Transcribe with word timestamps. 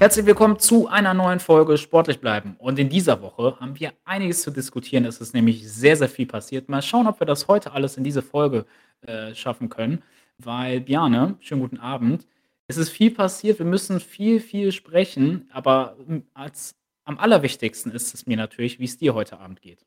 Herzlich 0.00 0.24
willkommen 0.24 0.58
zu 0.58 0.88
einer 0.88 1.12
neuen 1.12 1.40
Folge 1.40 1.76
Sportlich 1.76 2.22
bleiben. 2.22 2.56
Und 2.58 2.78
in 2.78 2.88
dieser 2.88 3.20
Woche 3.20 3.60
haben 3.60 3.78
wir 3.78 3.92
einiges 4.06 4.40
zu 4.40 4.50
diskutieren. 4.50 5.04
Es 5.04 5.20
ist 5.20 5.34
nämlich 5.34 5.70
sehr, 5.70 5.94
sehr 5.94 6.08
viel 6.08 6.24
passiert. 6.24 6.70
Mal 6.70 6.80
schauen, 6.80 7.06
ob 7.06 7.20
wir 7.20 7.26
das 7.26 7.48
heute 7.48 7.72
alles 7.72 7.98
in 7.98 8.04
diese 8.04 8.22
Folge 8.22 8.64
äh, 9.02 9.34
schaffen 9.34 9.68
können. 9.68 10.02
Weil, 10.38 10.80
Bjane, 10.80 11.36
schönen 11.40 11.60
guten 11.60 11.76
Abend. 11.76 12.26
Es 12.66 12.78
ist 12.78 12.88
viel 12.88 13.10
passiert. 13.10 13.58
Wir 13.58 13.66
müssen 13.66 14.00
viel, 14.00 14.40
viel 14.40 14.72
sprechen. 14.72 15.50
Aber 15.52 15.98
hm, 16.06 16.24
als, 16.32 16.76
am 17.04 17.18
allerwichtigsten 17.18 17.92
ist 17.92 18.14
es 18.14 18.26
mir 18.26 18.38
natürlich, 18.38 18.78
wie 18.78 18.86
es 18.86 18.96
dir 18.96 19.12
heute 19.12 19.38
Abend 19.38 19.60
geht. 19.60 19.84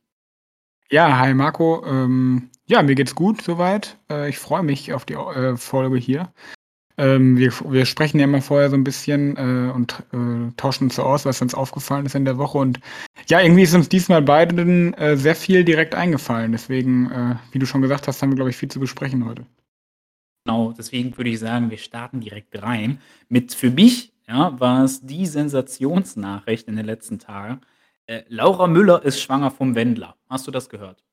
Ja, 0.91 1.17
hi 1.17 1.34
Marco. 1.34 1.84
Ähm, 1.88 2.52
ja, 2.67 2.84
mir 2.84 2.94
geht's 2.94 3.16
gut 3.16 3.41
soweit. 3.41 3.98
Äh, 4.11 4.30
ich 4.30 4.38
freue 4.38 4.61
mich 4.61 4.94
auf 4.94 5.05
die 5.05 5.16
äh, 5.16 5.58
Folge 5.58 5.98
hier. 5.98 6.31
Ähm, 6.97 7.38
wir, 7.38 7.52
wir 7.70 7.85
sprechen 7.85 8.20
ja 8.20 8.25
immer 8.25 8.41
vorher 8.41 8.70
so 8.70 8.75
ein 8.75 8.83
bisschen 8.83 9.35
äh, 9.38 9.71
und 9.71 10.03
äh, 10.13 10.52
tauschen 10.57 10.85
uns 10.85 10.95
so 10.95 11.03
aus, 11.03 11.25
was 11.25 11.41
uns 11.41 11.55
aufgefallen 11.55 12.05
ist 12.05 12.16
in 12.16 12.25
der 12.25 12.38
Woche. 12.38 12.57
Und 12.57 12.79
ja, 13.27 13.41
irgendwie 13.41 13.63
ist 13.63 13.73
uns 13.73 13.89
diesmal 13.89 14.21
beiden 14.21 14.93
äh, 14.93 15.17
sehr 15.17 15.35
viel 15.35 15.63
direkt 15.63 15.95
eingefallen. 15.95 16.52
Deswegen, 16.52 17.11
äh, 17.11 17.35
wie 17.52 17.59
du 17.59 17.66
schon 17.66 17.81
gesagt 17.81 18.07
hast, 18.07 18.21
haben 18.21 18.29
wir, 18.29 18.35
glaube 18.35 18.52
ich, 18.52 18.57
viel 18.57 18.69
zu 18.69 18.80
besprechen 18.80 19.25
heute. 19.25 19.45
Genau, 20.45 20.73
deswegen 20.77 21.17
würde 21.17 21.30
ich 21.30 21.39
sagen, 21.39 21.72
wir 21.72 21.77
starten 21.77 22.19
direkt 22.19 22.61
rein. 22.61 23.00
Mit 23.30 23.53
für 23.53 23.72
mich 23.72 24.13
ja, 24.28 24.59
war 24.59 24.83
es 24.83 25.02
die 25.02 25.25
Sensationsnachricht 25.25 26.67
in 26.67 26.75
den 26.75 26.85
letzten 26.85 27.19
Tagen. 27.19 27.61
Äh, 28.05 28.23
Laura 28.28 28.67
Müller 28.67 29.03
ist 29.03 29.22
schwanger 29.22 29.52
vom 29.52 29.75
Wendler. 29.75 30.16
Hast 30.30 30.47
du 30.47 30.52
das 30.52 30.69
gehört? 30.69 31.03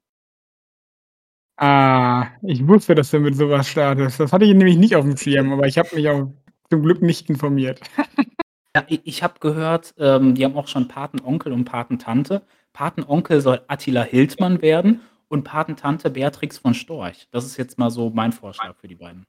Ah, 1.63 2.29
ich 2.41 2.67
wusste, 2.67 2.95
dass 2.95 3.11
du 3.11 3.21
mit 3.21 3.37
sowas 3.37 3.69
startest. 3.69 4.19
Das 4.19 4.33
hatte 4.33 4.47
ich 4.47 4.55
nämlich 4.55 4.79
nicht 4.79 4.97
auf 4.97 5.05
dem 5.05 5.15
Schirm, 5.15 5.53
aber 5.53 5.67
ich 5.67 5.77
habe 5.77 5.95
mich 5.95 6.09
auch 6.09 6.33
zum 6.71 6.83
Glück 6.83 7.03
nicht 7.03 7.29
informiert. 7.29 7.81
Ja, 8.77 8.87
i 8.89 9.01
ich 9.03 9.25
habe 9.25 9.41
gehört, 9.41 9.95
ähm, 9.99 10.37
die 10.37 10.45
haben 10.45 10.55
auch 10.55 10.69
schon 10.69 10.87
Patenonkel 10.87 11.53
und 11.53 11.65
Patentante. 11.65 12.47
Patenonkel 12.73 13.41
soll 13.41 13.63
Attila 13.67 14.05
Hildmann 14.05 14.63
werden 14.63 15.01
und 15.27 15.43
Patentante 15.43 16.09
Beatrix 16.09 16.59
von 16.59 16.75
Storch. 16.75 17.27
Das 17.33 17.45
ist 17.45 17.57
jetzt 17.57 17.79
mal 17.81 17.91
so 17.91 18.11
mein 18.11 18.31
Vorschlag 18.31 18.77
für 18.77 18.87
die 18.87 18.95
beiden. 18.95 19.27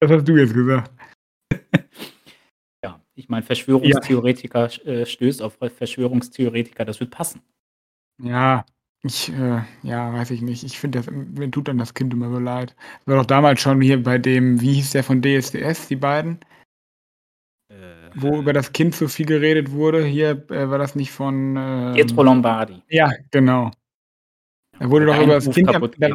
Das 0.00 0.10
hast 0.10 0.26
du 0.26 0.36
jetzt 0.36 0.52
gesagt. 0.52 0.90
Ja, 2.82 3.00
ich 3.14 3.28
meine, 3.28 3.44
Verschwörungstheoretiker 3.44 4.64
äh, 4.84 5.06
stößt 5.06 5.40
auf 5.40 5.58
Verschwörungstheoretiker, 5.60 6.84
das 6.84 6.98
wird 6.98 7.12
passen. 7.12 7.40
Ja, 8.20 8.64
ich, 9.02 9.32
äh, 9.32 9.62
ja, 9.82 10.12
weiß 10.12 10.30
ich 10.30 10.42
nicht. 10.42 10.62
Ich 10.62 10.78
finde, 10.78 11.02
mir 11.10 11.50
tut 11.50 11.68
dann 11.68 11.78
das 11.78 11.94
Kind 11.94 12.12
immer 12.12 12.30
so 12.30 12.38
leid. 12.38 12.74
Das 12.98 13.06
war 13.06 13.16
doch 13.16 13.26
damals 13.26 13.60
schon 13.60 13.80
hier 13.80 14.02
bei 14.02 14.18
dem, 14.18 14.60
wie 14.60 14.74
hieß 14.74 14.90
der 14.90 15.04
von 15.04 15.22
DSDS, 15.22 15.88
die 15.88 15.96
beiden? 15.96 16.38
Äh, 17.70 18.10
Wo 18.14 18.38
über 18.38 18.52
das 18.52 18.72
Kind 18.72 18.94
so 18.94 19.08
viel 19.08 19.24
geredet 19.24 19.70
wurde. 19.70 20.04
Hier 20.04 20.30
äh, 20.50 20.68
war 20.68 20.78
das 20.78 20.96
nicht 20.96 21.12
von. 21.12 21.56
Ähm, 21.56 21.94
Pietro 21.94 22.22
Lombardi. 22.22 22.82
Ja, 22.88 23.10
genau. 23.30 23.70
Da 24.78 24.90
wurde 24.90 25.06
doch 25.06 25.22
über 25.22 25.34
das 25.34 25.50
Kind. 25.50 25.68
Da, 25.68 25.78
da, 25.78 26.14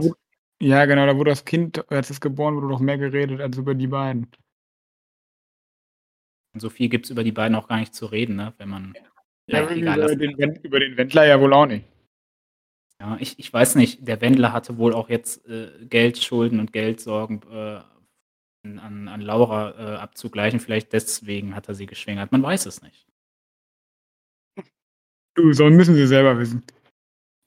ja, 0.61 0.86
genau, 0.86 1.06
da 1.08 1.17
wurde 1.17 1.31
das 1.31 1.44
Kind, 1.44 1.89
als 1.91 2.11
es 2.11 2.22
geboren 2.22 2.56
wurde, 2.56 2.69
doch 2.69 2.80
mehr 2.80 2.97
geredet 2.97 3.41
als 3.41 3.58
über 3.58 3.73
die 3.73 3.88
beiden. 3.88 4.28
Und 6.53 6.59
so 6.59 6.69
viel 6.69 6.88
gibt 6.88 7.06
es 7.06 7.12
über 7.12 7.23
die 7.23 7.31
beiden 7.31 7.56
auch 7.56 7.67
gar 7.67 7.79
nicht 7.79 7.96
zu 7.96 8.06
reden, 8.06 8.35
ne? 8.35 8.53
Wenn 8.57 8.69
man. 8.69 8.94
Ja, 9.47 9.63
über, 9.69 10.16
den, 10.16 10.56
über 10.63 10.79
den 10.79 10.97
Wendler 10.97 11.25
ja 11.25 11.40
wohl 11.40 11.53
auch 11.53 11.66
nicht. 11.66 11.85
Ja, 13.01 13.17
ich 13.19 13.38
ich 13.39 13.51
weiß 13.51 13.75
nicht, 13.75 14.07
der 14.07 14.22
Wendler 14.22 14.53
hatte 14.53 14.78
wohl 14.78 14.94
auch 14.94 15.09
jetzt, 15.09 15.45
äh, 15.47 15.69
Geldschulden 15.89 16.59
und 16.59 16.72
Geldsorgen, 16.72 17.41
äh, 17.51 17.81
an 18.63 19.07
an 19.09 19.22
Laura, 19.22 19.72
äh, 19.78 19.97
abzugleichen. 19.97 20.59
Vielleicht 20.59 20.94
deswegen 20.94 21.55
hat 21.55 21.67
er 21.69 21.75
sie 21.75 21.85
geschwängert. 21.88 22.31
Man 22.31 22.44
weiß 22.44 22.66
es 22.67 22.81
nicht. 22.81 23.07
Du, 25.35 25.53
so 25.53 25.69
müssen 25.69 25.95
sie 25.95 26.07
selber 26.07 26.38
wissen. 26.39 26.63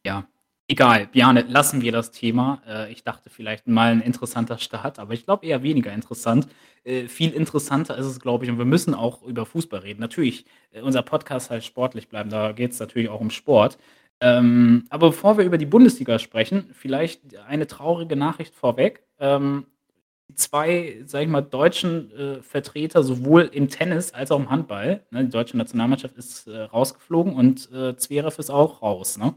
Ja, 0.06 0.28
egal. 0.68 1.06
Bjane, 1.08 1.42
lassen 1.42 1.82
wir 1.82 1.92
das 1.92 2.10
Thema. 2.12 2.62
Äh, 2.66 2.92
ich 2.92 3.04
dachte 3.04 3.30
vielleicht 3.30 3.66
mal 3.68 3.92
ein 3.92 4.00
interessanter 4.02 4.58
Start, 4.58 4.98
aber 4.98 5.14
ich 5.14 5.24
glaube 5.24 5.46
eher 5.46 5.62
weniger 5.62 5.92
interessant. 5.92 6.48
Äh, 6.84 7.08
viel 7.08 7.32
interessanter 7.32 7.96
ist 7.98 8.06
es, 8.06 8.20
glaube 8.20 8.44
ich 8.44 8.50
und 8.50 8.58
wir 8.58 8.64
müssen 8.66 8.94
auch 8.94 9.22
über 9.24 9.46
Fußball 9.46 9.80
reden. 9.80 10.00
Natürlich, 10.00 10.46
äh, 10.72 10.82
unser 10.82 11.02
Podcast 11.02 11.50
heißt 11.50 11.66
„Sportlich 11.66 12.08
bleiben“, 12.08 12.30
da 12.30 12.52
geht 12.52 12.72
es 12.72 12.80
natürlich 12.80 13.08
auch 13.08 13.20
um 13.20 13.30
Sport. 13.30 13.78
Ähm, 14.20 14.84
aber 14.90 15.08
bevor 15.08 15.38
wir 15.38 15.44
über 15.44 15.58
die 15.58 15.66
Bundesliga 15.66 16.18
sprechen, 16.18 16.70
vielleicht 16.72 17.36
eine 17.36 17.66
traurige 17.66 18.16
Nachricht 18.16 18.54
vorweg. 18.54 19.04
Ähm, 19.20 19.66
zwei, 20.34 21.02
sage 21.04 21.24
ich 21.24 21.30
mal, 21.30 21.42
deutschen 21.42 22.10
äh, 22.12 22.42
Vertreter, 22.42 23.02
sowohl 23.02 23.42
im 23.52 23.68
Tennis 23.68 24.12
als 24.12 24.30
auch 24.30 24.40
im 24.40 24.50
Handball, 24.50 25.04
ne, 25.10 25.24
die 25.24 25.30
deutsche 25.30 25.56
Nationalmannschaft 25.56 26.16
ist 26.16 26.46
äh, 26.48 26.62
rausgeflogen 26.62 27.34
und 27.34 27.70
äh, 27.72 27.96
Zverev 27.96 28.38
ist 28.38 28.50
auch 28.50 28.82
raus, 28.82 29.18
ne? 29.18 29.34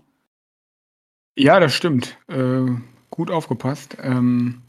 Ja, 1.37 1.59
das 1.59 1.73
stimmt. 1.73 2.17
Äh, 2.27 2.65
gut 3.09 3.31
aufgepasst. 3.31 3.97
Ähm, 4.01 4.63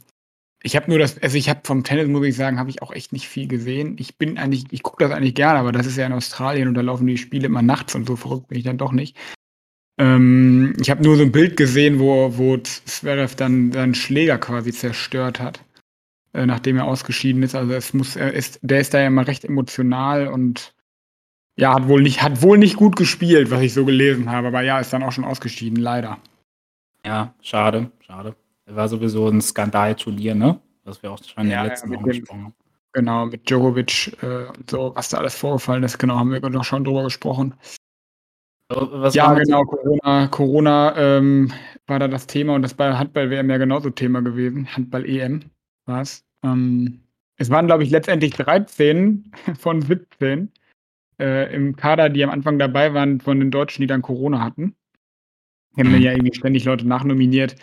ich 0.61 0.77
habe 0.77 0.89
nur 0.89 0.97
das, 0.97 1.21
also 1.21 1.37
ich 1.37 1.49
habe 1.49 1.59
vom 1.65 1.83
Tennis, 1.83 2.07
muss 2.07 2.25
ich 2.25 2.37
sagen, 2.37 2.57
habe 2.57 2.69
ich 2.69 2.81
auch 2.81 2.93
echt 2.93 3.11
nicht 3.11 3.27
viel 3.27 3.49
gesehen. 3.49 3.97
Ich 3.99 4.17
bin 4.17 4.37
eigentlich, 4.37 4.65
ich 4.71 4.81
gucke 4.81 5.03
das 5.03 5.13
eigentlich 5.13 5.35
gerne, 5.35 5.59
aber 5.59 5.73
das 5.73 5.85
ist 5.85 5.97
ja 5.97 6.05
in 6.05 6.13
Australien 6.13 6.69
und 6.69 6.75
da 6.75 6.81
laufen 6.81 7.05
die 7.05 7.17
Spiele 7.17 7.47
immer 7.47 7.61
nachts 7.61 7.95
und 7.95 8.07
so 8.07 8.15
verrückt 8.15 8.47
bin 8.47 8.57
ich 8.57 8.63
dann 8.63 8.77
doch 8.77 8.93
nicht. 8.93 9.17
Ähm, 9.97 10.75
ich 10.79 10.89
habe 10.89 11.03
nur 11.03 11.17
so 11.17 11.23
ein 11.23 11.31
Bild 11.31 11.55
gesehen, 11.57 11.99
wo, 11.99 12.37
wo 12.37 12.57
Zverev 12.57 13.35
dann 13.35 13.71
seinen 13.71 13.95
Schläger 13.95 14.37
quasi 14.37 14.71
zerstört 14.71 15.39
hat, 15.39 15.63
äh, 16.33 16.45
nachdem 16.45 16.77
er 16.77 16.85
ausgeschieden 16.85 17.43
ist. 17.43 17.55
Also 17.55 17.73
es 17.73 17.93
muss, 17.93 18.15
er 18.15 18.33
ist, 18.33 18.59
der 18.61 18.79
ist 18.79 18.93
da 18.93 18.99
ja 18.99 19.07
immer 19.07 19.27
recht 19.27 19.45
emotional 19.45 20.27
und 20.27 20.73
ja, 21.55 21.75
hat 21.75 21.87
wohl 21.87 22.01
nicht, 22.01 22.23
hat 22.23 22.41
wohl 22.41 22.57
nicht 22.57 22.77
gut 22.77 22.95
gespielt, 22.95 23.51
was 23.51 23.61
ich 23.61 23.73
so 23.73 23.85
gelesen 23.85 24.31
habe, 24.31 24.47
aber 24.47 24.61
ja, 24.61 24.79
ist 24.79 24.91
dann 24.91 25.03
auch 25.03 25.11
schon 25.11 25.25
ausgeschieden, 25.25 25.77
leider. 25.77 26.17
Ja, 27.05 27.35
schade, 27.41 27.91
schade. 27.99 28.35
Er 28.65 28.75
war 28.75 28.89
sowieso 28.89 29.27
ein 29.27 29.41
Skandalturnier, 29.41 30.33
ne? 30.33 30.59
Was 30.83 31.03
wir 31.03 31.11
auch 31.11 31.23
schon 31.23 31.45
in 31.45 31.51
ja, 31.51 31.63
letzten 31.63 31.91
ja, 31.91 31.99
Wochen 31.99 32.05
gesprochen 32.05 32.43
haben. 32.45 32.55
Genau, 32.93 33.25
mit 33.25 33.49
Djokovic 33.49 34.17
äh, 34.21 34.45
und 34.47 34.69
so, 34.69 34.91
was 34.95 35.09
da 35.09 35.17
alles 35.17 35.35
vorgefallen 35.35 35.83
ist, 35.83 35.97
genau, 35.97 36.17
haben 36.17 36.31
wir 36.31 36.39
noch 36.49 36.63
schon 36.63 36.83
drüber 36.83 37.03
gesprochen. 37.03 37.55
Was 38.69 39.13
ja, 39.13 39.33
genau, 39.33 39.63
Corona, 39.65 40.27
Corona 40.27 40.95
ähm, 40.97 41.51
war 41.85 41.99
da 41.99 42.07
das 42.07 42.27
Thema 42.27 42.55
und 42.55 42.61
das 42.61 42.73
bei 42.73 42.93
Handball-WM 42.93 43.49
ja 43.49 43.57
genauso 43.57 43.89
Thema 43.89 44.21
gewesen. 44.21 44.67
Handball-EM 44.73 45.41
war 45.85 46.01
es. 46.01 46.25
Ähm, 46.43 47.01
es 47.37 47.49
waren, 47.49 47.67
glaube 47.67 47.83
ich, 47.83 47.89
letztendlich 47.89 48.33
13 48.33 49.31
von 49.59 49.81
17 49.81 50.51
äh, 51.19 51.53
im 51.53 51.75
Kader, 51.75 52.09
die 52.09 52.23
am 52.23 52.29
Anfang 52.29 52.57
dabei 52.57 52.93
waren 52.93 53.19
von 53.19 53.39
den 53.39 53.51
Deutschen, 53.51 53.81
die 53.81 53.87
dann 53.87 54.01
Corona 54.01 54.41
hatten. 54.41 54.75
Die 55.75 55.81
haben 55.81 55.91
dann 55.91 55.99
mhm. 55.99 56.05
ja 56.05 56.11
irgendwie 56.11 56.35
ständig 56.35 56.65
Leute 56.65 56.87
nachnominiert. 56.87 57.55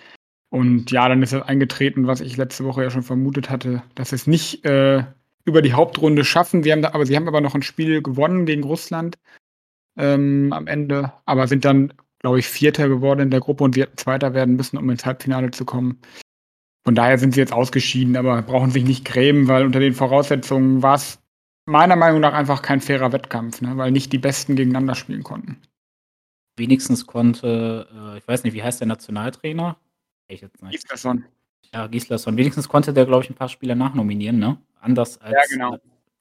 Und 0.51 0.91
ja, 0.91 1.09
dann 1.09 1.23
ist 1.23 1.33
es 1.33 1.43
eingetreten, 1.43 2.09
was 2.09 2.21
ich 2.21 2.37
letzte 2.37 2.65
Woche 2.65 2.83
ja 2.83 2.91
schon 2.91 3.05
vermutet 3.05 3.51
hatte, 3.51 3.83
dass 3.95 4.13
es 4.13 4.27
nicht 4.27 4.65
äh, 4.65 5.05
über 5.45 5.63
die 5.63 5.73
Hauptrunde 5.73 6.25
schaffen. 6.25 6.63
Sie 6.63 6.73
haben 6.73 6.83
da, 6.83 6.93
aber 6.93 7.07
sie 7.07 7.15
haben 7.17 7.29
aber 7.29 7.41
noch 7.41 7.55
ein 7.55 7.63
Spiel 7.63 8.03
gewonnen 8.03 8.47
gegen 8.47 8.65
Russland 8.65 9.17
ähm, 9.97 10.53
am 10.53 10.67
Ende, 10.67 11.13
aber 11.25 11.49
sind 11.49 11.65
dann, 11.65 11.93
glaube 12.21 12.39
ich, 12.39 12.47
Vierter 12.47 12.89
geworden 12.89 13.21
in 13.21 13.31
der 13.31 13.41
Gruppe 13.41 13.65
und 13.65 13.75
sie 13.75 13.83
hätten 13.83 13.97
Zweiter 13.97 14.35
werden 14.35 14.57
müssen, 14.57 14.77
um 14.77 14.89
ins 14.91 15.07
Halbfinale 15.07 15.51
zu 15.51 15.65
kommen. 15.65 16.01
Von 16.85 16.95
daher 16.95 17.19
sind 17.19 17.35
sie 17.35 17.41
jetzt 17.41 17.53
ausgeschieden, 17.53 18.17
aber 18.17 18.41
brauchen 18.43 18.71
sich 18.71 18.85
nicht 18.85 19.05
grämen, 19.05 19.49
weil 19.49 19.65
unter 19.65 19.81
den 19.81 19.95
Voraussetzungen 19.95 20.83
war 20.83 20.95
es 20.95 21.19
meiner 21.67 21.97
Meinung 21.97 22.21
nach 22.21 22.33
einfach 22.33 22.63
kein 22.63 22.81
fairer 22.81 23.13
Wettkampf, 23.13 23.61
ne? 23.61 23.77
weil 23.77 23.91
nicht 23.91 24.13
die 24.13 24.19
Besten 24.19 24.57
gegeneinander 24.57 24.95
spielen 24.95 25.23
konnten. 25.23 25.61
Wenigstens 26.57 27.07
konnte, 27.07 27.87
äh, 27.95 28.19
ich 28.19 28.27
weiß 28.27 28.45
nicht, 28.45 28.55
wie 28.55 28.63
heißt 28.63 28.81
der 28.81 28.89
Nationaltrainer? 28.89 29.77
Ich 30.29 30.41
jetzt 30.41 30.63
nicht. 30.63 30.73
Gislason. 30.73 31.25
Ja, 31.73 31.87
Gislason. 31.87 32.37
Wenigstens 32.37 32.69
konnte 32.69 32.93
der, 32.93 33.07
glaube 33.07 33.25
ich, 33.25 33.31
ein 33.31 33.37
paar 33.37 33.49
Spieler 33.49 33.75
nachnominieren, 33.75 34.39
ne? 34.39 34.59
Anders 34.81 35.19
als, 35.19 35.33
ja, 35.33 35.57
genau. 35.57 35.79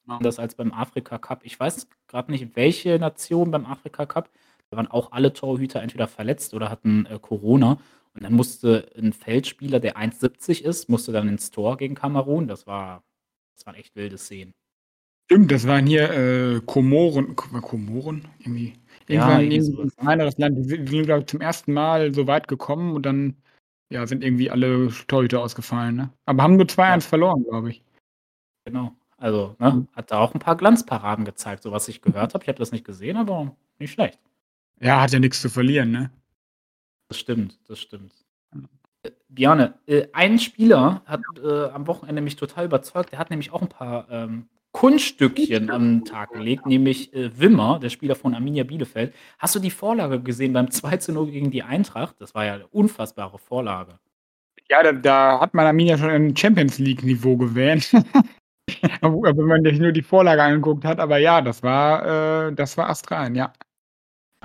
Anders 0.10 0.40
als 0.40 0.56
beim 0.56 0.74
Afrika 0.74 1.18
Cup. 1.18 1.42
Ich 1.44 1.60
weiß 1.60 1.88
gerade 2.08 2.32
nicht, 2.32 2.56
welche 2.56 2.98
Nation 3.00 3.52
beim 3.52 3.66
Afrika 3.66 4.06
Cup. 4.06 4.30
Da 4.70 4.78
waren 4.78 4.88
auch 4.88 5.12
alle 5.12 5.34
Torhüter 5.34 5.82
entweder 5.82 6.08
verletzt 6.08 6.54
oder 6.54 6.70
hatten 6.70 7.06
äh, 7.06 7.20
Corona. 7.20 7.80
Und 8.14 8.24
dann 8.24 8.34
musste 8.34 8.92
ein 8.98 9.14
Feldspieler, 9.14 9.80
der 9.80 9.98
1,70 9.98 10.64
ist, 10.64 10.90
musste 10.90 11.12
dann 11.12 11.28
ins 11.28 11.52
Tor 11.52 11.78
gegen 11.78 11.96
Kamerun. 11.96 12.48
Das 12.48 12.68
war, 12.68 13.04
das 13.56 13.66
waren 13.66 13.76
echt 13.76 13.96
wilde 13.96 14.18
Szenen. 14.18 14.54
Stimmt, 15.32 15.52
das 15.52 15.68
waren 15.68 15.86
hier 15.86 16.10
äh, 16.10 16.62
Komoren. 16.66 17.36
Komoren? 17.36 18.28
Irgendwie. 18.40 18.74
Ja, 19.08 19.40
irgendwie 19.40 19.84
ein 19.84 19.92
kleineres 19.96 20.38
Land. 20.38 20.58
Die 20.58 20.64
sind, 20.64 21.06
glaube 21.06 21.22
ich, 21.22 21.28
zum 21.28 21.42
ersten 21.42 21.74
Mal 21.74 22.14
so 22.14 22.26
weit 22.26 22.48
gekommen 22.48 22.96
und 22.96 23.06
dann 23.06 23.36
ja, 23.92 24.06
sind 24.08 24.24
irgendwie 24.24 24.50
alle 24.50 24.90
Torhüter 25.08 25.42
ausgefallen. 25.42 25.96
Ne? 25.96 26.14
Aber 26.26 26.44
haben 26.44 26.58
nur 26.58 26.66
2-1 26.66 26.78
ja. 26.78 27.00
verloren, 27.02 27.44
glaube 27.44 27.72
ich. 27.72 27.84
Genau. 28.66 28.96
Also, 29.19 29.56
ne, 29.60 29.71
mhm. 29.71 29.88
hat 29.94 30.12
da 30.12 30.19
auch 30.19 30.33
ein 30.33 30.39
paar 30.39 30.56
Glanzparaden 30.57 31.25
gezeigt, 31.25 31.63
so 31.63 31.71
was 31.71 31.88
ich 31.88 32.01
gehört 32.01 32.33
habe. 32.33 32.44
Ich 32.44 32.48
habe 32.48 32.60
das 32.60 32.71
nicht 32.71 32.86
gesehen, 32.86 33.18
aber 33.18 33.56
nicht 33.77 33.92
schlecht. 33.92 34.19
Ja, 34.80 35.01
hat 35.01 35.12
ja 35.12 35.19
nichts 35.19 35.42
zu 35.42 35.50
verlieren, 35.50 35.92
ne? 35.92 36.12
Das 37.10 37.19
stimmt, 37.19 37.60
das 37.68 37.80
stimmt. 37.80 38.13
Äh, 39.04 39.12
Bjarne, 39.30 39.75
äh, 39.88 40.07
ein 40.13 40.39
Spieler 40.39 41.01
hat 41.06 41.21
äh, 41.44 41.66
am 41.69 41.88
Wochenende 41.88 42.21
mich 42.21 42.36
total 42.36 42.66
überzeugt. 42.66 43.12
Der 43.12 43.19
hat 43.19 43.30
nämlich 43.30 43.51
auch 43.51 43.62
ein 43.62 43.69
paar 43.69 44.10
ähm, 44.10 44.48
Kunststückchen 44.71 45.69
an 45.69 46.01
'n 46.01 46.06
Tag 46.06 46.31
gelegt, 46.33 46.65
nämlich, 46.65 47.13
äh, 47.13 47.38
Wimmer, 47.39 47.80
der 47.80 47.89
Spieler 47.89 48.15
von 48.15 48.36
Arminia 48.36 48.63
Bielefeld. 48.63 49.13
Hast 49.39 49.56
du 49.56 49.60
die 49.60 49.72
Vorlage 49.72 50.22
gesehen 50.22 50.54
beim 50.54 50.69
2:0 50.69 51.31
gegen 51.31 51.51
die 51.51 51.63
Eintracht? 51.63 52.15
Das 52.22 52.36
war 52.36 52.45
ja 52.45 52.57
'ne 52.57 52.68
unfassbare 52.68 53.39
Vorlage. 53.39 54.00
Ja, 54.69 54.83
da 54.83 54.92
da 54.94 55.39
hat 55.42 55.54
man 55.56 55.65
Arminia 55.65 55.98
schon 55.98 56.12
im 56.12 56.36
Champions 56.36 56.77
League-Niveau 56.80 57.38
gewähnt. 57.38 57.92
Wenn 59.01 59.45
man 59.48 59.63
sich 59.63 59.80
nur 59.80 59.92
die 59.92 60.01
Vorlage 60.01 60.44
angeguckt 60.44 60.86
hat, 60.86 61.00
aber 61.00 61.18
ja, 61.18 61.42
das 61.42 61.63
war 61.63 62.48
äh, 62.50 62.54
das 62.54 62.77
war 62.77 62.89
astrein, 62.89 63.36
ja. 63.36 63.54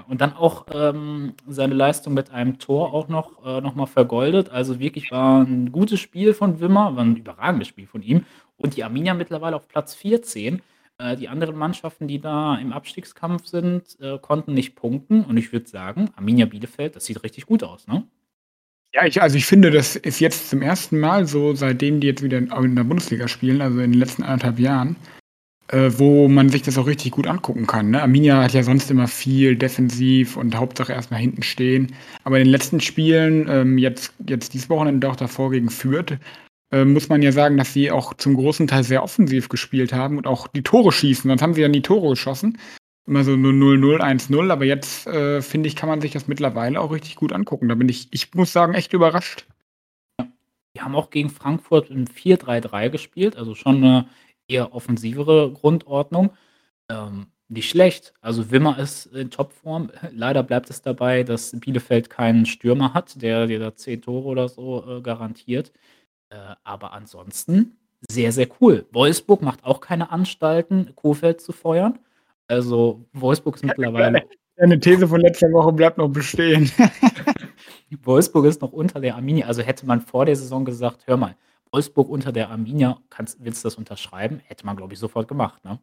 Und 0.08 0.20
dann 0.20 0.34
auch, 0.34 0.66
ähm, 0.74 1.34
seine 1.48 1.74
Leistung 1.74 2.14
mit 2.14 2.30
einem 2.32 2.58
Tor 2.58 2.94
auch 2.94 3.08
noch 3.08 3.44
äh, 3.46 3.60
noch 3.62 3.74
mal 3.76 3.86
vergoldet. 3.86 4.50
Also, 4.50 4.80
wirklich 4.80 5.10
war 5.12 5.42
'n 5.46 5.72
gutes 5.72 6.00
Spiel 6.00 6.34
von 6.34 6.60
Wimmer, 6.60 6.96
war 6.96 7.04
'n 7.04 7.16
überragendes 7.16 7.68
Spiel 7.68 7.86
von 7.86 8.02
ihm. 8.02 8.24
Und 8.56 8.76
die 8.76 8.84
Arminia 8.84 9.14
mittlerweile 9.14 9.56
auf 9.56 9.68
Platz 9.68 9.94
14. 9.94 10.62
Äh, 10.98 11.16
die 11.16 11.28
anderen 11.28 11.56
Mannschaften, 11.56 12.08
die 12.08 12.20
da 12.20 12.56
im 12.56 12.72
Abstiegskampf 12.72 13.46
sind, 13.46 13.98
äh, 14.00 14.18
konnten 14.20 14.54
nicht 14.54 14.76
punkten. 14.76 15.24
Und 15.24 15.36
ich 15.38 15.52
würde 15.52 15.68
sagen, 15.68 16.10
Arminia 16.16 16.46
Bielefeld, 16.46 16.96
das 16.96 17.06
sieht 17.06 17.22
richtig 17.24 17.46
gut 17.46 17.64
aus, 17.64 17.86
ne? 17.88 18.04
Ja, 18.94 19.04
ich 19.06 19.20
also, 19.20 19.36
ich 19.36 19.44
finde, 19.46 19.72
das 19.72 19.96
ist 19.96 20.20
jetzt 20.20 20.50
zum 20.50 20.62
1. 20.62 20.92
Mal 21.00 21.26
so, 21.26 21.52
seitdem 21.52 21.98
die 21.98 22.06
jetzt 22.06 22.22
wieder 22.22 22.38
in 22.38 22.76
der 22.76 22.84
Bundesliga 22.84 23.26
spielen, 23.26 23.60
also 23.60 23.80
in 23.80 23.90
den 23.90 23.98
letzten 23.98 24.22
1 24.22 24.44
1/2 24.44 24.60
Jahren, 24.60 24.94
äh, 25.68 25.90
wo 25.96 26.28
man 26.28 26.48
sich 26.50 26.62
das 26.62 26.78
auch 26.78 26.86
richtig 26.86 27.12
gut 27.12 27.26
angucken 27.26 27.66
kann, 27.66 27.90
ne? 27.90 28.02
Arminia 28.02 28.42
hat 28.42 28.54
ja 28.54 28.62
sonst 28.62 28.90
immer 28.90 29.08
viel 29.08 29.56
defensiv 29.56 30.36
und 30.36 30.56
Hauptsache 30.56 30.92
erst 30.92 31.10
mal 31.10 31.18
hinten 31.18 31.42
stehen. 31.42 31.94
Aber 32.24 32.38
in 32.38 32.44
den 32.44 32.52
letzten 32.52 32.80
Spielen, 32.80 33.48
ähm, 33.50 33.78
jetzt 33.78 34.14
jetzt 34.28 34.54
dieses 34.54 34.70
Wochenende 34.70 35.08
auch 35.10 35.16
davor 35.16 35.50
gegen 35.52 35.70
Fürth, 35.70 36.18
äh, 36.72 36.84
muss 36.84 37.08
man 37.08 37.22
ja 37.22 37.32
sagen, 37.32 37.58
dass 37.58 37.72
sie 37.74 37.90
auch 37.90 38.14
zum 38.14 38.36
großen 38.36 38.66
Teil 38.68 38.84
sehr 38.84 39.02
offensiv 39.04 39.48
gespielt 39.48 39.92
haben 39.92 40.18
und 40.18 40.26
auch 40.26 40.48
die 40.48 40.62
Tore 40.62 40.92
schießen. 40.92 41.28
Sonst 41.30 41.42
haben 41.42 41.54
sie 41.54 41.62
ja 41.62 41.68
nie 41.68 41.82
Tore 41.82 42.10
geschossen. 42.10 42.58
Immer 43.08 43.22
so 43.22 43.36
nur 43.36 43.52
0:0, 43.52 44.00
1:0, 44.00 44.50
aber 44.50 44.64
jetzt, 44.64 45.06
äh, 45.06 45.42
finde 45.42 45.68
ich, 45.68 45.76
kann 45.76 45.90
man 45.90 46.00
sich 46.00 46.12
das 46.12 46.26
mittlerweile 46.26 46.80
auch 46.80 46.90
richtig 46.90 47.16
gut 47.16 47.32
angucken. 47.34 47.68
Da 47.68 47.74
bin 47.74 47.88
ich 47.88 48.08
ich 48.12 48.32
muss 48.34 48.52
sagen, 48.52 48.72
echt 48.74 48.94
überrascht. 48.94 49.46
Ja. 49.46 49.52
Die 50.76 50.82
haben 50.82 50.96
auch 50.96 51.10
gegen 51.10 51.30
Frankfurt 51.30 51.90
im 51.90 52.06
4-3-3 52.06 52.88
gespielt, 52.90 53.36
also 53.36 53.54
schon 53.54 53.80
'ne 53.80 54.08
eher 54.48 54.74
offensivere 54.74 55.52
Grundordnung. 55.52 56.30
Ähm, 56.90 57.28
nicht 57.48 57.70
schlecht. 57.70 58.14
Also, 58.22 58.50
Wimmer 58.52 58.78
ist 58.78 59.06
in 59.06 59.30
Topform. 59.30 59.90
Leider 60.12 60.42
bleibt 60.44 60.70
es 60.70 60.82
dabei, 60.82 61.24
dass 61.24 61.52
Bielefeld 61.60 62.10
keinen 62.10 62.46
Stürmer 62.46 62.94
hat, 62.94 63.22
der 63.22 63.46
dir 63.48 63.60
da 63.60 63.76
10 63.76 64.02
Tore 64.02 64.26
oder 64.28 64.48
so, 64.48 64.84
äh, 64.98 65.02
garantiert. 65.02 65.72
Äh, 66.30 66.36
aber 66.64 66.92
ansonsten 66.94 67.76
sehr, 68.10 68.32
sehr 68.32 68.48
cool. 68.60 68.86
Wolfsburg 68.92 69.42
macht 69.42 69.64
auch 69.64 69.80
keine 69.80 70.10
Anstalten, 70.12 70.94
Kohfeldt 70.96 71.40
zu 71.42 71.52
feuern. 71.52 71.98
Also, 72.48 73.04
Wolfsburg 73.12 73.56
ist 73.56 73.64
mittlerweile 73.64 74.24
Deine 74.56 74.78
These 74.78 75.08
von 75.08 75.20
letzter 75.20 75.50
Woche 75.50 75.72
bleibt 75.72 75.98
noch 75.98 76.08
bestehen. 76.08 76.70
Wolfsburg 78.02 78.44
ist 78.44 78.62
noch 78.62 78.72
unter 78.72 79.00
der 79.00 79.16
Arminia. 79.16 79.46
Also, 79.46 79.62
hätte 79.62 79.86
man 79.86 80.00
vor 80.00 80.26
der 80.26 80.36
Saison 80.36 80.64
gesagt: 80.64 81.06
„Hör 81.06 81.16
mal, 81.16 81.36
Wolfsburg 81.72 82.08
unter 82.08 82.30
der 82.30 82.50
Arminia, 82.50 82.98
kannst 83.10 83.42
willst 83.44 83.64
du 83.64 83.66
das 83.66 83.76
unterschreiben?“ 83.76 84.40
Hätte 84.46 84.64
man, 84.66 84.76
glaube 84.76 84.92
ich, 84.92 85.00
sofort 85.00 85.26
gemacht, 85.26 85.64
ne? 85.64 85.78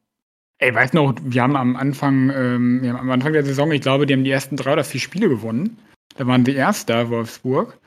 Ey, 0.59 0.73
weißt 0.73 0.93
noch, 0.93 1.15
wir 1.21 1.41
haben 1.41 1.55
am 1.55 1.75
Anfang 1.75 2.29
ähm, 2.29 2.81
wir 2.81 2.93
haben 2.93 2.99
am 2.99 3.11
Anfang 3.11 3.33
der 3.33 3.43
Saison 3.43 3.71
ich 3.71 3.81
glaube, 3.81 4.05
die 4.05 4.13
haben 4.13 4.23
die 4.23 4.31
ersten 4.31 4.55
3 4.55 4.73
oder 4.73 4.83
4 4.83 5.01
Spiele 5.01 5.27
gewonnen. 5.27 5.77
Da 6.15 6.27
waren 6.27 6.43
die 6.43 6.55
Erster, 6.55 7.09
Wolfsburg. 7.09 7.77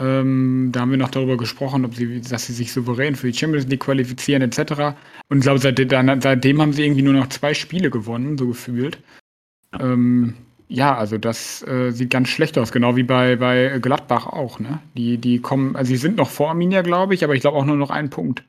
Ähm, 0.00 0.70
da 0.72 0.80
haben 0.80 0.90
wir 0.92 0.98
noch 0.98 1.10
darüber 1.10 1.36
gesprochen, 1.36 1.84
ob 1.84 1.94
sie 1.94 2.20
dass 2.20 2.46
sie 2.46 2.52
sich 2.52 2.72
souverän 2.72 3.16
für 3.16 3.30
die 3.30 3.36
Champions 3.36 3.66
League 3.66 3.80
qualifizieren 3.80 4.42
et 4.42 4.54
cetera. 4.54 4.96
Und 5.28 5.38
ich 5.38 5.42
glaube, 5.42 5.58
seit 5.58 5.78
dann 5.92 6.20
seitdem 6.20 6.62
haben 6.62 6.72
sie 6.72 6.84
irgendwie 6.84 7.02
nur 7.02 7.14
noch 7.14 7.28
2 7.28 7.52
Spiele 7.54 7.90
gewonnen, 7.90 8.38
so 8.38 8.46
gefühlt. 8.48 8.98
Ähm, 9.80 10.34
ja, 10.68 10.96
also 10.96 11.18
das, 11.18 11.62
äh, 11.66 11.90
sieht 11.92 12.10
ganz 12.10 12.28
schlecht 12.28 12.58
aus, 12.58 12.72
genau 12.72 12.96
wie 12.96 13.02
bei 13.04 13.36
bei 13.36 13.78
Gladbach 13.80 14.26
auch, 14.26 14.60
ne? 14.60 14.80
Die 14.96 15.18
die 15.18 15.40
kommen 15.40 15.76
also, 15.76 15.88
sie 15.90 15.96
sind 15.96 16.16
noch 16.16 16.30
vor 16.30 16.50
Arminia, 16.50 16.82
glaube 16.82 17.14
ich, 17.14 17.24
aber 17.24 17.34
ich 17.34 17.40
glaube 17.42 17.58
auch 17.58 17.64
nur 17.66 17.76
noch 17.76 17.90
1 17.90 18.10
Punkt. 18.10 18.44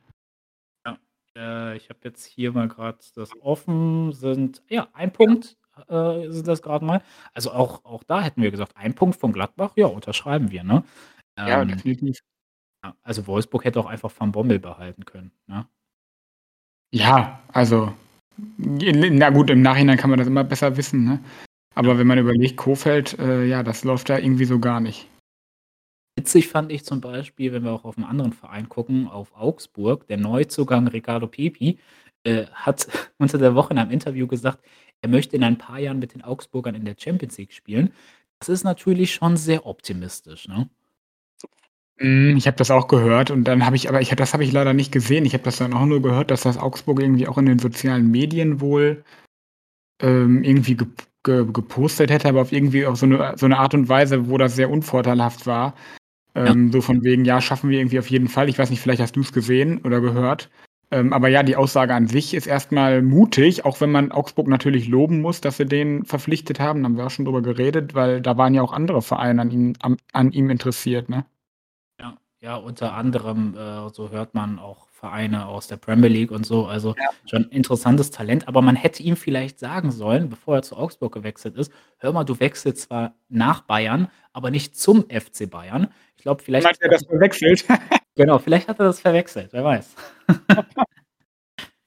Ja, 0.86 0.98
äh, 1.36 1.76
ich 1.76 1.88
habe 1.90 2.00
jetzt 2.04 2.24
hier 2.26 2.52
mal 2.52 2.68
grad 2.68 2.98
das 3.16 3.30
offen, 3.42 4.12
sind 4.12 4.62
ja, 4.68 4.88
1 4.94 5.12
Punkt, 5.12 5.56
äh, 5.88 6.28
sind 6.30 6.48
das 6.48 6.62
grad 6.62 6.82
mal. 6.82 7.02
Also, 7.34 7.52
auch 7.52 7.84
auch 7.84 8.04
da 8.04 8.22
hätten 8.22 8.42
wir 8.42 8.50
gesagt, 8.50 8.76
1 8.76 8.94
Punkt 8.96 9.16
von 9.20 9.32
Gladbach, 9.32 9.72
ja, 9.76 9.86
unterschreiben 9.86 10.50
wir, 10.52 10.64
ne? 10.64 10.84
Ja, 11.38 11.62
Ähm, 11.62 11.68
definitiv. 11.68 12.18
ja, 12.84 12.96
also, 13.02 13.26
Wolfsburg 13.26 13.64
hätte 13.64 13.80
auch 13.80 13.86
einfach 13.86 14.12
Van 14.18 14.32
Bommel 14.32 14.58
behalten 14.58 15.04
können, 15.04 15.32
ne? 15.46 15.68
Ja, 16.92 17.40
also, 17.52 17.92
na 18.58 19.30
gut, 19.30 19.50
im 19.50 19.62
Nachhinein 19.62 19.96
kann 19.98 20.10
man 20.10 20.18
das 20.18 20.28
immer 20.28 20.44
besser 20.44 20.76
wissen, 20.76 21.04
ne? 21.04 21.20
Aber 21.74 21.98
wenn 21.98 22.06
man 22.06 22.18
überlegt, 22.18 22.56
Kohfeldt, 22.56 23.18
äh, 23.18 23.44
ja, 23.44 23.62
das 23.62 23.84
läuft 23.84 24.08
da 24.10 24.18
irgendwie 24.18 24.44
so 24.44 24.58
gar 24.58 24.80
nicht. 24.80 25.08
Witzig 26.18 26.48
fand 26.48 26.72
ich 26.72 26.84
zum 26.84 27.00
Beispiel, 27.00 27.52
wenn 27.52 27.62
wir 27.64 27.72
auch 27.72 27.84
auf 27.84 27.96
'n 27.96 28.04
anderen 28.04 28.32
Verein 28.32 28.68
gucken, 28.68 29.06
auf 29.08 29.32
Augsburg, 29.36 30.06
der 30.08 30.16
Neuzugang 30.18 30.88
Ricardo 30.88 31.26
Pepi, 31.28 31.78
äh, 32.24 32.46
hat 32.52 32.88
unter 33.18 33.38
der 33.38 33.54
Woche 33.54 33.72
in 33.72 33.78
einem 33.78 33.90
Interview 33.92 34.26
gesagt, 34.26 34.64
er 35.00 35.08
möchte 35.08 35.36
in 35.36 35.44
ein 35.44 35.58
paar 35.58 35.78
Jahren 35.78 35.98
mit 36.00 36.12
den 36.14 36.22
Augsburgern 36.22 36.74
in 36.74 36.84
der 36.84 36.96
Champions 36.98 37.38
League 37.38 37.52
spielen. 37.52 37.92
Das 38.40 38.48
ist 38.48 38.64
natürlich 38.64 39.14
schon 39.14 39.36
sehr 39.36 39.64
optimistisch, 39.66 40.48
ne? 40.48 40.68
Hm, 42.00 42.36
ich 42.38 42.46
habe 42.46 42.56
das 42.56 42.70
auch 42.70 42.88
gehört 42.88 43.30
und 43.30 43.44
dann 43.44 43.66
habe 43.66 43.76
ich 43.76 43.88
aber 43.90 44.00
ich 44.00 44.08
das 44.08 44.32
habe 44.32 44.42
ich 44.42 44.52
leider 44.52 44.72
nicht 44.72 44.90
gesehen. 44.90 45.26
Ich 45.26 45.34
habe 45.34 45.44
das 45.44 45.58
dann 45.58 45.74
auch 45.74 45.84
nur 45.84 46.00
gehört, 46.00 46.30
dass 46.30 46.40
das 46.42 46.56
Augsburg 46.56 46.98
irgendwie 47.00 47.28
auch 47.28 47.36
in 47.36 47.44
den 47.44 47.58
sozialen 47.58 48.10
Medien 48.10 48.60
wohl, 48.62 49.04
ähm, 50.02 50.42
irgendwie 50.44 50.76
gep 50.76 50.90
ge 51.24 51.46
gepostet 51.52 52.10
hätte, 52.10 52.28
aber 52.28 52.42
auf 52.42 52.52
irgendwie 52.52 52.86
auf 52.86 52.98
so 52.98 53.06
'ne 53.06 53.34
so 53.36 53.48
'ne 53.48 53.58
Art 53.58 53.74
und 53.74 53.88
Weise, 53.88 54.28
wo 54.30 54.38
das 54.38 54.56
sehr 54.56 54.70
unvorteilhaft 54.70 55.46
war. 55.46 55.74
Ja. 56.36 56.52
Ähm, 56.52 56.72
so 56.72 56.80
von 56.82 57.04
wegen: 57.04 57.24
„Ja, 57.26 57.40
schaffen 57.40 57.70
wir 57.70 57.78
irgendwie 57.80 57.98
auf 58.00 58.10
jeden 58.10 58.28
Fall.“ 58.28 58.48
Ich 58.50 58.58
weiß 58.58 58.70
nicht, 58.70 58.80
vielleicht 58.82 59.02
hast 59.02 59.16
du's 59.16 59.32
gesehen 59.32 59.80
oder 59.84 60.00
gehört. 60.00 60.50
Ähm, 60.92 61.12
aber 61.12 61.28
ja, 61.28 61.42
die 61.44 61.56
Aussage 61.56 61.94
an 61.94 62.08
sich 62.08 62.34
ist 62.34 62.46
erst 62.48 62.72
mal 62.72 63.02
mutig, 63.02 63.64
auch 63.66 63.80
wenn 63.82 63.92
man 63.92 64.12
Augsburg 64.12 64.48
natürlich 64.48 64.88
loben 64.88 65.20
muss, 65.22 65.40
dass 65.42 65.58
sie 65.58 65.66
den 65.66 66.04
verpflichtet 66.06 66.60
haben. 66.60 66.82
Da 66.82 66.86
haben 66.88 66.96
wir 66.98 67.06
auch 67.06 67.10
schon 67.10 67.26
drüber 67.26 67.42
geredet, 67.42 67.94
weil 67.94 68.20
da 68.22 68.36
waren 68.38 68.54
ja 68.54 68.62
auch 68.62 68.72
andere 68.74 69.02
Vereine 69.02 69.42
an 69.42 69.50
ihm 69.52 69.74
am 69.82 69.96
an 70.14 70.32
ihm 70.32 70.50
interessiert, 70.50 71.08
ne? 71.10 71.24
Ja, 72.42 72.56
unter 72.56 72.94
anderem, 72.94 73.54
äh, 73.54 73.90
so 73.92 74.08
hört 74.10 74.32
man 74.34 74.58
auch 74.58 74.88
Vereine 74.88 75.44
aus 75.46 75.66
der 75.66 75.76
Premier 75.76 76.08
League 76.08 76.30
und 76.30 76.46
so, 76.46 76.64
also 76.66 76.94
Ja. 76.98 77.10
schon 77.28 77.44
interessantes 77.50 78.10
Talent, 78.10 78.48
aber 78.48 78.62
man 78.62 78.76
hätte 78.76 79.02
ihm 79.02 79.16
vielleicht 79.16 79.58
sagen 79.58 79.90
sollen, 79.90 80.30
bevor 80.30 80.56
er 80.56 80.62
zu 80.62 80.74
Augsburg 80.76 81.12
gewechselt 81.12 81.54
ist: 81.56 81.70
„Hör 81.98 82.12
mal, 82.14 82.24
du 82.24 82.40
wechselst 82.40 82.82
zwar 82.88 83.14
nach 83.28 83.60
Bayern, 83.62 84.08
aber 84.32 84.50
nicht 84.50 84.74
zum 84.74 85.04
FC 85.10 85.50
Bayern.“ 85.50 85.88
Ich 86.16 86.22
glaube, 86.22 86.42
vielleicht 86.42 86.66
Hat 86.66 86.78
er 86.80 86.88
das 86.88 87.04
verwechselt? 87.04 87.64
Genau, 88.16 88.38
vielleicht 88.38 88.68
hat 88.68 88.78
er 88.80 88.86
das 88.86 89.00
verwechselt, 89.00 89.50
wer 89.52 89.64
weiß. 89.64 89.94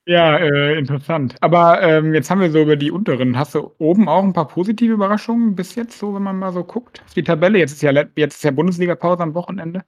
Ja, 0.08 0.38
äh, 0.38 0.78
interessant. 0.80 1.36
Aber, 1.42 1.82
ähm, 1.82 2.14
jetzt 2.14 2.30
haben 2.32 2.42
wir 2.42 2.52
so 2.52 2.62
über 2.62 2.76
die 2.76 2.92
unteren 2.92 3.38
hast 3.38 3.56
du 3.56 3.72
oben 3.80 4.10
auch 4.10 4.24
'n 4.24 4.34
paar 4.34 4.48
positive 4.50 4.94
Überraschungen 4.94 5.56
bis 5.56 5.76
jetzt 5.76 5.98
so, 6.00 6.14
wenn 6.16 6.24
man 6.24 6.40
mal 6.40 6.52
so 6.54 6.64
guckt 6.66 7.02
auf 7.06 7.14
die 7.14 7.24
Tabelle? 7.24 7.60
Jetzt 7.60 7.74
ist 7.74 7.82
ja 7.84 7.92
jetzt 8.18 8.36
ist 8.36 8.44
ja 8.44 8.52
Bundesligapause 8.52 9.24
am 9.24 9.34
Wochenende. 9.36 9.84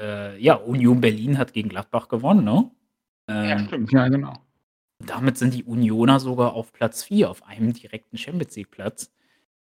Ja. 0.00 0.32
Äh, 0.34 0.38
ja, 0.42 0.54
Union 0.54 1.00
Berlin 1.00 1.38
hat 1.38 1.52
gegen 1.52 1.68
Gladbach 1.68 2.08
gewonnen, 2.08 2.44
ne? 2.44 2.70
Ja, 3.28 3.58
Ähm 3.58 3.66
stimmt, 3.66 3.92
ja, 3.92 4.08
genau. 4.08 4.34
damit 4.98 5.38
sind 5.38 5.54
die 5.54 5.64
Unioner 5.64 6.20
sogar 6.20 6.54
auf 6.54 6.72
Platz 6.72 7.02
4, 7.04 7.30
auf 7.30 7.46
einem 7.46 7.72
direkten 7.72 8.18
Champions 8.18 8.56
League-Platz. 8.56 9.12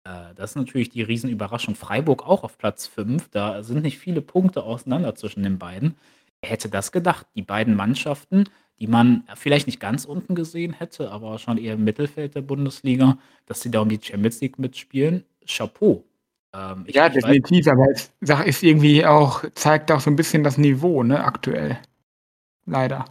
Äh, 0.05 0.33
das 0.35 0.51
ist 0.51 0.55
natürlich 0.57 0.89
die 0.89 1.03
Riesenüberraschung. 1.03 1.75
Freiburg 1.75 2.27
auch 2.27 2.43
auf 2.43 2.57
Platz 2.57 2.87
5, 2.87 3.29
da 3.29 3.63
sind 3.63 3.83
nicht 3.83 3.99
viele 3.99 4.21
Punkte 4.21 4.63
auseinander 4.63 5.15
zwischen 5.15 5.43
den 5.43 5.59
beiden. 5.59 5.95
Wer 6.41 6.51
hätte 6.51 6.69
das 6.69 6.91
gedacht? 6.91 7.27
Die 7.35 7.43
beiden 7.43 7.75
Mannschaften, 7.75 8.45
die 8.79 8.87
man 8.87 9.25
vielleicht 9.35 9.67
nicht 9.67 9.79
ganz 9.79 10.05
unten 10.05 10.35
gesehen 10.35 10.73
hätte, 10.73 11.11
aber 11.11 11.37
schon 11.39 11.57
eher 11.57 11.75
im 11.75 11.83
Mittelfeld 11.83 12.35
der 12.35 12.41
Bundesliga, 12.41 13.19
dass 13.45 13.61
sie 13.61 13.71
da 13.71 13.81
um 13.81 13.89
die 13.89 13.99
Champions 14.01 14.41
League 14.41 14.59
mitspielen, 14.59 15.23
Chapeau. 15.47 16.03
Ähm, 16.53 16.85
Ja, 16.89 17.05
weiß 17.05 17.13
definitiv, 17.13 17.67
aber 17.67 17.85
es 17.91 18.11
ist 18.45 18.63
irgendwie 18.63 19.05
auch 19.05 19.43
zeigt 19.55 19.91
auch 19.91 20.01
so 20.01 20.09
'n 20.09 20.15
bisschen 20.15 20.43
das 20.43 20.57
Niveau, 20.57 21.03
ne, 21.03 21.23
aktuell. 21.23 21.79
Leider. 22.65 23.05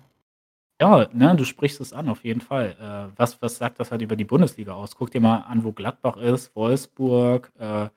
Ja, 0.81 1.09
ne, 1.13 1.37
du 1.37 1.45
sprichst 1.45 1.81
es 1.81 1.93
an, 1.93 2.09
auf 2.09 2.25
jeden 2.25 2.41
Fall. 2.41 2.77
Äh, 2.81 3.19
was 3.19 3.43
was 3.43 3.59
sagt 3.59 3.81
das 3.81 3.93
halt 3.93 4.03
über 4.03 4.17
die 4.17 4.25
Bundesliga 4.25 4.75
aus? 4.75 4.97
Guck 4.97 5.11
dir 5.13 5.21
mal 5.21 5.39
an, 5.43 5.65
wo 5.65 5.73
Gladbach 5.73 6.17
ist, 6.19 6.57
Wolfsburg, 6.57 7.53
äh, 7.59 7.89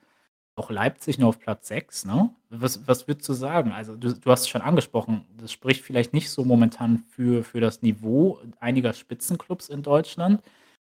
auch 0.55 0.71
Leipzig 0.71 1.19
nur 1.19 1.29
auf 1.29 1.39
Platz 1.39 1.67
6, 1.69 2.05
ne? 2.05 2.31
Was 2.49 2.87
was 2.87 3.07
würdest 3.07 3.29
du 3.29 3.33
sagen? 3.33 3.71
Also, 3.73 3.95
du 3.97 4.13
du 4.13 4.31
hast 4.31 4.41
es 4.43 4.49
schon 4.49 4.61
angesprochen, 4.61 5.25
das 5.37 5.51
spricht 5.53 5.83
vielleicht 5.83 6.13
nicht 6.13 6.29
so 6.31 6.45
momentan 6.45 6.99
für 6.99 7.43
für 7.43 7.61
das 7.61 7.81
Niveau 7.83 8.39
einiger 8.61 8.93
Spitzenklubs 8.93 9.69
in 9.69 9.83
Deutschland. 9.83 10.41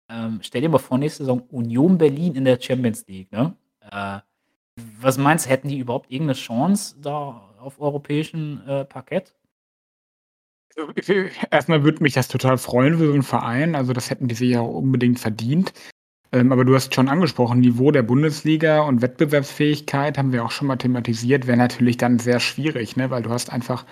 Ähm, 0.09 0.39
stell 0.43 0.61
dir 0.61 0.69
mal 0.69 0.79
vor, 0.79 0.97
nächste 0.99 1.23
Saison 1.25 1.41
Union 1.51 1.97
Berlin 1.99 2.35
in 2.35 2.45
der 2.45 2.59
Champions 2.61 3.07
League, 3.07 3.31
ne? 3.31 3.55
Äh, 3.91 4.19
was 5.01 5.17
meinst 5.17 5.45
du, 5.45 5.49
hätten 5.49 5.67
die 5.69 5.79
überhaupt 5.79 6.11
irgend 6.11 6.27
'ne 6.27 6.33
Chance 6.33 6.95
da 7.01 7.41
auf 7.59 7.79
europäischem, 7.79 8.61
äh, 8.67 8.85
Parkett? 8.85 9.33
Also, 10.77 11.13
erstmal 11.51 11.83
würde 11.83 12.01
mich 12.03 12.13
das 12.13 12.27
total 12.27 12.57
freuen 12.57 12.97
für 12.97 13.07
so 13.07 13.13
'n 13.13 13.23
Verein. 13.23 13.75
Also, 13.75 13.93
das 13.93 14.09
hätten 14.09 14.27
die 14.27 14.35
sich 14.35 14.51
ja 14.51 14.61
unbedingt 14.61 15.19
verdient. 15.19 15.73
Ähm, 16.31 16.51
aber 16.51 16.65
du 16.65 16.75
hast 16.75 16.95
schon 16.95 17.09
angesprochen, 17.09 17.59
Niveau 17.61 17.91
der 17.91 18.03
Bundesliga 18.03 18.81
und 18.81 19.01
Wettbewerbsfähigkeit 19.01 20.17
haben 20.17 20.31
wir 20.33 20.45
auch 20.45 20.51
schon 20.51 20.67
mal 20.67 20.77
thematisiert, 20.77 21.47
wäre 21.47 21.57
natürlich 21.57 21.97
dann 21.97 22.19
sehr 22.19 22.39
schwierig, 22.39 22.95
ne? 22.97 23.09
Weil 23.11 23.23
du 23.23 23.31
hast 23.31 23.51
einfach 23.51 23.85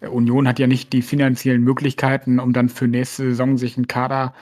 äh, 0.00 0.08
Union 0.08 0.48
hat 0.48 0.58
ja 0.60 0.66
nicht 0.68 0.92
die 0.94 1.02
finanziellen 1.02 1.62
Möglichkeiten, 1.64 2.40
um 2.40 2.52
dann 2.54 2.68
für 2.70 2.88
nächste 2.88 3.24
Saison 3.30 3.58
sich 3.58 3.76
'n 3.78 3.88
Kader 3.88 4.34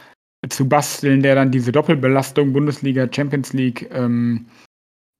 zu 0.50 0.68
basteln, 0.68 1.22
der 1.22 1.34
dann 1.36 1.52
diese 1.52 1.72
Doppelbelastung 1.72 2.52
Bundesliga, 2.54 3.08
Champions 3.12 3.52
League, 3.54 3.90
ähm, 3.92 4.46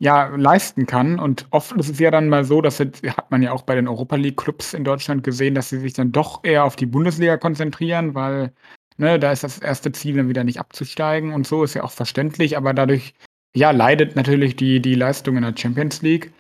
ja, 0.03 0.35
leisten 0.35 0.87
kann. 0.87 1.21
Und 1.21 1.47
oft 1.51 1.71
ist 1.77 1.89
es 1.89 2.01
ja 2.01 2.11
dann 2.11 2.29
mal 2.29 2.45
so, 2.45 2.61
dass 2.61 2.79
jetzt 2.79 3.05
hat 3.07 3.31
man 3.31 3.41
ja 3.41 3.53
auch 3.53 3.63
bei 3.63 3.77
den 3.77 3.87
Europa 3.87 4.17
League 4.17 4.37
Clubs 4.37 4.75
in 4.75 4.83
Deutschland 4.83 5.23
gesehen, 5.23 5.55
dass 5.55 5.69
sie 5.69 5.79
sich 5.79 5.93
dann 5.93 6.11
doch 6.11 6.43
eher 6.43 6.65
auf 6.65 6.75
die 6.75 6.87
Bundesliga 6.87 7.37
konzentrieren, 7.37 8.13
weil, 8.17 8.53
ne, 8.97 9.21
da 9.21 9.31
ist 9.31 9.45
das 9.45 9.61
erste 9.61 9.93
Ziel 9.93 10.17
dann 10.17 10.29
wieder 10.29 10.43
nicht 10.43 10.59
abzusteigen 10.59 11.33
und 11.33 11.47
so, 11.47 11.63
ist 11.63 11.75
ja 11.75 11.85
auch 11.85 11.93
verständlich, 11.93 12.57
aber 12.57 12.75
dadurch, 12.75 13.15
ja, 13.55 13.71
leidet 13.71 14.17
natürlich 14.17 14.57
die 14.57 14.83
die 14.83 14.97
Leistung 14.97 15.37
in 15.37 15.45
der 15.45 15.55
Champions 15.57 16.03
League. 16.03 16.33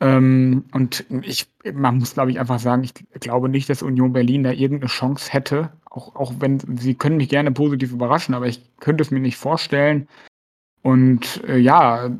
Ähm, 0.00 0.66
und 0.72 1.06
ich 1.22 1.48
man 1.74 1.98
muss, 1.98 2.14
glaube 2.14 2.30
ich, 2.30 2.38
einfach 2.38 2.60
sagen, 2.60 2.84
ich 2.84 2.94
glaube 3.18 3.48
nicht, 3.48 3.68
dass 3.68 3.82
Union 3.82 4.12
Berlin 4.12 4.44
da 4.44 4.52
irgendeine 4.52 4.90
Chance 4.90 5.32
hätte, 5.32 5.72
auch 5.90 6.14
auch 6.14 6.34
wenn 6.38 6.60
sie 6.78 6.94
können 6.94 7.16
mich 7.16 7.30
gerne 7.30 7.50
positiv 7.50 7.90
überraschen, 7.90 8.34
aber 8.36 8.46
ich 8.46 8.60
könnte 8.78 9.02
es 9.02 9.10
mir 9.10 9.18
nicht 9.18 9.38
vorstellen. 9.38 10.06
Und, 10.86 11.42
äh, 11.48 11.58
ja, 11.58 12.10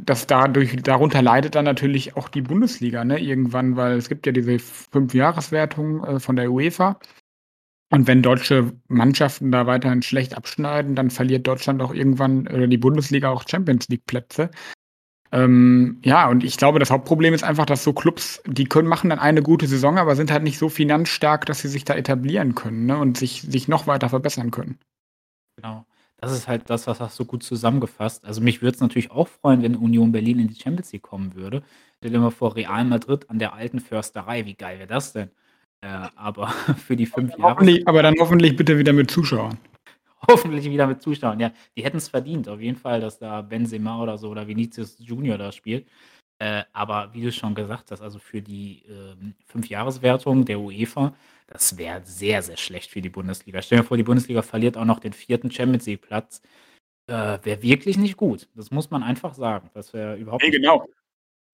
dass 0.00 0.26
dadurch 0.26 0.76
darunter 0.82 1.20
leidet 1.20 1.54
dann 1.54 1.66
natürlich 1.66 2.16
auch 2.16 2.30
die 2.30 2.40
Bundesliga, 2.40 3.04
ne, 3.04 3.20
irgendwann, 3.20 3.76
weil 3.76 3.98
es 3.98 4.08
gibt 4.08 4.24
ja 4.24 4.32
diese 4.32 4.58
Fünfjahreswertung, 4.58 6.02
äh, 6.04 6.18
von 6.18 6.36
der 6.36 6.50
UEFA. 6.50 6.98
Und 7.90 8.06
wenn 8.06 8.22
deutsche 8.22 8.72
Mannschaften 8.88 9.52
da 9.52 9.66
weiterhin 9.66 10.00
schlecht 10.00 10.34
abschneiden, 10.38 10.94
dann 10.94 11.10
verliert 11.10 11.46
Deutschland 11.46 11.82
auch 11.82 11.92
irgendwann 11.92 12.48
oder 12.48 12.66
die 12.66 12.78
Bundesliga 12.78 13.28
auch 13.28 13.46
Champions 13.46 13.88
League 13.88 14.06
Plätze. 14.06 14.50
Ähm, 15.30 15.98
ja, 16.02 16.30
und 16.30 16.44
ich 16.44 16.56
glaube, 16.56 16.78
das 16.78 16.90
Hauptproblem 16.90 17.34
ist 17.34 17.44
einfach, 17.44 17.66
dass 17.66 17.84
so 17.84 17.92
Clubs, 17.92 18.42
die 18.46 18.64
können 18.64 18.88
machen 18.88 19.10
dann 19.10 19.18
eine 19.18 19.42
gute 19.42 19.66
Saison, 19.66 19.98
aber 19.98 20.16
sind 20.16 20.30
halt 20.30 20.44
nicht 20.44 20.56
so 20.56 20.70
finanzstark, 20.70 21.44
dass 21.44 21.60
sie 21.60 21.68
sich 21.68 21.84
da 21.84 21.94
etablieren 21.94 22.54
können, 22.54 22.86
ne, 22.86 22.96
und 22.96 23.18
sich 23.18 23.42
sich 23.42 23.68
noch 23.68 23.86
weiter 23.86 24.08
verbessern 24.08 24.50
können. 24.50 24.78
Genau. 25.56 25.84
Das 26.20 26.32
ist 26.32 26.48
halt 26.48 26.68
das, 26.68 26.86
was 26.88 27.00
hast 27.00 27.18
du 27.18 27.24
gut 27.24 27.42
zusammengefasst. 27.42 28.24
Also, 28.24 28.40
mich 28.40 28.60
würde 28.60 28.74
es 28.74 28.80
natürlich 28.80 29.10
auch 29.10 29.28
freuen, 29.28 29.62
wenn 29.62 29.76
Union 29.76 30.10
Berlin 30.12 30.40
in 30.40 30.48
die 30.48 30.60
Champions 30.60 30.92
League 30.92 31.02
kommen 31.02 31.34
würde. 31.34 31.62
Stell 31.98 32.10
dir 32.10 32.18
mal 32.18 32.30
vor, 32.30 32.56
Real 32.56 32.84
Madrid 32.84 33.30
an 33.30 33.38
der 33.38 33.54
alten 33.54 33.80
Försterei, 33.80 34.44
wie 34.44 34.54
geil 34.54 34.78
wäre 34.78 34.88
das 34.88 35.12
denn? 35.12 35.30
Äh, 35.80 36.08
aber 36.16 36.48
für 36.86 36.96
die 36.96 37.06
5 37.06 37.38
Jahre 37.38 37.80
aber 37.86 38.02
dann 38.02 38.16
hoffentlich 38.18 38.56
bitte 38.56 38.78
wieder 38.78 38.92
mit 38.92 39.10
Zuschauern. 39.10 39.58
Hoffentlich 40.26 40.64
wieder 40.64 40.88
mit 40.88 41.00
Zuschauern, 41.00 41.38
ja. 41.38 41.52
Die 41.76 41.84
hätten 41.84 41.98
es 41.98 42.08
verdient, 42.08 42.48
auf 42.48 42.60
jeden 42.60 42.76
Fall, 42.76 43.00
dass 43.00 43.18
da 43.18 43.40
Benzema 43.40 44.02
oder 44.02 44.18
so 44.18 44.28
oder 44.28 44.46
Vinicius 44.48 44.96
Junior 44.98 45.38
da 45.38 45.52
spielt. 45.52 45.86
Äh, 46.40 46.64
aber 46.72 47.10
wie 47.12 47.22
du 47.22 47.32
schon 47.32 47.54
gesagt 47.54 47.90
hast, 47.90 48.00
also 48.00 48.18
für 48.18 48.42
die 48.42 48.82
ähm, 48.88 49.34
Fünfjahreswertung 49.46 50.44
der 50.44 50.60
UEFA, 50.60 51.14
das 51.48 51.78
wäre 51.78 52.02
sehr, 52.04 52.42
sehr 52.42 52.58
schlecht 52.58 52.90
für 52.90 53.00
die 53.00 53.08
Bundesliga. 53.08 53.62
Stell 53.62 53.78
dir 53.78 53.84
vor, 53.84 53.96
die 53.96 54.02
Bundesliga 54.02 54.42
verliert 54.42 54.76
auch 54.76 54.84
noch 54.84 55.00
den 55.00 55.14
vierten 55.14 55.50
Champions 55.50 55.86
League-Platz. 55.86 56.42
Äh, 57.06 57.38
wäre 57.42 57.62
wirklich 57.62 57.96
nicht 57.96 58.18
gut. 58.18 58.48
Das 58.54 58.70
muss 58.70 58.90
man 58.90 59.02
einfach 59.02 59.34
sagen. 59.34 59.70
Das 59.72 59.94
wäre 59.94 60.16
überhaupt 60.16 60.44
nee, 60.44 60.50
genau. 60.50 60.86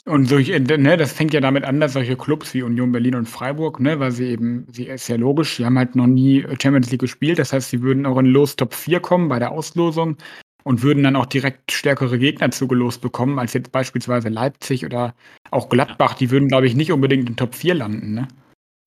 Und 0.06 0.26
solche, 0.26 0.60
ne, 0.60 0.96
das 0.98 1.12
fängt 1.14 1.32
ja 1.32 1.40
damit 1.40 1.64
an, 1.64 1.80
dass 1.80 1.94
solche 1.94 2.16
Clubs 2.16 2.52
wie 2.52 2.62
Union 2.62 2.92
Berlin 2.92 3.14
und 3.14 3.26
Freiburg, 3.26 3.80
ne, 3.80 4.00
weil 4.00 4.10
sie 4.10 4.26
eben, 4.26 4.66
sie 4.70 4.88
ist 4.88 5.08
ja 5.08 5.16
logisch, 5.16 5.56
die 5.56 5.64
haben 5.64 5.78
halt 5.78 5.96
noch 5.96 6.08
nie 6.08 6.42
Champions 6.60 6.90
League 6.90 7.00
gespielt. 7.00 7.38
Das 7.38 7.54
heißt, 7.54 7.70
sie 7.70 7.80
würden 7.80 8.04
auch 8.04 8.18
in 8.18 8.26
Los 8.26 8.56
Top 8.56 8.74
4 8.74 9.00
kommen 9.00 9.28
bei 9.28 9.38
der 9.38 9.52
Auslosung 9.52 10.18
und 10.64 10.82
würden 10.82 11.04
dann 11.04 11.16
auch 11.16 11.26
direkt 11.26 11.72
stärkere 11.72 12.18
Gegner 12.18 12.50
zugelost 12.50 13.00
bekommen, 13.00 13.38
als 13.38 13.54
jetzt 13.54 13.72
beispielsweise 13.72 14.28
Leipzig 14.28 14.84
oder 14.84 15.14
auch 15.50 15.68
Gladbach. 15.70 16.14
Die 16.14 16.30
würden, 16.30 16.48
glaube 16.48 16.66
ich, 16.66 16.74
nicht 16.74 16.92
unbedingt 16.92 17.28
in 17.28 17.36
Top 17.36 17.54
4 17.54 17.74
landen, 17.74 18.12
ne? 18.12 18.28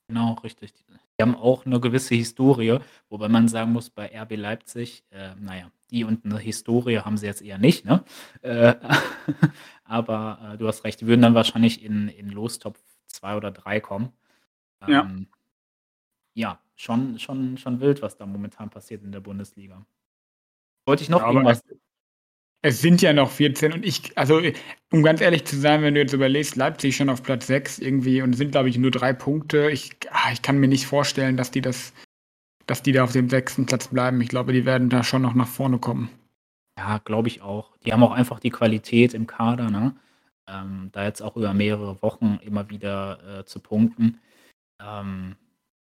Genau, 0.07 0.33
richtig. 0.43 0.73
Die 1.19 1.23
haben 1.23 1.35
auch 1.35 1.65
eine 1.65 1.79
gewisse 1.79 2.13
Historie, 2.13 2.77
wobei 3.09 3.27
man 3.27 3.47
sagen 3.47 3.71
muss, 3.73 3.89
bei 3.89 4.07
RB 4.15 4.35
Leipzig, 4.35 5.03
äh, 5.09 5.33
na 5.39 5.71
die 5.89 6.03
und 6.03 6.23
eine 6.25 6.37
Historie 6.37 6.99
haben 6.99 7.17
sie 7.17 7.25
jetzt 7.25 7.41
eher 7.41 7.57
nicht, 7.57 7.85
ne? 7.85 8.03
Äh, 8.43 8.75
aber, 9.83 10.51
äh, 10.53 10.57
du 10.59 10.67
hast 10.67 10.83
recht, 10.83 11.01
die 11.01 11.07
würden 11.07 11.21
dann 11.23 11.33
wahrscheinlich 11.33 11.83
in 11.83 12.07
in 12.09 12.29
Lostopf 12.29 12.79
2 13.07 13.35
oder 13.35 13.49
3 13.51 13.79
kommen. 13.79 14.11
Ja. 14.87 15.01
Ähm, 15.03 15.27
ja, 16.35 16.59
schon 16.75 17.19
schon 17.19 17.57
schon 17.57 17.79
wild, 17.81 18.01
was 18.01 18.15
da 18.17 18.25
momentan 18.25 18.69
passiert 18.69 19.03
in 19.03 19.11
der 19.11 19.19
Bundesliga. 19.21 19.85
Wollte 20.85 21.03
ich 21.03 21.09
noch 21.09 21.19
Ja, 21.21 21.27
irgendwas 21.31 21.61
es 22.61 22.81
sind 22.81 23.01
ja 23.01 23.13
noch 23.13 23.31
14 23.31 23.73
und 23.73 23.85
ich 23.85 24.17
also, 24.17 24.41
um 24.91 25.03
ganz 25.03 25.21
ehrlich 25.21 25.45
zu 25.45 25.57
sein, 25.59 25.81
wenn 25.83 25.93
du 25.93 26.01
jetzt 26.01 26.13
überlegst, 26.13 26.55
Leipzig 26.55 26.95
schon 26.95 27.09
auf 27.09 27.23
Platz 27.23 27.47
6 27.47 27.79
irgendwie 27.79 28.21
und 28.21 28.33
sind, 28.33 28.51
glaube 28.51 28.69
ich, 28.69 28.77
nur 28.77 28.91
3 28.91 29.13
Punkte. 29.13 29.69
Ich 29.71 29.91
ah, 30.11 30.31
ich 30.33 30.41
kann 30.41 30.59
mir 30.59 30.67
nicht 30.67 30.87
vorstellen, 30.87 31.37
dass 31.37 31.51
die 31.51 31.61
das 31.61 31.93
dass 32.67 32.83
die 32.83 32.91
da 32.91 33.03
auf 33.03 33.13
dem 33.13 33.29
sechsten 33.29 33.65
Platz 33.65 33.87
bleiben. 33.89 34.19
Ich 34.21 34.29
glaube, 34.29 34.53
die 34.53 34.65
werden 34.65 34.89
da 34.89 35.03
schon 35.03 35.21
noch 35.21 35.33
nach 35.35 35.47
vorne 35.47 35.79
kommen. 35.79 36.09
Ja, 36.77 36.99
glaube 36.99 37.29
ich 37.29 37.41
auch. 37.41 37.77
Die 37.85 37.93
haben 37.93 38.03
auch 38.03 38.11
einfach 38.11 38.39
die 38.39 38.49
Qualität 38.49 39.13
im 39.13 39.27
Kader, 39.27 39.71
ne? 39.71 39.95
Ähm, 40.49 40.89
da 40.93 41.05
jetzt 41.05 41.21
auch 41.21 41.37
über 41.37 41.53
mehrere 41.53 42.01
Wochen 42.01 42.39
immer 42.41 42.69
wieder, 42.69 43.39
äh, 43.41 43.45
zu 43.45 43.59
punkten. 43.59 44.19
Ähm, 44.81 45.35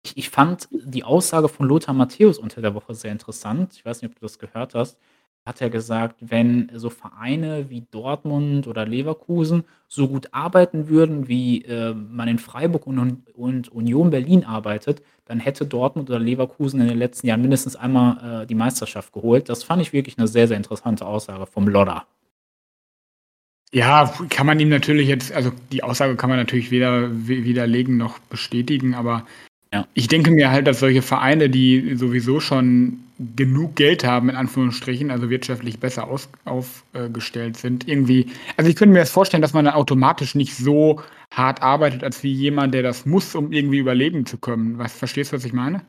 ich 0.04 0.16
ich 0.18 0.30
fand 0.30 0.68
die 0.72 1.04
Aussage 1.04 1.48
von 1.48 1.66
Lothar 1.66 1.94
Matthäus 1.94 2.38
unter 2.38 2.60
der 2.62 2.74
Woche 2.74 2.94
sehr 2.94 3.12
interessant. 3.12 3.74
Ich 3.74 3.84
weiß 3.84 4.02
nicht, 4.02 4.10
ob 4.12 4.16
du 4.20 4.26
das 4.26 4.38
gehört 4.38 4.74
hast 4.74 4.98
hat 5.46 5.60
er 5.60 5.70
gesagt, 5.70 6.16
wenn 6.20 6.70
so 6.74 6.90
Vereine 6.90 7.70
wie 7.70 7.86
Dortmund 7.90 8.66
oder 8.66 8.84
Leverkusen 8.84 9.64
so 9.88 10.08
gut 10.08 10.28
arbeiten 10.32 10.88
würden, 10.88 11.28
wie 11.28 11.62
äh, 11.62 11.94
man 11.94 12.26
in 12.26 12.38
Freiburg 12.38 12.86
und, 12.86 13.22
und, 13.34 13.68
Union 13.68 14.10
Berlin 14.10 14.44
arbeitet, 14.44 15.02
dann 15.24 15.38
hätte 15.38 15.64
Dortmund 15.64 16.10
oder 16.10 16.18
Leverkusen 16.18 16.80
in 16.80 16.88
den 16.88 16.98
letzten 16.98 17.28
Jahren 17.28 17.42
mindestens 17.42 17.76
einmal 17.76 18.42
äh, 18.42 18.46
die 18.46 18.56
Meisterschaft 18.56 19.12
geholt. 19.12 19.48
Das 19.48 19.62
fand 19.62 19.80
ich 19.80 19.92
wirklich 19.92 20.18
eine 20.18 20.26
sehr, 20.26 20.48
sehr 20.48 20.56
interessante 20.56 21.06
Aussage 21.06 21.46
vom 21.46 21.68
Lodder. 21.68 22.06
Ja, 23.72 24.12
kann 24.28 24.46
man 24.46 24.58
ihm 24.58 24.68
natürlich 24.68 25.08
jetzt, 25.08 25.32
also 25.32 25.52
die 25.70 25.82
Aussage 25.82 26.16
kann 26.16 26.30
man 26.30 26.38
natürlich 26.38 26.70
weder 26.70 27.08
widerlegen 27.28 27.96
noch 27.96 28.18
bestätigen, 28.18 28.94
aber 28.94 29.26
ja. 29.72 29.86
Ich 29.94 30.08
denke 30.08 30.30
mir 30.30 30.50
halt, 30.50 30.66
dass 30.66 30.80
solche 30.80 31.02
Vereine, 31.02 31.50
die 31.50 31.96
sowieso 31.96 32.40
schon 32.40 33.00
genug 33.18 33.76
Geld 33.76 34.04
haben, 34.04 34.28
in 34.28 34.36
Anführungsstrichen, 34.36 35.10
also 35.10 35.30
wirtschaftlich 35.30 35.80
besser 35.80 36.08
aus, 36.08 36.28
aufgestellt 36.44 37.56
sind, 37.56 37.88
irgendwie. 37.88 38.30
Also 38.56 38.70
ich 38.70 38.76
könnte 38.76 38.92
mir 38.92 39.00
das 39.00 39.10
vorstellen, 39.10 39.40
dass 39.40 39.54
man 39.54 39.64
dann 39.64 39.74
automatisch 39.74 40.34
nicht 40.34 40.54
so 40.54 41.00
hart 41.32 41.62
arbeitet, 41.62 42.04
als 42.04 42.22
wie 42.22 42.32
jemand, 42.32 42.74
der 42.74 42.82
das 42.82 43.06
muss, 43.06 43.34
um 43.34 43.52
irgendwie 43.52 43.78
überleben 43.78 44.26
zu 44.26 44.38
können. 44.38 44.78
Was 44.78 44.96
verstehst 44.96 45.32
du, 45.32 45.36
was 45.36 45.44
ich 45.44 45.52
meine? 45.52 45.84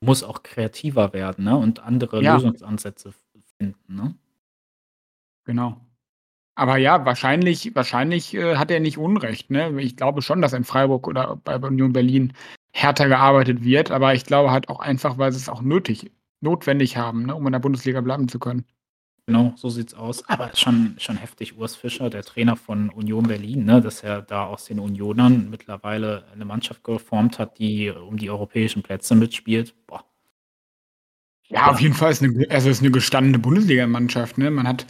Muss 0.00 0.24
auch 0.24 0.42
kreativer 0.42 1.12
werden, 1.12 1.44
ne? 1.44 1.56
Und 1.56 1.80
andere 1.80 2.22
ja. 2.22 2.34
Lösungsansätze 2.34 3.14
finden, 3.58 3.94
ne? 3.94 4.14
Genau. 5.44 5.80
Aber 6.54 6.76
ja, 6.76 7.06
wahrscheinlich, 7.06 7.74
wahrscheinlich 7.74 8.34
äh, 8.34 8.56
hat 8.56 8.70
er 8.70 8.80
nicht 8.80 8.98
Unrecht. 8.98 9.50
Ne? 9.50 9.80
Ich 9.80 9.96
glaube 9.96 10.20
schon, 10.20 10.42
dass 10.42 10.52
in 10.52 10.64
Freiburg 10.64 11.08
oder 11.08 11.36
bei 11.36 11.56
Union 11.56 11.94
Berlin 11.94 12.34
härter 12.74 13.08
gearbeitet 13.08 13.64
wird, 13.64 13.90
aber 13.90 14.14
ich 14.14 14.24
glaube 14.26 14.50
halt 14.50 14.68
auch 14.68 14.80
einfach, 14.80 15.16
weil 15.18 15.30
es 15.30 15.48
auch 15.48 15.62
nötig 15.62 16.10
notwendig 16.42 16.96
haben, 16.96 17.26
ne, 17.26 17.34
um 17.34 17.46
in 17.46 17.52
der 17.52 17.60
Bundesliga 17.60 18.00
bleiben 18.00 18.28
zu 18.28 18.38
können. 18.38 18.64
Genau, 19.26 19.52
so 19.56 19.70
sieht's 19.70 19.94
aus. 19.94 20.28
Aber 20.28 20.50
schon 20.56 20.96
schon 20.98 21.16
heftig, 21.16 21.56
Urs 21.58 21.76
Fischer, 21.76 22.10
der 22.10 22.24
Trainer 22.24 22.56
von 22.56 22.90
Union 22.90 23.24
Berlin, 23.28 23.64
ne, 23.64 23.80
dass 23.80 24.02
er 24.02 24.22
da 24.22 24.46
aus 24.46 24.64
den 24.66 24.80
Unionern 24.80 25.48
mittlerweile 25.50 26.24
eine 26.32 26.44
Mannschaft 26.44 26.84
geformt 26.84 27.38
hat, 27.38 27.58
die 27.58 27.90
um 27.90 28.16
die 28.18 28.30
europäischen 28.30 28.82
Plätze 28.82 29.14
mitspielt. 29.14 29.74
Boah. 29.86 30.04
Ja, 31.48 31.66
auf 31.68 31.80
jeden 31.80 31.94
Fall 31.94 32.10
ist 32.12 32.22
eine 32.22 32.46
also, 32.50 32.70
ist 32.70 32.82
'ne 32.82 32.90
gestandene 32.90 33.38
Bundesligamannschaft, 33.38 34.38
ne? 34.38 34.50
Man 34.50 34.66
hat 34.66 34.86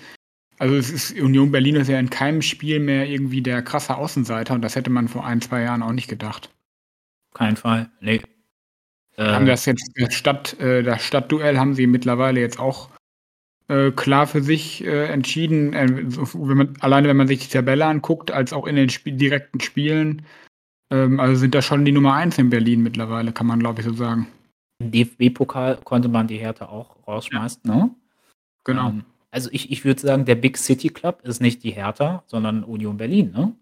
also, 0.58 0.76
es 0.76 0.90
ist 0.90 1.12
Union 1.20 1.52
Berlin 1.52 1.76
ist 1.76 1.88
ja 1.88 1.98
in 1.98 2.10
keinem 2.10 2.42
Spiel 2.42 2.80
mehr 2.80 3.08
irgendwie 3.08 3.42
der 3.42 3.62
krasse 3.62 3.96
Außenseiter 3.96 4.54
und 4.54 4.62
das 4.62 4.76
hätte 4.76 4.90
man 4.90 5.08
vor 5.08 5.26
ein, 5.26 5.40
zwei 5.40 5.62
Jahren 5.62 5.82
auch 5.82 5.92
nicht 5.92 6.08
gedacht 6.08 6.50
keinen 7.34 7.56
Fall. 7.56 7.90
Ne. 9.18 9.32
Haben 9.32 9.46
das 9.46 9.66
jetzt 9.66 9.92
das 9.96 10.14
Stadt 10.14 10.58
äh, 10.60 10.82
das 10.82 11.04
Stadtduell 11.04 11.58
haben 11.58 11.74
sie 11.74 11.86
mittlerweile 11.86 12.40
jetzt 12.40 12.58
auch, 12.58 12.88
äh, 13.68 13.90
klar 13.90 14.26
für 14.26 14.42
sich, 14.42 14.84
äh, 14.84 15.06
entschieden. 15.06 15.74
Äh, 15.74 15.88
wenn 15.88 16.56
man 16.56 16.74
alleine 16.80 17.08
wenn 17.08 17.16
man 17.16 17.28
sich 17.28 17.40
die 17.40 17.52
Tabelle 17.52 17.84
anguckt, 17.86 18.30
als 18.30 18.52
auch 18.52 18.66
in 18.66 18.76
den 18.76 18.88
Sp 18.88 19.12
direkten 19.12 19.60
Spielen, 19.60 20.22
ähm, 20.90 21.20
also 21.20 21.34
sind 21.36 21.54
da 21.54 21.62
schon 21.62 21.84
die 21.84 21.92
Nummer 21.92 22.14
1 22.14 22.38
in 22.38 22.50
Berlin 22.50 22.82
mittlerweile, 22.82 23.32
kann 23.32 23.46
man, 23.46 23.60
glaube 23.60 23.80
ich, 23.80 23.86
so 23.86 23.92
sagen. 23.92 24.28
Im 24.78 24.90
DFB-Pokal 24.90 25.78
konnte 25.84 26.08
man 26.08 26.26
die 26.26 26.38
Hertha 26.38 26.66
auch 26.66 26.96
rausschmeißen, 27.06 27.62
ja. 27.66 27.74
ne? 27.74 27.90
Genau. 28.64 28.88
Ähm, 28.88 29.04
also 29.30 29.48
ich 29.52 29.70
ich 29.70 29.84
würde 29.84 30.00
sagen, 30.00 30.24
der 30.24 30.36
Big 30.36 30.58
City 30.58 30.88
Club 30.88 31.20
ist 31.22 31.40
nicht 31.40 31.62
die 31.64 31.70
Hertha, 31.70 32.22
sondern 32.26 32.64
Union 32.64 32.96
Berlin, 32.96 33.32
ne? 33.32 33.54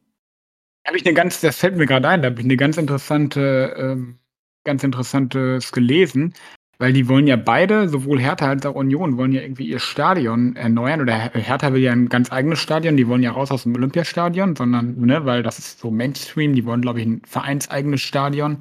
Habe 0.86 0.96
ich 0.96 1.04
eine 1.04 1.14
ganz 1.14 1.40
das 1.40 1.58
fällt 1.58 1.76
mir 1.76 1.86
gerade 1.86 2.08
ein, 2.08 2.22
da 2.22 2.30
habe 2.30 2.40
ich 2.40 2.44
eine 2.44 2.56
ganz 2.56 2.76
interessante, 2.78 3.74
ähm, 3.76 4.19
ganz 4.64 4.84
Interessantes 4.84 5.72
gelesen, 5.72 6.34
weil 6.78 6.92
die 6.94 7.08
wollen 7.08 7.26
ja 7.26 7.36
beide, 7.36 7.88
sowohl 7.88 8.20
Hertha 8.20 8.48
als 8.48 8.64
auch 8.64 8.74
Union, 8.74 9.18
wollen 9.18 9.32
ja 9.32 9.42
irgendwie 9.42 9.68
ihr 9.68 9.78
Stadion 9.78 10.56
erneuern. 10.56 11.02
Oder 11.02 11.30
Hertha 11.34 11.72
will 11.72 11.82
ja 11.82 11.92
ein 11.92 12.08
ganz 12.08 12.32
eigenes 12.32 12.58
Stadion, 12.58 12.96
die 12.96 13.06
wollen 13.06 13.22
ja 13.22 13.32
raus 13.32 13.50
aus 13.50 13.64
dem 13.64 13.74
Olympiastadion, 13.74 14.56
sondern, 14.56 14.98
ne, 14.98 15.26
weil 15.26 15.42
das 15.42 15.58
ist 15.58 15.80
so 15.80 15.90
Mainstream, 15.90 16.54
die 16.54 16.64
wollen, 16.64 16.80
glaube 16.80 17.00
ich, 17.00 17.06
ein 17.06 17.22
vereinseigenes 17.26 18.00
Stadion. 18.00 18.58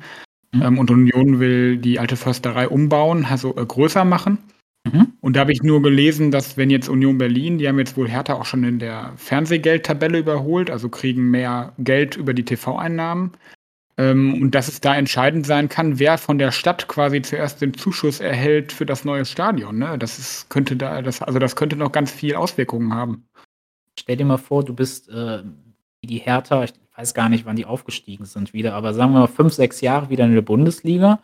Mhm. 0.52 0.62
Ähm, 0.62 0.80
und 0.80 0.92
Union 0.92 1.40
will 1.40 1.78
die 1.78 2.00
alte 2.00 2.18
Försterei 2.18 2.68
umbauen, 2.68 3.26
also 3.26 3.56
äh, 3.56 3.66
größer 3.66 4.04
machen. 4.04 4.40
Mhm. 4.86 5.14
Und 5.22 5.36
da 5.36 5.42
habe 5.42 5.52
ich 5.52 5.64
nur 5.64 5.82
gelesen, 5.82 6.32
dass 6.32 6.58
wenn 6.58 6.70
jetzt 6.70 6.90
Union 6.90 7.18
Berlin, 7.18 7.58
die 7.58 7.68
haben 7.68 7.80
jetzt 7.80 7.98
wohl 7.98 8.10
Hertha 8.10 8.34
auch 8.34 8.46
schon 8.46 8.64
in 8.64 8.80
der 8.80 9.14
Fernsehgeldtabelle 9.16 10.20
überholt, 10.20 10.70
also 10.70 10.90
kriegen 10.90 11.30
mehr 11.32 11.74
Geld 11.78 12.18
über 12.18 12.34
die 12.34 12.46
TV-Einnahmen. 12.46 13.32
Ähm, 14.00 14.42
und 14.42 14.56
dass 14.56 14.70
es 14.70 14.80
da 14.80 14.96
entscheidend 14.96 15.46
sein 15.46 15.68
kann, 15.68 16.00
wer 16.00 16.18
von 16.18 16.38
der 16.38 16.52
Stadt 16.52 16.88
quasi 16.88 17.22
zuerst 17.22 17.62
den 17.62 17.74
Zuschuss 17.74 18.22
erhält 18.22 18.72
für 18.72 18.86
das 18.86 19.04
neue 19.04 19.26
Stadion. 19.26 19.78
Ne? 19.78 19.98
Das 20.00 20.18
ist, 20.18 20.50
könnte 20.50 20.78
da, 20.78 21.02
das, 21.02 21.22
also 21.22 21.38
das 21.38 21.58
könnte 21.58 21.76
noch 21.76 21.92
ganz 21.92 22.10
viel 22.12 22.36
Auswirkungen 22.36 22.94
haben. 22.94 23.28
Stell 24.00 24.16
dir 24.16 24.26
mal 24.26 24.38
vor, 24.38 24.64
du 24.64 24.74
bist 24.74 25.10
äh, 25.10 25.44
wie 26.02 26.08
die 26.08 26.20
Hertha, 26.20 26.64
ich 26.64 26.74
weiß 26.96 27.14
gar 27.14 27.28
nicht, 27.28 27.46
wann 27.46 27.58
die 27.58 27.66
aufgestiegen 27.66 28.24
sind 28.24 28.54
wieder, 28.54 28.74
aber 28.74 28.94
sagen 28.94 29.12
wir 29.12 29.20
mal 29.20 29.28
fünf, 29.28 29.54
sechs 29.54 29.82
Jahre 29.82 30.10
wieder 30.10 30.24
in 30.26 30.34
der 30.34 30.42
Bundesliga 30.42 31.20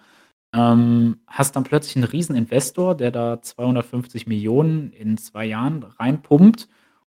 ähm, 0.55 1.19
hast 1.27 1.55
dann 1.55 1.63
plötzlich 1.63 1.97
einen 1.97 2.05
riesen 2.05 2.35
Investor, 2.35 2.95
der 2.95 3.11
da 3.11 3.41
250 3.41 4.25
Millionen 4.25 4.91
in 4.91 5.17
zwei 5.17 5.45
Jahren 5.45 5.83
reinpumpt. 5.83 6.69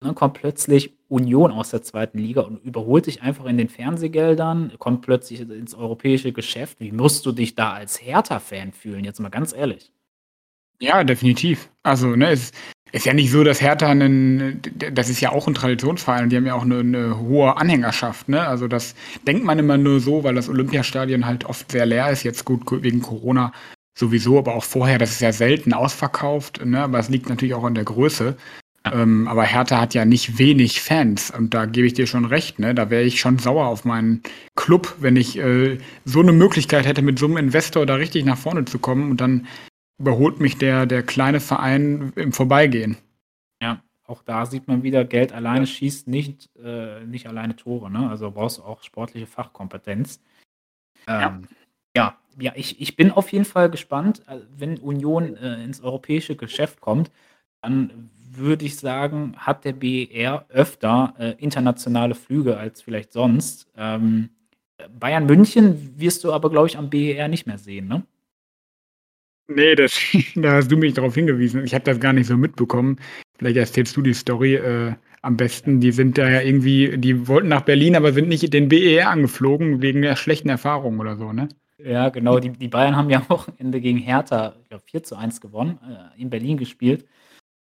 Dann 0.02 0.16
kommt 0.16 0.36
plötzlich 0.36 0.94
Union 1.08 1.52
aus 1.52 1.70
der 1.70 1.82
zweiten 1.82 2.20
Liga 2.20 2.42
und 2.42 2.64
überholt 2.64 3.06
dich 3.06 3.22
einfach 3.22 3.46
in 3.46 3.58
den 3.58 3.70
Fernsehgeldern, 3.70 4.74
kommt 4.78 5.02
plötzlich 5.02 5.42
ins 5.42 5.74
europäische 5.74 6.32
Geschäft. 6.32 6.80
Wie 6.80 6.92
musst 6.92 7.26
du 7.26 7.32
dich 7.32 7.56
da 7.56 7.74
als 7.74 8.02
Hertha-Fan 8.02 8.74
fühlen? 8.74 9.04
Jetzt 9.04 9.20
mal 9.20 9.30
ganz 9.30 9.54
ehrlich. 9.54 9.92
Ja, 10.82 11.04
definitiv. 11.04 11.70
Also, 11.84 12.16
ne, 12.16 12.32
es 12.32 12.52
ist 12.92 13.06
ja 13.06 13.14
nicht 13.14 13.32
so, 13.32 13.44
dass 13.44 13.62
Hertha 13.62 13.88
einen, 13.88 14.62
das 14.94 15.10
ist 15.10 15.22
ja 15.22 15.32
auch 15.32 15.48
ein 15.48 15.54
Traditionsverein, 15.54 16.30
die 16.30 16.38
haben 16.38 16.46
ja 16.46 16.56
auch 16.56 16.64
eine, 16.64 16.80
eine, 16.80 17.20
hohe 17.20 17.56
Anhängerschaft, 17.58 18.30
ne? 18.30 18.46
Also 18.48 18.68
das 18.68 18.96
denkt 19.26 19.44
man 19.44 19.60
immer 19.60 19.78
nur 19.78 20.00
so, 20.00 20.24
weil 20.24 20.36
das 20.36 20.50
Olympiastadion 20.50 21.26
halt 21.26 21.46
oft 21.46 21.72
sehr 21.72 21.86
leer 21.86 22.10
ist, 22.10 22.24
jetzt 22.24 22.46
gut 22.46 22.62
wegen 22.84 23.02
Corona 23.02 23.54
sowieso, 23.98 24.38
aber 24.38 24.56
auch 24.56 24.64
vorher, 24.64 24.98
das 24.98 25.12
ist 25.12 25.22
ja 25.22 25.32
selten 25.32 25.74
ausverkauft, 25.74 26.66
ne? 26.66 26.84
Aber 26.84 27.00
es 27.00 27.10
liegt 27.10 27.30
natürlich 27.30 27.54
auch 27.54 27.64
an 27.64 27.76
der 27.76 27.86
Größe. 27.86 28.38
Ähm, 28.94 29.28
aber 29.28 29.44
Hertha 29.44 29.82
hat 29.82 29.94
ja 29.96 30.06
nicht 30.06 30.38
wenig 30.38 30.82
Fans 30.82 31.32
und 31.32 31.54
da 31.54 31.66
gebe 31.66 31.88
ich 31.88 31.94
dir 31.94 32.06
schon 32.06 32.26
recht, 32.26 32.60
ne? 32.60 32.76
Da 32.76 32.90
wäre 32.90 33.04
ich 33.04 33.20
schon 33.20 33.40
sauer 33.40 33.66
auf 33.68 33.84
meinen 33.84 34.22
Club, 34.56 34.96
wenn 35.00 35.16
ich 35.16 35.38
äh, 35.38 35.80
so 36.04 36.20
eine 36.20 36.32
Möglichkeit 36.32 36.86
hätte, 36.86 37.02
mit 37.02 37.18
so 37.18 37.26
einem 37.26 37.38
Investor 37.38 37.86
da 37.86 37.96
richtig 37.96 38.26
nach 38.26 38.38
vorne 38.38 38.66
zu 38.66 38.78
kommen 38.78 39.10
und 39.10 39.22
dann 39.22 39.48
überholt 39.98 40.40
mich 40.40 40.58
der, 40.58 40.86
der 40.86 41.02
kleine 41.02 41.40
Verein 41.40 42.14
im 42.16 42.32
Vorbeigehen. 42.32 42.98
Ja, 43.62 43.82
auch 44.06 44.22
da 44.22 44.46
sieht 44.46 44.68
man 44.68 44.84
wieder, 44.84 45.04
Geld 45.04 45.34
alleine 45.34 45.66
schießt 45.66 46.08
nicht, 46.08 46.50
äh, 46.64 47.04
nicht 47.06 47.28
alleine 47.28 47.56
Tore. 47.56 47.90
Ne? 47.90 48.08
Also 48.10 48.30
brauchst 48.30 48.60
du 48.60 48.64
auch 48.64 48.84
sportliche 48.84 49.26
Fachkompetenz. 49.26 50.22
Ähm, 51.08 51.48
ja. 51.96 51.96
ja, 51.96 52.18
ja, 52.38 52.52
ich, 52.56 52.80
ich 52.82 52.96
bin 52.96 53.12
auf 53.12 53.32
jeden 53.32 53.46
Fall 53.46 53.70
gespannt, 53.70 54.22
äh, 54.28 54.42
wenn 54.56 54.78
Union 54.78 55.36
äh, 55.38 55.64
ins 55.64 55.82
europäische 55.82 56.36
Geschäft 56.36 56.82
kommt, 56.82 57.10
dann 57.62 58.10
würde 58.38 58.66
ich 58.66 58.78
sagen, 58.78 59.36
hat 59.38 59.66
der 59.66 59.74
BER 59.74 60.46
öfter 60.50 61.14
äh, 61.18 61.36
internationale 61.38 62.16
Flüge 62.16 62.58
als 62.58 62.82
vielleicht 62.82 63.14
sonst. 63.14 63.68
Ähm, 63.78 64.30
Bayern 65.00 65.26
München 65.26 65.94
wirst 65.98 66.24
du 66.24 66.34
aber, 66.34 66.50
glaube 66.50 66.68
ich, 66.68 66.78
am 66.78 66.90
BER 66.90 67.28
nicht 67.28 67.48
mehr 67.48 67.58
sehen, 67.58 67.88
ne? 67.88 68.04
Nee, 69.48 69.76
das, 69.76 70.00
da 70.36 70.54
hast 70.54 70.72
du 70.72 70.78
mich 70.78 70.94
darauf 70.94 71.16
hingewiesen. 71.16 71.64
Ich 71.64 71.74
habe 71.74 71.84
das 71.84 72.00
gar 72.00 72.14
nicht 72.14 72.28
so 72.28 72.38
mitbekommen. 72.38 72.98
Vielleicht 73.38 73.58
erzählst 73.58 73.96
du 73.96 74.02
die 74.02 74.14
Story 74.14 74.56
äh, 74.56 74.94
am 75.22 75.38
besten. 75.38 75.80
Die 75.80 75.92
sind 75.92 76.18
da 76.18 76.30
ja 76.30 76.42
irgendwie, 76.42 76.98
die 76.98 77.28
wollten 77.28 77.50
nach 77.50 77.62
Berlin, 77.62 77.96
aber 77.96 78.14
sind 78.14 78.28
nicht 78.28 78.54
den 78.54 78.70
BER 78.70 79.10
angeflogen 79.10 79.82
wegen 79.82 80.02
der 80.02 80.16
schlechten 80.16 80.50
Erfahrungen 80.50 81.00
oder 81.00 81.16
so, 81.16 81.34
ne? 81.34 81.50
Ja, 81.78 82.10
genau. 82.10 82.40
Die, 82.40 82.52
die 82.52 82.68
Bayern 82.68 82.96
haben 82.96 83.10
ja 83.10 83.20
am 83.20 83.30
Wochenende 83.30 83.82
gegen 83.82 83.98
Hertha, 83.98 84.56
ich 84.62 84.70
glaube, 84.70 84.84
4 84.86 85.04
zu 85.04 85.16
1 85.16 85.42
gewonnen, 85.42 85.80
äh, 85.84 86.22
in 86.22 86.30
Berlin 86.30 86.58
gespielt. 86.58 87.06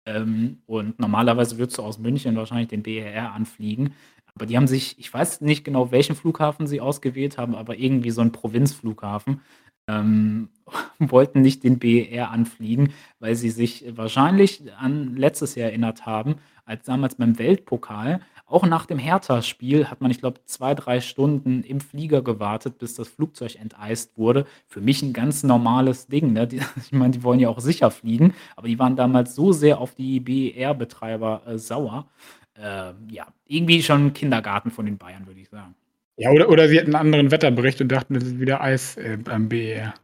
Ähm, 0.06 0.58
und 0.66 0.98
normalerweise 0.98 1.58
würdest 1.58 1.78
du 1.78 1.82
aus 1.82 1.98
München 1.98 2.36
wahrscheinlich 2.36 2.68
den 2.68 2.82
BER 2.82 3.32
anfliegen. 3.32 3.94
Aber 4.34 4.46
die 4.46 4.56
haben 4.56 4.66
sich, 4.66 4.98
ich 4.98 5.12
weiß 5.12 5.42
nicht 5.42 5.64
genau, 5.64 5.90
welchen 5.90 6.16
Flughafen 6.16 6.66
sie 6.66 6.80
ausgewählt 6.80 7.38
haben, 7.38 7.54
aber 7.54 7.76
irgendwie 7.76 8.10
so 8.10 8.20
einen 8.20 8.32
Provinzflughafen 8.32 9.40
ähm, 9.88 10.48
wollten 10.98 11.42
nicht 11.42 11.64
den 11.64 11.78
BER 11.78 12.30
anfliegen, 12.30 12.92
weil 13.18 13.34
sie 13.34 13.50
sich 13.50 13.84
wahrscheinlich 13.96 14.62
an 14.78 15.16
letztes 15.16 15.54
Jahr 15.54 15.68
erinnert 15.68 16.06
haben, 16.06 16.36
als 16.64 16.84
damals 16.86 17.16
beim 17.16 17.38
Weltpokal, 17.38 18.20
auch 18.52 18.66
nach 18.66 18.86
dem 18.86 18.98
Hertha-Spiel 18.98 19.88
hat 19.88 20.00
man, 20.00 20.10
ich 20.10 20.20
glaube, 20.20 20.40
zwei, 20.44 20.74
drei 20.74 21.00
Stunden 21.00 21.62
im 21.62 21.80
Flieger 21.80 22.22
gewartet, 22.22 22.78
bis 22.78 22.94
das 22.94 23.08
Flugzeug 23.08 23.56
enteist 23.56 24.18
wurde. 24.18 24.46
Für 24.66 24.80
mich 24.80 25.02
ein 25.02 25.12
ganz 25.12 25.42
normales 25.42 26.06
Ding. 26.06 26.32
Ne? 26.32 26.46
Die, 26.46 26.60
ich 26.76 26.92
meine, 26.92 27.12
die 27.12 27.22
wollen 27.22 27.40
ja 27.40 27.48
auch 27.48 27.60
sicher 27.60 27.90
fliegen, 27.90 28.34
aber 28.56 28.68
die 28.68 28.78
waren 28.78 28.96
damals 28.96 29.34
so 29.34 29.52
sehr 29.52 29.78
auf 29.78 29.94
die 29.94 30.20
BER-Betreiber 30.20 31.42
äh, 31.46 31.58
sauer. 31.58 32.06
Äh, 32.54 32.92
ja, 33.10 33.26
irgendwie 33.46 33.82
schon 33.82 34.12
Kindergarten 34.12 34.70
von 34.70 34.84
den 34.84 34.98
Bayern, 34.98 35.26
würde 35.26 35.40
ich 35.40 35.48
sagen. 35.48 35.74
Ja, 36.16 36.30
oder, 36.30 36.48
oder 36.50 36.68
sie 36.68 36.78
hatten 36.78 36.94
einen 36.94 37.06
anderen 37.06 37.30
Wetterbericht 37.30 37.80
und 37.80 37.88
dachten, 37.88 38.16
es 38.16 38.24
ist 38.24 38.38
wieder 38.38 38.60
Eis 38.60 38.96
äh, 38.96 39.16
beim 39.16 39.48
BER. 39.48 39.94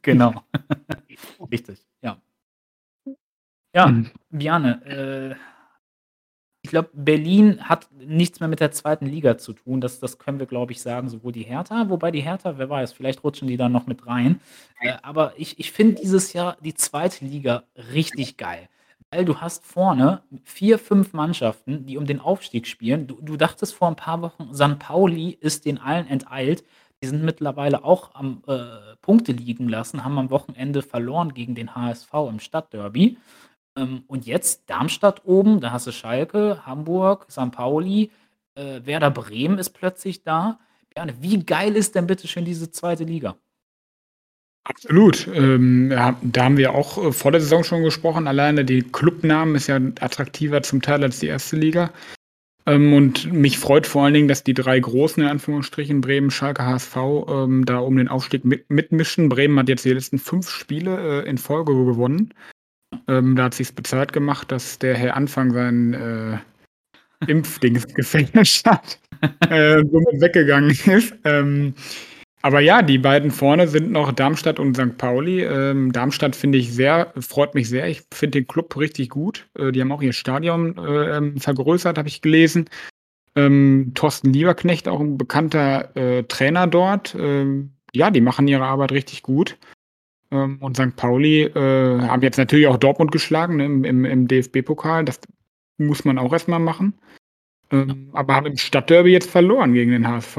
Genau. 0.00 0.42
Richtig, 1.50 1.80
ja. 2.02 2.16
Ja, 3.74 3.86
mhm. 3.86 4.10
Biane, 4.30 4.84
äh, 4.86 5.51
glaube, 6.72 6.90
Berlin 6.92 7.60
hat 7.68 7.88
nichts 7.94 8.40
mehr 8.40 8.48
mit 8.48 8.60
der 8.60 8.72
zweiten 8.72 9.06
Liga 9.06 9.38
zu 9.38 9.52
tun. 9.52 9.80
Das, 9.80 10.00
das 10.00 10.18
können 10.18 10.38
wir, 10.38 10.46
glaube 10.46 10.72
ich, 10.72 10.82
sagen, 10.82 11.08
sowohl 11.08 11.32
die 11.32 11.44
Hertha, 11.44 11.88
wobei 11.88 12.10
die 12.10 12.22
Hertha, 12.22 12.58
wer 12.58 12.68
weiß, 12.68 12.92
vielleicht 12.92 13.22
rutschen 13.22 13.46
die 13.46 13.56
dann 13.56 13.72
noch 13.72 13.86
mit 13.86 14.06
rein. 14.06 14.40
Äh, 14.80 14.94
aber 15.02 15.34
ich, 15.36 15.58
ich 15.60 15.70
finde 15.70 16.00
dieses 16.02 16.32
Jahr 16.32 16.56
die 16.60 16.74
zweite 16.74 17.24
Liga 17.24 17.62
richtig 17.92 18.36
geil 18.36 18.68
weil 19.14 19.26
du 19.26 19.42
hast 19.42 19.66
vorne 19.66 20.22
vier, 20.42 20.78
fünf 20.78 21.12
Mannschaften, 21.12 21.84
die 21.84 21.98
um 21.98 22.06
den 22.06 22.18
Aufstieg 22.18 22.66
spielen. 22.66 23.06
Du, 23.06 23.18
du 23.20 23.36
dachtest 23.36 23.74
vor 23.74 23.88
ein 23.88 23.96
paar 23.96 24.22
Wochen, 24.22 24.48
San 24.52 24.78
Pauli 24.78 25.36
ist 25.38 25.66
den 25.66 25.76
allen 25.76 26.06
enteilt. 26.06 26.64
Die 27.02 27.08
sind 27.08 27.22
mittlerweile 27.22 27.84
auch 27.84 28.14
am 28.14 28.42
äh, 28.46 28.96
Punkte 29.02 29.32
liegen 29.32 29.68
lassen, 29.68 30.02
haben 30.02 30.18
am 30.18 30.30
Wochenende 30.30 30.80
verloren 30.80 31.34
gegen 31.34 31.54
den 31.54 31.74
HSV 31.74 32.10
im 32.30 32.40
Stadtderby. 32.40 33.18
Ähm, 33.76 34.04
und 34.06 34.26
jetzt 34.26 34.68
Darmstadt 34.68 35.22
oben, 35.24 35.60
da 35.60 35.72
hast 35.72 35.86
du 35.86 35.92
Schalke, 35.92 36.66
Hamburg, 36.66 37.26
St. 37.30 37.52
Pauli, 37.52 38.10
äh, 38.54 38.80
Werder 38.84 39.10
Bremen 39.10 39.58
ist 39.58 39.70
plötzlich 39.70 40.22
da. 40.22 40.58
wie 41.20 41.44
geil 41.44 41.74
ist 41.76 41.94
denn 41.94 42.06
bitte 42.06 42.28
schön 42.28 42.44
diese 42.44 42.70
zweite 42.70 43.04
Liga? 43.04 43.36
Absolut. 44.64 45.26
Ähm, 45.26 45.88
da 45.90 46.44
haben 46.44 46.56
wir 46.56 46.74
auch 46.74 46.98
äh, 46.98 47.12
vor 47.12 47.32
der 47.32 47.40
Saison 47.40 47.64
schon 47.64 47.82
gesprochen. 47.82 48.28
Alleine 48.28 48.64
die 48.64 48.82
Clubnamen 48.82 49.56
ist 49.56 49.66
ja 49.66 49.76
attraktiver 50.00 50.62
zum 50.62 50.82
Teil 50.82 51.02
als 51.02 51.18
die 51.18 51.26
erste 51.26 51.56
Liga. 51.56 51.92
Ähm, 52.64 52.92
und 52.92 53.32
mich 53.32 53.58
freut 53.58 53.88
vor 53.88 54.04
allen 54.04 54.14
Dingen, 54.14 54.28
dass 54.28 54.44
die 54.44 54.54
drei 54.54 54.78
großen, 54.78 55.22
in 55.22 55.28
Anführungsstrichen, 55.28 56.00
Bremen, 56.00 56.30
Schalke, 56.30 56.64
HSV, 56.64 56.96
ähm, 57.28 57.64
da 57.66 57.78
um 57.78 57.96
den 57.96 58.06
Aufstieg 58.06 58.44
mit, 58.44 58.70
mitmischen. 58.70 59.28
Bremen 59.28 59.58
hat 59.58 59.68
jetzt 59.68 59.84
die 59.84 59.92
letzten 59.92 60.18
fünf 60.18 60.48
Spiele 60.48 61.24
äh, 61.24 61.28
in 61.28 61.38
Folge 61.38 61.72
gewonnen. 61.72 62.32
Ähm, 63.08 63.36
da 63.36 63.44
hat 63.44 63.54
sich's 63.54 63.72
bezahlt 63.72 64.12
gemacht, 64.12 64.52
dass 64.52 64.78
der 64.78 64.96
Herr 64.96 65.16
Anfang 65.16 65.52
sein 65.52 65.94
äh, 65.94 67.30
Impfdings 67.30 67.86
gefälscht 67.94 68.66
hat, 68.66 68.98
äh, 69.50 69.82
somit 69.90 70.20
weggegangen 70.20 70.70
ist. 70.70 71.14
Ähm, 71.24 71.74
aber 72.42 72.58
ja, 72.58 72.82
die 72.82 72.98
beiden 72.98 73.30
vorne 73.30 73.68
sind 73.68 73.92
noch 73.92 74.10
Darmstadt 74.10 74.58
und 74.58 74.76
St. 74.76 74.98
Pauli. 74.98 75.44
Ähm, 75.44 75.92
Darmstadt 75.92 76.34
finde 76.34 76.58
ich 76.58 76.72
sehr, 76.74 77.12
freut 77.20 77.54
mich 77.54 77.68
sehr. 77.68 77.86
Ich 77.86 78.02
finde 78.12 78.40
den 78.40 78.48
Club 78.48 78.76
richtig 78.76 79.10
gut. 79.10 79.48
Äh, 79.56 79.70
die 79.70 79.80
haben 79.80 79.92
auch 79.92 80.02
ihr 80.02 80.12
Stadion 80.12 80.76
äh, 80.76 81.16
ähm, 81.16 81.36
vergrößert, 81.38 81.98
habe 81.98 82.08
ich 82.08 82.20
gelesen. 82.20 82.68
Ähm, 83.36 83.92
Thorsten 83.94 84.32
Lieberknecht, 84.32 84.88
auch 84.88 85.00
ein 85.00 85.16
bekannter 85.16 85.96
äh, 85.96 86.24
Trainer 86.24 86.66
dort. 86.66 87.14
Ähm, 87.18 87.74
ja, 87.94 88.10
die 88.10 88.20
machen 88.20 88.48
ihre 88.48 88.64
Arbeit 88.64 88.90
richtig 88.90 89.22
gut. 89.22 89.56
Ähm, 90.32 90.58
und 90.60 90.76
St. 90.76 90.96
Pauli 90.96 91.42
äh, 91.42 92.00
haben 92.00 92.22
jetzt 92.22 92.38
natürlich 92.38 92.66
auch 92.66 92.78
Dortmund 92.78 93.12
geschlagen 93.12 93.56
ne, 93.56 93.66
im, 93.66 93.84
im, 93.84 94.04
im 94.04 94.26
DFB-Pokal. 94.26 95.04
Das 95.04 95.20
muss 95.78 96.04
man 96.04 96.18
auch 96.18 96.32
erstmal 96.32 96.58
machen. 96.58 96.94
Ähm, 97.70 98.10
aber 98.12 98.34
haben 98.34 98.46
im 98.46 98.56
Stadtderby 98.56 99.10
jetzt 99.10 99.30
verloren 99.30 99.74
gegen 99.74 99.92
den 99.92 100.08
HSV. 100.08 100.38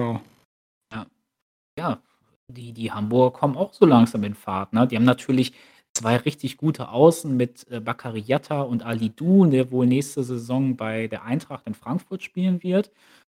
Ja, 1.77 1.99
die 2.47 2.71
die 2.73 2.91
Hamburger 2.91 3.39
kommen 3.39 3.57
auch 3.57 3.73
so 3.73 3.85
langsam 3.85 4.23
in 4.23 4.35
Fahrt, 4.35 4.73
ne? 4.73 4.87
Die 4.87 4.95
haben 4.95 5.05
natürlich 5.05 5.53
zwei 5.93 6.17
richtig 6.17 6.57
gute 6.57 6.89
Außen 6.89 7.35
mit, 7.35 7.65
äh, 7.71 7.79
Bakary 7.79 8.23
und 8.67 8.83
Ali 8.83 9.09
Du, 9.09 9.45
der 9.45 9.71
wohl 9.71 9.87
nächste 9.87 10.23
Saison 10.23 10.75
bei 10.75 11.07
der 11.07 11.23
Eintracht 11.23 11.65
in 11.67 11.73
Frankfurt 11.73 12.23
spielen 12.23 12.61
wird. 12.63 12.91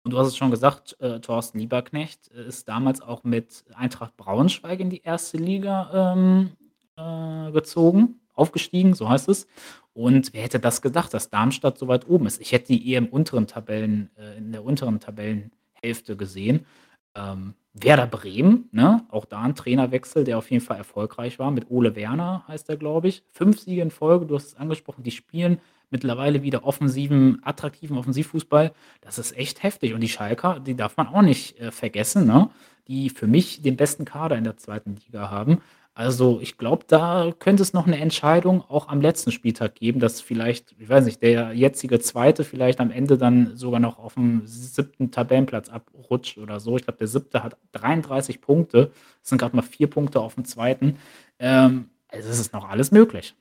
Und 0.07 0.11
du 0.11 0.19
hast 0.19 0.27
es 0.27 0.37
schon 0.37 0.51
gesagt, 0.51 0.95
äh, 1.01 1.19
Thorsten 1.19 1.59
Lieberknecht 1.59 2.31
äh, 2.31 2.47
ist 2.47 2.69
damals 2.69 3.01
auch 3.01 3.25
mit 3.25 3.65
Eintracht 3.75 4.15
Braunschweig 4.15 4.79
in 4.79 4.89
die 4.89 5.01
erste 5.01 5.35
Liga 5.35 6.13
ähm, 6.15 6.51
äh, 6.95 7.51
gezogen, 7.51 8.21
aufgestiegen, 8.33 8.93
so 8.93 9.09
heißt 9.09 9.27
es. 9.27 9.47
Und 9.91 10.33
wer 10.33 10.43
hätte 10.43 10.61
das 10.61 10.81
gedacht, 10.81 11.13
dass 11.13 11.29
Darmstadt 11.29 11.77
so 11.77 11.89
weit 11.89 12.07
oben 12.07 12.25
ist? 12.25 12.39
Ich 12.39 12.53
hätte 12.53 12.67
die 12.67 12.89
eher 12.89 12.99
im 12.99 13.09
unteren 13.09 13.47
Tabellen, 13.47 14.09
äh, 14.17 14.37
in 14.37 14.53
der 14.53 14.63
unteren 14.63 15.01
Tabellenhälfte 15.01 16.15
gesehen. 16.15 16.65
Ähm, 17.13 17.55
Werder 17.73 18.07
Bremen, 18.07 18.69
ne? 18.71 19.05
auch 19.11 19.25
da 19.25 19.41
ein 19.41 19.55
Trainerwechsel, 19.55 20.23
der 20.23 20.37
auf 20.37 20.49
jeden 20.49 20.63
Fall 20.63 20.77
erfolgreich 20.77 21.37
war. 21.37 21.51
Mit 21.51 21.69
Ole 21.69 21.97
Werner 21.97 22.45
heißt 22.47 22.69
er, 22.69 22.77
glaube 22.77 23.09
ich. 23.09 23.25
Fünf 23.33 23.59
Siege 23.59 23.81
in 23.81 23.91
Folge, 23.91 24.25
du 24.25 24.35
hast 24.35 24.45
es 24.45 24.55
angesprochen, 24.55 25.03
die 25.03 25.11
spielen 25.11 25.59
mittlerweile 25.89 26.43
wieder 26.43 26.65
offensiven, 26.65 27.39
attraktiven 27.43 27.97
Offensivfußball. 27.97 28.71
Das 29.01 29.17
ist 29.17 29.37
echt 29.37 29.63
heftig. 29.63 29.93
Und 29.93 30.01
die 30.01 30.09
Schalker, 30.09 30.59
die 30.59 30.75
darf 30.75 30.97
man 30.97 31.07
auch 31.07 31.21
nicht 31.21 31.59
äh, 31.59 31.71
vergessen, 31.71 32.25
ne? 32.25 32.49
die 32.87 33.09
für 33.09 33.27
mich 33.27 33.61
den 33.61 33.75
besten 33.75 34.05
Kader 34.05 34.37
in 34.37 34.43
der 34.43 34.57
zweiten 34.57 34.95
Liga 35.05 35.29
haben. 35.29 35.61
Also 35.97 36.39
ich 36.43 36.59
glaube, 36.59 36.85
da 36.87 37.31
könnte 37.39 37.63
es 37.63 37.73
noch 37.73 37.87
eine 37.87 37.97
Entscheidung 37.97 38.61
auch 38.69 38.87
am 38.87 39.01
letzten 39.01 39.31
Spieltag 39.31 39.73
geben, 39.73 39.99
dass 39.99 40.21
vielleicht, 40.21 40.75
ich 40.77 40.87
weiß 40.87 41.05
nicht, 41.05 41.23
der 41.23 41.53
jetzige 41.53 41.99
Zweite 41.99 42.43
vielleicht 42.43 42.79
am 42.79 42.91
Ende 42.91 43.17
dann 43.17 43.57
sogar 43.57 43.79
noch 43.79 43.97
auf 43.97 44.13
dem 44.13 44.43
siebten 44.45 45.09
Tabellenplatz 45.09 45.69
abrutscht 45.69 46.37
oder 46.37 46.59
so. 46.59 46.77
Ich 46.77 46.83
glaube, 46.83 46.99
der 46.99 47.07
siebte 47.07 47.41
hat 47.41 47.57
33 47.71 48.41
Punkte. 48.41 48.91
Das 49.21 49.29
sind 49.29 49.39
gerade 49.39 49.55
mal 49.55 49.63
vier 49.63 49.89
Punkte 49.89 50.19
auf 50.19 50.35
dem 50.35 50.45
zweiten. 50.45 50.97
Ähm, 51.39 51.89
also 52.09 52.29
es 52.29 52.39
ist 52.39 52.53
noch 52.53 52.69
alles 52.69 52.91
möglich. 52.91 53.33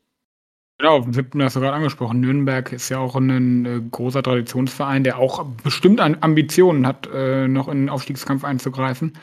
Genau, 0.78 1.00
dem 1.00 1.14
siebten 1.14 1.42
hast 1.42 1.56
du 1.56 1.60
gerade 1.60 1.74
angesprochen. 1.74 2.20
Nürnberg 2.20 2.70
ist 2.72 2.90
ja 2.90 2.98
auch 2.98 3.16
ein 3.16 3.64
äh, 3.64 3.80
großer 3.90 4.22
Traditionsverein, 4.22 5.04
der 5.04 5.18
auch 5.18 5.44
bestimmt 5.62 6.00
an 6.00 6.18
Ambitionen 6.20 6.86
hat, 6.86 7.08
äh, 7.12 7.48
noch 7.48 7.68
in 7.68 7.78
den 7.78 7.88
Aufstiegskampf 7.88 8.44
einzugreifen. 8.44 9.14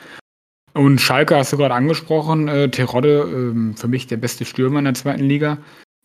Und 0.72 1.00
Schalke 1.00 1.36
hast 1.36 1.52
du 1.52 1.56
gerade 1.56 1.74
angesprochen, 1.74 2.48
äh, 2.48 2.68
Terodde, 2.68 3.20
ähm, 3.32 3.76
für 3.76 3.86
mich 3.86 4.08
der 4.08 4.16
beste 4.16 4.44
Stürmer 4.44 4.80
in 4.80 4.86
der 4.86 4.94
zweiten 4.94 5.22
Liga. 5.22 5.58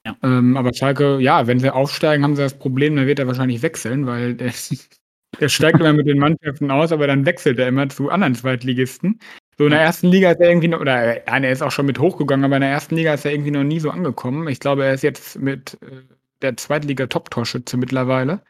Ja. 0.05 0.15
Ähm, 0.21 0.55
aber 0.55 0.71
Schalke, 0.73 1.19
ja, 1.19 1.47
wenn 1.47 1.59
sie 1.59 1.73
aufsteigen, 1.73 2.23
haben 2.23 2.35
sie 2.35 2.43
das 2.43 2.57
Problem, 2.57 2.95
dann 2.95 3.07
wird 3.07 3.17
er 3.17 3.25
wahrscheinlich 3.25 3.63
wechseln, 3.63 4.05
weil 4.05 4.37
der, 5.39 5.49
steigt 5.49 5.79
immer 5.79 5.93
mit 5.93 6.07
den 6.07 6.19
Mannschaften 6.19 6.71
aus, 6.71 6.91
aber 6.91 7.07
dann 7.07 7.25
wechselt 7.25 7.59
er 7.59 7.67
immer 7.67 7.89
zu 7.89 8.09
anderen 8.09 8.35
Zweitligisten. 8.35 9.19
So 9.57 9.65
in 9.65 9.71
der 9.71 9.81
ersten 9.81 10.07
Liga 10.07 10.31
ist 10.31 10.39
er 10.39 10.49
irgendwie 10.49 10.69
noch, 10.69 10.79
oder 10.79 11.17
ja, 11.17 11.37
er 11.37 11.51
ist 11.51 11.61
auch 11.61 11.71
schon 11.71 11.85
mit 11.85 11.99
hochgegangen, 11.99 12.45
aber 12.45 12.55
in 12.55 12.61
der 12.61 12.71
ersten 12.71 12.95
Liga 12.95 13.13
ist 13.13 13.25
er 13.25 13.31
irgendwie 13.31 13.51
noch 13.51 13.63
nie 13.63 13.79
so 13.79 13.91
angekommen. 13.91 14.47
Ich 14.47 14.59
glaube, 14.59 14.85
er 14.85 14.93
ist 14.93 15.03
jetzt 15.03 15.37
mit 15.37 15.77
äh, 15.81 16.03
der 16.41 16.55
Zweitliga-Top-Torschütze 16.55 17.77
mittlerweile. 17.77 18.41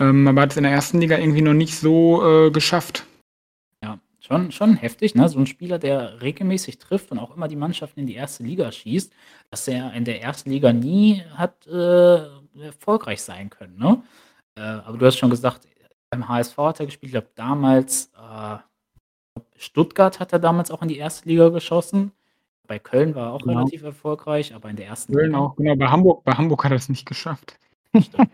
Ähm, 0.00 0.28
aber 0.28 0.42
hat 0.42 0.52
es 0.52 0.56
in 0.56 0.62
der 0.62 0.72
ersten 0.72 1.00
Liga 1.00 1.18
irgendwie 1.18 1.42
noch 1.42 1.54
nicht 1.54 1.76
so 1.76 2.46
äh, 2.46 2.50
geschafft. 2.50 3.04
Schon, 4.28 4.52
schon 4.52 4.76
heftig, 4.76 5.14
ne? 5.14 5.26
So 5.28 5.38
ein 5.38 5.46
Spieler, 5.46 5.78
der 5.78 6.20
regelmäßig 6.20 6.78
trifft 6.78 7.10
und 7.12 7.18
auch 7.18 7.34
immer 7.34 7.48
die 7.48 7.56
Mannschaften 7.56 8.00
in 8.00 8.06
die 8.06 8.14
erste 8.14 8.42
Liga 8.42 8.70
schießt, 8.70 9.10
dass 9.50 9.66
er 9.68 9.94
in 9.94 10.04
der 10.04 10.20
ersten 10.20 10.50
Liga 10.50 10.70
nie 10.70 11.22
hat 11.34 11.66
äh, 11.66 12.26
erfolgreich 12.60 13.22
sein 13.22 13.48
können, 13.48 13.78
ne? 13.78 14.02
Äh, 14.56 14.60
aber 14.60 14.98
du 14.98 15.06
hast 15.06 15.16
schon 15.16 15.30
gesagt, 15.30 15.66
beim 16.10 16.28
HSV 16.28 16.56
hat 16.58 16.80
er 16.80 16.86
gespielt, 16.86 17.08
ich 17.08 17.12
glaube 17.12 17.30
damals, 17.34 18.10
äh, 18.16 18.58
Stuttgart 19.56 20.20
hat 20.20 20.32
er 20.32 20.38
damals 20.38 20.70
auch 20.70 20.82
in 20.82 20.88
die 20.88 20.98
erste 20.98 21.28
Liga 21.28 21.48
geschossen. 21.48 22.12
Bei 22.66 22.78
Köln 22.78 23.14
war 23.14 23.28
er 23.28 23.32
auch 23.32 23.42
genau. 23.42 23.58
relativ 23.58 23.82
erfolgreich, 23.82 24.54
aber 24.54 24.68
in 24.70 24.76
der 24.76 24.86
ersten 24.86 25.14
Köln 25.14 25.32
Liga. 25.32 25.38
auch, 25.38 25.56
genau. 25.56 25.76
Bei 25.76 25.88
Hamburg, 25.88 26.24
bei 26.24 26.32
Hamburg 26.32 26.64
hat 26.64 26.72
er 26.72 26.76
es 26.76 26.88
nicht 26.88 27.06
geschafft. 27.06 27.58
Stimmt. 27.98 28.30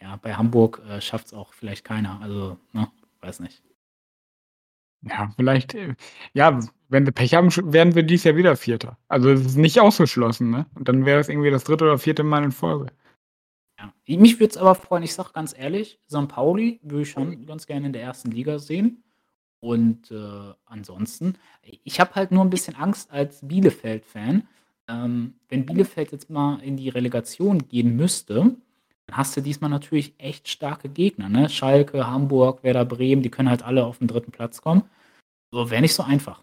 ja, 0.00 0.18
bei 0.20 0.34
Hamburg 0.34 0.82
äh, 0.88 1.00
schafft 1.00 1.26
es 1.26 1.34
auch 1.34 1.52
vielleicht 1.52 1.84
keiner. 1.84 2.20
Also, 2.20 2.56
ne, 2.72 2.88
weiß 3.20 3.40
nicht. 3.40 3.62
Ja, 5.02 5.32
vielleicht, 5.36 5.74
äh, 5.74 5.94
ja, 6.34 6.60
wenn 6.88 7.06
wir 7.06 7.12
Pech 7.12 7.34
haben, 7.34 7.48
werden 7.72 7.94
wir 7.94 8.02
dies 8.02 8.24
Jahr 8.24 8.36
wieder 8.36 8.56
Vierter. 8.56 8.98
Also 9.08 9.30
es 9.30 9.40
ist 9.40 9.56
nicht 9.56 9.80
ausgeschlossen, 9.80 10.50
ne? 10.50 10.66
Und 10.74 10.88
dann 10.88 11.06
wäre 11.06 11.20
es 11.20 11.28
irgendwie 11.28 11.50
das 11.50 11.64
dritte 11.64 11.84
oder 11.84 11.98
vierte 11.98 12.22
Mal 12.22 12.44
in 12.44 12.52
Folge. 12.52 12.86
Ja. 13.80 13.92
Mich 14.18 14.38
würde 14.38 14.50
es 14.50 14.56
aber 14.56 14.74
freuen, 14.74 15.02
ich 15.02 15.14
sage 15.14 15.30
ganz 15.32 15.56
ehrlich, 15.56 15.98
St. 16.08 16.28
Pauli 16.28 16.80
würde 16.82 17.02
ich 17.02 17.10
schon 17.10 17.46
ganz 17.46 17.66
gerne 17.66 17.86
in 17.86 17.92
der 17.92 18.02
ersten 18.02 18.30
Liga 18.30 18.58
sehen. 18.58 19.02
Und 19.60 20.10
äh, 20.10 20.52
ansonsten, 20.64 21.34
ich 21.62 22.00
habe 22.00 22.14
halt 22.14 22.32
nur 22.32 22.44
ein 22.44 22.50
bisschen 22.50 22.76
Angst 22.76 23.10
als 23.10 23.46
Bielefeld-Fan. 23.46 24.48
Ähm, 24.88 25.34
wenn 25.48 25.66
Bielefeld 25.66 26.12
jetzt 26.12 26.30
mal 26.30 26.60
in 26.60 26.76
die 26.76 26.88
Relegation 26.88 27.68
gehen 27.68 27.96
müsste, 27.96 28.56
dann 29.06 29.16
hast 29.16 29.36
du 29.36 29.40
diesmal 29.40 29.70
natürlich 29.70 30.14
echt 30.18 30.48
starke 30.48 30.88
Gegner. 30.88 31.28
Ne? 31.28 31.48
Schalke, 31.48 32.06
Hamburg, 32.06 32.62
Werder 32.62 32.84
Bremen, 32.84 33.22
die 33.22 33.30
können 33.30 33.50
halt 33.50 33.62
alle 33.62 33.84
auf 33.84 33.98
den 33.98 34.08
dritten 34.08 34.32
Platz 34.32 34.62
kommen. 34.62 34.84
So 35.52 35.70
wäre 35.70 35.82
nicht 35.82 35.94
so 35.94 36.02
einfach. 36.02 36.42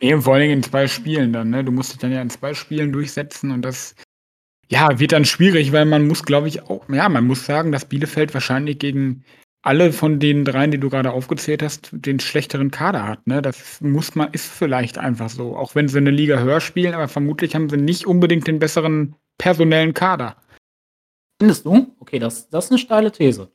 Eben 0.00 0.22
vor 0.22 0.34
allem 0.34 0.50
in 0.50 0.62
zwei 0.62 0.88
Spielen 0.88 1.32
dann, 1.32 1.50
ne? 1.50 1.64
Du 1.64 1.70
musst 1.70 1.92
dich 1.92 1.98
dann 1.98 2.12
ja 2.12 2.20
in 2.20 2.30
zwei 2.30 2.54
Spielen 2.54 2.92
durchsetzen 2.92 3.52
und 3.52 3.62
das 3.62 3.94
ja, 4.68 4.98
wird 4.98 5.12
dann 5.12 5.24
schwierig, 5.24 5.72
weil 5.72 5.84
man 5.84 6.06
muss, 6.06 6.24
glaube 6.24 6.48
ich, 6.48 6.62
auch, 6.62 6.88
ja, 6.88 7.08
man 7.08 7.26
muss 7.26 7.46
sagen, 7.46 7.72
dass 7.72 7.84
Bielefeld 7.84 8.34
wahrscheinlich 8.34 8.78
gegen 8.78 9.24
alle 9.62 9.92
von 9.92 10.20
den 10.20 10.44
dreien, 10.44 10.70
die 10.70 10.78
du 10.78 10.90
gerade 10.90 11.12
aufgezählt 11.12 11.62
hast, 11.62 11.88
den 11.92 12.20
schlechteren 12.20 12.70
Kader 12.70 13.06
hat. 13.06 13.26
Ne? 13.26 13.42
Das 13.42 13.80
muss 13.80 14.14
man, 14.14 14.32
ist 14.32 14.46
vielleicht 14.46 14.96
einfach 14.96 15.28
so. 15.28 15.56
Auch 15.56 15.74
wenn 15.74 15.88
sie 15.88 15.98
eine 15.98 16.10
Liga 16.10 16.38
höher 16.38 16.60
spielen, 16.60 16.94
aber 16.94 17.08
vermutlich 17.08 17.54
haben 17.54 17.68
sie 17.68 17.76
nicht 17.76 18.06
unbedingt 18.06 18.46
den 18.46 18.60
besseren 18.60 19.16
personellen 19.38 19.92
Kader. 19.92 20.36
Findest 21.40 21.66
du? 21.66 21.94
Okay, 21.98 22.20
das, 22.20 22.48
das 22.48 22.66
ist 22.66 22.70
eine 22.70 22.78
steile 22.78 23.10
These. 23.10 23.50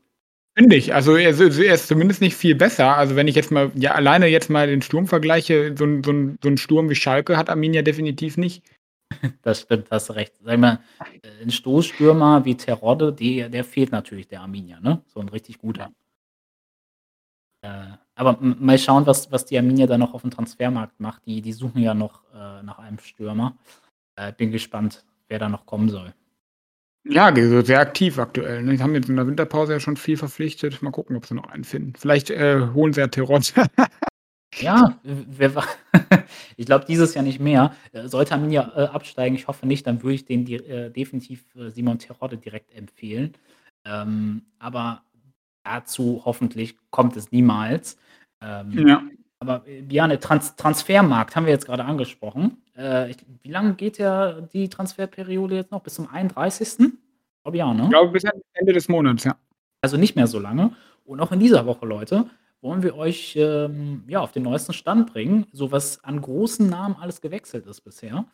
Finde 0.58 0.76
ich. 0.76 0.93
Also 0.93 1.15
er, 1.15 1.39
er, 1.39 1.74
ist 1.74 1.88
zumindest 1.88 2.19
nicht 2.19 2.36
viel 2.36 2.56
besser. 2.56 2.97
Also 2.97 3.15
wenn 3.15 3.30
ich 3.30 3.36
jetzt 3.36 3.52
mal, 3.52 3.71
ja, 3.76 3.93
alleine 3.93 4.28
jetzt 4.28 4.50
mal 4.50 4.67
den 4.67 4.82
Sturm 4.82 5.08
vergleiche, 5.08 5.76
so 5.78 5.86
so 6.04 6.12
so 6.43 6.50
ein 6.50 6.58
Sturm 6.58 6.89
wie 6.89 6.95
Schalke 6.95 7.38
hat 7.38 7.50
Arminia 7.50 7.84
definitiv 7.84 8.36
nicht. 8.36 8.63
Das 9.41 9.62
stimmt, 9.62 9.88
hast 9.91 10.10
du 10.10 10.13
recht. 10.13 10.34
Sag 10.43 10.60
mal, 10.60 10.80
äh, 11.21 11.43
ein 11.43 11.52
Stoßstürmer 11.52 12.45
wie 12.45 12.56
Terodde, 12.56 13.13
der, 13.13 13.50
der 13.50 13.63
fehlt 13.63 13.91
natürlich 13.91 14.28
der 14.28 14.41
Arminia, 14.41 14.80
ne? 14.80 15.02
So 15.08 15.19
ein 15.19 15.30
richtig 15.30 15.58
guter. 15.60 15.91
Äh, 17.62 17.97
aber 18.15 18.38
mal 18.41 18.78
schauen, 18.78 19.06
was, 19.06 19.32
was 19.32 19.45
die 19.45 19.58
Arminia 19.58 19.88
da 19.88 19.97
noch 19.97 20.13
auf 20.13 20.21
dem 20.21 20.32
Transfermarkt 20.32 21.00
macht. 21.00 21.26
Die, 21.26 21.41
die 21.41 21.54
suchen 21.54 21.82
ja 21.82 21.93
noch 21.93 22.24
äh, 22.34 22.63
nach 22.63 22.80
einem 22.80 23.00
Stürmer. 23.00 23.58
Äh, 24.15 24.34
bin 24.34 24.52
gespannt, 24.52 25.06
wer 25.28 25.39
da 25.39 25.50
noch 25.50 25.65
kommen 25.65 25.89
soll. 25.89 26.13
Ja, 27.04 27.32
die 27.32 27.47
sehr 27.65 27.80
aktiv 27.80 28.19
aktuell. 28.19 28.62
Ne? 28.62 28.78
Die 28.78 28.84
haben 28.84 28.93
jetzt 28.93 29.10
in 29.10 29.15
der 29.15 29.26
Winterpause 29.26 29.74
ja 29.74 29.80
schon 29.80 29.97
viel 29.97 30.17
verpflichtet. 30.17 30.82
Mal 30.82 30.91
gucken, 30.91 31.15
ob 31.15 31.26
sie 31.26 31.34
noch 31.34 31.47
einen 31.47 31.63
finden. 31.63 31.93
Vielleicht 31.97 32.30
äh, 32.30 32.67
holen 32.74 32.93
sie 32.93 33.02
ja 33.02 33.08
Terod. 33.08 33.54
ja, 34.59 34.99
ich 36.57 36.65
glaube, 36.65 36.85
dieses 36.85 37.13
Jahr 37.13 37.23
nicht 37.23 37.39
mehr. 37.39 37.73
Äh, 37.91 38.07
sollte 38.07 38.33
Arminia 38.33 38.71
äh, 38.75 38.83
absteigen, 38.85 39.35
ich 39.35 39.47
hoffe 39.47 39.65
nicht, 39.65 39.87
dann 39.87 40.03
würde 40.03 40.15
ich 40.15 40.25
den 40.25 40.47
äh, 40.47 40.89
definitiv 40.91 41.43
äh, 41.55 41.69
Simon 41.69 41.99
Terodde 41.99 42.37
direkt 42.37 42.75
empfehlen. 42.75 43.33
Ähm, 43.85 44.43
aber 44.59 45.03
dazu 45.63 46.21
hoffentlich 46.25 46.75
kommt 46.89 47.15
es 47.17 47.31
niemals. 47.31 47.97
Ähm, 48.41 48.87
ja. 48.87 49.03
Aber 49.39 49.67
äh, 49.67 49.81
Bjane, 49.81 50.19
Trans 50.19 50.55
Transfermarkt 50.55 51.35
haben 51.35 51.45
wir 51.45 51.53
jetzt 51.53 51.65
gerade 51.65 51.85
angesprochen. 51.85 52.57
Ich, 53.09 53.17
wie 53.43 53.51
lange 53.51 53.73
geht 53.73 53.97
ja 53.97 54.39
die 54.41 54.69
Transferperiode 54.69 55.55
jetzt 55.55 55.71
noch? 55.71 55.81
Bis 55.81 55.95
zum 55.95 56.07
31.? 56.09 56.79
Ich 56.79 57.43
glaube 57.43 57.57
ja, 57.57 57.71
ne? 57.73 57.83
Ich 57.83 57.89
glaube 57.89 58.11
bis 58.13 58.23
Ende 58.53 58.73
des 58.73 58.87
Monats, 58.87 59.25
ja. 59.25 59.35
Also 59.81 59.97
nicht 59.97 60.15
mehr 60.15 60.25
so 60.25 60.39
lange. 60.39 60.71
Und 61.03 61.19
auch 61.19 61.33
in 61.33 61.39
dieser 61.39 61.65
Woche, 61.65 61.85
Leute, 61.85 62.29
wollen 62.62 62.84
wir 62.84 62.95
euch 62.95 63.36
ähm, 63.36 64.04
ja, 64.08 64.19
auf 64.21 64.32
den 64.32 64.43
neuesten 64.43 64.74
Stand 64.74 65.12
bringen, 65.12 65.47
so 65.52 65.71
was 65.71 66.04
an 66.04 66.21
großen 66.21 66.69
Namen 66.69 66.95
alles 67.00 67.21
gewechselt 67.21 67.65
ist 67.65 67.82
bisher. 67.82 68.26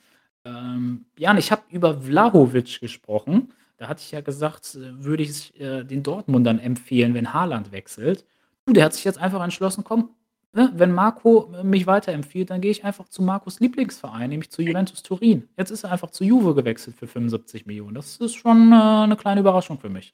Ähm, 0.46 1.06
Jan, 1.18 1.38
ich 1.38 1.52
habe 1.52 1.63
über 1.70 2.02
Vlahovic 2.02 2.80
gesprochen. 2.80 3.54
Da 3.78 3.88
hatte 3.88 4.02
ich 4.02 4.12
ja 4.12 4.22
gesagt, 4.22 4.76
äh, 4.76 5.04
würde 5.04 5.24
ich 5.24 5.60
äh, 5.60 5.84
den 5.84 6.04
Dortmundern 6.04 6.60
empfehlen, 6.60 7.13
wenn 7.13 7.34
Haaland 7.34 7.72
wechselt. 7.72 8.26
Und 8.66 8.76
der 8.76 8.86
hat 8.86 8.94
sich 8.94 9.04
jetzt 9.04 9.18
einfach 9.18 9.44
entschlossen, 9.44 9.84
komm, 9.84 10.10
ne, 10.54 10.72
wenn 10.76 10.92
Marco 10.92 11.54
mich 11.63 11.88
weiterempfiehlt, 11.88 12.50
dann 12.50 12.60
gehe 12.62 12.72
ich 12.72 12.84
einfach 12.84 13.08
zu 13.08 13.22
Marcos 13.22 13.60
Lieblingsverein, 13.60 14.30
nämlich 14.30 14.50
zu 14.52 14.62
Juventus 14.62 15.04
Turin. 15.04 15.48
Jetzt 15.58 15.72
ist 15.72 15.84
er 15.84 15.92
einfach 15.92 16.10
zu 16.12 16.24
Juve 16.24 16.54
gewechselt 16.54 16.98
für 16.98 17.08
75 17.08 17.66
Millionen. 17.66 17.96
Das 17.96 18.18
ist 18.18 18.36
schon 18.36 18.72
äh, 18.72 18.76
eine 18.76 19.16
kleine 19.16 19.42
Überraschung 19.42 19.80
für 19.80 19.90
mich. 19.90 20.13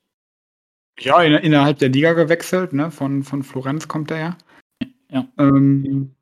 Ja, 1.00 1.22
in, 1.22 1.34
innerhalb 1.34 1.80
der 1.80 1.90
Liga 1.90 2.14
gewechselt, 2.14 2.74
ne? 2.74 2.92
Von, 2.92 3.24
von 3.24 3.44
Florenz 3.44 3.88
kommt 3.88 4.12
er 4.12 4.20
ja. 4.20 4.38
Ja. 5.10 5.28
Ähm, 5.38 6.16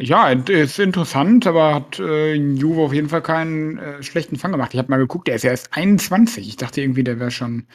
ja, 0.00 0.30
ist 0.30 0.78
interessant, 0.78 1.46
aber 1.46 1.74
hat 1.74 1.98
äh, 1.98 2.34
Juve 2.34 2.82
auf 2.82 2.92
jeden 2.92 3.08
Fall 3.08 3.22
keinen 3.22 3.78
äh, 3.78 4.02
schlechten 4.02 4.36
Fang 4.36 4.52
gemacht. 4.52 4.72
Ich 4.72 4.78
habe 4.78 4.90
mal 4.90 4.98
geguckt, 4.98 5.26
der 5.26 5.34
ist 5.34 5.42
ja 5.42 5.50
erst 5.50 5.76
21. 5.76 6.46
Ich 6.46 6.56
dachte 6.56 6.80
irgendwie, 6.80 7.02
der 7.02 7.18
wäre 7.18 7.32
schon 7.32 7.66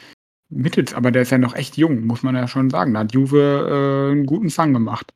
mittels, 0.48 0.94
aber 0.94 1.10
der 1.10 1.22
ist 1.22 1.30
ja 1.30 1.38
noch 1.38 1.54
echt 1.54 1.76
jung, 1.76 2.06
muss 2.06 2.22
man 2.22 2.34
ja 2.34 2.48
schon 2.48 2.70
sagen. 2.70 2.94
Da 2.94 3.00
hat 3.00 3.12
Juve 3.12 4.08
äh, 4.08 4.12
einen 4.12 4.26
guten 4.26 4.50
Fang 4.50 4.72
gemacht. 4.72 5.12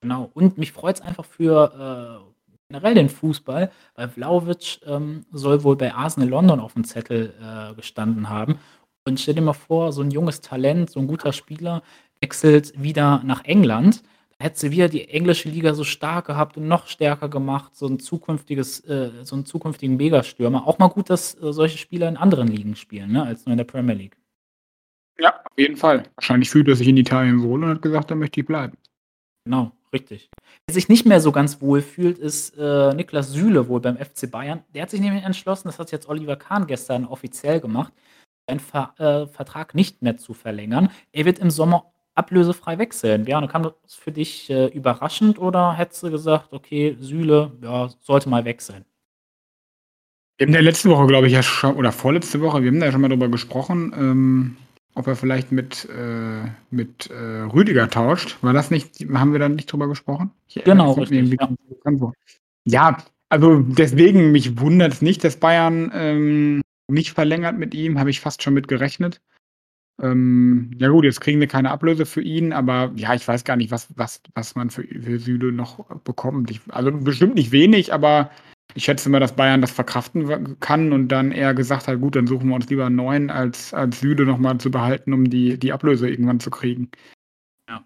Genau. 0.00 0.30
Und 0.34 0.58
mich 0.58 0.72
freut 0.72 0.96
es 0.96 1.02
einfach 1.02 1.24
für 1.24 2.24
äh, 2.26 2.30
generell 2.68 2.94
den 2.94 3.08
Fußball, 3.08 3.70
weil 3.94 4.08
Vlaovic 4.08 4.80
ähm, 4.86 5.26
soll 5.32 5.62
wohl 5.62 5.76
bei 5.76 5.94
Arsenal 5.94 6.28
London 6.28 6.60
auf 6.60 6.74
dem 6.74 6.84
Zettel 6.84 7.32
äh, 7.40 7.74
gestanden 7.74 8.28
haben. 8.28 8.58
Und 9.06 9.18
stell 9.20 9.34
dir 9.34 9.40
mal 9.40 9.52
vor, 9.54 9.92
so 9.92 10.02
ein 10.02 10.10
junges 10.10 10.40
Talent, 10.40 10.90
so 10.90 11.00
ein 11.00 11.06
guter 11.06 11.32
Spieler, 11.32 11.82
wechselt 12.20 12.72
wieder 12.80 13.22
nach 13.24 13.44
England. 13.44 14.02
Da 14.38 14.44
hätte 14.46 14.58
sie 14.60 14.70
wieder 14.70 14.88
die 14.88 15.08
englische 15.08 15.48
Liga 15.48 15.74
so 15.74 15.84
stark 15.84 16.26
gehabt 16.26 16.56
und 16.56 16.68
noch 16.68 16.86
stärker 16.86 17.28
gemacht, 17.28 17.74
so 17.76 17.86
ein 17.86 17.98
zukünftiges 17.98 18.80
äh, 18.80 19.10
so 19.24 19.36
'n 19.36 19.44
zukünftigen 19.46 19.96
Megastürmer. 19.96 20.66
Auch 20.66 20.78
mal 20.78 20.88
gut, 20.88 21.10
dass, 21.10 21.34
äh, 21.34 21.52
solche 21.52 21.78
Spieler 21.78 22.08
in 22.08 22.16
anderen 22.16 22.48
Ligen 22.48 22.76
spielen, 22.76 23.12
ne, 23.12 23.22
als 23.24 23.46
nur 23.46 23.52
in 23.52 23.58
der 23.58 23.64
Premier 23.64 23.94
League. 23.94 24.16
Ja, 25.18 25.34
auf 25.44 25.58
jeden 25.58 25.76
Fall. 25.76 26.04
Wahrscheinlich 26.16 26.48
fühlt 26.50 26.68
er 26.68 26.76
sich 26.76 26.88
in 26.88 26.96
Italien 26.96 27.42
wohl 27.42 27.62
und 27.64 27.70
hat 27.70 27.82
gesagt, 27.82 28.10
da 28.10 28.14
möchte 28.14 28.40
ich 28.40 28.46
bleiben. 28.46 28.76
Genau, 29.44 29.72
richtig. 29.92 30.30
Wer 30.66 30.74
sich 30.74 30.88
nicht 30.88 31.06
mehr 31.06 31.20
so 31.20 31.32
ganz 31.32 31.60
wohl 31.62 31.82
fühlt, 31.82 32.18
ist, 32.18 32.56
äh, 32.58 32.94
Niklas 32.94 33.32
Süle 33.32 33.68
wohl 33.68 33.80
beim 33.80 33.96
FC 33.98 34.30
Bayern. 34.30 34.64
Der 34.74 34.82
hat 34.82 34.90
sich 34.90 35.00
nämlich 35.00 35.24
entschlossen, 35.24 35.68
das 35.68 35.78
hat 35.78 35.92
jetzt 35.92 36.08
Oliver 36.08 36.36
Kahn 36.36 36.66
gestern 36.66 37.06
offiziell 37.06 37.60
gemacht, 37.60 37.92
seinen 38.50 38.60
Ver 38.60 38.94
äh, 38.98 39.26
Vertrag 39.32 39.74
nicht 39.74 40.02
mehr 40.02 40.16
zu 40.16 40.34
verlängern. 40.34 40.90
Er 41.12 41.24
wird 41.24 41.38
im 41.38 41.50
Sommer 41.50 41.92
ablösefrei 42.14 42.78
wechseln. 42.78 43.26
Ja, 43.26 43.44
kam 43.46 43.62
das 43.62 43.94
für 43.94 44.12
dich, 44.12 44.50
äh, 44.50 44.66
überraschend 44.66 45.38
oder 45.38 45.72
hättest 45.74 46.02
du 46.02 46.10
gesagt: 46.10 46.52
„Okay, 46.52 46.96
Süle, 47.00 47.52
ja, 47.62 47.88
sollte 48.00 48.28
mal 48.28 48.44
weg 48.44 48.60
sein?“ 48.62 48.84
Wir 50.38 50.46
haben 50.46 50.54
ja 50.54 50.60
letzte 50.60 50.88
Woche, 50.88 51.06
glaube 51.06 51.26
ich, 51.26 51.34
ja 51.34 51.42
schon 51.42 51.76
oder 51.76 51.92
vorletzte 51.92 52.40
Woche, 52.40 52.62
wir 52.62 52.70
haben 52.70 52.80
da 52.80 52.86
ja 52.86 52.92
schon 52.92 53.02
mal 53.02 53.08
drüber 53.08 53.28
gesprochen, 53.28 53.92
ähm, 53.94 54.56
ob 54.94 55.06
er 55.06 55.14
vielleicht 55.14 55.52
mit, 55.52 55.86
äh, 55.90 56.48
mit, 56.70 57.10
äh, 57.10 57.42
Rüdiger 57.42 57.90
tauscht. 57.90 58.38
War 58.40 58.54
das 58.54 58.70
nicht 58.70 59.00
haben 59.12 59.32
wir 59.32 59.38
da 59.38 59.50
nicht 59.50 59.70
drüber 59.70 59.86
gesprochen? 59.86 60.30
Ich 60.48 60.64
Genau, 60.64 60.92
richtig, 60.92 61.38
ja. 61.38 61.48
Ja, 62.64 62.96
also 63.28 63.60
deswegen, 63.60 64.32
mich 64.32 64.58
wundert 64.58 64.92
es 64.94 65.02
nicht, 65.02 65.22
dass 65.24 65.36
Bayern, 65.36 65.90
ähm, 65.94 66.62
nicht 66.90 67.12
verlängert 67.12 67.58
mit 67.58 67.74
ihm, 67.74 67.98
habe 67.98 68.10
ich 68.10 68.20
fast 68.20 68.42
schon 68.42 68.54
mit 68.54 68.68
gerechnet. 68.68 69.20
Ähm, 70.02 70.72
ja 70.78 70.88
gut, 70.88 71.04
jetzt 71.04 71.20
kriegen 71.20 71.40
wir 71.40 71.48
keine 71.48 71.70
Ablöse 71.70 72.06
für 72.06 72.22
ihn, 72.22 72.52
aber 72.52 72.92
ja, 72.96 73.14
ich 73.14 73.26
weiß 73.28 73.44
gar 73.44 73.56
nicht, 73.56 73.70
was 73.72 73.88
was 73.96 74.22
was 74.34 74.54
man 74.56 74.70
für 74.70 74.84
für 74.84 75.18
Süle 75.20 75.52
noch 75.52 75.84
bekommt. 76.04 76.50
Ich 76.50 76.60
also 76.70 76.92
bestimmt 76.92 77.34
nicht 77.36 77.52
wenig, 77.52 77.92
aber 77.94 78.30
ich 78.74 78.84
schätze 78.84 79.10
mal, 79.10 79.20
dass 79.20 79.36
Bayern 79.36 79.60
das 79.62 79.72
verkraften 79.72 80.58
kann 80.60 80.92
und 80.92 81.08
dann 81.08 81.32
eher 81.32 81.54
gesagt 81.54 81.88
hat: 81.88 82.00
„Gut, 82.00 82.16
dann 82.16 82.26
suchen 82.28 82.48
wir 82.50 82.56
uns 82.56 82.68
lieber 82.70 82.86
'n 82.86 82.96
neuen, 82.96 83.30
als 83.30 83.74
als 83.74 84.00
Süle 84.00 84.26
noch 84.26 84.38
mal 84.38 84.58
zu 84.58 84.70
behalten, 84.70 85.12
um 85.14 85.30
die 85.30 85.58
die 85.58 85.72
Ablöse 85.72 86.08
irgendwann 86.10 86.40
zu 86.40 86.50
kriegen.“ 86.50 86.90
Ja. 87.68 87.84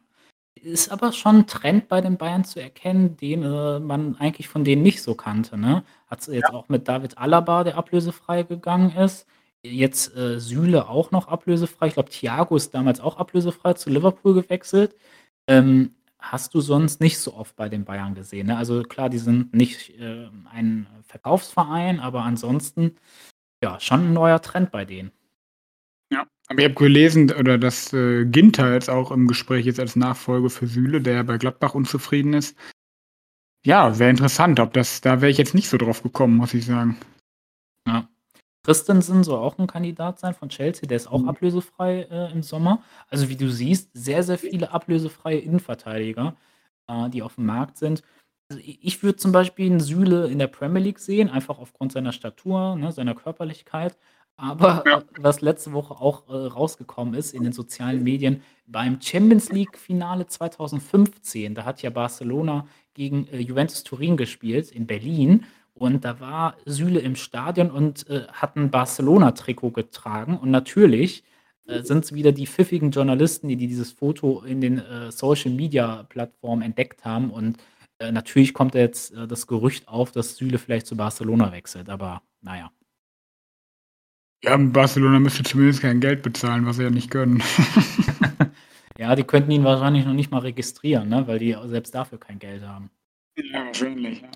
Ist 0.62 0.90
aber 0.92 1.12
schon 1.12 1.36
'n 1.42 1.46
Trend 1.48 1.88
bei 1.88 2.00
den 2.02 2.18
Bayern 2.18 2.44
zu 2.44 2.60
erkennen, 2.60 3.16
den, 3.18 3.42
äh, 3.44 3.80
man 3.80 4.16
eigentlich 4.18 4.48
von 4.48 4.64
denen 4.64 4.82
nicht 4.82 5.02
so 5.02 5.14
kannte, 5.16 5.58
ne? 5.58 5.84
Hat's 6.14 6.26
jetzt 6.28 6.48
Ja. 6.50 6.54
auch 6.54 6.68
mit 6.68 6.86
David 6.86 7.18
Alaba, 7.18 7.64
der 7.64 7.76
ablösefrei 7.76 8.44
gegangen 8.44 8.94
ist. 8.96 9.26
Jetzt, 9.64 10.14
äh, 10.16 10.38
Süle 10.38 10.88
auch 10.88 11.10
noch 11.10 11.26
ablösefrei. 11.28 11.88
Ich 11.88 11.94
glaube, 11.94 12.10
Thiago 12.10 12.54
ist 12.56 12.72
damals 12.74 13.00
auch 13.00 13.16
ablösefrei 13.16 13.72
zu 13.74 13.90
Liverpool 13.90 14.34
gewechselt. 14.34 14.94
Ähm, 15.48 15.94
hast 16.20 16.54
du 16.54 16.60
sonst 16.60 17.00
nicht 17.00 17.18
so 17.18 17.34
oft 17.34 17.56
bei 17.56 17.68
den 17.68 17.84
Bayern 17.84 18.14
gesehen, 18.14 18.46
ne? 18.46 18.56
Also 18.56 18.82
klar, 18.82 19.10
die 19.10 19.18
sind 19.18 19.52
nicht, 19.54 19.90
äh, 19.98 20.28
ein 20.52 20.86
Verkaufsverein, 21.06 21.98
aber 22.00 22.22
ansonsten, 22.22 22.96
ja, 23.62 23.80
schon 23.80 24.00
'n 24.10 24.12
neuer 24.14 24.40
Trend 24.40 24.70
bei 24.70 24.84
denen. 24.84 25.10
Ja, 26.12 26.26
aber 26.48 26.58
ich 26.60 26.64
habe 26.66 26.74
gelesen 26.74 27.32
oder 27.32 27.58
dass, 27.58 27.92
äh, 27.92 28.24
Ginter 28.26 28.72
jetzt 28.74 28.88
auch 28.90 29.10
im 29.10 29.26
Gespräch 29.26 29.66
ist 29.66 29.80
als 29.80 29.96
Nachfolger 29.96 30.50
für 30.50 30.66
Süle, 30.68 31.00
der 31.00 31.24
bei 31.24 31.38
Gladbach 31.38 31.74
unzufrieden 31.74 32.34
ist. 32.34 32.56
Ja, 33.66 33.98
wäre 33.98 34.10
interessant, 34.10 34.60
ob 34.60 34.74
das 34.74 35.00
da 35.00 35.22
wäre 35.22 35.30
ich 35.30 35.38
jetzt 35.38 35.54
nicht 35.54 35.70
so 35.70 35.78
drauf 35.78 36.02
gekommen, 36.02 36.36
muss 36.36 36.52
ich 36.52 36.66
sagen. 36.66 36.98
Ja. 37.86 38.08
Christensen 38.64 39.24
soll 39.24 39.38
auch 39.40 39.58
'n 39.58 39.66
Kandidat 39.68 40.20
sein 40.20 40.34
von 40.34 40.50
Chelsea, 40.50 40.88
der 40.88 40.96
ist 40.98 41.08
auch 41.08 41.22
Mhm. 41.22 41.28
ablösefrei, 41.28 42.02
äh, 42.10 42.32
im 42.32 42.42
Sommer. 42.42 42.82
Also, 43.10 43.28
wie 43.30 43.36
du 43.36 43.50
siehst, 43.50 43.90
sehr, 43.94 44.22
sehr 44.24 44.38
viele 44.38 44.72
ablösefreie 44.72 45.38
Innenverteidiger, 45.38 46.36
äh, 46.88 47.10
die 47.10 47.22
aufm 47.22 47.46
Markt 47.46 47.78
sind. 47.78 48.02
Also, 48.50 48.62
ich 48.64 49.02
würde 49.02 49.16
zum 49.18 49.32
Beispiel 49.32 49.70
'n 49.72 49.80
Süle 49.80 50.28
in 50.28 50.38
der 50.40 50.48
Premier 50.48 50.82
League 50.82 51.00
sehen, 51.00 51.30
einfach 51.30 51.58
aufgrund 51.60 51.92
seiner 51.92 52.12
Statur, 52.12 52.76
ne, 52.76 52.92
seiner 52.92 53.14
Körperlichkeit. 53.16 53.98
Aber, 54.38 54.82
Ja. 54.86 54.98
äh, 54.98 55.04
was 55.16 55.40
letzte 55.42 55.72
Woche 55.72 55.94
auch, 56.00 56.28
äh, 56.28 56.32
rausgekommen 56.34 57.14
ist 57.14 57.32
in 57.34 57.44
den 57.44 57.52
sozialen 57.52 58.02
Medien, 58.02 58.42
beim 58.66 59.00
Champions 59.00 59.52
League-Finale 59.52 60.26
2015, 60.26 61.54
da 61.54 61.64
hat 61.64 61.82
ja 61.82 61.90
Barcelona 61.90 62.66
gegen, 62.94 63.26
äh, 63.28 63.38
Juventus 63.38 63.84
Turin 63.84 64.16
gespielt 64.16 64.70
in 64.72 64.86
Berlin 64.86 65.44
und 65.74 66.04
da 66.04 66.18
war 66.20 66.56
Süle 66.66 67.00
im 67.00 67.14
Stadion 67.16 67.70
und, 67.70 68.08
äh, 68.08 68.26
hat 68.32 68.56
'n 68.56 68.70
Barcelona-Trikot 68.70 69.70
getragen 69.72 70.36
und 70.38 70.50
natürlich, 70.50 71.22
äh, 71.66 71.82
sind's 71.82 72.12
wieder 72.12 72.32
die 72.32 72.46
pfiffigen 72.46 72.90
Journalisten, 72.90 73.48
die 73.48 73.56
die 73.56 73.68
dieses 73.68 73.92
Foto 73.92 74.42
in 74.42 74.60
den, 74.60 74.78
äh, 74.78 75.12
Social-Media-Plattformen 75.12 76.62
entdeckt 76.62 77.04
haben 77.04 77.30
und, 77.30 77.58
natürlich 78.10 78.52
kommt 78.52 78.74
jetzt, 78.74 79.14
das 79.16 79.46
Gerücht 79.46 79.88
auf, 79.88 80.10
dass 80.12 80.36
Süle 80.36 80.58
vielleicht 80.58 80.86
zu 80.86 80.94
Barcelona 80.96 81.52
wechselt, 81.52 81.88
aber 81.88 82.20
na 82.42 82.58
ja. 84.44 84.56
Barcelona 84.56 85.18
müsste 85.18 85.42
zumindest 85.42 85.82
kein 85.82 86.00
Geld 86.00 86.22
bezahlen, 86.22 86.66
was 86.66 86.76
sie 86.76 86.84
ja 86.84 86.90
nicht 86.90 87.10
können. 87.10 87.42
Ja, 88.98 89.16
die 89.16 89.24
könnten 89.24 89.50
ihn 89.50 89.64
wahrscheinlich 89.64 90.04
noch 90.04 90.12
nicht 90.12 90.30
mal 90.30 90.38
registrieren, 90.38 91.08
ne, 91.08 91.26
weil 91.26 91.38
die 91.38 91.56
selbst 91.64 91.94
dafür 91.94 92.18
kein 92.18 92.38
Geld 92.38 92.62
haben. 92.62 92.90
Ja, 93.36 93.66
wahrscheinlich, 93.66 94.22
ja. 94.22 94.30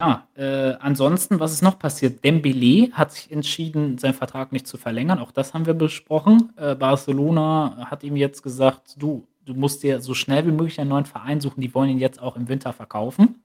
Ja, 0.00 0.28
äh, 0.34 0.76
ansonsten, 0.80 1.40
was 1.40 1.52
ist 1.52 1.62
noch 1.62 1.78
passiert? 1.78 2.24
Dembélé 2.24 2.92
hat 2.92 3.12
sich 3.12 3.30
entschieden, 3.30 3.96
seinen 3.98 4.14
Vertrag 4.14 4.52
nicht 4.52 4.66
zu 4.66 4.76
verlängern. 4.76 5.18
Auch 5.18 5.30
das 5.30 5.54
haben 5.54 5.66
wir 5.66 5.74
besprochen. 5.74 6.52
Äh, 6.56 6.74
Barcelona 6.74 7.86
hat 7.90 8.02
ihm 8.02 8.16
jetzt 8.16 8.42
gesagt: 8.42 9.00
„Du, 9.00 9.26
du 9.44 9.54
musst 9.54 9.82
dir 9.82 10.00
so 10.00 10.12
schnell 10.14 10.46
wie 10.46 10.52
möglich 10.52 10.80
einen 10.80 10.90
neuen 10.90 11.06
Verein 11.06 11.40
suchen.“ 11.40 11.60
Die 11.60 11.74
wollen 11.74 11.90
ihn 11.90 11.98
jetzt 11.98 12.20
auch 12.20 12.36
im 12.36 12.48
Winter 12.48 12.72
verkaufen. 12.72 13.40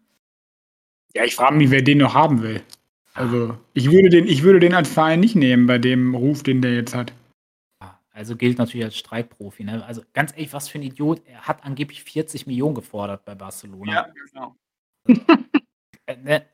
Ja, 1.13 1.23
ich 1.23 1.36
frage 1.36 1.56
mich, 1.56 1.69
wer 1.71 1.82
den 1.82 1.99
noch 1.99 2.13
haben 2.13 2.41
will. 2.41 2.62
Also, 3.15 3.58
ich 3.74 3.91
würde 3.91 4.10
den 4.10 4.28
ich 4.28 4.43
würde 4.43 4.60
den 4.60 4.74
als 4.74 4.89
Verein 4.89 5.19
nicht 5.19 5.36
nehmen 5.36 5.65
bei 5.67 5.78
dem 5.78 6.15
Ruf, 6.15 6.43
den 6.43 6.62
der 6.62 6.76
jetzt 6.76 6.95
hat. 6.95 7.13
Also 8.12 8.36
gilt 8.36 8.58
natürlich 8.58 8.84
als 8.86 8.98
Streitprofi, 8.98 9.63
ne? 9.63 9.86
Also, 9.86 10.02
ganz 10.13 10.32
ehrlich, 10.34 10.52
was 10.54 10.67
für 10.67 10.78
'n 10.78 10.84
Idiot. 10.84 11.22
Er 11.26 11.41
hat 11.48 11.63
angeblich 11.63 12.04
40.000.000 12.04 12.74
gefordert 12.74 13.24
bei 13.26 13.36
Barcelona. 13.36 13.93
Ja, 13.93 14.08
genau. 14.32 14.56
Äh, 16.08 16.17
ne, 16.17 16.45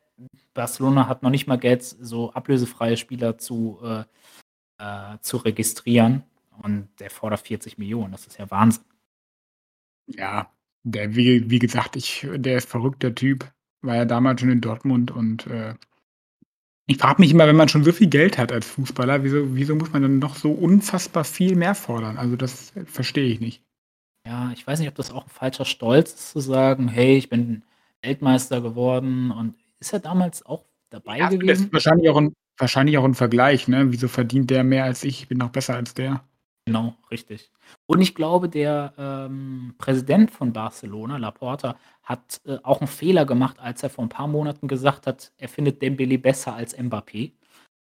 Barcelona 0.53 1.07
hat 1.07 1.23
noch 1.23 1.31
nicht 1.31 1.47
mal 1.47 1.57
Geld, 1.57 1.83
so 1.83 2.31
ablösefreie 2.33 2.97
Spieler 2.97 3.37
zu, 3.39 3.79
äh 3.83 4.03
äh, 4.79 5.19
zu 5.21 5.37
registrieren 5.37 6.23
und 6.63 6.89
der 6.99 7.09
fordert 7.11 7.41
40.000.000. 7.41 8.13
Das 8.13 8.27
ist 8.27 8.37
ja 8.39 8.51
Wahnsinn. 8.51 8.83
Ja, 10.09 10.51
der 10.83 11.15
wie 11.15 11.49
wie 11.49 11.59
gesagt, 11.59 11.95
ich 11.95 12.27
der 12.35 12.57
ist 12.57 12.69
verrückt, 12.69 13.01
der 13.03 13.15
Typ. 13.15 13.51
War 13.81 13.95
ja 13.95 14.05
damals 14.05 14.41
schon 14.41 14.49
in 14.51 14.61
Dortmund 14.61 15.11
und, 15.11 15.47
äh 15.47 15.75
ich 16.87 16.97
frage 16.97 17.21
mich 17.21 17.31
immer, 17.31 17.47
wenn 17.47 17.55
man 17.55 17.69
schon 17.69 17.83
so 17.83 17.91
viel 17.91 18.07
Geld 18.07 18.37
hat 18.37 18.51
als 18.51 18.67
Fußballer, 18.67 19.23
wieso 19.23 19.55
wieso 19.55 19.75
muss 19.75 19.91
man 19.93 20.01
dann 20.03 20.19
noch 20.19 20.35
so 20.35 20.51
unfassbar 20.51 21.23
viel 21.23 21.55
mehr 21.55 21.75
fordern? 21.75 22.17
Also, 22.17 22.35
das 22.35 22.73
verstehe 22.85 23.25
ich 23.25 23.39
nicht. 23.39 23.61
Ja, 24.25 24.51
ich 24.53 24.65
weiß 24.65 24.79
nicht, 24.79 24.87
ob 24.89 24.95
das 24.95 25.11
auch 25.11 25.25
'n 25.27 25.29
falscher 25.29 25.65
Stolz 25.65 26.13
ist 26.13 26.29
zu 26.31 26.39
sagen: 26.39 26.87
„Hey, 26.87 27.15
ich 27.17 27.29
bin 27.29 27.63
Weltmeister 28.01 28.59
geworden.“ 28.59 29.29
Und 29.31 29.55
ist 29.79 29.93
er 29.93 29.99
damals 29.99 30.43
auch 30.45 30.65
dabei 30.89 31.19
Ja, 31.19 31.29
das 31.45 31.59
ist 31.59 31.71
gewesen? 31.71 31.71
wahrscheinlich 31.71 32.09
auch 32.09 32.17
'n 32.17 32.33
wahrscheinlich 32.57 32.97
auch 32.97 33.05
'n 33.05 33.13
Vergleich, 33.15 33.67
ne? 33.67 33.91
Wieso 33.91 34.07
verdient 34.07 34.49
der 34.49 34.63
mehr 34.63 34.83
als 34.83 35.03
ich? 35.03 35.21
Ich 35.21 35.27
bin 35.29 35.39
doch 35.39 35.49
besser 35.49 35.75
als 35.75 35.93
der. 35.93 36.25
Genau, 36.67 36.95
richtig. 37.11 37.51
Und 37.85 38.01
ich 38.01 38.15
glaube, 38.15 38.49
der, 38.49 38.93
ähm, 38.97 39.75
Präsident 39.77 40.31
von 40.31 40.51
Barcelona, 40.51 41.17
Laporta, 41.17 41.77
hat, 42.01 42.41
äh, 42.45 42.57
auch 42.63 42.81
'n 42.81 42.87
Fehler 42.87 43.23
gemacht, 43.25 43.59
als 43.59 43.83
er 43.83 43.91
vor 43.91 44.03
'n 44.03 44.09
paar 44.09 44.27
Monaten 44.27 44.67
gesagt 44.67 45.05
hat, 45.05 45.31
er 45.37 45.47
findet 45.47 45.79
Dembélé 45.83 46.17
besser 46.19 46.55
als 46.55 46.75
Mbappé. 46.75 47.33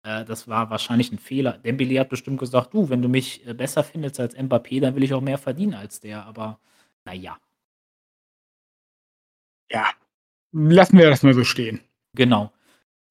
Äh, 0.04 0.26
das 0.26 0.48
war 0.48 0.70
wahrscheinlich 0.70 1.12
'n 1.12 1.18
Fehler. 1.20 1.60
Dembélé 1.64 2.00
hat 2.00 2.10
bestimmt 2.10 2.40
gesagt: 2.40 2.74
„Du, 2.76 2.90
wenn 2.90 3.02
du 3.02 3.10
mich, 3.10 3.46
äh, 3.48 3.54
besser 3.56 3.84
findest 3.84 4.20
als 4.20 4.36
Mbappé, 4.38 4.80
dann 4.82 4.96
will 4.96 5.04
ich 5.04 5.14
auch 5.16 5.22
mehr 5.22 5.40
verdienen 5.40 5.74
als 5.76 6.00
der.“ 6.02 6.26
Aber 6.28 6.60
na 7.06 7.14
ja. 7.14 7.38
Ja, 9.72 9.86
lassen 10.54 10.98
wir 11.00 11.10
das 11.10 11.24
mal 11.24 11.34
so 11.36 11.44
stehen. 11.46 11.82
Genau. 12.16 12.52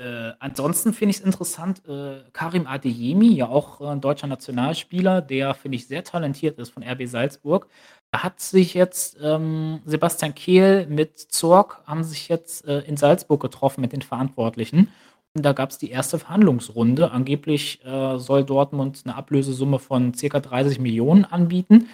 Äh, 0.01 0.33
ansonsten 0.41 0.93
finde 0.93 1.11
ich's 1.13 1.21
interessant, 1.21 1.83
äh, 1.89 2.21
Karim 2.35 2.67
Adeyemi, 2.67 3.33
ja 3.35 3.49
auch, 3.49 3.81
äh, 3.81 3.85
'n 3.93 4.01
deutscher 4.03 4.27
Nationalspieler, 4.27 5.23
der, 5.23 5.55
finde 5.55 5.77
ich, 5.77 5.87
sehr 5.87 6.05
talentiert 6.05 6.59
ist 6.59 6.71
von 6.71 6.83
RB 6.83 7.07
Salzburg. 7.07 7.67
Da 8.11 8.23
hat 8.23 8.39
sich 8.41 8.75
jetzt, 8.75 9.17
ähm, 9.23 9.81
Sebastian 9.87 10.35
Kehl 10.35 10.87
mit 10.87 11.19
Zorc 11.19 11.81
haben 11.87 12.05
sich 12.05 12.29
jetzt, 12.29 12.67
äh, 12.67 12.81
in 12.81 12.97
Salzburg 12.99 13.41
getroffen 13.41 13.81
mit 13.81 13.93
den 13.93 14.03
Verantwortlichen. 14.03 14.89
Und 15.35 15.45
da 15.45 15.53
gab's 15.53 15.79
die 15.79 15.91
1. 15.91 16.19
Verhandlungsrunde. 16.19 17.11
Angeblich, 17.11 17.83
äh, 17.85 18.19
soll 18.19 18.45
Dortmund 18.45 19.07
'ne 19.07 19.15
Ablösesumme 19.15 19.79
von 19.79 20.13
circa 20.15 20.41
30.000.000 20.41 21.25
anbieten. 21.25 21.89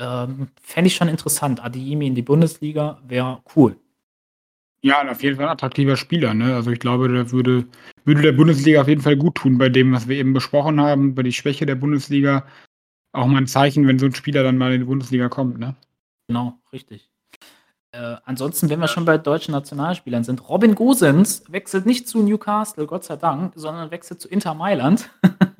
Ähm, 0.00 0.48
fände 0.62 0.88
ich 0.88 0.96
schon 0.96 1.08
interessant. 1.08 1.64
Adeyemi 1.64 2.06
in 2.08 2.14
die 2.16 2.22
Bundesliga 2.22 2.98
wäre 3.06 3.40
cool. 3.56 3.76
Ja, 4.86 5.00
auf 5.10 5.22
jeden 5.22 5.36
Fall 5.36 5.46
'n 5.46 5.48
attraktiver 5.48 5.96
Spieler, 5.96 6.34
ne? 6.34 6.54
Also, 6.54 6.70
ich 6.70 6.78
glaube, 6.78 7.08
der 7.08 7.32
würde 7.32 7.64
würde 8.04 8.20
der 8.20 8.32
Bundesliga 8.32 8.82
auf 8.82 8.88
jeden 8.88 9.00
Fall 9.00 9.16
guttun 9.16 9.56
bei 9.56 9.70
dem, 9.70 9.92
was 9.94 10.08
wir 10.08 10.18
eben 10.18 10.34
besprochen 10.34 10.78
haben, 10.78 11.12
über 11.12 11.22
die 11.22 11.32
Schwäche 11.32 11.64
der 11.64 11.74
Bundesliga. 11.74 12.46
auch 13.12 13.26
mal 13.26 13.38
'n 13.42 13.46
Zeichen, 13.48 13.86
wenn 13.88 13.98
so 13.98 14.06
'n 14.06 14.14
Spieler 14.14 14.42
dann 14.44 14.58
mal 14.58 14.72
in 14.74 14.80
die 14.82 14.86
Bundesliga 14.86 15.28
kommt, 15.30 15.58
ne? 15.58 15.76
Genau, 16.28 16.58
richtig. 16.72 17.10
Äh, 17.92 18.16
ansonsten, 18.24 18.70
wenn 18.70 18.80
wir 18.80 18.88
schon 18.88 19.04
bei 19.06 19.18
deutschen 19.18 19.52
Nationalspielern 19.52 20.24
sind, 20.24 20.48
Robin 20.48 20.74
Gosens 20.76 21.44
wechselt 21.50 21.86
nicht 21.86 22.08
zu 22.08 22.22
Newcastle, 22.22 22.86
Gott 22.86 23.04
sei 23.04 23.16
Dank, 23.16 23.54
sondern 23.56 23.90
wechselt 23.92 24.20
zu 24.22 24.28
Inter 24.28 24.54
Mailand. 24.54 25.10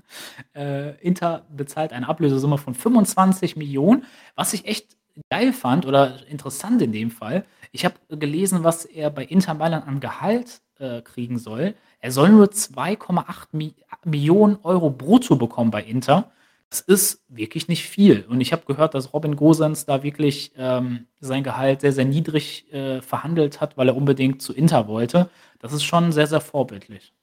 Äh, 0.55 1.01
Inter 1.03 1.47
bezahlt 1.51 1.93
eine 1.93 2.09
Ablösesumme 2.09 2.59
von 2.59 2.75
25.000.000, 2.75 4.05
was 4.37 4.55
ich 4.55 4.67
echt 4.67 4.97
geil 5.31 5.53
fand 5.53 5.87
oder 5.87 6.27
interessant 6.29 6.83
in 6.83 6.93
dem 6.93 7.11
Fall. 7.11 7.45
Ich 7.73 7.85
habe 7.85 7.95
gelesen, 8.09 8.65
was 8.65 8.85
er 8.85 9.11
bei 9.11 9.25
Inter 9.25 9.55
Mailand 9.55 9.87
an 9.87 10.01
Gehalt, 10.01 10.61
äh, 10.79 11.03
kriegen 11.03 11.39
soll. 11.39 11.75
Er 12.01 12.11
soll 12.13 12.31
nur 12.31 12.51
2,8 12.53 13.49
Mi 13.53 13.75
Millionen 14.05 14.59
Euro 14.63 14.91
brutto 14.91 15.37
bekommen 15.37 15.71
bei 15.71 15.83
Inter. 15.83 16.31
Das 16.69 16.81
ist 16.81 17.25
wirklich 17.29 17.69
nicht 17.69 17.85
viel. 17.85 18.25
Und 18.29 18.41
ich 18.41 18.53
habe 18.53 18.65
gehört, 18.67 18.95
dass 18.95 19.15
Robin 19.15 19.37
Gosens 19.37 19.87
da 19.87 20.03
wirklich, 20.03 20.53
ähm, 20.57 21.07
sein 21.21 21.45
Gehalt 21.45 21.81
sehr, 21.81 21.93
sehr 21.93 22.05
niedrig, 22.05 22.71
äh, 22.73 23.01
verhandelt 23.01 23.61
hat, 23.61 23.77
weil 23.79 23.89
er 23.89 23.97
unbedingt 23.97 24.43
zu 24.43 24.53
Inter 24.53 24.89
wollte. 24.89 25.31
Das 25.61 25.73
ist 25.73 25.85
schon 25.85 26.13
sehr, 26.13 26.27
sehr 26.27 26.41
vorbildlich. 26.41 27.15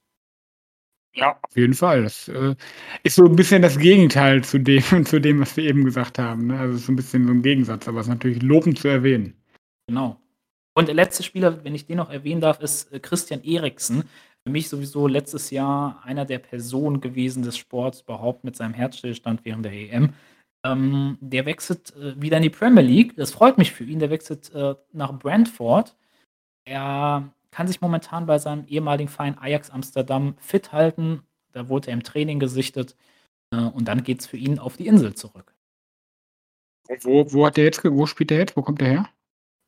Ja, 1.16 1.38
auf 1.42 1.56
jeden 1.58 1.74
Fall. 1.74 2.04
Das, 2.04 2.28
äh, 2.30 2.56
ist 3.04 3.16
so 3.16 3.26
'n 3.26 3.36
bisschen 3.36 3.62
das 3.62 3.78
Gegenteil 3.78 4.44
zu 4.44 4.60
dem 4.60 4.82
zu 5.06 5.20
dem, 5.20 5.42
was 5.42 5.58
wir 5.58 5.66
eben 5.66 5.84
gesagt 5.84 6.18
haben, 6.20 6.48
ne? 6.48 6.58
Also, 6.60 6.76
ist 6.76 6.86
so 6.86 6.92
'n 6.94 6.96
bisschen 6.96 7.26
so 7.28 7.34
'n 7.34 7.42
Gegensatz, 7.42 7.88
aber 7.88 8.00
ist 8.00 8.08
natürlich 8.08 8.42
lobend 8.42 8.80
zu 8.80 8.88
erwähnen. 8.88 9.34
Genau. 9.88 10.18
Und 10.76 10.88
der 10.88 10.96
letzte 10.96 11.24
Spieler, 11.24 11.64
wenn 11.66 11.76
ich 11.76 11.86
den 11.88 11.98
noch 11.98 12.10
erwähnen 12.12 12.42
darf, 12.42 12.62
ist, 12.62 12.92
äh, 12.94 13.00
Christian 13.00 13.44
Eriksen. 13.44 14.04
Für 14.46 14.52
mich 14.52 14.70
sowieso 14.70 15.08
letztes 15.08 15.52
Jahr 15.52 16.02
einer 16.06 16.26
der 16.26 16.40
Personen 16.40 17.02
gewesen 17.02 17.44
des 17.44 17.58
Sports 17.58 18.02
überhaupt 18.02 18.44
mit 18.46 18.56
seinem 18.56 18.74
Herzstillstand 18.74 19.42
während 19.46 19.66
der 19.66 19.74
EM. 19.74 20.14
Ähm, 20.66 21.18
der 21.22 21.46
wechselt, 21.46 21.96
äh, 21.98 22.22
wieder 22.22 22.38
in 22.38 22.44
die 22.44 22.50
Premier 22.50 22.84
League. 22.84 23.16
Das 23.18 23.32
freut 23.34 23.58
mich 23.58 23.72
für 23.74 23.84
ihn. 23.84 24.00
Der 24.00 24.10
wechselt, 24.12 24.54
äh, 24.56 24.76
nach 24.94 25.14
Brentford. 25.20 25.96
Er 26.66 27.34
kann 27.52 27.68
sich 27.68 27.82
momentan 27.82 28.26
bei 28.26 28.40
seinem 28.40 28.66
ehemaligen 28.68 29.10
Verein 29.10 29.38
Ajax 29.40 29.70
Amsterdam 29.70 30.36
fit 30.40 30.72
halten. 30.74 31.22
Da 31.54 31.70
wurde 31.70 31.88
er 31.90 31.94
im 31.96 32.04
Training 32.04 32.40
gesichtet, 32.40 32.96
äh, 33.54 33.58
und 33.58 33.88
dann 33.88 34.04
geht's 34.04 34.28
für 34.28 34.38
ihn 34.38 34.60
auf 34.60 34.78
die 34.78 34.88
Insel 34.88 35.16
zurück. 35.16 35.54
Wo 37.04 37.26
wo 37.32 37.46
hat 37.46 37.58
der 37.58 37.66
jetzt 37.66 37.84
wo 37.84 38.06
spielt 38.06 38.30
der 38.30 38.40
jetzt? 38.40 38.56
Wo 38.58 38.62
kommt 38.62 38.82
der 38.82 38.88
her? 38.90 39.10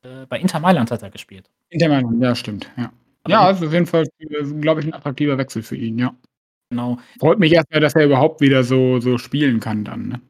Äh, 0.04 0.26
bei 0.26 0.40
Inter 0.40 0.60
Mailand 0.60 0.90
hat 0.90 1.02
er 1.02 1.10
gespielt. 1.10 1.50
Inter 1.70 1.88
Mailand, 1.90 2.22
ja, 2.22 2.34
stimmt, 2.34 2.70
ja. 2.76 2.92
Ja, 3.28 3.50
ist 3.50 3.62
auf 3.64 3.72
jeden 3.72 3.86
Fall, 3.86 4.06
äh, 4.20 4.44
glaube 4.60 4.80
ich, 4.80 4.86
'n 4.86 4.94
attraktiver 4.94 5.38
Wechsel 5.38 5.62
für 5.62 5.76
ihn, 5.76 5.98
ja. 5.98 6.14
Genau. 6.70 6.98
Freut 7.20 7.38
mich 7.40 7.52
erst 7.52 7.70
mal, 7.72 7.80
dass 7.80 7.94
er 7.96 8.06
überhaupt 8.06 8.40
wieder 8.40 8.64
so 8.64 9.00
so 9.00 9.18
spielen 9.18 9.60
kann 9.60 9.84
dann, 9.84 10.08
ne? 10.08 10.20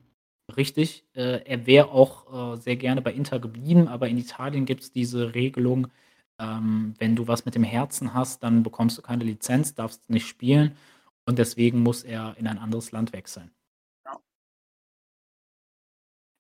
Richtig. 0.57 1.05
Äh, 1.15 1.41
er 1.47 1.67
wäre 1.67 1.89
auch, 1.91 2.55
äh, 2.55 2.57
sehr 2.59 2.77
gerne 2.77 3.01
bei 3.03 3.13
Inter 3.13 3.41
geblieben, 3.41 3.89
aber 3.89 4.09
in 4.09 4.19
Italien 4.19 4.67
gibt's 4.67 4.93
diese 4.93 5.35
Regelung, 5.35 5.89
ähm, 6.39 6.95
wenn 6.99 7.17
du 7.17 7.29
was 7.29 7.45
mit 7.45 7.55
dem 7.55 7.65
Herzen 7.65 8.15
hast, 8.15 8.43
dann 8.43 8.63
bekommst 8.63 8.99
du 8.99 9.03
keine 9.03 9.25
Lizenz, 9.25 9.75
darfst 9.75 10.11
nicht 10.11 10.27
spielen 10.27 10.77
und 11.27 11.39
deswegen 11.39 11.83
muss 11.83 12.03
er 12.03 12.37
in 12.39 12.47
ein 12.47 12.59
anderes 12.59 12.93
Land 12.93 13.13
wechseln. 13.13 13.51
Ja. 14.05 14.21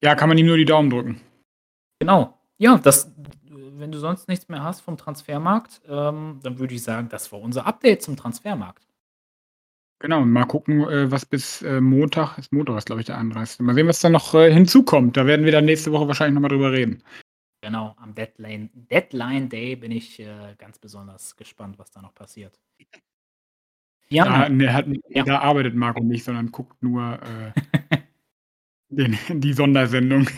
Ja, 0.02 0.14
kann 0.14 0.28
man 0.28 0.38
ihm 0.38 0.46
nur 0.46 0.56
die 0.56 0.64
Daumen 0.64 0.90
drücken. 0.90 1.20
Genau. 2.00 2.38
Ja, 2.58 2.78
das 2.78 3.12
wenn 3.78 3.92
du 3.92 3.98
sonst 3.98 4.28
nichts 4.28 4.48
mehr 4.48 4.62
hast 4.62 4.80
vom 4.80 4.96
Transfermarkt, 4.96 5.82
ähm, 5.88 6.40
dann 6.42 6.58
würde 6.58 6.74
ich 6.74 6.82
sagen, 6.82 7.08
das 7.08 7.30
war 7.32 7.40
unser 7.40 7.66
Update 7.66 8.02
zum 8.02 8.16
Transfermarkt. 8.16 8.86
Genau, 10.00 10.24
mal 10.24 10.44
gucken, 10.44 10.82
äh, 10.88 11.10
was 11.10 11.24
bis, 11.24 11.62
äh, 11.62 11.80
Montag 11.80 12.36
ist 12.38 12.52
Montag 12.52 12.76
ist, 12.78 12.86
glaube 12.86 13.00
ich, 13.00 13.06
der 13.06 13.18
31. 13.18 13.60
Mal 13.60 13.74
sehen, 13.74 13.86
was 13.86 14.00
da 14.00 14.08
noch, 14.10 14.34
äh, 14.34 14.52
hinzukommt. 14.52 15.16
Da 15.16 15.26
werden 15.26 15.44
wir 15.44 15.52
dann 15.52 15.64
nächste 15.64 15.92
Woche 15.92 16.08
wahrscheinlich 16.08 16.34
noch 16.34 16.42
mal 16.42 16.48
drüber 16.48 16.72
reden. 16.72 17.02
Genau, 17.64 17.94
am 17.96 18.14
Deadline 18.14 18.68
Deadline 18.74 19.48
Day 19.48 19.74
bin 19.74 19.90
ich, 19.90 20.20
äh, 20.20 20.54
ganz 20.58 20.78
besonders 20.78 21.34
gespannt, 21.34 21.78
was 21.78 21.90
da 21.90 22.02
noch 22.02 22.14
passiert. 22.14 22.60
Ja, 24.10 24.50
ne, 24.50 24.70
hat 24.70 24.84
Ja. 25.08 25.24
da 25.24 25.38
arbeitet 25.38 25.74
Marco 25.74 26.04
nicht, 26.04 26.24
sondern 26.24 26.52
guckt 26.52 26.82
nur, 26.82 27.18
äh 27.22 27.52
den 28.90 29.16
die 29.40 29.54
Sondersendung. 29.54 30.28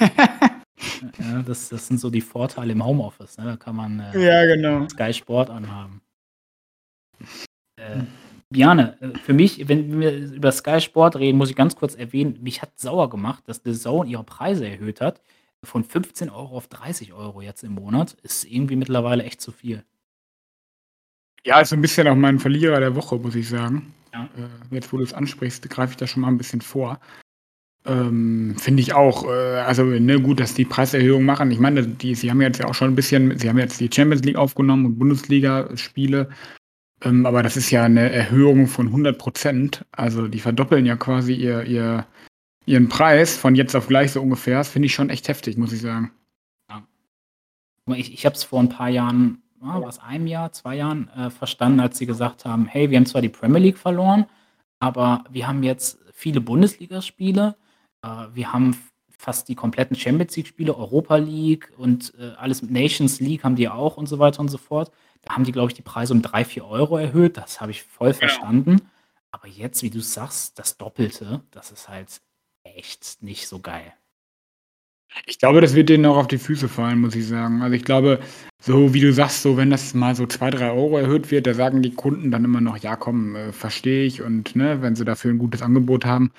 Ja, 1.18 1.42
das 1.42 1.68
das 1.68 1.88
sind 1.88 1.98
so 1.98 2.10
die 2.10 2.20
Vorteile 2.20 2.70
im 2.72 2.84
Homeoffice, 2.86 3.38
ne? 3.38 3.44
Da 3.44 3.56
kann 3.56 3.74
man, 3.74 3.98
äh, 3.98 4.24
Ja, 4.24 4.44
genau. 4.54 4.88
Sky 4.88 5.12
Sport 5.12 5.50
anhaben. 5.50 6.02
Äh, 7.76 8.04
Bjane, 8.50 8.96
äh, 9.00 9.18
für 9.18 9.32
mich, 9.32 9.68
wenn 9.68 9.98
wir 9.98 10.16
über 10.32 10.52
Sky 10.52 10.80
Sport 10.80 11.16
reden, 11.16 11.38
muss 11.38 11.50
ich 11.50 11.56
ganz 11.56 11.74
kurz 11.74 11.96
erwähnen, 11.96 12.40
mich 12.40 12.62
hat 12.62 12.78
sauer 12.78 13.10
gemacht, 13.10 13.48
dass 13.48 13.62
DAZN 13.64 14.06
ihre 14.06 14.22
Preise 14.22 14.68
erhöht 14.68 15.00
hat 15.00 15.20
von 15.66 15.84
15 15.84 16.30
€ 16.30 16.56
auf 16.56 16.68
30 16.68 17.12
€ 17.14 17.42
jetzt 17.42 17.64
im 17.64 17.72
Monat. 17.72 18.14
Ist 18.22 18.44
irgendwie 18.44 18.76
mittlerweile 18.76 19.24
echt 19.24 19.40
zu 19.42 19.52
viel. 19.52 19.84
Ja, 21.44 21.60
ist 21.60 21.68
so 21.70 21.76
'n 21.76 21.80
bisschen 21.82 22.08
auch 22.08 22.14
mein 22.16 22.38
Verlierer 22.38 22.80
der 22.80 22.94
Woche, 22.96 23.16
muss 23.18 23.34
ich 23.34 23.48
sagen. 23.48 23.94
Ja. 24.12 24.24
Äh, 24.36 24.74
jetzt, 24.74 24.92
wo 24.92 24.96
du's 24.98 25.12
ansprichst, 25.12 25.68
greife 25.70 25.92
ich 25.92 25.96
da 25.96 26.06
schon 26.06 26.22
mal 26.22 26.28
'n 26.28 26.38
bisschen 26.38 26.60
vor. 26.60 26.98
Ähm, 27.86 28.56
finde 28.58 28.82
ich 28.82 28.94
auch, 28.94 29.26
äh, 29.26 29.30
also, 29.60 29.84
ne, 29.84 30.20
gut, 30.20 30.40
dass 30.40 30.54
die 30.54 30.64
Preiserhöhungen 30.66 31.26
machen. 31.26 31.50
Ich 31.52 31.60
meine, 31.60 31.86
die 31.86 32.14
sie 32.16 32.30
haben 32.30 32.42
jetzt 32.42 32.58
ja 32.60 32.66
auch 32.66 32.74
schon 32.74 32.90
'n 32.92 32.96
bisschen 32.96 33.38
sie 33.38 33.48
haben 33.48 33.58
jetzt 33.58 33.80
die 33.80 33.90
Champions 33.92 34.24
League 34.24 34.36
aufgenommen 34.36 34.86
und 34.86 34.98
Bundesligaspiele, 34.98 36.30
ähm, 37.04 37.26
aber 37.26 37.42
das 37.42 37.56
ist 37.56 37.70
ja 37.70 37.88
'ne 37.88 38.10
Erhöhung 38.12 38.68
von 38.68 38.92
100% 38.92 39.84
Also, 39.92 40.28
die 40.28 40.40
verdoppeln 40.40 40.86
ja 40.86 40.96
quasi 40.96 41.34
ihr 41.34 41.64
ihr 41.64 42.06
ihren 42.66 42.88
Preis 42.88 43.36
von 43.36 43.54
jetzt 43.54 43.74
auf 43.76 43.88
gleich 43.88 44.12
so 44.12 44.20
ungefähr. 44.22 44.64
Finde 44.64 44.86
ich 44.86 44.94
schon 44.94 45.10
echt 45.10 45.28
heftig, 45.28 45.56
muss 45.56 45.72
ich 45.72 45.80
sagen. 45.82 46.12
Ja. 46.70 46.86
Ich 47.94 48.12
ich 48.12 48.26
habe 48.26 48.34
es 48.34 48.42
vor 48.44 48.60
'n 48.60 48.68
paar 48.68 48.88
Jahren, 48.88 49.42
ah, 49.60 49.80
war's 49.80 49.98
1 50.00 50.26
Jahr, 50.26 50.52
2 50.52 50.76
Jahren, 50.76 51.08
äh, 51.10 51.30
verstanden, 51.30 51.80
als 51.80 51.98
sie 51.98 52.06
gesagt 52.06 52.44
haben: 52.44 52.66
„Hey, 52.66 52.90
wir 52.90 52.98
haben 52.98 53.06
zwar 53.06 53.22
die 53.22 53.28
Premier 53.28 53.60
League 53.60 53.78
verloren, 53.78 54.26
aber 54.80 55.24
wir 55.30 55.46
haben 55.46 55.62
jetzt 55.62 55.98
viele 56.12 56.40
Bundesligaspiele. 56.40 57.56
Äh, 58.02 58.08
wir 58.34 58.52
haben 58.52 58.76
fast 59.18 59.48
die 59.48 59.54
kompletten 59.54 59.96
Champions 59.96 60.36
League-Spiele, 60.36 60.76
Europa 60.76 61.16
League 61.16 61.72
und, 61.78 62.12
äh, 62.18 62.32
alles 62.36 62.60
mit 62.62 62.70
Nations 62.72 63.20
League 63.20 63.44
haben 63.44 63.56
die 63.56 63.68
auch 63.68 63.96
und 63.96 64.06
so 64.08 64.18
weiter 64.18 64.40
und 64.40 64.48
so 64.48 64.58
fort.“ 64.58 64.90
Da 65.22 65.34
haben 65.34 65.44
die, 65.44 65.52
glaube 65.52 65.70
ich, 65.70 65.74
die 65.76 65.82
Preise 65.82 66.12
um 66.12 66.22
3, 66.22 66.44
4 66.44 66.64
€ 66.66 66.98
erhöht. 66.98 67.36
Das 67.36 67.60
habe 67.60 67.70
ich 67.70 67.82
voll 67.84 68.08
Genau. 68.08 68.18
verstanden. 68.18 68.80
Aber 69.30 69.48
jetzt, 69.48 69.82
wie 69.82 69.90
du 69.90 70.00
sagst, 70.00 70.58
das 70.58 70.76
Doppelte, 70.78 71.42
das 71.52 71.70
ist 71.72 71.88
halt 71.88 72.20
echt 72.76 73.22
nicht 73.22 73.48
so 73.48 73.60
geil. 73.60 73.92
Ich 75.28 75.38
glaube, 75.40 75.60
das 75.60 75.74
wird 75.74 75.88
denen 75.88 76.06
auch 76.06 76.16
auf 76.16 76.28
die 76.28 76.38
Füße 76.38 76.68
fallen, 76.68 77.00
muss 77.00 77.16
ich 77.16 77.26
sagen. 77.26 77.60
Also, 77.62 77.74
ich 77.74 77.84
glaube, 77.84 78.20
so 78.62 78.94
wie 78.94 79.00
du 79.00 79.12
sagst, 79.12 79.42
so 79.42 79.56
wenn 79.56 79.70
das 79.70 79.92
mal 79.92 80.14
so 80.14 80.24
2, 80.26 80.50
3 80.50 80.70
€ 80.70 80.98
erhöht 80.98 81.32
wird, 81.32 81.46
da 81.48 81.54
sagen 81.54 81.82
die 81.82 81.92
Kunden 81.94 82.30
dann 82.30 82.44
immer 82.44 82.60
noch: 82.60 82.76
„Ja, 82.78 82.94
komm, 82.96 83.34
äh, 83.34 83.52
verstehe 83.52 84.04
ich“ 84.04 84.22
und, 84.22 84.54
ne, 84.54 84.82
wenn 84.82 84.94
sie 84.94 85.04
dafür 85.04 85.32
'n 85.32 85.38
gutes 85.38 85.62
Angebot 85.62 86.04
haben. 86.04 86.30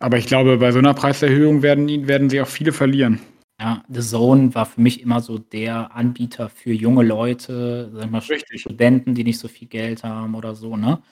Aber 0.00 0.18
ich 0.18 0.26
glaube, 0.26 0.58
bei 0.58 0.72
so 0.72 0.80
'ner 0.80 0.94
Preiserhöhung 0.94 1.62
werden 1.62 2.08
werden 2.08 2.30
sie 2.30 2.40
auch 2.42 2.48
viele 2.48 2.72
verlieren. 2.72 3.20
Ja, 3.60 3.82
DAZN 3.88 4.54
war 4.54 4.66
für 4.66 4.80
mich 4.82 5.00
immer 5.02 5.20
so 5.22 5.38
der 5.38 5.94
Anbieter 5.96 6.48
für 6.50 6.72
junge 6.72 7.04
Leute, 7.04 7.90
sage 7.92 8.06
ich 8.06 8.10
mal, 8.12 8.18
Richtig. 8.20 8.62
Studenten, 8.62 9.14
die 9.14 9.24
nicht 9.24 9.38
so 9.38 9.48
viel 9.48 9.68
Geld 9.68 10.04
haben 10.04 10.34
oder 10.34 10.54
so, 10.54 10.76
ne? 10.76 11.02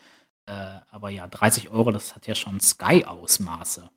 Äh, 0.46 0.52
aber 0.90 1.10
ja, 1.10 1.26
30 1.28 1.70
€, 1.72 1.92
das 1.92 2.16
hat 2.16 2.26
ja 2.28 2.34
schon 2.36 2.60
Sky-Ausmaße. 2.60 3.90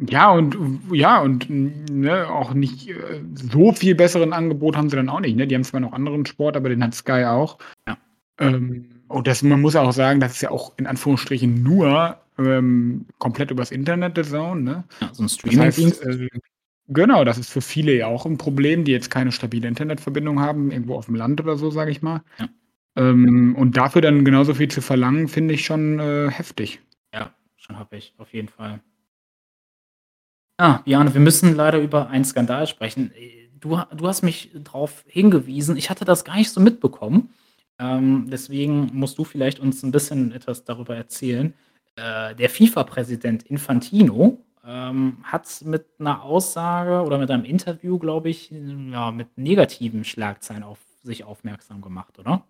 Ja, 0.00 0.30
und 0.30 0.56
ja, 0.92 1.20
und, 1.20 1.48
ne, 1.50 2.28
auch 2.28 2.54
nicht, 2.54 2.88
äh, 2.88 3.20
so 3.34 3.72
viel 3.72 3.94
besseren 3.96 4.32
Angebot 4.32 4.76
haben 4.76 4.88
sie 4.90 4.96
dann 4.96 5.08
auch 5.08 5.20
nicht, 5.20 5.36
ne? 5.36 5.46
Die 5.46 5.54
haben 5.56 5.64
zwar 5.64 5.80
noch 5.80 5.92
anderen 5.92 6.24
Sport, 6.24 6.56
aber 6.56 6.68
den 6.68 6.82
hat 6.84 6.94
Sky 6.94 7.24
auch. 7.24 7.58
Ja. 7.88 7.98
Ähm, 8.40 8.86
und 9.08 9.26
das 9.26 9.42
man 9.42 9.60
muss 9.60 9.76
auch 9.76 9.92
sagen, 9.92 10.20
das 10.20 10.32
ist 10.34 10.42
ja 10.42 10.50
auch 10.50 10.74
in 10.78 10.86
Anführungsstrichen 10.86 11.62
nur, 11.62 12.18
ähm, 12.38 13.06
komplett 13.18 13.50
übers 13.50 13.72
Internet 13.72 14.16
DAZN, 14.18 14.64
ne? 14.64 14.84
Ja, 15.00 15.14
so 15.14 15.22
'n 15.24 15.26
Das 15.26 15.34
Streamingdienst. 15.34 16.04
heißt, 16.04 16.20
äh 16.20 16.28
genau, 16.88 17.24
das 17.24 17.38
ist 17.38 17.50
für 17.50 17.60
viele 17.62 17.94
ja 17.96 18.06
auch 18.08 18.26
'n 18.26 18.38
Problem, 18.38 18.84
die 18.84 18.92
jetzt 18.92 19.10
keine 19.10 19.32
stabile 19.32 19.68
Internetverbindung 19.68 20.40
haben, 20.40 20.70
irgendwo 20.72 20.96
auf'm 20.98 21.16
Land 21.16 21.40
oder 21.40 21.56
so, 21.56 21.70
sage 21.70 21.90
ich 21.92 22.02
mal. 22.02 22.22
Ja. 22.38 22.48
Ähm, 22.96 23.56
und 23.56 23.76
dafür 23.78 24.02
dann 24.02 24.24
genauso 24.24 24.54
viel 24.54 24.68
zu 24.70 24.82
verlangen, 24.82 25.28
finde 25.28 25.54
ich 25.54 25.64
schon, 25.66 25.98
äh, 26.00 26.30
heftig. 26.30 26.80
Ja, 27.14 27.32
schon 27.56 27.78
happig, 27.78 28.14
auf 28.18 28.32
jeden 28.34 28.48
Fall. 28.48 28.80
Ah, 30.60 30.78
Bjane, 30.84 31.14
wir 31.14 31.20
müssen 31.20 31.54
leider 31.54 31.78
über 31.78 32.08
einen 32.08 32.24
Skandal 32.24 32.66
sprechen. 32.66 33.12
Äh, 33.14 33.48
du 33.60 33.78
ha 33.78 33.88
du 33.94 34.08
hast 34.08 34.22
mich 34.22 34.50
drauf 34.64 35.04
hingewiesen. 35.06 35.76
Ich 35.76 35.88
hatte 35.88 36.04
das 36.04 36.24
gar 36.24 36.34
nicht 36.36 36.50
so 36.50 36.60
mitbekommen. 36.60 37.30
Ähm, 37.78 38.26
deswegen 38.28 38.90
musst 38.92 39.18
du 39.18 39.24
vielleicht 39.24 39.60
uns 39.60 39.84
'n 39.84 39.92
bisschen 39.92 40.32
etwas 40.32 40.64
darüber 40.64 40.96
erzählen. 40.96 41.54
Äh, 41.94 42.34
der 42.34 42.50
FIFA-Präsident 42.50 43.44
Infantino, 43.44 44.44
ähm, 44.66 45.18
hat 45.22 45.46
mit 45.64 46.00
'ner 46.00 46.22
Aussage 46.24 47.02
oder 47.06 47.18
mit 47.18 47.30
einem 47.30 47.44
Interview, 47.44 47.96
glaube 48.00 48.28
ich, 48.28 48.50
ja, 48.50 49.12
mit 49.12 49.38
negativen 49.38 50.02
Schlagzeilen 50.04 50.64
auf 50.64 50.80
sich 51.04 51.22
aufmerksam 51.22 51.80
gemacht, 51.82 52.18
oder? 52.18 52.42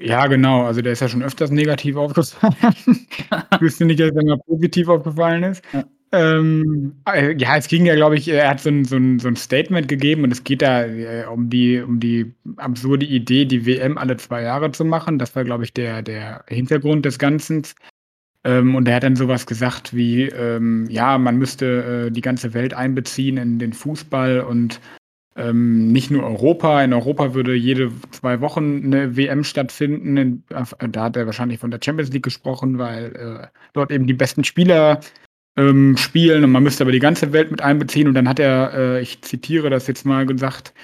Ja, 0.00 0.26
genau. 0.26 0.64
Also, 0.66 0.82
der 0.82 0.92
ist 0.92 1.00
ja 1.00 1.08
schon 1.08 1.22
öfters 1.22 1.50
negativ 1.50 1.96
aufgefallen. 1.96 2.54
Ich 3.50 3.60
wüsste 3.60 3.84
nicht, 3.86 3.98
dass 4.00 4.10
er 4.14 4.24
mal 4.24 4.38
positiv 4.46 4.88
aufgefallen 4.88 5.42
ist. 5.44 5.62
Ja. 5.72 5.84
Ähm, 6.12 6.94
äh, 7.08 7.34
ja, 7.36 7.56
es 7.56 7.66
ging 7.66 7.84
ja, 7.84 7.94
glaube 7.96 8.16
ich 8.16 8.28
er 8.28 8.48
hat 8.48 8.60
so 8.60 8.68
'n 8.70 8.84
so 8.84 8.94
'n 8.96 9.18
so 9.18 9.26
'n 9.28 9.34
Statement 9.36 9.88
gegeben 9.88 10.22
und 10.22 10.30
es 10.32 10.44
geht 10.44 10.62
da, 10.62 10.84
äh, 10.84 11.24
um 11.26 11.50
die 11.50 11.80
um 11.80 11.98
die 11.98 12.32
absurde 12.58 13.04
Idee, 13.06 13.44
die 13.44 13.66
WM 13.66 13.98
alle 13.98 14.16
2 14.16 14.42
Jahre 14.42 14.70
zu 14.70 14.84
machen. 14.84 15.18
Das 15.18 15.34
war, 15.34 15.42
glaube 15.44 15.64
ich, 15.64 15.72
der 15.72 16.02
der 16.02 16.44
Hintergrund 16.48 17.04
des 17.06 17.18
Ganzens. 17.18 17.74
Ähm, 18.44 18.74
und 18.76 18.88
er 18.88 18.96
hat 18.96 19.04
dann 19.04 19.16
so 19.16 19.28
was 19.28 19.46
gesagt 19.46 19.94
wie, 19.96 20.24
ähm, 20.24 20.86
ja, 20.90 21.18
man 21.18 21.38
müsste, 21.38 22.06
äh, 22.08 22.12
die 22.12 22.22
ganze 22.22 22.54
Welt 22.54 22.74
einbeziehen 22.74 23.38
in 23.38 23.58
den 23.58 23.72
Fußball 23.74 24.40
und, 24.42 24.80
ähm, 25.36 25.92
nicht 25.92 26.10
nur 26.10 26.24
Europa. 26.24 26.82
In 26.84 26.92
Europa 26.94 27.34
würde 27.34 27.54
jede 27.54 27.92
2 28.12 28.40
Wochen 28.42 28.88
'ne 28.90 29.16
WM 29.16 29.44
stattfinden. 29.44 30.16
In 30.18 30.44
af 30.54 30.74
da 30.92 31.04
hat 31.04 31.16
er 31.16 31.26
wahrscheinlich 31.26 31.60
von 31.60 31.70
der 31.72 31.80
Champions 31.84 32.12
League 32.12 32.24
gesprochen, 32.24 32.78
weil, 32.78 33.16
äh, 33.16 33.48
dort 33.74 33.92
eben 33.92 34.06
die 34.08 34.14
besten 34.14 34.44
Spieler 34.44 35.00
ähm, 35.56 35.96
spielen 35.96 36.44
und 36.44 36.52
man 36.52 36.62
müsste 36.62 36.84
aber 36.84 36.92
die 36.92 36.98
ganze 37.00 37.32
Welt 37.32 37.50
mit 37.50 37.62
einbeziehen. 37.62 38.08
Und 38.08 38.14
dann 38.14 38.28
hat 38.28 38.38
er, 38.40 38.74
äh, 38.74 39.00
ich 39.02 39.22
zitiere 39.22 39.70
das 39.70 39.86
jetzt 39.88 40.04
mal 40.06 40.26
gesagt: 40.26 40.74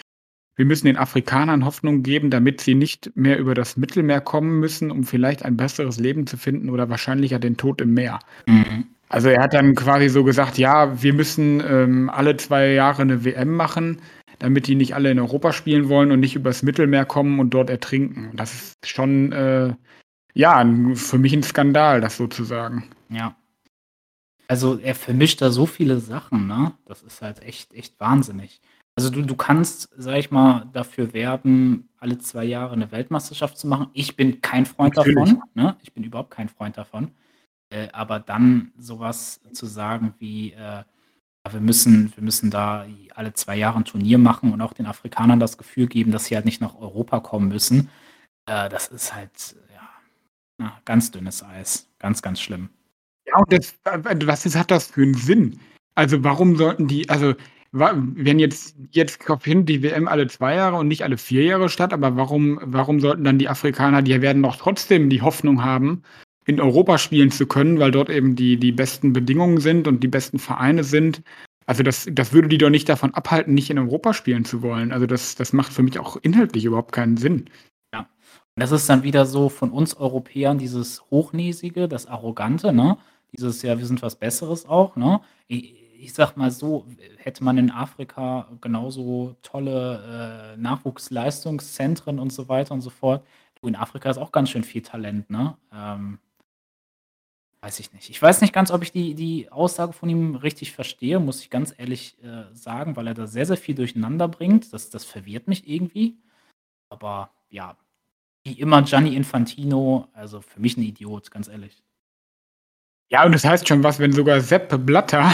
„Wir 0.56 0.66
müssen 0.66 0.86
den 0.86 0.96
Afrikanern 0.98 1.64
Hoffnung 1.66 2.02
geben, 2.04 2.30
damit 2.30 2.60
sie 2.62 2.74
nicht 2.76 3.12
mehr 3.16 3.38
über 3.38 3.54
das 3.54 3.76
Mittelmeer 3.78 4.20
kommen 4.22 4.60
müssen, 4.60 4.90
um 4.90 5.04
vielleicht 5.04 5.44
ein 5.44 5.56
besseres 5.56 5.98
Leben 6.00 6.26
zu 6.26 6.36
finden 6.38 6.70
oder 6.70 6.90
wahrscheinlicher 6.90 7.38
den 7.40 7.56
Tod 7.58 7.80
im 7.82 7.94
Meer.“ 7.94 8.20
Mhm. 8.46 8.86
Also, 9.10 9.28
er 9.30 9.42
hat 9.42 9.54
dann 9.54 9.74
quasi 9.76 10.08
so 10.10 10.24
gesagt: 10.24 10.58
„Ja, 10.58 11.02
wir 11.02 11.14
müssen, 11.14 11.62
ähm, 11.68 12.10
alle 12.10 12.36
2 12.38 12.72
Jahre 12.72 13.04
'ne 13.06 13.24
WM 13.24 13.54
machen, 13.56 13.98
damit 14.40 14.66
die 14.68 14.74
nicht 14.76 14.94
alle 14.96 15.10
in 15.12 15.20
Europa 15.20 15.52
spielen 15.54 15.88
wollen 15.90 16.12
und 16.12 16.20
nicht 16.20 16.36
übers 16.36 16.62
Mittelmeer 16.64 17.04
kommen 17.06 17.40
und 17.40 17.50
dort 17.54 17.70
ertrinken.“ 17.70 18.30
Das 18.36 18.54
ist 18.54 18.74
schon, 18.88 19.32
äh, 19.32 19.74
ja, 20.34 20.64
für 20.96 21.18
mich 21.18 21.34
'n 21.34 21.42
Skandal, 21.44 22.00
das 22.02 22.16
so 22.18 22.26
zu 22.28 22.44
sagen. 22.44 22.84
Ja. 23.10 23.36
Also, 24.52 24.76
er 24.78 24.94
vermischt 24.94 25.40
da 25.40 25.50
so 25.50 25.64
viele 25.64 25.98
Sachen, 25.98 26.46
ne? 26.46 26.74
Das 26.84 27.02
ist 27.02 27.22
halt 27.22 27.40
echt 27.42 27.72
echt 27.72 27.98
wahnsinnig. 27.98 28.60
Also, 28.94 29.08
du 29.08 29.22
du 29.22 29.34
kannst, 29.34 29.88
sage 29.96 30.18
ich 30.18 30.30
mal, 30.30 30.66
dafür 30.74 31.14
werben, 31.14 31.88
alle 31.98 32.18
2 32.18 32.44
Jahre 32.44 32.76
'ne 32.76 32.92
Weltmeisterschaft 32.92 33.56
zu 33.56 33.66
machen. 33.66 33.88
Ich 33.94 34.14
bin 34.14 34.42
kein 34.42 34.66
Freund 34.66 34.94
Natürlich. 34.94 35.30
davon, 35.30 35.42
ne? 35.54 35.76
Ich 35.82 35.94
bin 35.94 36.04
überhaupt 36.04 36.30
kein 36.32 36.50
Freund 36.50 36.76
davon. 36.76 37.12
Äh, 37.70 37.88
aber 37.92 38.20
dann 38.20 38.72
so 38.78 39.00
was 39.00 39.40
zu 39.52 39.66
sagen 39.66 40.14
wie, 40.18 40.52
äh: 40.52 40.58
„Ja, 41.46 41.52
wir 41.52 41.60
müssen 41.60 42.12
wir 42.16 42.24
müssen 42.24 42.50
da 42.50 42.86
alle 43.14 43.34
2 43.34 43.56
Jahre 43.56 43.78
'n 43.78 43.86
Turnier 43.86 44.18
machen 44.18 44.52
und 44.52 44.60
auch 44.62 44.74
den 44.74 44.86
Afrikanern 44.86 45.40
das 45.40 45.58
Gefühl 45.58 45.88
geben, 45.88 46.12
dass 46.12 46.26
sie 46.26 46.36
halt 46.36 46.46
nicht 46.46 46.60
nach 46.62 46.76
Europa 46.76 47.20
kommen 47.20 47.48
müssen.“ 47.48 47.90
Äh, 48.46 48.68
das 48.70 48.88
ist 48.88 49.14
halt, 49.14 49.56
ja, 49.74 49.88
na, 50.58 50.80
ganz 50.86 51.10
dünnes 51.12 51.42
Eis. 51.44 51.88
Ganz, 52.00 52.22
ganz 52.22 52.40
schlimm. 52.42 52.70
Ja, 53.26 53.38
und 53.38 53.52
das 53.52 53.74
was 53.84 54.46
ist 54.46 54.56
hat 54.56 54.70
das 54.70 54.86
für 54.88 55.02
'n 55.02 55.14
Sinn? 55.14 55.58
Also, 55.94 56.24
warum 56.24 56.56
sollten 56.56 56.88
die 56.88 57.08
also, 57.08 57.34
wenn 57.72 58.38
jetzt 58.38 58.76
jetzt 58.90 59.22
findet 59.40 59.68
die 59.68 59.82
WM 59.82 60.08
alle 60.08 60.26
2 60.26 60.54
Jahre 60.56 60.76
und 60.76 60.88
nicht 60.88 61.04
alle 61.04 61.18
4 61.18 61.44
Jahre 61.44 61.68
statt, 61.68 61.92
aber 61.92 62.16
warum 62.16 62.58
warum 62.64 63.00
sollten 63.00 63.24
dann 63.24 63.38
die 63.38 63.48
Afrikaner 63.48 64.02
die 64.02 64.20
werden 64.20 64.42
doch 64.42 64.56
trotzdem 64.56 65.08
die 65.08 65.22
Hoffnung 65.22 65.62
haben, 65.64 66.02
in 66.46 66.60
Europa 66.60 66.98
spielen 66.98 67.30
zu 67.30 67.46
können, 67.46 67.78
weil 67.78 67.90
dort 67.92 68.10
eben 68.10 68.34
die 68.36 68.56
die 68.56 68.72
besten 68.72 69.12
Bedingungen 69.12 69.58
sind 69.60 69.86
und 69.86 70.02
die 70.02 70.08
besten 70.08 70.38
Vereine 70.38 70.82
sind. 70.84 71.22
Also, 71.66 71.82
das 71.84 72.08
das 72.10 72.32
würde 72.32 72.48
die 72.48 72.58
doch 72.58 72.70
nicht 72.70 72.88
davon 72.88 73.14
abhalten, 73.14 73.54
nicht 73.54 73.70
in 73.70 73.78
Europa 73.78 74.14
spielen 74.14 74.44
zu 74.44 74.62
wollen. 74.62 74.90
Also, 74.92 75.06
das 75.06 75.36
das 75.36 75.52
macht 75.52 75.72
für 75.72 75.82
mich 75.84 75.98
auch 76.00 76.16
inhaltlich 76.22 76.64
überhaupt 76.64 76.92
keinen 76.92 77.16
Sinn. 77.16 77.44
Ja. 77.94 78.00
Und 78.56 78.62
das 78.62 78.72
ist 78.72 78.88
dann 78.88 79.04
wieder 79.04 79.26
so 79.26 79.48
von 79.48 79.70
uns 79.70 79.94
Europäern 79.96 80.58
dieses 80.58 81.02
Hochnäsige, 81.10 81.88
das 81.88 82.06
Arrogante, 82.06 82.72
ne? 82.72 82.98
Dieses: 83.36 83.62
„Ja, 83.62 83.78
wir 83.78 83.86
sind 83.86 84.02
was 84.02 84.16
Besseres 84.16 84.66
auch“, 84.66 84.96
ne? 84.96 85.20
I 85.50 85.78
ich 86.02 86.12
sage 86.14 86.32
mal 86.34 86.50
so, 86.50 86.84
hätte 87.18 87.44
man 87.44 87.56
in 87.58 87.70
Afrika 87.70 88.48
genauso 88.60 89.36
tolle, 89.42 90.54
äh, 90.54 90.60
Nachwuchsleistungszentren 90.60 92.18
und 92.18 92.32
so 92.32 92.48
weiter 92.48 92.74
und 92.74 92.80
so 92.80 92.90
fort 92.90 93.24
du, 93.60 93.68
in 93.68 93.76
Afrika 93.76 94.10
ist 94.10 94.18
auch 94.18 94.32
ganz 94.32 94.50
schön 94.50 94.64
viel 94.64 94.82
Talent, 94.82 95.30
ne? 95.30 95.56
Ähm 95.72 96.18
weiß 97.64 97.78
ich 97.78 97.92
nicht. 97.92 98.10
Ich 98.10 98.20
weiß 98.20 98.40
nicht 98.40 98.52
ganz, 98.52 98.72
ob 98.72 98.82
ich 98.82 98.90
die 98.90 99.14
die 99.14 99.48
Aussage 99.52 99.92
von 99.92 100.08
ihm 100.08 100.34
richtig 100.34 100.72
verstehe, 100.72 101.20
muss 101.20 101.40
ich 101.42 101.48
ganz 101.48 101.72
ehrlich, 101.78 102.16
äh, 102.20 102.52
sagen, 102.52 102.96
weil 102.96 103.06
er 103.06 103.14
da 103.14 103.28
sehr, 103.28 103.46
sehr 103.46 103.56
viel 103.56 103.76
durcheinander 103.76 104.26
bringt. 104.26 104.72
Das 104.72 104.90
das 104.90 105.04
verwirrt 105.04 105.46
mich 105.46 105.68
irgendwie. 105.68 106.16
Aber 106.90 107.30
ja, 107.50 107.76
wie 108.44 108.54
immer 108.60 108.82
Gianni 108.82 109.16
Infantino, 109.16 110.08
also 110.14 110.40
für 110.42 110.60
mich 110.60 110.76
'n 110.78 110.82
Idiot, 110.84 111.30
ganz 111.30 111.48
ehrlich. 111.48 111.82
Ja, 113.12 113.26
und 113.26 113.32
das 113.32 113.44
heißt 113.44 113.68
schon 113.68 113.84
was, 113.84 113.98
wenn 113.98 114.12
sogar 114.12 114.40
Sepp 114.40 114.74
Blatter, 114.86 115.30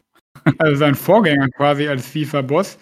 also 0.58 0.76
sein 0.76 0.94
Vorgänger 0.94 1.48
quasi 1.50 1.86
als 1.86 2.06
FIFA-Boss, 2.06 2.78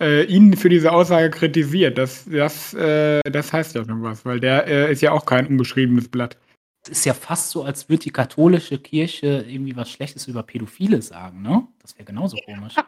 äh, 0.00 0.22
ihn 0.26 0.56
für 0.56 0.68
diese 0.68 0.92
Aussage 0.92 1.30
kritisiert. 1.30 1.98
Das 1.98 2.24
das 2.26 2.74
äh, 2.74 3.20
das 3.24 3.52
heißt 3.52 3.74
ja 3.74 3.84
schon 3.84 4.00
was, 4.04 4.24
weil 4.24 4.38
der, 4.38 4.68
äh, 4.68 4.92
ist 4.92 5.02
ja 5.02 5.10
auch 5.10 5.26
kein 5.26 5.48
unbeschriebenes 5.48 6.08
Blatt. 6.08 6.38
Es 6.84 6.90
ist 6.90 7.04
ja 7.06 7.14
fast 7.14 7.50
so, 7.50 7.64
als 7.64 7.88
würde 7.88 8.04
die 8.04 8.10
katholische 8.12 8.78
Kirche 8.78 9.44
irgendwie 9.48 9.74
was 9.76 9.90
Schlechtes 9.90 10.28
über 10.28 10.44
Pädophile 10.44 11.02
sagen, 11.02 11.42
ne? 11.42 11.66
Das 11.80 11.96
wäre 11.96 12.04
genauso 12.04 12.36
komisch. 12.44 12.76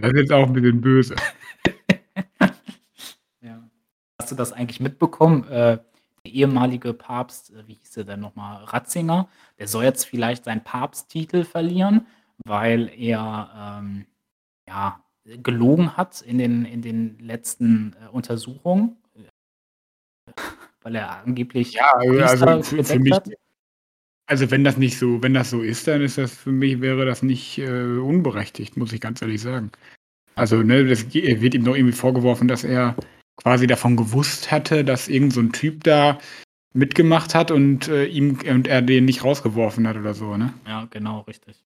Das 0.00 0.12
ist 0.12 0.18
jetzt 0.18 0.32
auch 0.32 0.46
'n 0.46 0.52
bisschen 0.52 0.80
böse. 0.80 1.16
Ja. 3.40 3.68
Hast 4.20 4.30
du 4.32 4.36
das 4.36 4.52
eigentlich 4.52 4.80
mitbekommen? 4.80 5.46
Äh, 5.48 5.78
ehemalige 6.28 6.94
Papst, 6.94 7.52
äh, 7.52 7.66
wie 7.66 7.74
hieß 7.74 7.92
der 7.92 8.04
denn 8.04 8.20
noch 8.20 8.36
mal? 8.36 8.64
Ratzinger, 8.64 9.28
der 9.58 9.68
soll 9.68 9.84
jetzt 9.84 10.04
vielleicht 10.04 10.44
seinen 10.44 10.62
Papsttitel 10.64 11.44
verlieren, 11.44 12.06
weil 12.44 12.90
er, 12.96 13.78
ähm, 13.82 14.06
ja, 14.68 15.02
gelogen 15.42 15.96
hat 15.96 16.22
in 16.22 16.38
den 16.38 16.64
in 16.64 16.80
den 16.82 17.18
letzten, 17.18 17.94
äh, 18.02 18.08
Untersuchungen. 18.08 18.96
Weil 20.82 20.94
er 20.96 21.22
angeblich 21.24 21.74
Ja, 21.74 21.90
äh, 22.00 22.08
Priester 22.08 22.48
also, 22.48 22.62
für 22.76 22.84
für 22.84 22.98
mich 22.98 23.12
hat. 23.12 23.28
also, 24.26 24.50
wenn 24.50 24.64
das 24.64 24.76
nicht 24.76 24.98
so 24.98 25.22
wenn 25.22 25.34
das 25.34 25.50
so 25.50 25.62
ist, 25.62 25.86
dann 25.88 26.00
ist 26.02 26.16
das 26.18 26.32
für 26.34 26.52
mich 26.52 26.80
wäre 26.80 27.04
das 27.04 27.22
nicht, 27.22 27.58
äh, 27.58 27.98
unberechtigt, 27.98 28.76
muss 28.76 28.92
ich 28.92 29.00
ganz 29.00 29.20
ehrlich 29.22 29.42
sagen. 29.42 29.70
Also, 30.34 30.62
ne, 30.62 30.86
das 30.86 31.12
wird 31.12 31.54
ihm 31.54 31.64
doch 31.64 31.74
irgendwie 31.76 31.96
vorgeworfen, 31.96 32.46
dass 32.48 32.62
er 32.64 32.94
quasi 33.38 33.66
davon 33.66 33.96
gewusst 33.96 34.50
hatte, 34.50 34.84
dass 34.84 35.08
irgend 35.08 35.32
so 35.32 35.40
'n 35.40 35.52
Typ 35.52 35.84
da 35.84 36.18
mitgemacht 36.74 37.34
hat 37.34 37.50
und, 37.52 37.88
äh, 37.88 38.06
ihm 38.06 38.38
und 38.50 38.68
er 38.68 38.82
den 38.82 39.06
nicht 39.06 39.24
rausgeworfen 39.24 39.88
hat 39.88 39.96
oder 39.96 40.14
so, 40.14 40.36
ne? 40.36 40.54
Ja, 40.66 40.86
genau, 40.90 41.20
richtig. 41.22 41.56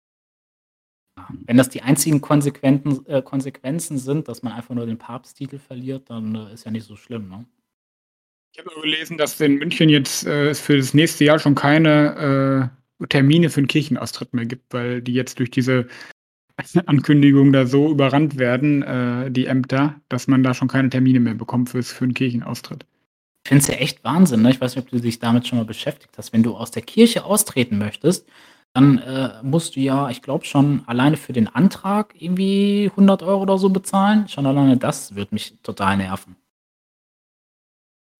Wenn 1.46 1.56
das 1.56 1.68
die 1.68 1.82
einzigen 1.82 2.20
konsequenten 2.20 3.04
äh, 3.06 3.20
Konsequenzen 3.22 3.98
sind, 3.98 4.28
dass 4.28 4.42
man 4.42 4.52
einfach 4.54 4.74
nur 4.74 4.86
den 4.86 4.98
Papsttitel 4.98 5.58
verliert, 5.58 6.08
dann, 6.10 6.34
äh, 6.34 6.54
ist 6.54 6.64
ja 6.64 6.70
nicht 6.70 6.86
so 6.86 6.96
schlimm, 6.96 7.28
ne? 7.28 7.44
Ich 8.54 8.58
habe 8.58 8.70
nur 8.74 8.82
gelesen, 8.82 9.16
dass 9.16 9.40
in 9.40 9.54
München 9.56 9.88
jetzt, 9.88 10.26
äh, 10.26 10.54
für 10.54 10.76
das 10.76 10.92
nächste 10.92 11.24
Jahr 11.24 11.38
schon 11.38 11.54
keine, 11.54 12.70
äh, 13.00 13.06
Termine 13.08 13.48
für 13.48 13.60
'n 13.60 13.66
Kirchenaustritt 13.66 14.34
mehr 14.34 14.44
gibt, 14.44 14.72
weil 14.74 15.00
die 15.00 15.14
jetzt 15.14 15.38
durch 15.38 15.50
diese 15.50 15.86
Ankündigung 16.86 17.52
da 17.52 17.66
so 17.66 17.90
überrannt 17.90 18.38
werden, 18.38 18.82
äh, 18.82 19.30
die 19.30 19.46
Ämter, 19.46 19.96
dass 20.08 20.28
man 20.28 20.42
da 20.42 20.54
schon 20.54 20.68
keine 20.68 20.90
Termine 20.90 21.20
mehr 21.20 21.34
bekommt 21.34 21.70
fürs 21.70 21.92
für 21.92 22.04
'n 22.04 22.14
Kirchenaustritt. 22.14 22.86
Ich 23.44 23.50
finde 23.50 23.62
es 23.62 23.68
ja 23.68 23.74
echt 23.76 24.04
Wahnsinn, 24.04 24.42
ne? 24.42 24.50
Ich 24.50 24.60
weiß 24.60 24.76
nicht, 24.76 24.84
ob 24.86 24.90
du 24.90 25.00
dich 25.00 25.18
damit 25.20 25.48
schon 25.48 25.58
mal 25.58 25.64
beschäftigt 25.66 26.18
hast. 26.18 26.32
Wenn 26.32 26.42
du 26.44 26.56
aus 26.56 26.70
der 26.72 26.82
Kirche 26.82 27.24
austreten 27.24 27.78
möchtest, 27.78 28.28
dann, 28.74 28.98
äh, 28.98 29.30
musst 29.42 29.76
du 29.76 29.80
ja, 29.80 30.10
ich 30.10 30.22
glaube 30.22 30.44
schon 30.46 30.82
alleine 30.86 31.16
für 31.18 31.32
den 31.34 31.48
Antrag 31.48 32.14
irgendwie 32.18 32.90
100 32.96 33.22
€ 33.24 33.42
oder 33.42 33.58
so 33.58 33.70
bezahlen. 33.70 34.28
Schon 34.28 34.46
alleine 34.46 34.76
das 34.78 35.16
würde 35.16 35.34
mich 35.34 35.56
total 35.62 35.96
nerven. 35.98 36.36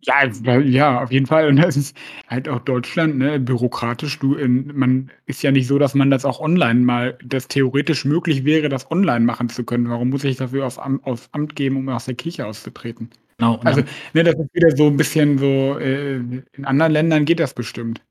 Ja, 0.05 0.25
ja, 0.59 1.01
auf 1.03 1.13
jeden 1.13 1.27
Fall. 1.27 1.47
Und 1.49 1.57
das 1.57 1.77
ist 1.77 1.97
halt 2.27 2.49
auch 2.49 2.59
Deutschland, 2.61 3.19
ne, 3.19 3.39
bürokratisch. 3.39 4.19
Du, 4.19 4.37
ähm 4.37 4.69
man 4.75 5.11
ist 5.27 5.43
ja 5.43 5.53
nicht 5.53 5.69
so, 5.69 5.79
dass 5.79 5.95
man 5.95 6.11
das 6.11 6.25
auch 6.25 6.41
online 6.41 6.81
mal 6.81 7.17
dass 7.25 7.47
theoretisch 7.47 8.05
möglich 8.05 8.45
wäre, 8.45 8.69
das 8.69 8.91
online 8.91 9.21
machen 9.25 9.49
zu 9.49 9.63
können. 9.65 9.89
Warum 9.89 10.11
muss 10.11 10.25
ich 10.25 10.37
dafür 10.37 10.67
auf 10.67 10.81
Am 10.85 11.01
aufs 11.05 11.29
Amt 11.33 11.55
gehen, 11.55 11.77
um 11.77 11.89
aus 11.89 12.07
der 12.07 12.15
Kirche 12.17 12.47
auszutreten? 12.47 13.11
Genau, 13.39 13.61
Also, 13.65 13.83
ne, 14.13 14.25
das 14.25 14.35
ist 14.35 14.53
wieder 14.55 14.77
so 14.77 14.89
'n 14.89 14.97
bisschen 14.97 15.39
so, 15.39 15.79
äh 15.79 16.17
in 16.17 16.65
anderen 16.65 16.93
Ländern 16.93 17.25
geht 17.25 17.39
das 17.39 17.55
bestimmt. 17.55 18.03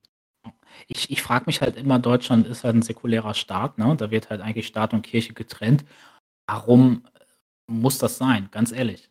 Ich 0.88 1.12
ich 1.12 1.22
frage 1.24 1.46
mich 1.48 1.62
halt 1.62 1.78
immer, 1.78 2.00
Deutschland 2.00 2.48
ist 2.48 2.64
halt 2.66 2.76
'n 2.76 2.84
säkularer 2.84 3.34
Staat, 3.36 3.78
ne? 3.80 3.96
Da 3.98 4.12
wird 4.12 4.30
halt 4.32 4.42
eigentlich 4.42 4.68
Staat 4.68 4.94
und 4.94 5.04
Kirche 5.04 5.34
getrennt. 5.34 5.86
Warum, 6.48 7.04
muss 7.68 8.00
das 8.00 8.18
sein? 8.20 8.50
Ganz 8.52 8.72
ehrlich. 8.74 9.10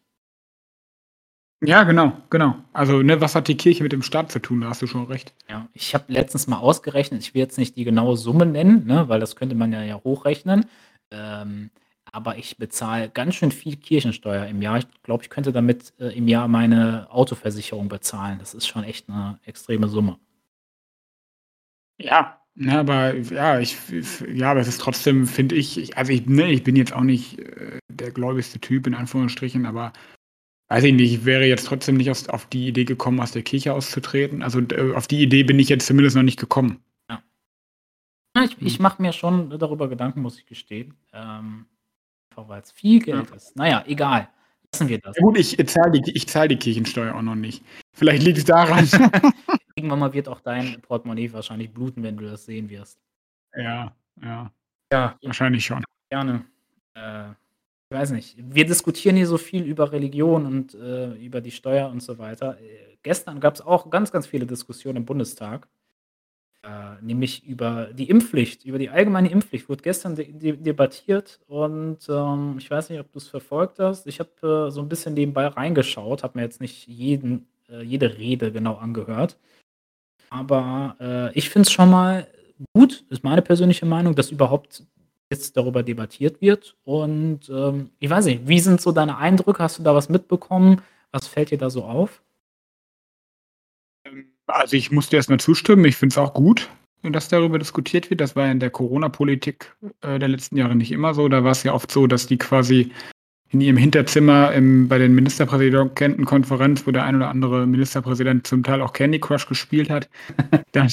Ja, 1.62 1.82
genau, 1.84 2.12
genau. 2.30 2.54
Also, 2.72 3.02
ne, 3.02 3.20
was 3.20 3.34
hat 3.34 3.46
die 3.48 3.56
Kirche 3.56 3.82
mit 3.82 3.92
dem 3.92 4.02
Staat 4.02 4.32
zu 4.32 4.38
tun? 4.38 4.62
Da 4.62 4.70
hast 4.70 4.80
du 4.80 4.86
schon 4.86 5.04
recht. 5.06 5.34
Ja, 5.48 5.68
ich 5.74 5.94
habe 5.94 6.11
letztens 6.11 6.46
mal 6.46 6.56
ausgerechnet, 6.58 7.20
ich 7.20 7.34
will 7.34 7.40
jetzt 7.42 7.58
nicht 7.58 7.76
die 7.76 7.84
genaue 7.84 8.16
Summe 8.16 8.46
nennen, 8.46 8.86
ne, 8.86 9.08
weil 9.11 9.20
das 9.20 9.36
könnte 9.36 9.54
man 9.54 9.70
ja 9.72 9.82
ja 9.82 10.00
hochrechnen. 10.02 10.64
Ähm, 11.11 11.70
aber 12.12 12.38
ich 12.38 12.56
bezahle 12.56 13.11
ganz 13.11 13.34
schön 13.34 13.52
viel 13.52 13.76
Kirchensteuer 13.76 14.46
im 14.46 14.62
Jahr. 14.62 14.78
Ich 14.78 14.86
glaube, 15.02 15.22
ich 15.22 15.28
könnte 15.30 15.52
damit, 15.52 15.92
äh, 16.00 16.08
im 16.16 16.28
Jahr 16.28 16.48
meine 16.48 17.08
Autoversicherung 17.11 17.88
bezahlen. 17.88 18.38
Das 18.38 18.54
ist 18.54 18.66
schon 18.66 18.82
echt 18.84 19.08
'ne 19.11 19.38
extreme 19.44 19.86
Summe. 19.88 20.18
Ja, 21.98 22.36
Ja, 22.56 22.80
aber 22.80 23.14
ja, 23.16 23.61
ich, 23.61 23.76
ja, 24.32 24.50
aber 24.50 24.61
es 24.61 24.68
ist 24.68 24.80
trotzdem, 24.80 25.26
finde 25.26 25.54
ich, 25.54 25.96
also 25.96 26.12
ich, 26.12 26.26
ne, 26.26 26.50
ich 26.50 26.64
bin 26.64 26.74
jetzt 26.76 26.92
auch 26.92 27.02
nicht 27.02 27.38
äh, 27.38 27.78
der 27.88 28.11
gläubigste 28.11 28.58
Typ 28.61 28.86
in 28.86 28.94
Anführungsstrichen, 28.94 29.66
aber 29.66 29.92
weiß 30.70 30.84
ich 30.84 30.94
nicht, 30.94 31.12
ich 31.12 31.24
wäre 31.24 31.44
jetzt 31.44 31.66
trotzdem 31.66 31.96
nicht 31.96 32.10
aus, 32.10 32.28
auf 32.28 32.46
die 32.46 32.68
Idee 32.68 32.84
gekommen, 32.84 33.20
aus 33.20 33.32
der 33.32 33.42
Kirche 33.42 33.74
auszutreten. 33.74 34.42
Also 34.42 34.60
äh, 34.60 34.94
auf 34.94 35.08
die 35.08 35.20
Idee 35.20 35.42
bin 35.42 35.58
ich 35.58 35.68
jetzt 35.68 35.86
zumindest 35.86 36.16
noch 36.16 36.22
nicht 36.22 36.38
gekommen. 36.38 36.82
Ja. 37.10 37.22
ich, 38.44 38.56
ich 38.60 38.78
mache 38.78 39.02
mir 39.02 39.12
schon 39.12 39.50
darüber 39.58 39.88
Gedanken, 39.88 40.22
muss 40.22 40.38
ich 40.38 40.46
gestehen. 40.46 40.94
Ähm, 41.12 41.66
einfach 42.30 42.48
weil 42.48 42.62
es 42.62 42.70
viel 42.70 43.00
Geld 43.00 43.28
ja. 43.28 43.36
ist. 43.36 43.56
Naja, 43.56 43.84
egal. 43.86 44.28
Lassen 44.72 44.88
wir 44.88 45.00
das. 45.00 45.16
Ja, 45.16 45.22
gut, 45.22 45.36
ich 45.36 45.56
zahle 45.66 46.00
die, 46.00 46.26
zahl 46.26 46.46
die 46.46 46.56
Kirchensteuer 46.56 47.14
auch 47.16 47.22
noch 47.22 47.34
nicht. 47.34 47.64
Vielleicht 47.92 48.22
liegt 48.22 48.38
es 48.38 48.44
daran. 48.44 48.88
Irgendwann 49.74 49.98
mal 49.98 50.12
wird 50.12 50.28
auch 50.28 50.40
dein 50.40 50.80
Portemonnaie 50.82 51.32
wahrscheinlich 51.32 51.72
bluten, 51.72 52.04
wenn 52.04 52.16
du 52.16 52.24
das 52.24 52.44
sehen 52.44 52.70
wirst. 52.70 53.00
Ja, 53.56 53.92
ja. 54.22 54.52
Ja. 54.92 55.18
Wahrscheinlich 55.22 55.64
schon. 55.64 55.84
Gerne. 56.10 56.44
Äh, 56.94 57.30
ich 57.91 57.99
weiß 57.99 58.12
nicht. 58.12 58.36
Wir 58.38 58.64
diskutieren 58.64 59.16
hier 59.16 59.26
so 59.26 59.36
viel 59.36 59.64
über 59.64 59.91
Religion 59.91 60.47
und 60.47 60.74
äh, 60.74 61.12
über 61.14 61.41
die 61.41 61.51
Steuer 61.51 61.91
und 61.91 62.01
so 62.01 62.18
weiter. 62.18 62.57
Äh, 62.61 62.97
gestern 63.03 63.41
gab 63.41 63.57
es 63.57 63.61
auch 63.61 63.91
ganz, 63.91 64.12
ganz 64.12 64.28
viele 64.28 64.47
Diskussionen 64.47 64.99
im 64.99 65.05
Bundestag. 65.05 65.66
Äh, 66.62 67.03
nämlich 67.03 67.45
über 67.45 67.86
die 67.93 68.09
Impfpflicht, 68.09 68.64
über 68.64 68.78
die 68.78 68.91
allgemeine 68.91 69.30
Impfpflicht, 69.30 69.68
wurde 69.68 69.82
gestern 69.82 70.14
de 70.14 70.30
de 70.30 70.57
debattiert 70.57 71.41
und 71.49 71.99
ähm, 72.09 72.57
ich 72.59 72.70
weiß 72.70 72.91
nicht, 72.91 73.01
ob 73.01 73.11
du 73.11 73.18
es 73.18 73.28
verfolgt 73.28 73.80
hast. 73.80 74.07
Ich 74.07 74.20
habe 74.20 74.66
äh, 74.68 74.70
so 74.70 74.82
ein 74.82 74.88
bisschen 74.88 75.14
nebenbei 75.14 75.49
reingeschaut, 75.49 76.22
habe 76.22 76.38
mir 76.38 76.45
jetzt 76.45 76.61
nicht 76.61 76.86
jeden, 76.86 77.49
äh, 77.68 77.82
jede 77.82 78.16
Rede 78.18 78.53
genau 78.53 78.76
angehört. 78.76 79.36
Aber 80.30 81.30
ich 81.34 81.51
finde 81.51 81.66
es 81.66 81.72
schon 81.72 81.91
mal 81.91 82.28
gut, 82.72 83.05
ist 83.09 83.24
meine 83.24 83.43
persönliche 83.43 83.84
Meinung, 83.84 84.14
dass 84.14 84.30
überhaupt 84.30 84.84
jetzt 85.31 85.57
darüber 85.57 85.83
debattiert 85.83 86.41
wird. 86.41 86.76
Und 86.85 87.49
ähm, 87.49 87.91
ich 87.99 88.11
weiß 88.11 88.26
nicht, 88.26 88.49
wie 88.49 88.61
sind 88.61 88.81
so 88.81 88.93
deine 88.93 89.16
Eindrücke? 89.16 89.62
Hast 89.62 89.78
du 89.78 89.83
da 89.83 89.95
was 89.95 90.09
mitbekommen? 90.09 90.83
Was 91.12 91.26
fällt 91.26 91.51
dir 91.51 91.59
da 91.59 91.70
so 91.70 91.85
auf? 91.85 92.22
Ähm, 94.05 94.33
also 94.47 94.76
ich 94.76 94.91
muss 94.91 95.09
dir 95.09 95.16
erstmal 95.16 95.41
zustimmen. 95.41 95.85
Ich 95.85 95.97
finde 95.97 96.14
es 96.14 96.18
auch 96.18 96.35
gut, 96.35 96.68
dass 97.03 97.28
darüber 97.28 97.59
diskutiert 97.59 98.11
wird. 98.11 98.20
Das 98.20 98.35
war 98.35 98.51
in 98.51 98.61
der 98.61 98.70
Corona-Politik 98.70 99.76
äh, 100.01 100.18
der 100.18 100.28
letzten 100.28 100.57
Jahre 100.57 100.74
nicht 100.74 100.91
immer 100.91 101.14
so. 101.14 101.28
Da 101.28 101.45
war 101.45 101.53
es 101.53 101.62
ja 101.62 101.72
oft 101.72 101.91
so, 101.93 102.07
dass 102.07 102.26
die 102.26 102.39
quasi 102.39 102.91
in 103.53 103.61
ihrem 103.61 103.76
Hinterzimmer 103.76 104.53
im, 104.53 104.89
bei 104.89 104.99
den 104.99 105.14
Ministerpräsidentenkonferenz, 105.14 106.87
wo 106.87 106.93
der 106.93 107.05
ein 107.05 107.16
oder 107.16 107.28
andere 107.28 107.66
Ministerpräsident 107.66 108.47
zum 108.47 108.62
Teil 108.62 108.81
auch 108.81 108.93
Candy 108.93 109.18
Crush 109.18 109.47
gespielt 109.47 109.91
hat, 109.91 110.09
dann, 110.72 110.89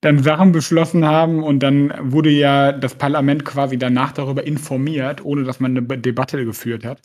dann 0.00 0.22
Sachen 0.22 0.52
beschlossen 0.52 1.04
haben 1.04 1.42
und 1.42 1.60
dann 1.60 1.92
wurde 2.00 2.30
ja 2.30 2.72
das 2.72 2.94
Parlament 2.94 3.44
quasi 3.44 3.76
danach 3.78 4.12
darüber 4.12 4.46
informiert, 4.46 5.24
ohne 5.24 5.44
dass 5.44 5.60
man 5.60 5.76
eine 5.76 5.98
Debatte 5.98 6.44
geführt 6.44 6.84
hat. 6.84 7.00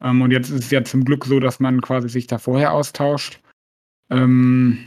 Ähm, 0.00 0.22
und 0.22 0.30
jetzt 0.30 0.50
ist 0.50 0.64
es 0.64 0.70
ja 0.70 0.82
zum 0.84 1.04
Glück 1.04 1.24
so, 1.24 1.40
dass 1.40 1.60
man 1.60 1.80
quasi 1.80 2.08
sich 2.08 2.26
da 2.26 2.38
vorher 2.38 2.72
austauscht. 2.72 3.40
Ähm, 4.10 4.78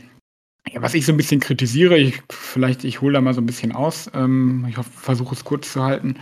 ja, 0.68 0.82
was 0.82 0.94
ich 0.94 1.06
so 1.06 1.12
ein 1.12 1.16
bisschen 1.16 1.40
kritisiere, 1.40 1.96
ich, 1.96 2.22
vielleicht 2.30 2.84
ich 2.84 3.00
hole 3.00 3.14
da 3.14 3.20
mal 3.20 3.34
so 3.34 3.40
ein 3.40 3.46
bisschen 3.46 3.72
aus, 3.72 4.10
ähm, 4.14 4.66
ich 4.68 4.76
versuche 4.76 5.34
es 5.34 5.44
kurz 5.44 5.72
zu 5.72 5.82
halten, 5.84 6.16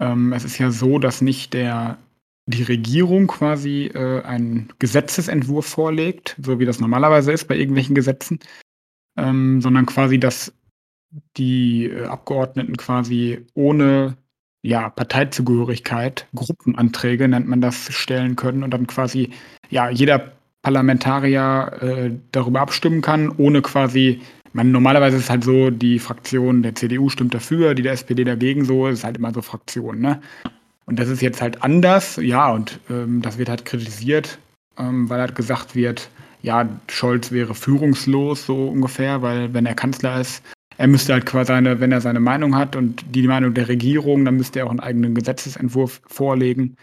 ähm, 0.00 0.32
es 0.32 0.44
ist 0.44 0.58
ja 0.58 0.70
so, 0.70 0.98
dass 0.98 1.22
nicht 1.22 1.54
der, 1.54 1.98
die 2.46 2.64
Regierung 2.64 3.28
quasi 3.28 3.86
äh, 3.94 4.22
einen 4.22 4.68
Gesetzesentwurf 4.78 5.66
vorlegt, 5.66 6.36
so 6.42 6.58
wie 6.58 6.66
das 6.66 6.80
normalerweise 6.80 7.32
ist 7.32 7.48
bei 7.48 7.56
irgendwelchen 7.56 7.94
Gesetzen, 7.94 8.40
ähm, 9.16 9.60
sondern 9.60 9.86
quasi, 9.86 10.18
dass 10.18 10.52
die 11.36 11.86
äh, 11.86 12.06
Abgeordneten 12.06 12.76
quasi 12.76 13.44
ohne 13.54 14.16
ja, 14.62 14.90
Parteizugehörigkeit, 14.90 16.28
Gruppenanträge 16.34 17.26
nennt 17.26 17.48
man 17.48 17.60
das, 17.60 17.92
stellen 17.92 18.36
können 18.36 18.62
und 18.62 18.70
dann 18.70 18.86
quasi 18.86 19.30
ja, 19.70 19.90
jeder 19.90 20.32
Parlamentarier 20.62 21.72
äh, 21.80 22.10
darüber 22.30 22.60
abstimmen 22.60 23.00
kann, 23.00 23.30
ohne 23.30 23.62
quasi 23.62 24.20
man, 24.52 24.70
normalerweise 24.70 25.16
ist 25.16 25.24
es 25.24 25.30
halt 25.30 25.44
so, 25.44 25.70
die 25.70 25.98
Fraktion 25.98 26.62
der 26.62 26.74
CDU 26.74 27.08
stimmt 27.08 27.34
dafür, 27.34 27.74
die 27.74 27.82
der 27.82 27.92
SPD 27.92 28.24
dagegen 28.24 28.64
so, 28.64 28.86
ist 28.86 29.04
halt 29.04 29.16
immer 29.16 29.32
so 29.32 29.42
Fraktionen, 29.42 30.00
ne? 30.00 30.20
Und 30.84 30.98
das 30.98 31.08
ist 31.08 31.22
jetzt 31.22 31.40
halt 31.40 31.62
anders, 31.62 32.16
ja, 32.16 32.52
und 32.52 32.80
ähm, 32.90 33.22
das 33.22 33.38
wird 33.38 33.48
halt 33.48 33.64
kritisiert, 33.64 34.38
ähm, 34.78 35.08
weil 35.08 35.20
halt 35.20 35.34
gesagt 35.34 35.74
wird, 35.74 36.10
ja, 36.42 36.68
Scholz 36.88 37.32
wäre 37.32 37.54
führungslos, 37.54 38.46
so 38.46 38.68
ungefähr, 38.68 39.22
weil 39.22 39.54
wenn 39.54 39.66
er 39.66 39.74
Kanzler 39.74 40.20
ist, 40.20 40.42
er 40.78 40.88
müsste 40.88 41.12
halt 41.12 41.26
quasi 41.26 41.48
seine, 41.48 41.80
wenn 41.80 41.92
er 41.92 42.00
seine 42.00 42.20
Meinung 42.20 42.56
hat 42.56 42.76
und 42.76 43.04
die 43.14 43.26
Meinung 43.26 43.54
der 43.54 43.68
Regierung, 43.68 44.24
dann 44.24 44.36
müsste 44.36 44.60
er 44.60 44.66
auch 44.66 44.70
einen 44.70 44.80
eigenen 44.80 45.14
Gesetzesentwurf 45.14 46.00
vorlegen. 46.06 46.76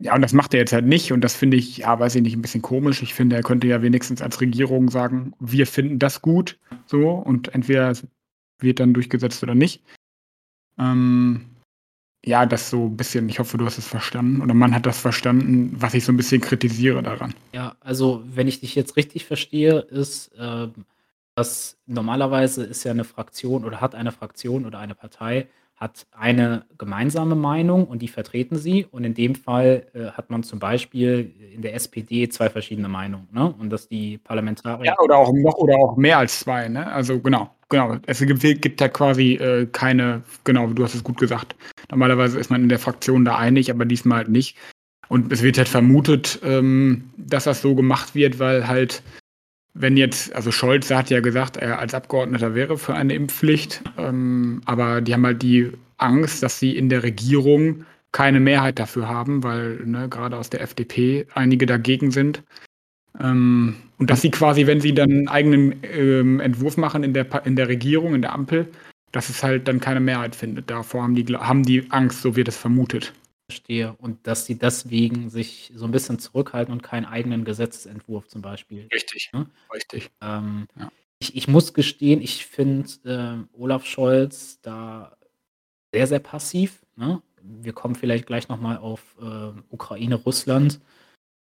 Ja, 0.00 0.14
und 0.14 0.22
das 0.22 0.32
macht 0.32 0.54
er 0.54 0.60
jetzt 0.60 0.72
halt 0.72 0.86
nicht. 0.86 1.12
Und 1.12 1.22
das 1.22 1.34
finde 1.34 1.56
ich, 1.56 1.78
ja, 1.78 1.98
weiß 1.98 2.14
ich 2.14 2.22
nicht, 2.22 2.36
ein 2.36 2.42
bisschen 2.42 2.62
komisch. 2.62 3.02
Ich 3.02 3.14
finde, 3.14 3.36
er 3.36 3.42
könnte 3.42 3.66
ja 3.66 3.82
wenigstens 3.82 4.22
als 4.22 4.40
Regierung 4.40 4.90
sagen, 4.90 5.32
wir 5.40 5.66
finden 5.66 5.98
das 5.98 6.22
gut. 6.22 6.58
So. 6.86 7.10
Und 7.10 7.52
entweder 7.54 7.92
wird 8.60 8.78
dann 8.78 8.94
durchgesetzt 8.94 9.42
oder 9.42 9.56
nicht. 9.56 9.82
Ähm, 10.78 11.46
ja, 12.28 12.44
das 12.46 12.70
so 12.70 12.84
ein 12.84 12.96
bisschen, 12.96 13.28
ich 13.28 13.38
hoffe, 13.38 13.56
du 13.56 13.64
hast 13.64 13.78
es 13.78 13.86
verstanden. 13.86 14.42
Oder 14.42 14.54
man 14.54 14.74
hat 14.74 14.86
das 14.86 15.00
verstanden, 15.00 15.74
was 15.78 15.94
ich 15.94 16.04
so 16.04 16.12
ein 16.12 16.16
bisschen 16.16 16.40
kritisiere 16.40 17.02
daran. 17.02 17.34
Ja, 17.52 17.76
also, 17.80 18.22
wenn 18.26 18.46
ich 18.46 18.60
dich 18.60 18.74
jetzt 18.74 18.96
richtig 18.96 19.24
verstehe, 19.24 19.78
ist, 19.78 20.28
äh, 20.38 20.68
dass 21.34 21.78
normalerweise 21.86 22.64
ist 22.64 22.84
ja 22.84 22.92
eine 22.92 23.04
Fraktion 23.04 23.64
oder 23.64 23.80
hat 23.80 23.94
eine 23.94 24.12
Fraktion 24.12 24.66
oder 24.66 24.78
eine 24.78 24.94
Partei 24.94 25.48
hat 25.78 26.08
eine 26.10 26.64
gemeinsame 26.76 27.36
Meinung 27.36 27.86
und 27.86 28.02
die 28.02 28.08
vertreten 28.08 28.56
sie. 28.56 28.84
Und 28.90 29.04
in 29.04 29.14
dem 29.14 29.36
Fall 29.36 29.86
äh, 29.94 30.06
hat 30.06 30.28
man 30.28 30.42
zum 30.42 30.58
Beispiel 30.58 31.32
in 31.54 31.62
der 31.62 31.74
SPD 31.74 32.28
zwei 32.28 32.50
verschiedene 32.50 32.88
Meinungen. 32.88 33.28
Ne? 33.30 33.54
Und 33.56 33.70
dass 33.70 33.86
die 33.86 34.18
Parlamentarier. 34.18 34.86
Ja, 34.86 34.96
oder 34.98 35.18
auch 35.18 35.32
noch 35.32 35.54
oder 35.54 35.76
auch 35.76 35.96
mehr 35.96 36.18
als 36.18 36.40
zwei. 36.40 36.68
Ne? 36.68 36.84
Also 36.84 37.20
genau, 37.20 37.50
genau. 37.68 37.96
Es 38.06 38.20
gibt, 38.20 38.40
gibt 38.40 38.80
ja 38.80 38.88
quasi 38.88 39.34
äh, 39.34 39.66
keine, 39.66 40.22
genau, 40.44 40.68
du 40.68 40.84
hast 40.84 40.94
es 40.94 41.04
gut 41.04 41.18
gesagt. 41.18 41.56
Normalerweise 41.90 42.38
ist 42.38 42.50
man 42.50 42.62
in 42.62 42.68
der 42.68 42.78
Fraktion 42.78 43.24
da 43.24 43.36
einig, 43.36 43.70
aber 43.70 43.84
diesmal 43.84 44.18
halt 44.18 44.28
nicht. 44.28 44.56
Und 45.08 45.32
es 45.32 45.42
wird 45.42 45.56
halt 45.56 45.68
vermutet, 45.68 46.38
ähm, 46.42 47.10
dass 47.16 47.44
das 47.44 47.62
so 47.62 47.74
gemacht 47.74 48.14
wird, 48.14 48.38
weil 48.38 48.68
halt 48.68 49.02
wenn 49.80 49.96
jetzt, 49.96 50.34
also 50.34 50.50
Scholz 50.50 50.90
hat 50.90 51.08
ja 51.10 51.20
gesagt, 51.20 51.56
er 51.56 51.78
als 51.78 51.94
Abgeordneter 51.94 52.54
wäre 52.54 52.78
für 52.78 52.94
eine 52.94 53.14
Impfpflicht, 53.14 53.82
ähm, 53.96 54.60
aber 54.64 55.00
die 55.00 55.14
haben 55.14 55.24
halt 55.24 55.42
die 55.42 55.70
Angst, 55.98 56.42
dass 56.42 56.58
sie 56.58 56.76
in 56.76 56.88
der 56.88 57.04
Regierung 57.04 57.84
keine 58.10 58.40
Mehrheit 58.40 58.78
dafür 58.78 59.08
haben, 59.08 59.44
weil 59.44 59.76
ne, 59.84 60.08
gerade 60.08 60.36
aus 60.36 60.50
der 60.50 60.62
FDP 60.62 61.26
einige 61.34 61.66
dagegen 61.66 62.10
sind. 62.10 62.42
Ähm, 63.20 63.76
und 63.98 64.10
dass 64.10 64.20
sie 64.20 64.30
quasi, 64.30 64.66
wenn 64.66 64.80
sie 64.80 64.94
dann 64.94 65.10
einen 65.10 65.28
eigenen 65.28 65.80
ähm, 65.82 66.40
Entwurf 66.40 66.76
machen 66.76 67.04
in 67.04 67.14
der, 67.14 67.46
in 67.46 67.56
der 67.56 67.68
Regierung, 67.68 68.14
in 68.14 68.22
der 68.22 68.32
Ampel, 68.32 68.68
dass 69.12 69.28
es 69.28 69.42
halt 69.42 69.68
dann 69.68 69.80
keine 69.80 70.00
Mehrheit 70.00 70.36
findet. 70.36 70.70
Davor 70.70 71.02
haben 71.02 71.14
die, 71.14 71.24
haben 71.36 71.64
die 71.64 71.90
Angst, 71.90 72.22
so 72.22 72.36
wird 72.36 72.48
es 72.48 72.56
vermutet 72.56 73.12
verstehe 73.48 73.96
und 73.98 74.26
dass 74.26 74.44
sie 74.44 74.58
deswegen 74.58 75.30
sich 75.30 75.72
so 75.74 75.86
ein 75.86 75.90
bisschen 75.90 76.18
zurückhalten 76.18 76.72
und 76.72 76.82
keinen 76.82 77.06
eigenen 77.06 77.44
Gesetzesentwurf 77.44 78.28
zum 78.28 78.42
Beispiel. 78.42 78.88
Richtig, 78.92 79.30
ne? 79.32 79.46
richtig. 79.72 80.10
Ähm, 80.20 80.68
ja. 80.78 80.92
ich, 81.18 81.34
ich 81.34 81.48
muss 81.48 81.72
gestehen, 81.72 82.20
ich 82.20 82.44
finde 82.44 83.46
äh, 83.54 83.58
Olaf 83.58 83.86
Scholz 83.86 84.60
da 84.60 85.16
sehr, 85.94 86.06
sehr 86.06 86.18
passiv. 86.18 86.84
Ne? 86.96 87.22
Wir 87.42 87.72
kommen 87.72 87.94
vielleicht 87.94 88.26
gleich 88.26 88.48
nochmal 88.48 88.76
auf 88.76 89.16
äh, 89.18 89.58
Ukraine, 89.70 90.16
Russland. 90.16 90.80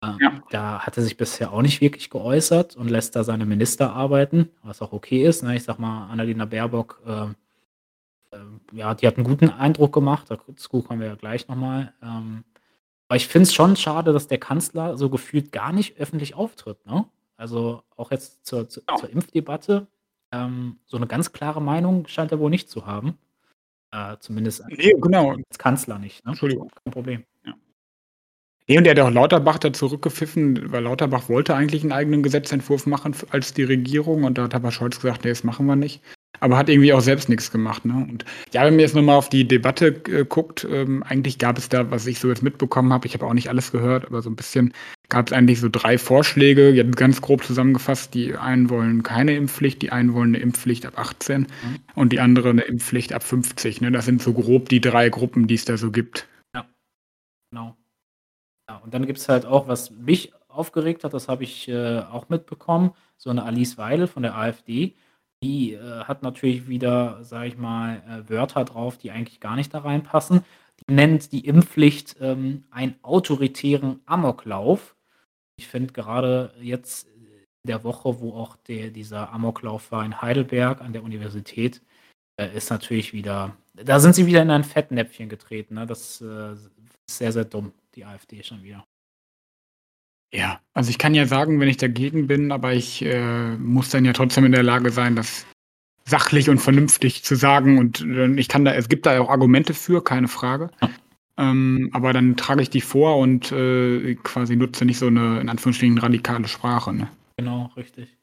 Ähm, 0.03 0.17
ja. 0.19 0.41
Da 0.49 0.79
hat 0.79 0.97
er 0.97 1.03
sich 1.03 1.17
bisher 1.17 1.53
auch 1.53 1.61
nicht 1.61 1.81
wirklich 1.81 2.09
geäußert 2.09 2.75
und 2.75 2.89
lässt 2.89 3.15
da 3.15 3.23
seine 3.23 3.45
Minister 3.45 3.93
arbeiten, 3.93 4.49
was 4.63 4.81
auch 4.81 4.91
okay 4.91 5.23
ist. 5.25 5.43
Ne? 5.43 5.55
Ich 5.55 5.63
sag 5.63 5.79
mal, 5.79 6.09
Annalena 6.09 6.45
Baerbock 6.45 7.01
äh, 7.05 7.27
ähm, 8.33 8.61
ja, 8.71 8.93
die 8.93 9.07
hat 9.07 9.17
einen 9.17 9.25
guten 9.25 9.49
Eindruck 9.49 9.93
gemacht. 9.93 10.29
Dazu 10.29 10.81
kommen 10.81 10.99
wir 10.99 11.07
ja 11.07 11.15
gleich 11.15 11.47
nochmal. 11.47 11.93
Ähm, 12.01 12.43
aber 13.07 13.17
ich 13.17 13.27
finde 13.27 13.43
es 13.43 13.53
schon 13.53 13.75
schade, 13.75 14.13
dass 14.13 14.27
der 14.27 14.39
Kanzler 14.39 14.97
so 14.97 15.09
gefühlt 15.09 15.51
gar 15.51 15.71
nicht 15.71 15.97
öffentlich 15.97 16.35
auftritt. 16.35 16.85
Ne? 16.85 17.05
Also 17.37 17.83
auch 17.95 18.11
jetzt 18.11 18.45
zur, 18.45 18.69
zur, 18.69 18.83
ja. 18.89 18.95
zur 18.95 19.09
Impfdebatte. 19.09 19.87
Ähm, 20.31 20.79
so 20.85 20.97
eine 20.97 21.07
ganz 21.07 21.31
klare 21.31 21.61
Meinung 21.61 22.07
scheint 22.07 22.31
er 22.31 22.39
wohl 22.39 22.49
nicht 22.49 22.69
zu 22.69 22.85
haben. 22.85 23.17
Äh, 23.91 24.17
zumindest 24.19 24.63
nee, 24.69 24.95
genau. 24.99 25.31
als 25.31 25.59
Kanzler 25.59 25.99
nicht. 25.99 26.25
Ne? 26.25 26.31
Entschuldigung. 26.31 26.71
Kein 26.83 26.93
Problem. 26.93 27.23
Nee, 28.67 28.77
und 28.77 28.85
der 28.85 28.95
hat 28.95 28.99
auch 28.99 29.11
Lauterbach 29.11 29.59
da 29.59 29.73
zurückgepfiffen, 29.73 30.71
weil 30.71 30.83
Lauterbach 30.83 31.27
wollte 31.27 31.55
eigentlich 31.55 31.83
einen 31.83 31.91
eigenen 31.91 32.23
Gesetzentwurf 32.23 32.85
machen 32.85 33.13
als 33.29 33.53
die 33.53 33.63
Regierung 33.63 34.23
und 34.23 34.37
da 34.37 34.43
hat 34.43 34.55
aber 34.55 34.71
Scholz 34.71 35.01
gesagt, 35.01 35.25
nee, 35.25 35.31
das 35.31 35.43
machen 35.43 35.65
wir 35.65 35.75
nicht 35.75 36.01
aber 36.43 36.57
hat 36.57 36.67
irgendwie 36.67 36.91
auch 36.91 37.01
selbst 37.01 37.29
nichts 37.29 37.51
gemacht. 37.51 37.85
Ne? 37.85 37.93
Und 37.93 38.25
ja, 38.51 38.65
wenn 38.65 38.73
man 38.73 38.81
jetzt 38.81 38.95
nochmal 38.95 39.15
auf 39.15 39.29
die 39.29 39.47
Debatte 39.47 40.01
äh, 40.09 40.25
guckt, 40.25 40.67
ähm, 40.69 41.01
eigentlich 41.03 41.37
gab 41.37 41.57
es 41.57 41.69
da, 41.69 41.89
was 41.89 42.05
ich 42.05 42.19
so 42.19 42.27
jetzt 42.27 42.43
mitbekommen 42.43 42.91
habe, 42.91 43.07
ich 43.07 43.13
habe 43.13 43.25
auch 43.25 43.33
nicht 43.33 43.49
alles 43.49 43.71
gehört, 43.71 44.05
aber 44.05 44.21
so 44.21 44.29
ein 44.29 44.35
bisschen 44.35 44.73
gab 45.07 45.27
es 45.27 45.33
eigentlich 45.33 45.61
so 45.61 45.69
drei 45.69 45.97
Vorschläge, 45.97 46.69
jetzt 46.69 46.97
ganz 46.97 47.21
grob 47.21 47.43
zusammengefasst. 47.43 48.13
Die 48.13 48.35
einen 48.35 48.69
wollen 48.69 49.03
keine 49.03 49.35
Impfpflicht, 49.35 49.81
die 49.81 49.91
einen 49.91 50.13
wollen 50.13 50.35
eine 50.35 50.43
Impfpflicht 50.43 50.85
ab 50.85 50.97
18 50.97 51.41
mhm. 51.41 51.47
und 51.95 52.11
die 52.11 52.19
andere 52.19 52.49
eine 52.49 52.63
Impfpflicht 52.63 53.13
ab 53.13 53.23
50. 53.23 53.79
Ne? 53.81 53.91
Das 53.91 54.05
sind 54.05 54.21
so 54.21 54.33
grob 54.33 54.67
die 54.67 54.81
drei 54.81 55.09
Gruppen, 55.09 55.47
die 55.47 55.55
es 55.55 55.63
da 55.63 55.77
so 55.77 55.91
gibt. 55.91 56.27
Ja, 56.53 56.65
genau. 57.51 57.77
Ja, 58.69 58.77
und 58.77 58.93
dann 58.93 59.05
gibt 59.05 59.19
es 59.19 59.29
halt 59.29 59.45
auch, 59.45 59.67
was 59.67 59.91
mich 59.91 60.33
aufgeregt 60.47 61.03
hat, 61.03 61.13
das 61.13 61.27
habe 61.27 61.43
ich 61.43 61.67
äh, 61.67 61.99
auch 61.99 62.29
mitbekommen, 62.29 62.93
so 63.17 63.29
eine 63.29 63.43
Alice 63.43 63.77
Weidel 63.77 64.07
von 64.07 64.23
der 64.23 64.37
AfD, 64.37 64.95
die 65.43 65.73
äh, 65.73 66.05
hat 66.05 66.23
natürlich 66.23 66.67
wieder, 66.67 67.23
sage 67.23 67.47
ich 67.47 67.57
mal, 67.57 68.01
äh, 68.07 68.29
Wörter 68.29 68.63
drauf, 68.63 68.97
die 68.97 69.11
eigentlich 69.11 69.41
gar 69.41 69.55
nicht 69.55 69.73
da 69.73 69.79
reinpassen. 69.79 70.45
Die 70.87 70.93
nennt 70.93 71.31
die 71.31 71.45
Impfpflicht 71.45 72.15
ähm, 72.21 72.63
einen 72.71 72.95
autoritären 73.01 73.99
Amoklauf. 74.05 74.95
Ich 75.57 75.67
finde 75.67 75.93
gerade 75.93 76.53
jetzt 76.61 77.07
in 77.07 77.67
der 77.67 77.83
Woche, 77.83 78.19
wo 78.21 78.33
auch 78.33 78.55
der, 78.55 78.89
dieser 78.89 79.31
Amoklauf 79.33 79.91
war 79.91 80.05
in 80.05 80.21
Heidelberg 80.21 80.81
an 80.81 80.93
der 80.93 81.03
Universität, 81.03 81.81
äh, 82.39 82.55
ist 82.55 82.69
natürlich 82.69 83.13
wieder, 83.13 83.55
da 83.73 83.99
sind 83.99 84.15
sie 84.15 84.25
wieder 84.25 84.41
in 84.41 84.49
ein 84.49 84.63
Fettnäpfchen 84.63 85.29
getreten. 85.29 85.75
Ne? 85.75 85.85
Das 85.85 86.21
äh, 86.21 86.53
ist 86.53 86.71
sehr, 87.09 87.31
sehr 87.33 87.45
dumm, 87.45 87.73
die 87.95 88.05
AfD 88.05 88.43
schon 88.43 88.63
wieder. 88.63 88.85
Ja, 90.33 90.59
also 90.73 90.89
ich 90.89 90.97
kann 90.97 91.13
ja 91.13 91.27
sagen, 91.27 91.59
wenn 91.59 91.67
ich 91.67 91.77
dagegen 91.77 92.27
bin, 92.27 92.51
aber 92.51 92.73
ich 92.73 93.03
äh, 93.03 93.55
muss 93.57 93.89
dann 93.89 94.03
ja 94.05 94.13
trotzdem 94.13 94.45
in 94.45 94.51
der 94.51 94.63
Lage 94.63 94.91
sein, 94.91 95.15
das 95.15 95.45
sachlich 96.05 96.49
und 96.49 96.57
vernünftig 96.57 97.23
zu 97.23 97.35
sagen. 97.35 97.77
Und 97.77 98.01
äh, 98.01 98.33
ich 98.33 98.47
kann 98.47 98.65
da, 98.65 98.73
es 98.73 98.89
gibt 98.89 99.05
da 99.05 99.19
auch 99.19 99.29
Argumente 99.29 99.73
für, 99.73 100.03
keine 100.03 100.27
Frage. 100.27 100.71
Ähm, 101.37 101.89
aber 101.93 102.13
dann 102.13 102.35
trage 102.35 102.61
ich 102.61 102.69
die 102.69 102.81
vor 102.81 103.17
und 103.17 103.51
äh, 103.51 104.15
quasi 104.23 104.55
nutze 104.55 104.85
nicht 104.85 104.97
so 104.97 105.07
eine, 105.07 105.39
in 105.39 105.49
Anführungsstrichen, 105.49 105.97
radikale 105.97 106.47
Sprache. 106.47 106.93
Ne? 106.93 107.09
Genau, 107.37 107.71
richtig 107.77 108.17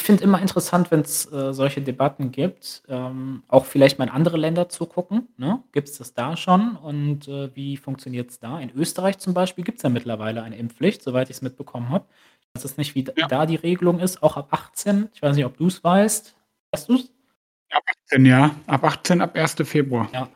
finde 0.00 0.24
immer 0.24 0.40
interessant, 0.40 0.90
wenn 0.90 1.00
es 1.00 1.30
äh, 1.32 1.52
solche 1.52 1.82
Debatten 1.82 2.32
gibt, 2.32 2.82
ähm, 2.88 3.42
auch 3.48 3.64
vielleicht 3.64 3.98
mal 3.98 4.04
in 4.06 4.10
andere 4.10 4.36
Länder 4.36 4.68
zu 4.68 4.86
gucken. 4.86 5.28
Ne? 5.36 5.62
Gibt 5.72 5.88
es 5.88 5.98
das 5.98 6.14
da 6.14 6.36
schon 6.36 6.76
und 6.76 7.28
äh, 7.28 7.54
wie 7.54 7.76
funktioniert 7.76 8.30
es 8.30 8.38
da? 8.38 8.58
In 8.60 8.70
Österreich 8.70 9.18
zum 9.18 9.34
Beispiel 9.34 9.64
gibt 9.64 9.78
es 9.78 9.82
ja 9.82 9.90
mittlerweile 9.90 10.42
eine 10.42 10.56
Impfpflicht, 10.56 11.02
soweit 11.02 11.30
ich 11.30 11.36
es 11.36 11.42
mitbekommen 11.42 11.90
habe. 11.90 12.06
Ich 12.54 12.64
weiß 12.64 12.76
nicht, 12.76 12.94
wie 12.94 13.04
ja. 13.16 13.26
da 13.28 13.46
die 13.46 13.56
Regelung 13.56 13.98
ist, 13.98 14.22
auch 14.22 14.36
ab 14.36 14.48
18. 14.50 15.08
Ich 15.14 15.22
weiß 15.22 15.36
nicht, 15.36 15.46
ob 15.46 15.56
du 15.56 15.66
es 15.66 15.82
weißt. 15.82 16.34
Weißt 16.70 16.88
du 16.88 16.94
es? 16.96 17.10
Ab 17.70 17.82
18, 18.06 18.26
ja. 18.26 18.54
Ab 18.66 18.84
18, 18.84 19.20
ab 19.20 19.36
1. 19.36 19.54
Februar. 19.64 20.08
Ja. 20.12 20.28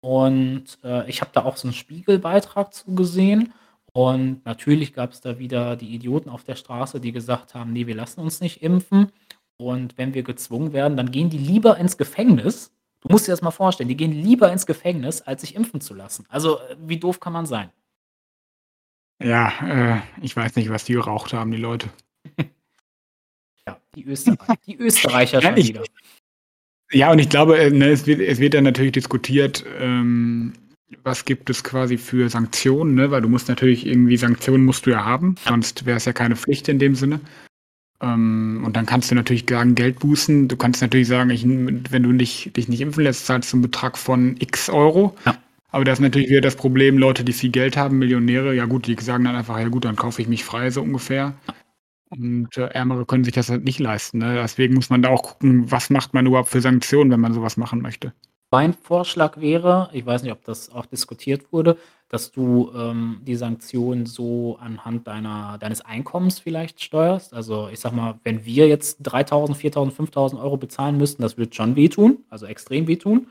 Und 0.00 0.78
äh, 0.82 1.08
ich 1.08 1.20
habe 1.20 1.30
da 1.32 1.44
auch 1.44 1.56
so 1.56 1.68
einen 1.68 1.74
Spiegelbeitrag 1.74 2.72
zu 2.74 2.94
gesehen. 2.94 3.52
Und 3.92 4.44
natürlich 4.44 4.92
gab 4.92 5.12
es 5.12 5.20
da 5.20 5.38
wieder 5.38 5.76
die 5.76 5.94
Idioten 5.94 6.28
auf 6.28 6.44
der 6.44 6.54
Straße, 6.54 7.00
die 7.00 7.12
gesagt 7.12 7.54
haben: 7.54 7.72
nee, 7.72 7.86
wir 7.86 7.94
lassen 7.94 8.20
uns 8.20 8.40
nicht 8.40 8.62
impfen. 8.62 9.10
Und 9.56 9.98
wenn 9.98 10.14
wir 10.14 10.22
gezwungen 10.22 10.72
werden, 10.72 10.96
dann 10.96 11.10
gehen 11.10 11.28
die 11.28 11.38
lieber 11.38 11.76
ins 11.76 11.98
Gefängnis. 11.98 12.72
Du 13.00 13.08
musst 13.10 13.26
dir 13.26 13.32
das 13.32 13.42
mal 13.42 13.50
vorstellen, 13.50 13.88
die 13.88 13.96
gehen 13.96 14.12
lieber 14.12 14.50
ins 14.52 14.66
Gefängnis, 14.66 15.22
als 15.22 15.42
sich 15.42 15.54
impfen 15.54 15.80
zu 15.80 15.94
lassen. 15.94 16.26
Also, 16.28 16.58
äh, 16.58 16.76
wie 16.80 16.98
doof 16.98 17.20
kann 17.20 17.32
man 17.32 17.46
sein? 17.46 17.70
Ja, 19.22 19.52
äh, 19.62 20.00
ich 20.22 20.34
weiß 20.34 20.56
nicht, 20.56 20.70
was 20.70 20.84
die 20.84 20.94
geraucht 20.94 21.32
haben, 21.32 21.50
die 21.50 21.58
Leute. 21.58 21.88
Ja, 23.66 23.78
die 23.94 24.06
Österreicher, 24.06 24.56
die 24.66 24.76
Österreicher 24.78 25.42
schon 25.42 25.56
wieder. 25.56 25.82
Ja, 26.90 27.12
und 27.12 27.18
ich 27.18 27.28
glaube, 27.28 27.58
äh, 27.58 27.70
ne, 27.70 27.90
es 27.90 28.06
wird 28.06 28.20
es 28.20 28.38
wird 28.38 28.54
dann 28.54 28.64
natürlich 28.64 28.92
diskutiert, 28.92 29.66
ähm 29.78 30.54
was 31.02 31.24
gibt 31.24 31.50
es 31.50 31.64
quasi 31.64 31.98
für 31.98 32.28
Sanktionen, 32.28 32.94
ne? 32.94 33.10
Weil 33.10 33.22
du 33.22 33.28
musst 33.28 33.48
natürlich 33.48 33.86
irgendwie 33.86 34.16
Sanktionen 34.16 34.64
musst 34.64 34.86
du 34.86 34.90
ja 34.90 35.04
haben, 35.04 35.36
sonst 35.46 35.86
wäre 35.86 35.96
es 35.96 36.04
ja 36.04 36.12
keine 36.12 36.36
Pflicht 36.36 36.68
in 36.68 36.78
dem 36.78 36.94
Sinne. 36.94 37.20
Ähm, 38.00 38.62
und 38.64 38.76
dann 38.76 38.86
kannst 38.86 39.10
du 39.10 39.14
natürlich 39.14 39.44
sagen, 39.48 39.74
Geld 39.74 39.98
bußen. 39.98 40.48
Du 40.48 40.56
kannst 40.56 40.80
natürlich 40.82 41.08
sagen, 41.08 41.30
ich, 41.30 41.44
wenn 41.44 42.02
du 42.02 42.12
nicht, 42.12 42.56
dich 42.56 42.68
nicht 42.68 42.80
impfen 42.80 43.04
lässt, 43.04 43.26
zahlst 43.26 43.52
du 43.52 43.56
einen 43.56 43.62
Betrag 43.62 43.98
von 43.98 44.36
X 44.38 44.70
Euro. 44.70 45.16
Ja. 45.26 45.36
Aber 45.72 45.84
das 45.84 45.98
ist 45.98 46.02
natürlich 46.02 46.30
wieder 46.30 46.40
das 46.40 46.56
Problem, 46.56 46.98
Leute, 46.98 47.24
die 47.24 47.32
viel 47.32 47.50
Geld 47.50 47.76
haben, 47.76 47.98
Millionäre, 47.98 48.54
ja 48.54 48.64
gut, 48.64 48.86
die 48.86 48.96
sagen 49.00 49.24
dann 49.24 49.36
einfach, 49.36 49.58
ja 49.58 49.68
gut, 49.68 49.84
dann 49.84 49.96
kaufe 49.96 50.20
ich 50.20 50.26
mich 50.26 50.44
frei, 50.44 50.70
so 50.70 50.82
ungefähr. 50.82 51.34
Und 52.08 52.56
äh, 52.56 52.66
Ärmere 52.66 53.06
können 53.06 53.22
sich 53.22 53.34
das 53.34 53.50
halt 53.50 53.62
nicht 53.64 53.78
leisten. 53.78 54.18
Ne? 54.18 54.34
Deswegen 54.34 54.74
muss 54.74 54.90
man 54.90 55.02
da 55.02 55.10
auch 55.10 55.22
gucken, 55.22 55.70
was 55.70 55.90
macht 55.90 56.12
man 56.12 56.26
überhaupt 56.26 56.48
für 56.48 56.60
Sanktionen, 56.60 57.12
wenn 57.12 57.20
man 57.20 57.34
sowas 57.34 57.56
machen 57.56 57.80
möchte. 57.80 58.12
Mein 58.52 58.74
Vorschlag 58.74 59.40
wäre, 59.40 59.90
ich 59.92 60.04
weiß 60.04 60.24
nicht, 60.24 60.32
ob 60.32 60.42
das 60.44 60.70
auch 60.70 60.86
diskutiert 60.86 61.52
wurde, 61.52 61.76
dass 62.08 62.32
du 62.32 62.72
ähm, 62.74 63.20
die 63.22 63.36
Sanktionen 63.36 64.06
so 64.06 64.58
anhand 64.60 65.06
deiner, 65.06 65.56
deines 65.58 65.82
Einkommens 65.82 66.40
vielleicht 66.40 66.82
steuerst. 66.82 67.32
Also 67.32 67.68
ich 67.68 67.78
sag 67.78 67.92
mal, 67.92 68.18
wenn 68.24 68.44
wir 68.44 68.66
jetzt 68.66 69.02
3.000, 69.02 69.54
4.000, 69.54 69.94
5.000 69.94 70.42
Euro 70.42 70.56
bezahlen 70.56 70.96
müssten, 70.96 71.22
das 71.22 71.38
wird 71.38 71.54
schon 71.54 71.76
wehtun, 71.76 72.24
also 72.28 72.46
extrem 72.46 72.88
wehtun. 72.88 73.28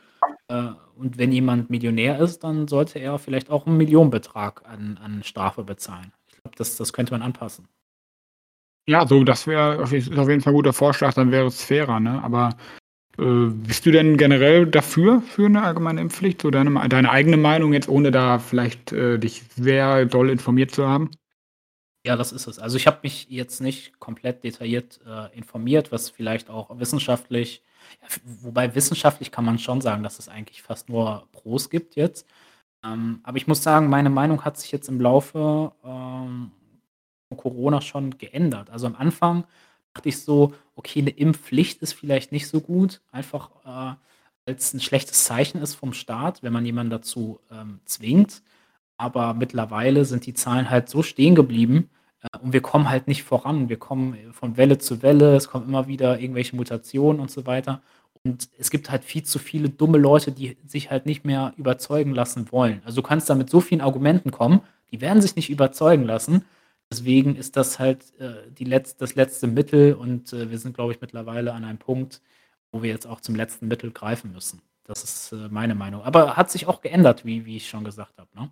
Äh, 0.47 0.70
und 0.95 1.17
wenn 1.17 1.34
jemand 1.34 1.70
Millionär 1.70 2.17
ist, 2.20 2.45
dann 2.45 2.70
sollte 2.70 2.99
er 2.99 3.20
vielleicht 3.20 3.49
auch 3.49 3.67
einen 3.67 3.76
Millionenbetrag 3.76 4.63
an, 4.65 4.97
an 5.03 5.24
Strafe 5.24 5.65
bezahlen. 5.65 6.13
Ich 6.30 6.41
glaube, 6.41 6.55
das, 6.55 6.78
das 6.78 6.93
könnte 6.93 7.11
man 7.11 7.22
anpassen. 7.22 7.67
Ja, 8.88 9.05
so, 9.05 9.26
das 9.26 9.45
wäre 9.47 9.84
auf 9.84 9.91
jeden 9.91 10.15
Fall 10.41 10.53
ein 10.53 10.55
guter 10.55 10.74
Vorschlag, 10.74 11.13
dann 11.13 11.32
wäre 11.32 11.47
es 11.47 11.61
fairer, 11.61 11.99
ne? 11.99 12.24
Aber 12.24 12.55
bist 13.18 13.86
du 13.86 13.91
denn 13.91 14.18
generell 14.18 14.66
dafür, 14.66 15.22
für 15.22 15.45
eine 15.45 15.64
allgemeine 15.64 16.01
Impfpflicht? 16.01 16.41
So 16.41 16.51
deine, 16.51 16.88
deine 16.88 17.12
eigene 17.12 17.38
Meinung 17.38 17.74
jetzt, 17.74 17.89
ohne 17.89 18.12
da 18.12 18.39
vielleicht 18.39 18.93
äh, 18.93 19.18
dich 19.18 19.43
sehr 19.55 20.05
doll 20.05 20.30
informiert 20.30 20.72
zu 20.72 20.88
haben? 20.88 21.12
Ja, 22.05 22.16
das 22.16 22.32
ist 22.32 22.47
es. 22.47 22.60
Also 22.60 22.78
ich 22.78 22.88
habe 22.88 22.99
mich 23.03 23.28
jetzt 23.30 23.60
nicht 23.60 23.99
komplett 23.99 24.43
detailliert 24.43 25.01
äh, 25.05 25.36
informiert, 25.38 25.91
was 25.91 26.10
vielleicht 26.10 26.49
auch 26.49 26.80
wissenschaftlich, 26.80 27.62
wobei 28.24 28.74
wissenschaftlich 28.74 29.32
kann 29.32 29.43
man 29.45 29.60
schon 29.60 29.82
sagen, 29.82 30.01
dass 30.01 30.18
es 30.18 30.30
eigentlich 30.30 30.62
fast 30.62 30.88
nur 30.88 31.28
Pros 31.34 31.70
gibt 31.70 31.95
jetzt. 31.97 32.26
Ähm, 32.86 33.20
aber 33.24 33.38
ich 33.38 33.47
muss 33.47 33.64
sagen, 33.64 33.89
meine 33.89 34.10
Meinung 34.10 34.45
hat 34.45 34.57
sich 34.57 34.72
jetzt 34.72 34.88
im 34.88 35.01
Laufe 35.01 35.74
ähm, 35.84 36.51
Corona 37.36 37.82
schon 37.82 38.18
geändert. 38.18 38.70
Also 38.70 38.88
am 38.88 38.95
Anfang 38.95 39.45
dachte 39.93 40.09
ich 40.09 40.21
so, 40.21 40.53
okay, 40.75 40.99
eine 40.99 41.09
Impfpflicht 41.09 41.81
ist 41.81 41.93
vielleicht 41.93 42.31
nicht 42.31 42.47
so 42.47 42.61
gut, 42.61 43.01
einfach 43.11 43.49
äh, 43.65 43.95
als 44.49 44.73
ein 44.73 44.79
schlechtes 44.79 45.23
Zeichen 45.23 45.61
ist 45.61 45.75
vom 45.75 45.93
Staat, 45.93 46.43
wenn 46.43 46.53
man 46.53 46.65
jemanden 46.65 46.91
dazu 46.91 47.39
ähm, 47.51 47.79
zwingt. 47.85 48.41
Aber 48.97 49.33
mittlerweile 49.33 50.05
sind 50.05 50.25
die 50.25 50.33
Zahlen 50.33 50.69
halt 50.69 50.89
so 50.89 51.03
stehen 51.03 51.35
geblieben 51.35 51.89
äh, 52.21 52.37
und 52.39 52.53
wir 52.53 52.61
kommen 52.61 52.89
halt 52.89 53.07
nicht 53.07 53.23
voran. 53.23 53.69
Wir 53.69 53.77
kommen 53.77 54.17
von 54.33 54.57
Welle 54.57 54.77
zu 54.77 55.01
Welle, 55.01 55.35
es 55.35 55.49
kommen 55.49 55.67
immer 55.67 55.87
wieder 55.87 56.19
irgendwelche 56.19 56.55
Mutationen 56.55 57.21
und 57.21 57.31
so 57.31 57.45
weiter. 57.45 57.81
Und 58.23 58.49
es 58.57 58.69
gibt 58.69 58.91
halt 58.91 59.05
viel 59.05 59.23
zu 59.23 59.39
viele 59.39 59.69
dumme 59.69 59.97
Leute, 59.97 60.31
die 60.31 60.57
sich 60.65 60.91
halt 60.91 61.05
nicht 61.05 61.23
mehr 61.23 61.53
überzeugen 61.57 62.13
lassen 62.13 62.51
wollen. 62.51 62.81
Also 62.85 63.01
du 63.01 63.07
kannst 63.07 63.29
da 63.29 63.35
mit 63.35 63.49
so 63.49 63.61
vielen 63.61 63.81
Argumenten 63.81 64.31
kommen, 64.31 64.61
die 64.91 65.01
werden 65.01 65.21
sich 65.21 65.35
nicht 65.35 65.49
überzeugen 65.49 66.03
lassen. 66.03 66.45
Deswegen 66.91 67.35
ist 67.35 67.55
das 67.55 67.77
halt 67.77 68.19
äh, 68.19 68.51
die 68.51 68.63
Letz 68.63 68.97
das 68.97 69.15
letzte 69.15 69.47
Mittel 69.47 69.93
und 69.93 70.33
äh, 70.33 70.49
wir 70.49 70.57
sind, 70.57 70.73
glaube 70.73 70.91
ich, 70.93 71.01
mittlerweile 71.01 71.53
an 71.53 71.63
einem 71.63 71.77
Punkt, 71.77 72.21
wo 72.71 72.81
wir 72.81 72.89
jetzt 72.89 73.05
auch 73.05 73.21
zum 73.21 73.35
letzten 73.35 73.67
Mittel 73.67 73.91
greifen 73.91 74.31
müssen. 74.31 74.61
Das 74.83 75.03
ist 75.03 75.31
äh, 75.33 75.49
meine 75.49 75.75
Meinung. 75.75 76.01
Aber 76.01 76.35
hat 76.35 76.49
sich 76.49 76.65
auch 76.65 76.81
geändert, 76.81 77.25
wie, 77.25 77.45
wie 77.45 77.57
ich 77.57 77.69
schon 77.69 77.83
gesagt 77.83 78.17
habe. 78.17 78.29
Ne? 78.35 78.51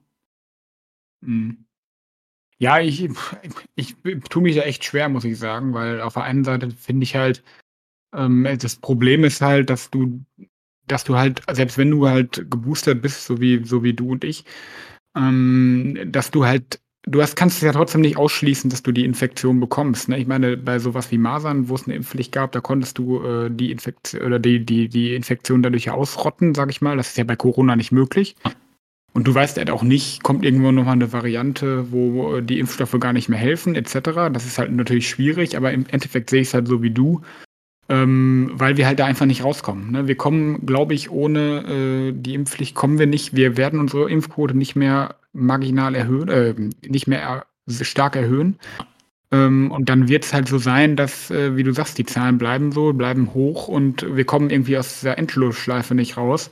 Mhm. 1.21 1.65
Ja, 2.59 2.79
ich, 2.79 3.09
ich, 3.75 3.95
ich 4.03 4.23
tue 4.29 4.41
mich 4.43 4.55
da 4.55 4.61
echt 4.63 4.83
schwer, 4.83 5.09
muss 5.09 5.23
ich 5.25 5.37
sagen, 5.37 5.73
weil 5.73 6.01
auf 6.01 6.13
der 6.13 6.23
einen 6.23 6.43
Seite 6.43 6.71
finde 6.71 7.03
ich 7.03 7.15
halt, 7.15 7.43
ähm, 8.13 8.47
das 8.59 8.75
Problem 8.77 9.23
ist 9.23 9.41
halt, 9.41 9.69
dass 9.69 9.91
du, 9.91 10.23
dass 10.87 11.03
du 11.03 11.17
halt, 11.17 11.41
selbst 11.51 11.77
wenn 11.77 11.91
du 11.91 12.07
halt 12.07 12.49
geboostert 12.49 13.01
bist, 13.01 13.25
so 13.25 13.39
wie, 13.41 13.63
so 13.63 13.83
wie 13.83 13.93
du 13.93 14.11
und 14.11 14.23
ich, 14.23 14.45
ähm, 15.15 15.99
dass 16.11 16.31
du 16.31 16.45
halt 16.45 16.81
du 17.03 17.21
hast, 17.21 17.35
kannst 17.35 17.57
es 17.57 17.63
ja 17.63 17.71
trotzdem 17.71 18.01
nicht 18.01 18.17
ausschließen, 18.17 18.69
dass 18.69 18.83
du 18.83 18.91
die 18.91 19.05
Infektion 19.05 19.59
bekommst. 19.59 20.09
Ne? 20.09 20.17
Ich 20.17 20.27
meine, 20.27 20.57
bei 20.57 20.79
sowas 20.79 21.11
wie 21.11 21.17
Masern, 21.17 21.69
wo 21.69 21.75
es 21.75 21.85
eine 21.85 21.95
Impfpflicht 21.95 22.31
gab, 22.31 22.51
da 22.51 22.61
konntest 22.61 22.97
du 22.97 23.23
äh, 23.23 23.49
die 23.49 23.71
Infektion 23.71 24.21
oder 24.23 24.39
die, 24.39 24.65
die, 24.65 24.89
die 24.89 25.15
Infektion 25.15 25.63
dadurch 25.63 25.85
ja 25.85 25.93
ausrotten, 25.93 26.55
sag 26.55 26.69
ich 26.69 26.81
mal. 26.81 26.97
Das 26.97 27.09
ist 27.09 27.17
ja 27.17 27.23
bei 27.23 27.35
Corona 27.35 27.75
nicht 27.75 27.91
möglich. 27.91 28.35
Und 29.13 29.27
du 29.27 29.33
weißt 29.33 29.57
halt 29.57 29.71
auch 29.71 29.81
nicht, 29.81 30.21
kommt 30.21 30.45
irgendwo 30.45 30.71
nochmal 30.71 30.93
eine 30.93 31.11
Variante, 31.11 31.91
wo 31.91 32.39
die 32.39 32.59
Impfstoffe 32.59 32.99
gar 32.99 33.13
nicht 33.13 33.29
mehr 33.29 33.39
helfen, 33.39 33.73
etc. 33.73 34.29
Das 34.31 34.45
ist 34.45 34.59
halt 34.59 34.71
natürlich 34.71 35.09
schwierig, 35.09 35.57
aber 35.57 35.71
im 35.71 35.87
Endeffekt 35.89 36.29
sehe 36.29 36.41
ich 36.41 36.49
es 36.49 36.53
halt 36.53 36.67
so 36.67 36.83
wie 36.83 36.91
du, 36.91 37.21
ähm, 37.89 38.51
weil 38.53 38.77
wir 38.77 38.85
halt 38.85 38.99
da 38.99 39.05
einfach 39.05 39.25
nicht 39.25 39.43
rauskommen. 39.43 39.91
Ne? 39.91 40.07
Wir 40.07 40.15
kommen, 40.15 40.67
glaube 40.67 40.93
ich, 40.93 41.09
ohne 41.09 41.63
äh, 41.65 42.13
die 42.13 42.35
Impfpflicht 42.35 42.75
kommen 42.75 42.99
wir 42.99 43.07
nicht. 43.07 43.35
Wir 43.35 43.57
werden 43.57 43.79
unsere 43.79 44.07
Impfquote 44.07 44.55
nicht 44.55 44.75
mehr 44.75 45.15
marginal 45.37 45.95
erhöhen, 45.95 46.29
äh, 46.29 46.53
nicht 46.87 47.07
mehr 47.07 47.21
er 47.21 47.45
stark 47.83 48.15
erhöhen. 48.15 48.59
Ähm, 49.31 49.71
und 49.71 49.89
dann 49.89 50.07
wird 50.07 50.23
es 50.23 50.33
halt 50.33 50.47
so 50.47 50.57
sein, 50.57 50.95
dass, 50.95 51.29
äh, 51.31 51.55
wie 51.55 51.63
du 51.63 51.73
sagst, 51.73 51.97
die 51.97 52.05
Zahlen 52.05 52.37
bleiben 52.37 52.71
so, 52.71 52.93
bleiben 52.93 53.33
hoch 53.33 53.67
und 53.67 54.15
wir 54.15 54.25
kommen 54.25 54.49
irgendwie 54.49 54.77
aus 54.77 54.99
dieser 54.99 55.17
Endlosschleife 55.17 55.95
nicht 55.95 56.17
raus. 56.17 56.49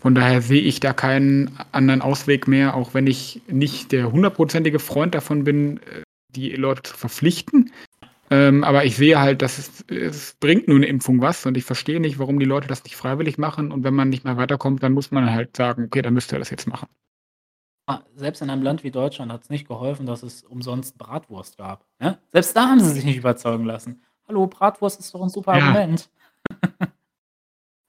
Von 0.00 0.14
daher 0.14 0.42
sehe 0.42 0.62
ich 0.62 0.80
da 0.80 0.92
keinen 0.92 1.50
anderen 1.72 2.02
Ausweg 2.02 2.46
mehr, 2.46 2.74
auch 2.74 2.94
wenn 2.94 3.06
ich 3.06 3.42
nicht 3.48 3.92
der 3.92 4.12
hundertprozentige 4.12 4.78
Freund 4.78 5.14
davon 5.14 5.44
bin, 5.44 5.78
äh, 5.78 6.02
die 6.34 6.50
Leute 6.50 6.82
zu 6.82 6.96
verpflichten. 6.96 7.72
Ähm, 8.30 8.62
aber 8.62 8.84
ich 8.84 8.96
sehe 8.96 9.18
halt, 9.20 9.40
dass 9.42 9.58
es, 9.58 9.84
es 9.88 10.36
bringt 10.38 10.68
nur 10.68 10.76
eine 10.76 10.86
Impfung 10.86 11.20
was 11.20 11.46
und 11.46 11.56
ich 11.56 11.64
verstehe 11.64 12.00
nicht, 12.00 12.18
warum 12.18 12.38
die 12.38 12.46
Leute 12.46 12.68
das 12.68 12.84
nicht 12.84 12.96
freiwillig 12.96 13.38
machen. 13.38 13.72
Und 13.72 13.84
wenn 13.84 13.94
man 13.94 14.10
nicht 14.10 14.24
mehr 14.24 14.36
weiterkommt, 14.36 14.82
dann 14.82 14.92
muss 14.92 15.10
man 15.10 15.30
halt 15.30 15.56
sagen, 15.56 15.84
okay, 15.84 16.02
dann 16.02 16.14
müsst 16.14 16.32
ihr 16.32 16.38
das 16.38 16.50
jetzt 16.50 16.66
machen. 16.66 16.88
Selbst 18.14 18.42
in 18.42 18.50
einem 18.50 18.62
Land 18.62 18.84
wie 18.84 18.90
Deutschland 18.90 19.32
hat 19.32 19.42
es 19.44 19.50
nicht 19.50 19.66
geholfen, 19.66 20.06
dass 20.06 20.22
es 20.22 20.42
umsonst 20.42 20.98
Bratwurst 20.98 21.56
gab. 21.56 21.86
Ja? 22.00 22.18
Selbst 22.28 22.54
da 22.56 22.68
haben 22.68 22.80
sie 22.80 22.90
sich 22.90 23.04
nicht 23.04 23.16
überzeugen 23.16 23.64
lassen. 23.64 24.02
Hallo, 24.26 24.46
Bratwurst 24.46 25.00
ist 25.00 25.14
doch 25.14 25.22
ein 25.22 25.30
super 25.30 25.56
ja. 25.56 25.64
Argument. 25.64 26.10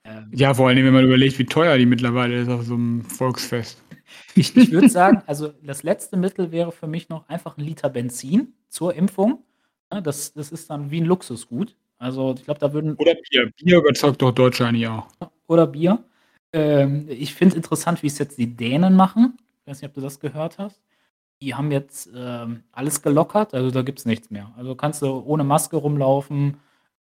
ähm, 0.06 0.32
ja, 0.32 0.54
vor 0.54 0.70
allem, 0.70 0.86
wenn 0.86 0.94
man 0.94 1.04
überlegt, 1.04 1.38
wie 1.38 1.46
teuer 1.46 1.78
die 1.78 1.86
mittlerweile 1.86 2.42
ist 2.42 2.50
auf 2.50 2.64
so 2.64 2.76
einem 2.76 3.04
Volksfest. 3.04 3.84
Ich, 4.36 4.56
ich 4.56 4.72
würde 4.72 4.90
sagen, 4.90 5.22
also 5.28 5.50
das 5.62 5.84
letzte 5.84 6.18
Mittel 6.18 6.52
wäre 6.52 6.72
für 6.72 6.88
mich 6.88 7.10
noch 7.10 7.28
einfach 7.28 7.58
ein 7.58 7.64
Liter 7.64 7.90
Benzin 7.90 8.54
zur 8.70 8.96
Impfung. 8.96 9.44
Ja, 9.92 10.02
das, 10.02 10.34
das 10.34 10.52
ist 10.52 10.70
dann 10.70 10.92
wie 10.92 11.02
ein 11.02 11.06
Luxusgut. 11.06 11.76
Also 11.98 12.36
ich 12.38 12.46
glaube, 12.46 12.60
da 12.60 12.72
würden. 12.72 12.96
Oder 12.96 13.16
Bier. 13.30 13.52
Bier 13.58 13.78
überzeugt 13.78 14.22
doch 14.22 14.32
Deutschland 14.32 14.78
ja 14.78 15.00
auch. 15.00 15.30
Oder 15.48 15.68
Bier. 15.68 16.04
Ähm, 16.54 17.06
ich 17.10 17.34
finde 17.34 17.58
interessant, 17.58 18.02
wie 18.02 18.08
es 18.08 18.18
jetzt 18.18 18.38
die 18.38 18.56
Dänen 18.56 18.96
machen. 18.96 19.38
Ich 19.70 19.72
weiß 19.72 19.84
nicht, 19.84 19.90
ob 19.90 19.94
du 19.94 20.02
das 20.02 20.20
gehört 20.20 20.58
hast. 20.58 20.82
Die 21.44 21.54
haben 21.54 21.70
jetzt 21.70 22.10
ähm, 22.16 22.64
alles 22.72 23.04
gelockert, 23.04 23.54
also 23.54 23.70
da 23.70 23.84
gibt 23.84 24.00
es 24.00 24.06
nichts 24.08 24.32
mehr. 24.32 24.52
Also 24.58 24.74
kannst 24.74 25.04
du 25.04 25.20
ohne 25.20 25.44
Maske 25.44 25.78
rumlaufen. 25.78 26.58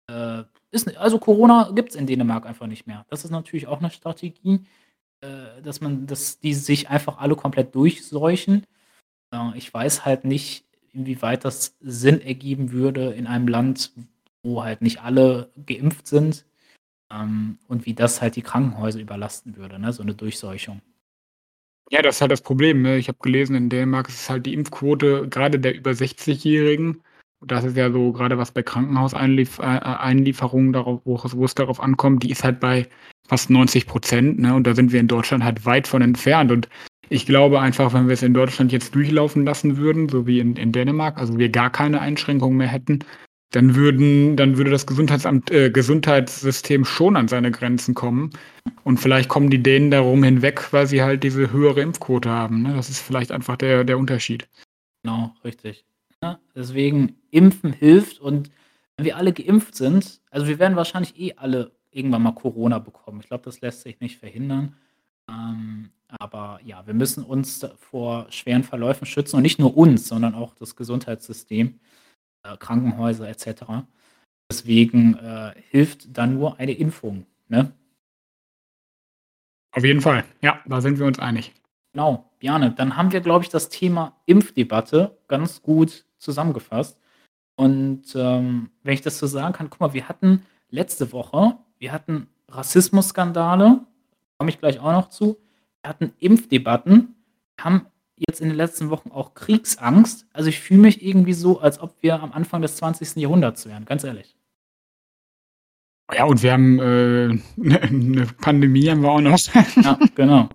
Äh, 0.07 0.43
ist, 0.71 0.95
also 0.99 1.19
Corona 1.19 1.71
gibt 1.75 1.89
es 1.89 1.97
in 1.97 2.07
Dänemark 2.07 2.45
einfach 2.45 2.67
nicht 2.67 2.87
mehr. 2.87 3.07
Das 3.09 3.25
ist 3.25 3.31
natürlich 3.31 3.69
auch 3.69 3.79
eine 3.79 3.91
Strategie, 3.91 4.67
äh, 5.23 5.63
dass 5.63 5.81
man, 5.81 6.07
dass 6.07 6.41
die 6.41 6.53
sich 6.53 6.91
einfach 6.91 7.17
alle 7.17 7.37
komplett 7.37 7.75
durchseuchen. 7.75 8.67
Äh, 9.33 9.57
ich 9.57 9.73
weiß 9.73 10.05
halt 10.05 10.27
nicht, 10.27 10.67
inwieweit 10.93 11.47
das 11.47 11.75
Sinn 11.81 12.21
ergeben 12.21 12.73
würde 12.73 13.15
in 13.15 13.27
einem 13.27 13.49
Land, 13.49 13.93
wo 14.43 14.63
halt 14.63 14.83
nicht 14.83 15.01
alle 15.01 15.51
geimpft 15.65 16.07
sind 16.07 16.45
ähm, 17.11 17.61
und 17.67 17.87
wie 17.87 17.95
das 17.95 18.21
halt 18.21 18.37
die 18.37 18.43
Krankenhäuser 18.43 19.01
überlasten 19.01 19.57
würde, 19.57 19.79
ne? 19.79 19.91
so 19.95 20.03
eine 20.03 20.15
Durchseuchung. 20.15 20.83
Ja, 21.91 22.03
das 22.03 22.17
ist 22.17 22.21
halt 22.21 22.33
das 22.33 22.43
Problem. 22.43 22.83
Ne? 22.83 22.99
Ich 22.99 23.09
habe 23.09 23.19
gelesen, 23.23 23.57
in 23.57 23.71
Dänemark 23.71 24.09
ist 24.09 24.21
es 24.21 24.31
halt 24.31 24.47
die 24.47 24.55
Impfquote 24.55 25.29
gerade 25.29 25.59
der 25.59 25.75
über 25.75 25.93
60-Jährigen. 25.93 27.03
Das 27.41 27.65
ist 27.65 27.77
ja 27.77 27.91
so 27.91 28.13
gerade 28.13 28.37
was 28.37 28.51
bei 28.51 28.63
Krankenhauseinlieferungen, 28.63 30.73
darauf, 30.73 31.01
wo, 31.05 31.21
wo 31.23 31.45
es 31.45 31.55
darauf 31.55 31.81
ankommt, 31.81 32.25
die 32.25 32.31
ist 32.31 32.45
halt 32.45 32.61
bei 32.61 32.89
fast 33.29 33.49
90 33.49 33.87
Prozent. 33.87 34.39
Ne? 34.39 34.55
Und 34.55 34.67
da 34.67 34.75
sind 34.75 34.93
wir 34.93 35.01
in 35.01 35.09
Deutschland 35.09 35.45
halt 35.45 35.65
weit 35.65 35.87
von 35.87 36.03
entfernt. 36.03 36.51
Und 36.51 36.69
ich 37.09 37.27
glaube 37.27 37.61
einfach, 37.61 37.95
wenn 37.95 38.09
wir 38.09 38.15
es 38.15 38.23
in 38.23 38.35
Deutschland 38.35 38.73
jetzt 38.73 38.95
durchlaufen 38.95 39.47
lassen 39.47 39.79
würden, 39.79 40.09
so 40.09 40.27
wie 40.27 40.41
in, 40.41 40.57
in 40.57 40.73
Dänemark, 40.73 41.17
also 41.17 41.39
wir 41.39 41.49
gar 41.49 41.71
keine 41.71 42.01
Einschränkungen 42.01 42.59
mehr 42.59 42.69
hätten, 42.69 43.05
dann 43.51 43.75
würden, 43.75 44.37
dann 44.37 44.59
würde 44.59 44.71
das 44.71 44.87
Gesundheitsamt, 44.87 45.51
äh, 45.51 45.71
Gesundheitssystem 45.71 46.85
schon 46.85 47.17
an 47.17 47.29
seine 47.29 47.51
Grenzen 47.51 47.95
kommen. 47.95 48.31
Und 48.85 48.99
vielleicht 48.99 49.29
kommen 49.29 49.51
die 49.51 49.63
Dänen 49.63 49.91
darum 49.91 50.23
hinweg, 50.23 50.73
weil 50.73 50.87
sie 50.87 51.03
halt 51.03 51.25
diese 51.25 51.51
höhere 51.51 51.81
Impfquote 51.81 52.29
haben. 52.29 52.63
Ne? 52.63 52.75
Das 52.75 52.91
ist 52.91 53.01
vielleicht 53.01 53.33
einfach 53.33 53.57
der, 53.57 53.85
der 53.85 53.99
Unterschied. 53.99 54.49
Genau, 55.03 55.35
richtig. 55.45 55.85
Ja, 56.23 56.39
deswegen 56.55 57.17
Impfen 57.31 57.73
hilft 57.73 58.21
und 58.21 58.51
wenn 58.97 59.05
wir 59.07 59.17
alle 59.17 59.33
geimpft 59.33 59.77
sind, 59.77 60.21
also 60.31 60.49
wir 60.49 60.59
werden 60.59 60.77
wahrscheinlich 60.77 61.19
eh 61.19 61.35
alle 61.37 61.73
irgendwann 61.93 62.23
mal 62.23 62.33
Corona 62.33 62.81
bekommen. 62.81 63.21
Ich 63.21 63.29
glaube, 63.29 63.45
das 63.45 63.61
lässt 63.61 63.83
sich 63.83 64.01
nicht 64.01 64.19
verhindern. 64.19 64.75
Ähm, 65.29 65.91
aber 66.09 66.61
ja, 66.65 66.87
wir 66.87 66.95
müssen 66.95 67.23
uns 67.23 67.65
vor 67.77 68.27
schweren 68.31 68.65
Verläufen 68.65 69.07
schützen 69.07 69.37
und 69.37 69.43
nicht 69.43 69.59
nur 69.59 69.77
uns, 69.77 70.09
sondern 70.09 70.35
auch 70.35 70.55
das 70.55 70.75
Gesundheitssystem, 70.75 71.79
äh, 72.43 72.57
Krankenhäuser 72.57 73.29
etc. 73.29 73.65
Deswegen 74.51 75.15
äh, 75.15 75.53
hilft 75.71 76.17
dann 76.17 76.35
nur 76.35 76.59
eine 76.59 76.73
Impfung. 76.73 77.27
Ne? 77.49 77.73
Auf 79.73 79.85
jeden 79.85 80.01
Fall. 80.01 80.25
Ja, 80.43 80.61
da 80.67 80.81
sind 80.81 80.99
wir 80.99 81.07
uns 81.07 81.19
einig. 81.19 81.55
Genau, 81.93 82.31
Bjane. 82.39 82.73
Dann 82.73 82.97
haben 82.97 83.13
wir, 83.13 83.21
glaube 83.21 83.45
ich, 83.45 83.51
das 83.51 83.69
Thema 83.69 84.17
Impfdebatte 84.27 85.19
ganz 85.29 85.63
gut 85.63 86.05
zusammengefasst. 86.19 86.99
Und 87.57 88.15
ähm, 88.15 88.71
wenn 88.83 88.95
ich 88.95 89.03
das 89.03 89.19
so 89.19 89.27
sagen 89.27 89.53
kann, 89.53 89.71
guck 89.71 89.81
mal, 89.81 89.93
wir 89.93 90.09
hatten 90.09 90.47
letzte 90.71 91.13
Woche, 91.13 91.59
wir 91.79 91.93
hatten 91.93 92.29
Rassismusskandale, 92.49 93.81
komme 94.39 94.51
ich 94.51 94.59
gleich 94.59 94.79
auch 94.79 94.93
noch 94.93 95.09
zu. 95.09 95.39
Wir 95.83 95.91
hatten 95.91 96.13
Impfdebatten, 96.19 97.17
haben 97.61 97.87
jetzt 98.27 98.41
in 98.41 98.49
den 98.49 98.57
letzten 98.57 98.91
Wochen 98.91 99.11
auch 99.11 99.35
Kriegsangst. 99.35 100.27
Also 100.33 100.49
ich 100.49 100.61
fühle 100.61 100.81
mich 100.81 101.05
irgendwie 101.05 101.33
so, 101.33 101.61
als 101.61 101.81
ob 101.81 101.97
wir 102.03 102.23
am 102.23 102.33
Anfang 102.33 102.63
des 102.63 102.77
20. 102.77 103.17
Jahrhunderts 103.17 103.67
wären, 103.67 103.85
ganz 103.85 104.05
ehrlich. 104.05 104.37
Ja, 106.15 106.25
und 106.25 106.43
wir 106.43 106.53
haben 106.53 106.79
äh, 106.79 107.39
eine 107.83 108.27
Pandemie 108.41 108.89
haben 108.89 109.03
wir 109.03 109.11
auch 109.11 109.21
noch. 109.21 109.39
Ja, 109.83 109.99
genau. 110.15 110.49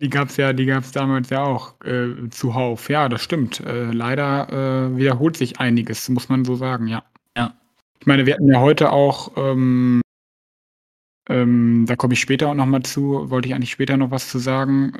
Die 0.00 0.08
gab 0.08 0.28
es 0.28 0.36
ja, 0.36 0.52
die 0.52 0.66
gab 0.66 0.84
es 0.84 0.92
damals 0.92 1.28
ja 1.30 1.42
auch 1.44 1.80
äh, 1.84 2.30
zuhauf. 2.30 2.88
Ja, 2.88 3.08
das 3.08 3.22
stimmt. 3.22 3.60
Äh, 3.60 3.90
leider 3.90 4.48
äh, 4.92 4.96
wiederholt 4.96 5.36
sich 5.36 5.58
einiges, 5.58 6.08
muss 6.08 6.28
man 6.28 6.44
so 6.44 6.54
sagen, 6.54 6.86
ja. 6.86 7.04
Ja. 7.36 7.54
Ich 8.00 8.06
meine, 8.06 8.24
wir 8.24 8.34
hatten 8.34 8.48
ja 8.48 8.60
heute 8.60 8.92
auch 8.92 9.32
ähm, 9.36 10.00
ähm, 11.28 11.84
da 11.86 11.96
komme 11.96 12.14
ich 12.14 12.20
später 12.20 12.48
auch 12.48 12.54
noch 12.54 12.66
mal 12.66 12.82
zu. 12.82 13.30
Wollte 13.30 13.48
ich 13.48 13.54
eigentlich 13.54 13.70
später 13.70 13.96
noch 13.96 14.10
was 14.10 14.30
zu 14.30 14.38
sagen? 14.38 14.92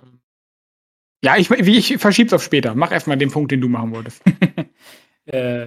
Ja, 1.23 1.37
ich, 1.37 1.51
ich 1.51 1.99
verschiebe 1.99 2.29
es 2.29 2.33
auf 2.33 2.43
später. 2.43 2.75
Mach 2.75 2.93
erstmal 2.93 3.16
den 3.16 3.31
Punkt, 3.31 3.51
den 3.51 3.61
du 3.61 3.69
machen 3.69 3.93
wolltest. 3.93 4.23
äh, 5.27 5.66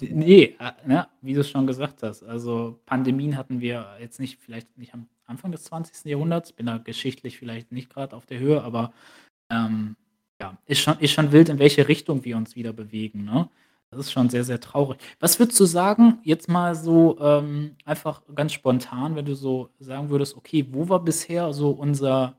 nee, 0.00 0.56
äh, 0.58 0.72
ne, 0.86 1.06
wie 1.22 1.34
du 1.34 1.40
es 1.40 1.50
schon 1.50 1.66
gesagt 1.66 2.02
hast. 2.02 2.24
Also 2.24 2.80
Pandemien 2.86 3.36
hatten 3.36 3.60
wir 3.60 3.86
jetzt 4.00 4.18
nicht, 4.18 4.40
vielleicht 4.40 4.76
nicht 4.76 4.92
am 4.92 5.06
Anfang 5.26 5.52
des 5.52 5.64
20. 5.64 6.06
Jahrhunderts. 6.06 6.52
Bin 6.52 6.66
da 6.66 6.78
geschichtlich 6.78 7.38
vielleicht 7.38 7.70
nicht 7.70 7.92
gerade 7.92 8.16
auf 8.16 8.26
der 8.26 8.40
Höhe, 8.40 8.62
aber 8.62 8.92
ähm, 9.48 9.96
ja, 10.40 10.58
ist 10.66 10.80
schon, 10.80 10.98
ist 10.98 11.12
schon 11.12 11.30
wild, 11.30 11.48
in 11.50 11.60
welche 11.60 11.86
Richtung 11.86 12.24
wir 12.24 12.36
uns 12.36 12.56
wieder 12.56 12.72
bewegen. 12.72 13.24
Ne? 13.24 13.48
Das 13.90 14.00
ist 14.00 14.12
schon 14.12 14.28
sehr, 14.28 14.44
sehr 14.44 14.60
traurig. 14.60 14.98
Was 15.20 15.38
würdest 15.38 15.60
du 15.60 15.66
sagen, 15.66 16.18
jetzt 16.24 16.48
mal 16.48 16.74
so 16.74 17.16
ähm, 17.20 17.76
einfach 17.84 18.22
ganz 18.34 18.52
spontan, 18.52 19.14
wenn 19.14 19.24
du 19.24 19.34
so 19.34 19.70
sagen 19.78 20.10
würdest, 20.10 20.36
okay, 20.36 20.66
wo 20.70 20.88
war 20.88 21.04
bisher 21.04 21.52
so 21.52 21.70
unser 21.70 22.36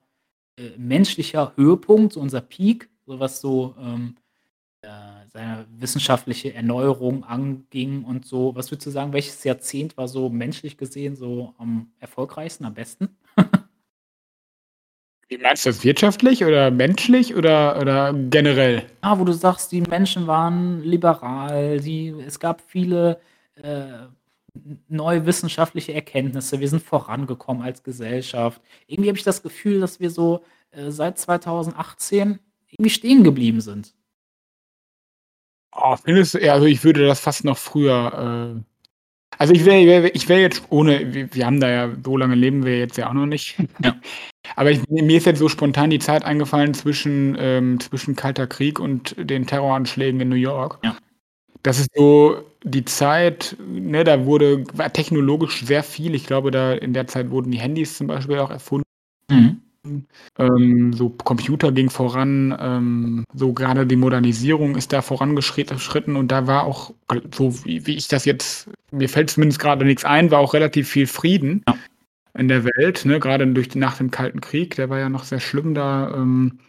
äh, 0.57 0.71
menschlicher 0.77 1.53
Höhepunkt, 1.55 2.13
so 2.13 2.19
unser 2.19 2.41
Peak, 2.41 2.89
so 3.05 3.19
was 3.19 3.41
so 3.41 3.75
ähm, 3.79 4.15
äh, 4.81 4.87
seine 5.31 5.67
wissenschaftliche 5.77 6.53
Erneuerung 6.53 7.23
anging 7.23 8.03
und 8.03 8.25
so. 8.25 8.55
Was 8.55 8.71
würdest 8.71 8.87
du 8.87 8.91
sagen, 8.91 9.13
welches 9.13 9.43
Jahrzehnt 9.43 9.95
war 9.95 10.07
so 10.07 10.29
menschlich 10.29 10.77
gesehen 10.77 11.15
so 11.15 11.53
am 11.57 11.91
erfolgreichsten, 11.99 12.65
am 12.65 12.73
besten? 12.73 13.09
Wie 15.29 15.37
meinst 15.37 15.65
du 15.65 15.69
das 15.69 15.83
wirtschaftlich 15.83 16.43
oder 16.43 16.71
menschlich 16.71 17.35
oder, 17.35 17.79
oder 17.79 18.13
generell? 18.13 18.83
Ah, 18.99 19.17
wo 19.17 19.23
du 19.23 19.31
sagst, 19.31 19.71
die 19.71 19.81
Menschen 19.81 20.27
waren 20.27 20.81
liberal, 20.81 21.79
die, 21.79 22.09
es 22.09 22.37
gab 22.39 22.61
viele 22.67 23.21
äh, 23.55 24.07
neue 24.87 25.25
wissenschaftliche 25.25 25.93
Erkenntnisse, 25.93 26.59
wir 26.59 26.67
sind 26.67 26.83
vorangekommen 26.83 27.63
als 27.63 27.83
Gesellschaft. 27.83 28.61
Irgendwie 28.87 29.09
habe 29.09 29.17
ich 29.17 29.23
das 29.23 29.43
Gefühl, 29.43 29.79
dass 29.79 29.99
wir 29.99 30.09
so 30.09 30.43
äh, 30.71 30.91
seit 30.91 31.17
2018 31.17 32.39
irgendwie 32.69 32.89
stehen 32.89 33.23
geblieben 33.23 33.61
sind. 33.61 33.93
Oh, 35.73 35.95
findest 35.95 36.33
du, 36.33 36.51
also 36.51 36.65
ich 36.65 36.83
würde 36.83 37.05
das 37.05 37.19
fast 37.19 37.45
noch 37.45 37.57
früher 37.57 38.57
äh 38.59 38.71
also 39.37 39.53
ich 39.53 39.65
wäre 39.65 40.09
ich 40.09 40.27
wäre 40.27 40.41
jetzt 40.41 40.63
ohne 40.69 41.13
wir 41.13 41.33
wir 41.33 41.45
haben 41.45 41.59
da 41.59 41.69
ja 41.69 41.89
so 42.03 42.17
lange 42.17 42.35
leben 42.35 42.65
wir 42.65 42.77
jetzt 42.77 42.97
ja 42.97 43.09
auch 43.09 43.13
noch 43.13 43.25
nicht. 43.25 43.57
Ja. 43.83 43.99
Aber 44.55 44.71
ich 44.71 44.81
mir 44.89 45.17
ist 45.17 45.25
jetzt 45.25 45.39
so 45.39 45.49
spontan 45.49 45.89
die 45.89 45.99
Zeit 45.99 46.25
eingefallen 46.25 46.73
zwischen, 46.73 47.35
ähm, 47.39 47.79
zwischen 47.79 48.15
Kalter 48.15 48.47
Krieg 48.47 48.79
und 48.79 49.15
den 49.17 49.47
Terroranschlägen 49.47 50.19
in 50.19 50.29
New 50.29 50.35
York. 50.35 50.79
Ja. 50.83 50.97
Das 51.63 51.79
ist 51.79 51.89
so 51.95 52.43
die 52.63 52.85
Zeit, 52.85 53.55
ne, 53.67 54.03
da 54.03 54.25
wurde 54.25 54.63
war 54.73 54.91
technologisch 54.91 55.65
sehr 55.65 55.83
viel. 55.83 56.15
Ich 56.15 56.25
glaube, 56.25 56.51
da 56.51 56.73
in 56.73 56.93
der 56.93 57.07
Zeit 57.07 57.29
wurden 57.29 57.51
die 57.51 57.59
Handys 57.59 57.97
zum 57.97 58.07
Beispiel 58.07 58.39
auch 58.39 58.49
erfunden. 58.51 58.85
Mhm. 59.29 59.61
Ähm, 60.37 60.93
so 60.93 61.09
Computer 61.09 61.71
ging 61.71 61.89
voran, 61.89 62.55
ähm, 62.59 63.23
so 63.33 63.51
gerade 63.51 63.87
die 63.87 63.95
Modernisierung 63.95 64.75
ist 64.75 64.93
da 64.93 65.01
vorangeschritten 65.01 66.15
und 66.15 66.27
da 66.31 66.45
war 66.45 66.65
auch, 66.65 66.93
so 67.33 67.65
wie, 67.65 67.87
wie 67.87 67.95
ich 67.95 68.07
das 68.07 68.25
jetzt, 68.25 68.69
mir 68.91 69.09
fällt 69.09 69.31
zumindest 69.31 69.59
gerade 69.59 69.83
nichts 69.83 70.05
ein, 70.05 70.29
war 70.29 70.39
auch 70.39 70.53
relativ 70.53 70.87
viel 70.87 71.07
Frieden 71.07 71.63
ja. 71.67 71.75
in 72.37 72.47
der 72.47 72.63
Welt, 72.63 73.05
ne? 73.05 73.19
gerade 73.19 73.47
durch 73.47 73.73
nach 73.73 73.97
dem 73.97 74.11
Kalten 74.11 74.39
Krieg, 74.39 74.75
der 74.75 74.91
war 74.91 74.99
ja 74.99 75.09
noch 75.09 75.23
sehr 75.23 75.39
schlimm 75.39 75.73
da. 75.73 76.13
Ähm, 76.13 76.59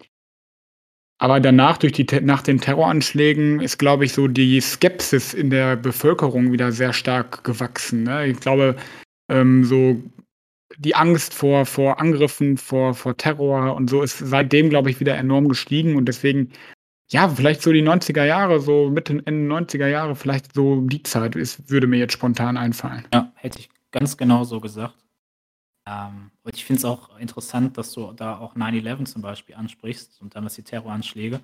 aber 1.23 1.39
danach, 1.39 1.79
durch 1.79 1.93
die, 1.93 2.05
nach 2.21 2.43
den 2.43 2.61
Terroranschlägen, 2.61 3.61
ist, 3.61 3.79
glaube 3.79 4.05
ich, 4.05 4.13
so 4.13 4.27
die 4.27 4.61
Skepsis 4.61 5.35
in 5.35 5.51
der 5.51 5.77
Bevölkerung 5.77 6.51
wieder 6.51 6.73
sehr 6.73 6.93
stark 6.93 7.45
gewachsen. 7.45 8.03
Ne? 8.03 8.27
Ich 8.27 8.41
glaube, 8.41 8.75
ähm, 9.29 9.63
so 9.63 10.03
die 10.79 10.97
Angst 10.97 11.33
vor, 11.33 11.65
vor 11.65 12.01
Angriffen, 12.01 12.57
vor, 12.57 12.95
vor 12.95 13.17
Terror 13.17 13.77
und 13.77 13.89
so 13.89 14.03
ist 14.03 14.19
seitdem, 14.19 14.69
glaube 14.69 14.91
ich, 14.91 14.99
wieder 14.99 15.15
enorm 15.15 15.47
gestiegen. 15.47 15.95
Und 15.95 16.07
deswegen, 16.07 16.51
ja, 17.13 17.29
vielleicht 17.29 17.63
so 17.63 17.71
die 17.71 17.85
90er 17.85 18.25
Jahre, 18.25 18.59
so 18.59 18.91
Mitte, 18.91 19.23
Ende 19.25 19.55
90er 19.55 19.87
Jahre, 19.87 20.17
vielleicht 20.17 20.53
so 20.57 20.81
die 20.81 21.05
Zeit 21.05 21.37
ist, 21.37 21.71
würde 21.71 21.87
mir 21.87 21.99
jetzt 21.99 22.15
spontan 22.15 22.57
einfallen. 22.57 23.05
Ja, 23.15 23.31
hätte 23.37 23.61
ich 23.61 23.69
ganz 23.93 24.17
genau 24.17 24.43
so 24.43 24.59
gesagt. 24.59 24.97
Ähm, 25.87 26.31
und 26.45 26.55
ich 26.55 26.65
finde 26.65 26.79
es 26.79 26.85
auch 26.85 27.19
interessant, 27.19 27.77
dass 27.79 27.93
du 27.93 28.13
da 28.13 28.39
auch 28.39 28.55
9-11 28.55 29.05
zum 29.07 29.23
Beispiel 29.23 29.55
ansprichst 29.57 30.21
und 30.23 30.35
damals 30.35 30.55
die 30.55 30.63
Terroranschläge. 30.63 31.41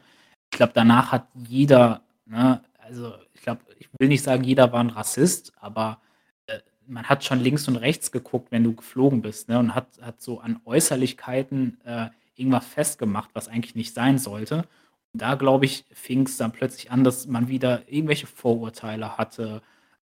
Ich 0.53 0.57
glaube, 0.57 0.72
danach 0.74 1.12
hat 1.12 1.26
jeder, 1.34 2.03
ne, 2.26 2.62
also 2.78 3.14
ich 3.34 3.43
glaube, 3.43 3.62
ich 3.78 3.89
will 3.99 4.09
nicht 4.09 4.22
sagen, 4.22 4.45
jeder 4.45 4.72
war 4.72 4.80
ein 4.80 4.91
Rassist, 4.91 5.53
aber 5.61 6.01
äh, 6.47 6.61
man 6.86 7.05
hat 7.05 7.24
schon 7.24 7.41
links 7.41 7.68
und 7.68 7.76
rechts 7.76 8.12
geguckt, 8.12 8.51
wenn 8.53 8.64
du 8.64 8.74
geflogen 8.74 9.22
bist, 9.22 9.49
ne, 9.49 9.59
und 9.59 9.74
hat, 9.74 9.89
hat 10.01 10.22
so 10.22 10.41
an 10.41 10.61
Äußerlichkeiten 10.64 11.80
äh, 11.84 12.09
irgendwas 12.36 12.66
festgemacht, 12.66 13.30
was 13.34 13.49
eigentlich 13.49 13.74
nicht 13.74 13.95
sein 13.95 14.18
sollte. 14.18 14.59
Und 15.12 15.22
da, 15.22 15.34
glaube 15.34 15.64
ich, 15.64 15.84
fing 15.93 16.26
es 16.26 16.36
dann 16.36 16.53
plötzlich 16.53 16.91
an, 16.91 17.03
dass 17.03 17.26
man 17.26 17.49
wieder 17.49 17.82
irgendwelche 17.89 18.26
Vorurteile 18.26 19.18
hatte, 19.18 19.62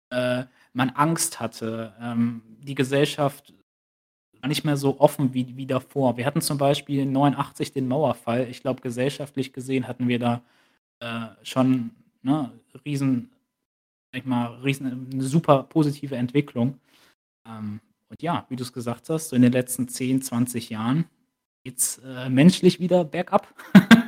äh, 0.10 0.46
man 0.74 0.90
Angst 0.92 1.40
hatte, 1.40 1.94
ähm, 2.02 2.42
die 2.62 2.76
Gesellschaft 2.76 3.54
nicht 4.48 4.66
mehr 4.66 4.78
so 4.78 5.00
offen 5.00 5.34
wie, 5.34 5.56
wie 5.56 5.66
davor. 5.66 6.18
Wir 6.18 6.26
hatten 6.26 6.42
zum 6.42 6.58
Beispiel 6.58 7.06
89 7.06 7.72
den 7.72 7.88
Mauerfall. 7.88 8.48
Ich 8.50 8.62
glaube, 8.62 8.82
gesellschaftlich 8.82 9.54
gesehen 9.54 9.88
hatten 9.88 10.08
wir 10.08 10.20
da 10.20 10.42
äh, 11.00 11.28
schon 11.44 11.92
ne, 12.22 12.52
riesen, 12.86 13.32
ich 14.14 14.26
mal, 14.26 14.48
riesen, 14.64 15.10
eine 15.12 15.24
super 15.24 15.64
positive 15.64 16.16
Entwicklung. 16.16 16.80
Ähm, 17.48 17.80
und 18.10 18.22
ja, 18.22 18.46
wie 18.50 18.56
du 18.56 18.64
es 18.64 18.74
gesagt 18.74 19.10
hast, 19.10 19.30
so 19.30 19.36
in 19.36 19.42
den 19.42 19.54
letzten 19.54 19.88
10, 19.88 20.22
20 20.22 20.70
Jahren 20.70 21.06
geht 21.64 21.80
es 21.80 22.00
äh, 22.06 22.30
menschlich 22.30 22.80
wieder 22.80 23.04
bergab. 23.06 23.54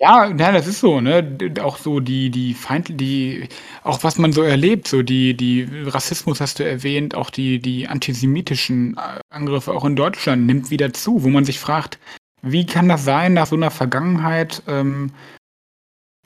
Ja, 0.00 0.26
ja, 0.26 0.50
das 0.50 0.66
ist 0.66 0.80
so, 0.80 1.00
ne? 1.00 1.38
auch 1.62 1.76
so 1.78 2.00
die 2.00 2.28
die 2.30 2.52
Feind 2.54 3.00
die 3.00 3.48
auch 3.84 4.02
was 4.02 4.18
man 4.18 4.32
so 4.32 4.42
erlebt, 4.42 4.88
so 4.88 5.02
die 5.02 5.34
die 5.36 5.68
Rassismus 5.86 6.40
hast 6.40 6.58
du 6.58 6.64
erwähnt, 6.64 7.14
auch 7.14 7.30
die 7.30 7.60
die 7.60 7.86
antisemitischen 7.86 8.96
äh, 8.96 9.20
Angriffe 9.30 9.72
auch 9.72 9.84
in 9.84 9.94
Deutschland 9.94 10.46
nimmt 10.46 10.70
wieder 10.70 10.92
zu, 10.92 11.22
wo 11.22 11.28
man 11.28 11.44
sich 11.44 11.60
fragt: 11.60 11.98
„Wie 12.42 12.66
kann 12.66 12.88
das 12.88 13.04
sein 13.04 13.34
nach 13.34 13.46
so 13.46 13.54
einer 13.54 13.70
Vergangenheit, 13.70 14.62
ähm, 14.66 15.12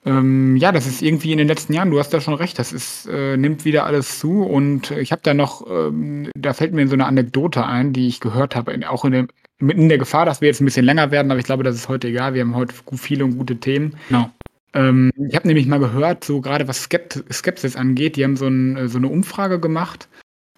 ähm, 0.06 0.56
ja, 0.56 0.72
das 0.72 0.86
ist 0.86 1.02
irgendwie 1.02 1.32
in 1.32 1.38
den 1.38 1.48
letzten 1.48 1.72
Jahren 1.74 1.90
du 1.90 1.98
hast 1.98 2.10
da 2.14 2.20
schon 2.20 2.34
recht, 2.34 2.58
das 2.58 2.72
ist 2.72 3.06
äh, 3.08 3.36
nimmt 3.36 3.64
wieder 3.64 3.84
alles 3.86 4.18
zu 4.20 4.42
und 4.44 4.90
ich 4.92 5.12
habe 5.12 5.22
da 5.24 5.34
noch 5.34 5.66
ähm 5.68 6.30
da 6.36 6.54
fällt 6.54 6.72
mir 6.74 6.86
so 6.88 6.94
eine 6.94 7.06
Anekdote 7.06 7.64
ein, 7.66 7.92
die 7.92 8.08
ich 8.08 8.20
gehört 8.20 8.56
habe, 8.56 8.78
auch 8.88 9.04
in 9.04 9.12
dem 9.12 9.28
mitten 9.58 9.88
der 9.88 9.98
Gefahr, 9.98 10.26
dass 10.26 10.40
wir 10.40 10.48
jetzt 10.48 10.60
ein 10.60 10.64
bisschen 10.64 10.86
länger 10.86 11.10
werden, 11.10 11.30
aber 11.30 11.40
ich 11.40 11.46
glaube, 11.46 11.64
das 11.64 11.74
ist 11.74 11.88
heute 11.88 12.08
egal. 12.08 12.34
Wir 12.34 12.42
haben 12.42 12.54
heute 12.54 12.74
viele 12.96 13.24
und 13.24 13.36
gute 13.36 13.56
Themen. 13.56 13.96
Genau. 14.08 14.30
Ähm, 14.74 15.10
ich 15.28 15.34
habe 15.34 15.46
nämlich 15.46 15.66
mal 15.66 15.80
gehört, 15.80 16.24
so 16.24 16.40
gerade 16.40 16.68
was 16.68 16.84
Skept 16.84 17.24
Skepsis 17.32 17.76
angeht, 17.76 18.16
die 18.16 18.24
haben 18.24 18.36
so, 18.36 18.46
ein, 18.46 18.88
so, 18.88 18.98
eine 18.98 19.08
Umfrage 19.08 19.58
gemacht. 19.58 20.08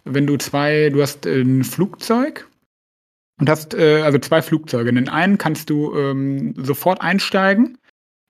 Wenn 0.05 0.27
du 0.27 0.37
zwei, 0.37 0.91
du 0.91 1.03
hast 1.03 1.27
äh, 1.27 1.41
ein 1.41 1.65
Flugzeug 1.65 2.49
und 3.39 3.49
hast 3.49 3.75
äh, 3.75 4.03
also 4.03 4.19
zwei 4.19 4.43
Flugzeuge. 4.43 4.89
In 4.89 4.97
den 4.97 5.09
einen 5.09 5.39
kannst 5.39 5.71
du 5.71 5.95
ähm, 5.97 6.55
sofort 6.57 7.01
einsteigen, 7.01 7.79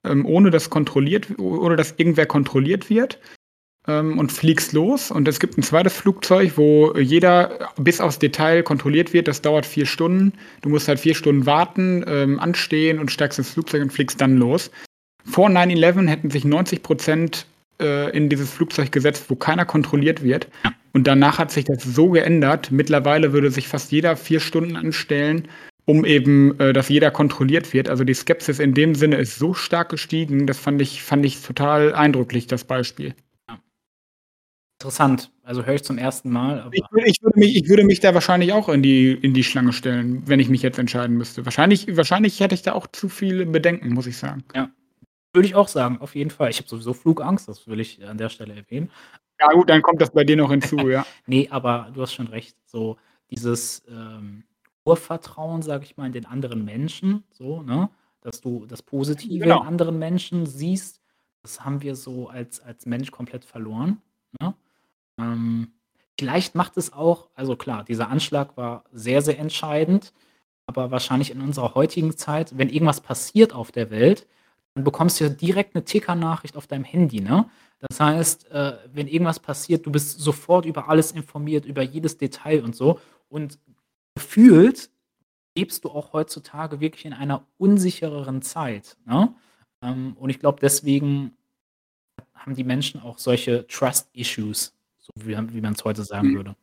ähm, 0.04 0.26
ohne 0.26 0.50
dass 0.50 0.70
kontrolliert, 0.70 1.38
ohne 1.38 1.76
dass 1.76 1.94
irgendwer 1.96 2.26
kontrolliert 2.26 2.90
wird 2.90 3.18
ähm, 3.87 4.18
und 4.18 4.33
fliegst 4.33 4.72
los. 4.72 5.11
Und 5.11 5.28
es 5.28 5.41
gibt 5.41 5.59
ein 5.59 5.62
zweites 5.62 5.95
Flugzeug, 5.95 6.53
wo 6.57 6.95
jeder 6.97 7.70
bis 7.76 8.01
aufs 8.01 8.18
Detail 8.18 8.62
kontrolliert 8.62 9.12
wird. 9.12 9.28
Das 9.28 9.43
dauert 9.43 9.66
vier 9.66 9.87
Stunden. 9.87 10.33
Du 10.62 10.68
musst 10.68 10.89
halt 10.89 11.01
vier 11.01 11.14
Stunden 11.14 11.47
warten, 11.47 12.05
ähm, 12.07 12.39
anstehen 12.39 12.99
und 12.99 13.11
steigst 13.11 13.39
ins 13.39 13.51
Flugzeug 13.51 13.83
und 13.83 13.93
fliegst 13.93 14.20
dann 14.20 14.37
los. 14.37 14.70
Vor 15.24 15.49
9-11 15.49 16.09
hätten 16.09 16.31
sich 16.31 16.45
90 16.45 16.83
Prozent 16.83 17.47
äh, 17.81 18.11
in 18.16 18.28
dieses 18.28 18.51
Flugzeug 18.51 18.93
gesetzt, 18.93 19.26
wo 19.28 19.37
keiner 19.37 19.64
kontrolliert 19.64 20.22
wird. 20.22 20.49
Und 20.93 21.07
danach 21.07 21.39
hat 21.39 21.51
sich 21.51 21.64
das 21.64 21.83
so 21.83 22.11
geändert. 22.11 22.70
Mittlerweile 22.70 23.33
würde 23.33 23.51
sich 23.51 23.68
fast 23.68 23.93
jeder 23.93 24.16
vier 24.16 24.41
Stunden 24.41 24.76
anstellen, 24.76 25.49
um 25.85 26.05
eben, 26.05 26.59
äh, 26.59 26.72
dass 26.72 26.89
jeder 26.89 27.11
kontrolliert 27.11 27.72
wird. 27.72 27.89
Also 27.89 28.05
die 28.05 28.14
Skepsis 28.14 28.59
in 28.59 28.74
dem 28.74 28.95
Sinne 28.95 29.16
ist 29.16 29.39
so 29.39 29.55
stark 29.55 29.91
gestiegen, 29.91 30.47
das 30.47 30.59
fand 30.59 30.83
ich, 30.83 31.03
fand 31.03 31.24
ich 31.24 31.41
total 31.43 31.95
eindrücklich, 31.95 32.47
das 32.47 32.64
Beispiel. 32.64 33.14
Interessant. 34.81 35.31
Also 35.43 35.66
höre 35.66 35.74
ich 35.74 35.85
zum 35.85 35.99
ersten 35.99 36.31
Mal. 36.31 36.66
Ich, 36.72 36.83
ich, 37.05 37.22
würde 37.22 37.39
mich, 37.39 37.55
ich 37.55 37.68
würde 37.68 37.85
mich 37.85 38.01
da 38.01 38.14
wahrscheinlich 38.14 38.55
auch 38.55 38.70
in 38.70 38.83
die, 38.83 39.12
in 39.12 39.35
die 39.35 39.45
Schlange 39.45 39.74
stellen, 39.74 40.26
wenn 40.26 40.41
ich 40.41 40.49
mich 40.49 40.62
jetzt 40.62 40.78
entscheiden 40.78 41.18
müsste. 41.18 41.45
Wahrscheinlich, 41.45 41.95
wahrscheinlich 41.99 42.41
hätte 42.41 42.55
ich 42.55 42.62
da 42.62 42.72
auch 42.72 42.87
zu 42.87 43.11
viele 43.11 43.45
Bedenken, 43.45 43.93
muss 43.93 44.07
ich 44.07 44.16
sagen. 44.16 44.43
Ja. 44.55 44.70
Würde 45.35 45.47
ich 45.47 45.55
auch 45.55 45.68
sagen, 45.68 45.99
auf 46.01 46.14
jeden 46.14 46.31
Fall. 46.31 46.49
Ich 46.49 46.57
habe 46.57 46.68
sowieso 46.68 46.95
Flugangst, 46.95 47.47
das 47.47 47.68
will 47.68 47.78
ich 47.78 48.03
an 48.07 48.16
der 48.16 48.31
Stelle 48.31 48.55
erwähnen. 48.55 48.91
Ja, 49.39 49.49
gut, 49.49 49.68
dann 49.68 49.83
kommt 49.83 50.01
das 50.01 50.12
bei 50.12 50.24
dir 50.24 50.37
noch 50.37 50.51
hinzu, 50.51 50.78
ja. 50.89 51.05
nee, 51.26 51.47
aber 51.51 51.91
du 51.93 52.01
hast 52.01 52.14
schon 52.14 52.28
recht. 52.28 52.57
So 52.64 52.97
dieses 53.31 53.83
ähm, 53.87 54.45
Urvertrauen, 54.87 55.61
sage 55.61 55.85
ich 55.85 55.99
mal, 55.99 56.07
in 56.07 56.12
den 56.12 56.24
anderen 56.24 56.64
Menschen, 56.64 57.24
so, 57.33 57.62
ne? 57.62 57.91
Dass 58.22 58.41
du 58.41 58.64
das 58.66 58.81
Positive 58.83 59.45
genau. 59.45 59.61
in 59.61 59.66
anderen 59.66 59.99
Menschen 59.99 60.47
siehst, 60.47 61.03
das 61.43 61.64
haben 61.64 61.83
wir 61.83 61.97
so 61.97 62.28
als, 62.28 62.61
als 62.61 62.87
Mensch 62.87 63.11
komplett 63.11 63.45
verloren. 63.45 64.01
Ne? 64.41 64.55
Ähm, 65.20 65.72
vielleicht 66.18 66.54
macht 66.54 66.76
es 66.76 66.92
auch 66.92 67.28
also 67.34 67.56
klar, 67.56 67.84
dieser 67.84 68.08
Anschlag 68.08 68.56
war 68.56 68.84
sehr, 68.92 69.22
sehr 69.22 69.38
entscheidend, 69.38 70.12
aber 70.66 70.90
wahrscheinlich 70.90 71.30
in 71.30 71.40
unserer 71.40 71.74
heutigen 71.74 72.16
Zeit, 72.16 72.56
wenn 72.56 72.68
irgendwas 72.68 73.00
passiert 73.00 73.52
auf 73.52 73.72
der 73.72 73.90
Welt, 73.90 74.26
dann 74.74 74.84
bekommst 74.84 75.20
du 75.20 75.30
direkt 75.30 75.74
eine 75.74 75.84
Tickernachricht 75.84 76.56
auf 76.56 76.66
deinem 76.66 76.84
Handy, 76.84 77.20
ne? 77.20 77.50
Das 77.80 77.98
heißt, 77.98 78.50
äh, 78.50 78.76
wenn 78.92 79.08
irgendwas 79.08 79.40
passiert, 79.40 79.86
du 79.86 79.90
bist 79.90 80.20
sofort 80.20 80.66
über 80.66 80.88
alles 80.88 81.12
informiert, 81.12 81.64
über 81.64 81.82
jedes 81.82 82.18
Detail 82.18 82.62
und 82.62 82.76
so. 82.76 83.00
Und 83.28 83.58
gefühlt 84.14 84.90
lebst 85.56 85.84
du 85.84 85.90
auch 85.90 86.12
heutzutage 86.12 86.80
wirklich 86.80 87.06
in 87.06 87.14
einer 87.14 87.46
unsichereren 87.58 88.42
Zeit, 88.42 88.96
ne? 89.06 89.34
Ähm, 89.82 90.16
und 90.18 90.30
ich 90.30 90.38
glaube, 90.38 90.58
deswegen 90.60 91.36
haben 92.34 92.54
die 92.54 92.64
Menschen 92.64 93.00
auch 93.02 93.18
solche 93.18 93.66
Trust-Issues 93.66 94.74
so 95.14 95.26
wie, 95.26 95.36
wie 95.52 95.61
man 95.61 95.74
es 95.74 95.84
heute 95.84 96.04
sagen 96.04 96.28
mhm. 96.28 96.36
würde. 96.36 96.56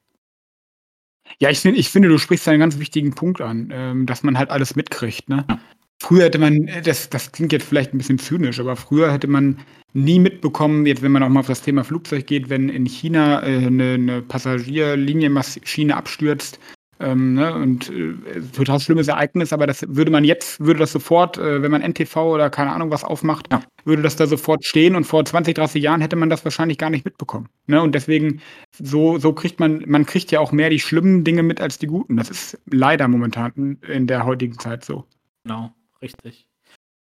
Ja, 1.40 1.50
ich, 1.50 1.60
find, 1.60 1.78
ich 1.78 1.90
finde, 1.90 2.10
du 2.10 2.18
sprichst 2.18 2.48
einen 2.48 2.60
ganz 2.60 2.80
wichtigen 2.80 3.14
Punkt 3.14 3.42
an, 3.42 3.70
ähm, 3.72 4.06
dass 4.06 4.24
man 4.24 4.38
halt 4.38 4.50
alles 4.50 4.76
mitkriegt. 4.76 5.30
Ne? 5.30 5.46
Ja. 5.50 5.60
Früher 6.02 6.26
hätte 6.26 6.40
man, 6.40 6.68
äh, 6.68 6.82
das, 6.82 7.10
das 7.10 7.32
klingt 7.32 7.52
jetzt 7.52 7.68
vielleicht 7.68 7.94
ein 7.94 7.98
bisschen 7.98 8.20
zynisch, 8.20 8.60
aber 8.60 8.76
früher 8.76 9.12
hätte 9.12 9.28
man 9.28 9.58
nie 9.94 10.20
mitbekommen, 10.20 10.86
jetzt 10.86 11.02
wenn 11.02 11.12
man 11.12 11.24
auch 11.24 11.30
mal 11.30 11.40
auf 11.42 11.48
das 11.48 11.62
Thema 11.62 11.84
Flugzeug 11.84 12.28
geht, 12.28 12.50
wenn 12.50 12.70
in 12.70 12.86
China 12.86 13.42
äh, 13.44 13.66
eine, 13.66 13.94
eine 13.94 14.22
Passagierlinienmaschine 14.22 15.96
abstürzt, 15.96 16.60
ähm, 17.00 17.36
ne, 17.36 17.54
und 17.54 17.90
äh, 17.90 18.42
total 18.56 18.80
schlimmes 18.80 19.08
Ereignis, 19.08 19.54
aber 19.54 19.68
das 19.68 19.86
würde 19.88 20.12
man 20.12 20.24
jetzt, 20.24 20.60
würde 20.60 20.80
das 20.80 20.92
sofort, 20.92 21.38
äh, 21.38 21.62
wenn 21.62 21.72
man 21.72 21.82
NTV 21.82 22.16
oder 22.18 22.50
keine 22.50 22.72
Ahnung 22.72 22.92
was 22.92 23.04
aufmacht, 23.04 23.48
ja. 23.52 23.62
würde 23.86 24.02
das 24.02 24.16
da 24.16 24.26
sofort 24.26 24.66
stehen 24.66 24.96
und 24.96 25.04
vor 25.04 25.24
20, 25.24 25.56
30 25.56 25.82
Jahren 25.82 26.02
hätte 26.02 26.16
man 26.16 26.30
das 26.30 26.44
wahrscheinlich 26.44 26.78
gar 26.78 26.90
nicht 26.90 27.06
mitbekommen. 27.06 27.50
Ne? 27.68 27.82
Und 27.82 27.94
deswegen, 27.94 28.42
so, 28.80 29.20
so 29.20 29.34
kriegt 29.34 29.60
man, 29.60 29.84
man 29.86 30.06
kriegt 30.06 30.32
ja 30.32 30.40
auch 30.40 30.52
mehr 30.52 30.70
die 30.70 30.80
schlimmen 30.80 31.24
Dinge 31.24 31.44
mit 31.44 31.62
als 31.62 31.78
die 31.78 31.88
guten. 31.88 32.18
Das 32.18 32.30
ist 32.30 32.60
leider 32.66 33.08
momentan 33.08 33.78
in 33.88 34.08
der 34.08 34.26
heutigen 34.26 34.58
Zeit 34.58 34.84
so. 34.84 35.06
Genau, 35.44 35.74
richtig. 36.02 36.48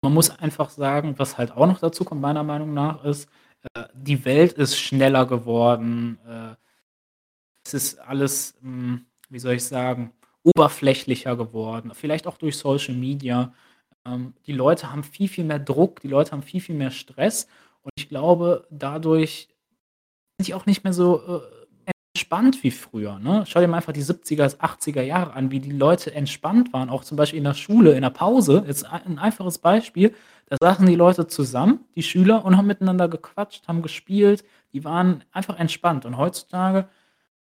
Man 0.03 0.13
muss 0.13 0.29
einfach 0.29 0.69
sagen, 0.69 1.15
was 1.17 1.37
halt 1.37 1.51
auch 1.51 1.65
noch 1.65 1.79
dazu 1.79 2.05
kommt, 2.05 2.21
meiner 2.21 2.43
Meinung 2.43 2.73
nach, 2.73 3.03
ist, 3.03 3.27
äh, 3.73 3.85
die 3.95 4.25
Welt 4.25 4.53
ist 4.53 4.77
schneller 4.79 5.25
geworden. 5.25 6.19
Äh, 6.27 6.55
es 7.65 7.73
ist 7.73 7.99
alles, 7.99 8.55
mh, 8.61 8.71
hm, 8.71 9.05
wie 9.29 9.39
soll 9.39 9.55
ich 9.55 9.65
sagen, 9.65 10.11
oberflächlicher 10.43 11.35
geworden, 11.35 11.91
vielleicht 11.93 12.27
auch 12.27 12.37
durch 12.37 12.57
Social 12.57 12.95
Media. 12.95 13.53
Ähm, 14.05 14.33
die 14.45 14.53
Leute 14.53 14.91
haben 14.91 15.03
viel, 15.03 15.27
viel 15.27 15.43
mehr 15.43 15.59
Druck, 15.59 16.01
die 16.01 16.07
Leute 16.07 16.31
haben 16.31 16.43
viel, 16.43 16.61
viel 16.61 16.75
mehr 16.75 16.91
Stress 16.91 17.47
und 17.81 17.91
ich 17.97 18.09
glaube, 18.09 18.67
dadurch 18.69 19.49
sind 20.37 20.47
die 20.47 20.53
auch 20.53 20.65
nicht 20.65 20.83
mehr 20.83 20.93
so 20.93 21.21
äh, 21.21 21.57
entspannt 22.13 22.63
wie 22.63 22.71
früher. 22.71 23.19
Ne? 23.19 23.43
Schau 23.47 23.59
dir 23.59 23.67
mal 23.67 23.77
einfach 23.77 23.93
die 23.93 24.03
70er, 24.03 24.57
80er 24.57 25.01
Jahre 25.01 25.33
an, 25.33 25.51
wie 25.51 25.59
die 25.59 25.71
Leute 25.71 26.13
entspannt 26.13 26.73
waren, 26.73 26.89
auch 26.89 27.03
zum 27.03 27.15
Beispiel 27.15 27.37
in 27.37 27.43
der 27.43 27.53
Schule, 27.53 27.93
in 27.93 28.01
der 28.01 28.09
Pause. 28.09 28.63
Jetzt 28.67 28.85
ein 28.85 29.19
einfaches 29.19 29.59
Beispiel. 29.59 30.13
Da 30.47 30.57
saßen 30.59 30.85
die 30.85 30.95
Leute 30.95 31.27
zusammen, 31.27 31.85
die 31.95 32.03
Schüler, 32.03 32.43
und 32.43 32.57
haben 32.57 32.67
miteinander 32.67 33.07
gequatscht, 33.07 33.67
haben 33.67 33.81
gespielt. 33.81 34.43
Die 34.73 34.83
waren 34.83 35.23
einfach 35.31 35.59
entspannt. 35.59 36.05
Und 36.05 36.17
heutzutage 36.17 36.89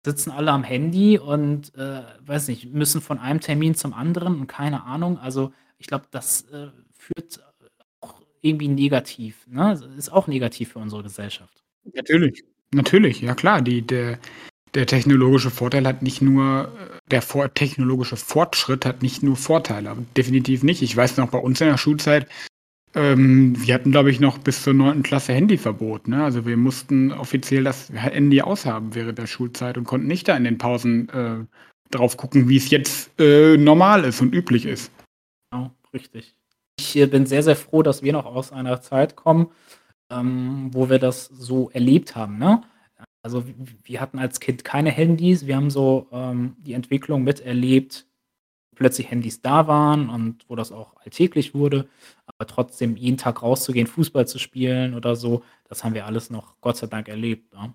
sitzen 0.06 0.30
alle 0.30 0.52
am 0.52 0.62
Handy 0.62 1.18
und, 1.18 1.74
äh, 1.74 2.02
weiß 2.24 2.46
nicht, 2.48 2.72
müssen 2.72 3.00
von 3.02 3.18
einem 3.18 3.40
Termin 3.40 3.74
zum 3.74 3.92
anderen 3.92 4.40
und 4.40 4.46
keine 4.46 4.84
Ahnung. 4.84 5.18
Also, 5.18 5.52
ich 5.78 5.88
glaube, 5.88 6.06
das, 6.12 6.42
äh, 6.52 6.68
führt 6.96 7.40
auch 8.00 8.22
irgendwie 8.40 8.68
negativ, 8.68 9.46
ne? 9.48 9.78
Ist 9.98 10.12
auch 10.12 10.28
negativ 10.28 10.72
für 10.72 10.78
unsere 10.78 11.02
Gesellschaft. 11.02 11.62
Natürlich, 11.92 12.44
natürlich, 12.72 13.20
ja 13.20 13.34
klar. 13.34 13.60
Die 13.60 13.82
der 13.82 14.18
der 14.74 14.86
technologische 14.86 15.50
Vorteil 15.50 15.86
hat 15.86 16.02
nicht 16.02 16.22
nur 16.22 16.70
der 17.10 17.22
vor 17.22 17.52
technologische 17.54 18.16
Fortschritt 18.16 18.84
hat 18.84 19.02
nicht 19.02 19.22
nur 19.22 19.36
Vorteile, 19.36 19.96
definitiv 20.16 20.62
nicht. 20.62 20.82
Ich 20.82 20.96
weiß 20.96 21.16
noch 21.16 21.30
bei 21.30 21.38
uns 21.38 21.60
in 21.60 21.68
der 21.68 21.78
Schulzeit 21.78 22.28
ähm, 22.96 23.54
wir 23.64 23.74
hatten, 23.74 23.92
glaube 23.92 24.10
ich, 24.10 24.20
noch 24.20 24.38
bis 24.38 24.62
zur 24.62 24.72
9. 24.72 25.02
Klasse 25.02 25.34
Handyverbot. 25.34 26.08
Ne? 26.08 26.24
Also 26.24 26.46
wir 26.46 26.56
mussten 26.56 27.12
offiziell 27.12 27.62
das 27.62 27.92
Handy 27.92 28.40
aushaben 28.40 28.94
während 28.94 29.18
der 29.18 29.26
Schulzeit 29.26 29.76
und 29.76 29.84
konnten 29.84 30.06
nicht 30.06 30.26
da 30.28 30.36
in 30.36 30.44
den 30.44 30.56
Pausen 30.56 31.08
äh, 31.10 31.44
drauf 31.90 32.16
gucken, 32.16 32.48
wie 32.48 32.56
es 32.56 32.70
jetzt 32.70 33.10
äh, 33.20 33.58
normal 33.58 34.04
ist 34.04 34.22
und 34.22 34.34
üblich 34.34 34.64
ist. 34.64 34.90
Genau, 35.50 35.70
richtig. 35.92 36.34
Ich 36.80 36.94
bin 37.10 37.26
sehr, 37.26 37.42
sehr 37.42 37.56
froh, 37.56 37.82
dass 37.82 38.02
wir 38.02 38.14
noch 38.14 38.24
aus 38.24 38.50
einer 38.50 38.80
Zeit 38.80 39.14
kommen, 39.14 39.48
ähm, 40.10 40.70
wo 40.72 40.88
wir 40.88 40.98
das 40.98 41.26
so 41.26 41.70
erlebt 41.70 42.16
haben. 42.16 42.38
Ne? 42.38 42.62
Also 43.22 43.44
wir 43.84 44.00
hatten 44.00 44.18
als 44.18 44.40
Kind 44.40 44.64
keine 44.64 44.90
Handys, 44.90 45.46
wir 45.46 45.56
haben 45.56 45.70
so 45.70 46.08
ähm, 46.12 46.56
die 46.58 46.72
Entwicklung 46.72 47.24
miterlebt, 47.24 48.06
plötzlich 48.74 49.10
Handys 49.10 49.42
da 49.42 49.66
waren 49.66 50.08
und 50.08 50.44
wo 50.48 50.56
das 50.56 50.72
auch 50.72 50.96
alltäglich 51.04 51.54
wurde, 51.54 51.88
aber 52.38 52.46
trotzdem 52.46 52.96
jeden 52.96 53.16
Tag 53.16 53.42
rauszugehen, 53.42 53.86
Fußball 53.86 54.26
zu 54.26 54.38
spielen 54.38 54.94
oder 54.94 55.16
so, 55.16 55.42
das 55.68 55.84
haben 55.84 55.94
wir 55.94 56.06
alles 56.06 56.30
noch 56.30 56.60
Gott 56.60 56.76
sei 56.76 56.86
Dank 56.86 57.08
erlebt. 57.08 57.52
Ja, 57.54 57.74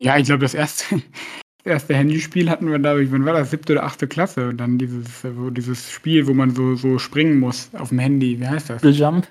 ja 0.00 0.18
ich 0.18 0.26
glaube, 0.26 0.42
das 0.42 0.54
erste, 0.54 0.96
das 1.64 1.72
erste 1.72 1.94
Handyspiel 1.94 2.48
hatten 2.50 2.70
wir, 2.70 2.78
glaube 2.78 3.02
ich, 3.02 3.12
wann 3.12 3.24
war 3.24 3.34
das, 3.34 3.50
siebte 3.50 3.72
oder 3.72 3.84
achte 3.84 4.06
Klasse 4.08 4.48
und 4.48 4.58
dann 4.58 4.78
dieses, 4.78 5.24
wo 5.24 5.50
dieses 5.50 5.90
Spiel, 5.90 6.26
wo 6.26 6.34
man 6.34 6.54
so, 6.54 6.76
so 6.76 6.98
springen 6.98 7.38
muss 7.38 7.74
auf 7.74 7.88
dem 7.88 7.98
Handy, 7.98 8.38
wie 8.40 8.46
heißt 8.46 8.70
das? 8.70 8.82
The 8.82 8.90
Jump. 8.90 9.28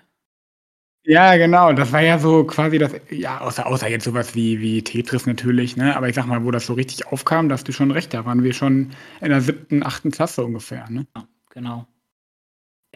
Ja, 1.06 1.38
genau. 1.38 1.74
Das 1.74 1.92
war 1.92 2.02
ja 2.02 2.20
so 2.20 2.44
quasi 2.44 2.78
das, 2.78 2.94
ja, 3.10 3.40
außer, 3.42 3.66
außer 3.66 3.90
jetzt 3.90 4.04
sowas 4.04 4.36
wie, 4.36 4.60
wie 4.60 4.84
Tetris 4.84 5.26
natürlich, 5.26 5.78
ne? 5.78 5.96
Aber 5.96 6.10
ich 6.10 6.16
sag 6.16 6.26
mal, 6.28 6.44
wo 6.44 6.52
das 6.52 6.66
so 6.66 6.74
richtig 6.74 7.08
aufkam, 7.08 7.50
da 7.50 7.54
hast 7.54 7.68
du 7.68 7.72
schon 7.72 7.90
recht, 7.92 8.14
da 8.14 8.26
waren 8.26 8.44
wir 8.44 8.54
schon 8.54 8.92
in 9.22 9.30
der 9.30 9.42
siebten, 9.42 9.82
achten 9.82 10.12
Klasse 10.12 10.44
ungefähr, 10.44 10.90
ne? 10.90 11.08
Ja, 11.16 11.28
genau. 11.50 11.88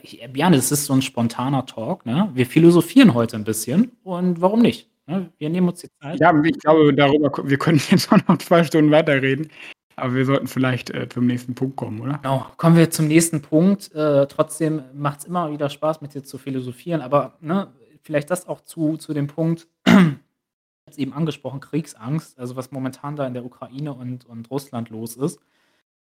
Ich, 0.04 0.22
Björn, 0.32 0.52
das 0.52 0.72
ist 0.72 0.86
so 0.86 0.94
ein 0.94 1.02
spontaner 1.02 1.66
Talk, 1.66 2.06
ne? 2.06 2.30
Wir 2.34 2.46
philosophieren 2.46 3.14
heute 3.14 3.38
ein 3.38 3.46
bisschen 3.46 3.94
und 4.04 4.42
warum 4.42 4.62
nicht? 4.62 4.90
Ne? 5.08 5.32
Wir 5.38 5.50
nehmen 5.50 5.70
uns 5.70 5.80
die 5.80 5.90
Zeit. 6.02 6.20
Ja, 6.20 6.38
ich 6.44 6.60
glaube, 6.60 6.94
darüber, 6.94 7.32
wir 7.50 7.58
können 7.58 7.82
jetzt 7.90 8.12
auch 8.12 8.20
noch 8.28 8.38
zwei 8.40 8.66
Stunden 8.66 8.92
weiterreden. 8.92 9.50
Aber 9.96 10.16
wir 10.16 10.26
sollten 10.26 10.48
vielleicht 10.48 10.90
äh, 10.90 11.08
zum 11.08 11.28
nächsten 11.28 11.56
Punkt 11.56 11.78
kommen, 11.78 12.02
oder? 12.02 12.20
Genau, 12.22 12.48
kommen 12.58 12.76
wir 12.76 12.90
zum 12.90 13.08
nächsten 13.08 13.42
Punkt. 13.42 13.94
Äh, 13.94 14.28
trotzdem 14.28 14.82
macht 14.94 15.20
es 15.20 15.26
immer 15.26 15.52
wieder 15.52 15.70
Spaß, 15.70 16.02
mit 16.02 16.14
dir 16.16 16.24
zu 16.24 16.38
philosophieren. 16.38 17.02
Aber 17.02 17.38
ne, 17.40 17.68
vielleicht 18.02 18.30
das 18.30 18.48
auch 18.48 18.62
zu, 18.62 18.98
zu 18.98 19.14
dem 19.14 19.28
Punkt, 19.28 19.68
jetzt 20.88 20.98
eben 20.98 21.14
angesprochen, 21.14 21.60
Kriegsangst, 21.60 22.40
also 22.40 22.56
was 22.56 22.72
momentan 22.72 23.16
da 23.16 23.26
in 23.26 23.36
der 23.36 23.46
Ukraine 23.46 23.94
und, 23.94 24.26
und 24.26 24.50
Russland 24.52 24.90
los 24.90 25.16
ist. 25.16 25.40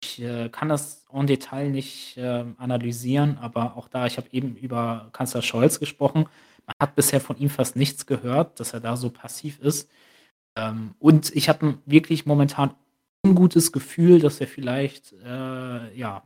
Ich 0.05 0.21
äh, 0.21 0.49
kann 0.51 0.69
das 0.69 1.07
en 1.13 1.27
Detail 1.27 1.71
nicht 1.71 2.17
äh, 2.19 2.45
analysieren, 2.59 3.39
aber 3.39 3.77
auch 3.77 3.89
da, 3.89 4.07
ich 4.07 4.19
habe 4.19 4.29
eben 4.33 4.55
über 4.57 5.09
Kanzler 5.13 5.43
Scholz 5.43 5.81
gesprochen. 5.81 6.27
Man 6.67 6.75
hat 6.81 6.95
bisher 6.95 7.21
von 7.21 7.39
ihm 7.39 7.49
fast 7.51 7.77
nichts 7.77 8.07
gehört, 8.07 8.61
dass 8.61 8.75
er 8.75 8.81
da 8.81 8.97
so 8.97 9.11
passiv 9.11 9.59
ist. 9.61 9.91
Ähm, 10.57 10.95
und 10.99 11.35
ich 11.35 11.49
habe 11.49 11.79
wirklich 11.87 12.27
momentan 12.27 12.75
ein 13.25 13.35
gutes 13.35 13.73
Gefühl, 13.73 14.21
dass 14.21 14.41
wir 14.41 14.49
vielleicht, 14.49 15.15
äh, 15.25 15.97
ja, 15.97 16.23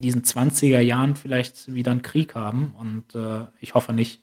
in 0.00 0.04
diesen 0.04 0.22
20er 0.24 0.80
Jahren 0.80 1.14
vielleicht 1.14 1.72
wieder 1.72 1.92
einen 1.92 2.02
Krieg 2.02 2.34
haben. 2.34 2.74
Und 2.78 3.14
äh, 3.14 3.46
ich 3.60 3.74
hoffe 3.74 3.92
nicht. 3.92 4.21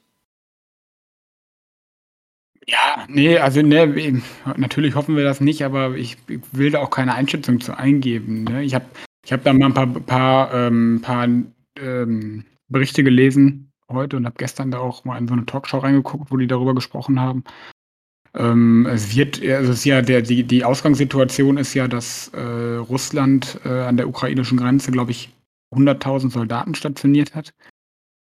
Ja, 2.66 3.06
nee, 3.08 3.38
also 3.38 3.62
ne, 3.62 4.22
natürlich 4.56 4.94
hoffen 4.94 5.16
wir 5.16 5.24
das 5.24 5.40
nicht, 5.40 5.64
aber 5.64 5.96
ich 5.96 6.18
will 6.52 6.70
da 6.70 6.80
auch 6.80 6.90
keine 6.90 7.14
Einschätzung 7.14 7.60
zu 7.60 7.76
eingeben. 7.76 8.44
Ne? 8.44 8.62
Ich 8.62 8.74
habe 8.74 8.84
ich 9.24 9.32
hab 9.32 9.44
da 9.44 9.52
mal 9.52 9.66
ein 9.66 9.74
paar, 9.74 9.86
paar, 9.86 10.54
ähm, 10.54 11.00
paar 11.02 11.26
ähm, 11.78 12.44
Berichte 12.68 13.02
gelesen 13.02 13.72
heute 13.90 14.16
und 14.16 14.26
habe 14.26 14.36
gestern 14.38 14.70
da 14.70 14.78
auch 14.78 15.04
mal 15.04 15.18
in 15.18 15.26
so 15.26 15.34
eine 15.34 15.46
Talkshow 15.46 15.78
reingeguckt, 15.78 16.30
wo 16.30 16.36
die 16.36 16.46
darüber 16.46 16.74
gesprochen 16.74 17.18
haben. 17.18 17.44
Ähm, 18.34 18.86
es 18.86 19.16
wird, 19.16 19.42
also 19.42 19.72
es 19.72 19.78
ist 19.78 19.84
ja 19.84 20.02
der, 20.02 20.22
die, 20.22 20.44
die 20.44 20.64
Ausgangssituation 20.64 21.56
ist 21.56 21.74
ja, 21.74 21.88
dass 21.88 22.28
äh, 22.28 22.76
Russland 22.76 23.58
äh, 23.64 23.68
an 23.68 23.96
der 23.96 24.08
ukrainischen 24.08 24.58
Grenze, 24.58 24.92
glaube 24.92 25.10
ich, 25.10 25.30
100.000 25.74 26.30
Soldaten 26.30 26.74
stationiert 26.74 27.34
hat 27.34 27.52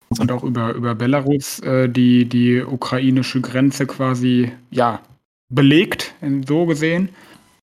und 0.10 0.32
auch 0.32 0.44
über, 0.44 0.74
über 0.74 0.96
Belarus 0.96 1.60
äh, 1.60 1.90
die, 1.90 2.26
die 2.26 2.62
ukrainische 2.62 3.42
Grenze 3.42 3.86
quasi 3.86 4.52
ja, 4.72 5.02
belegt, 5.50 6.16
so 6.48 6.66
gesehen. 6.66 7.10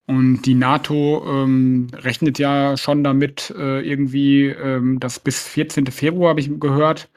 Und 0.09 0.43
die 0.43 0.55
NATO 0.55 1.25
ähm, 1.27 1.89
rechnet 1.93 2.39
ja 2.39 2.77
schon 2.77 3.03
damit, 3.03 3.53
äh, 3.59 3.81
irgendwie, 3.81 4.47
ähm, 4.47 5.01
dass 5.01 5.19
bis 5.19 5.43
14. 5.49 5.87
Februar 5.87 6.31
habe 6.31 6.41
ich 6.41 6.61
gehört, 6.61 7.09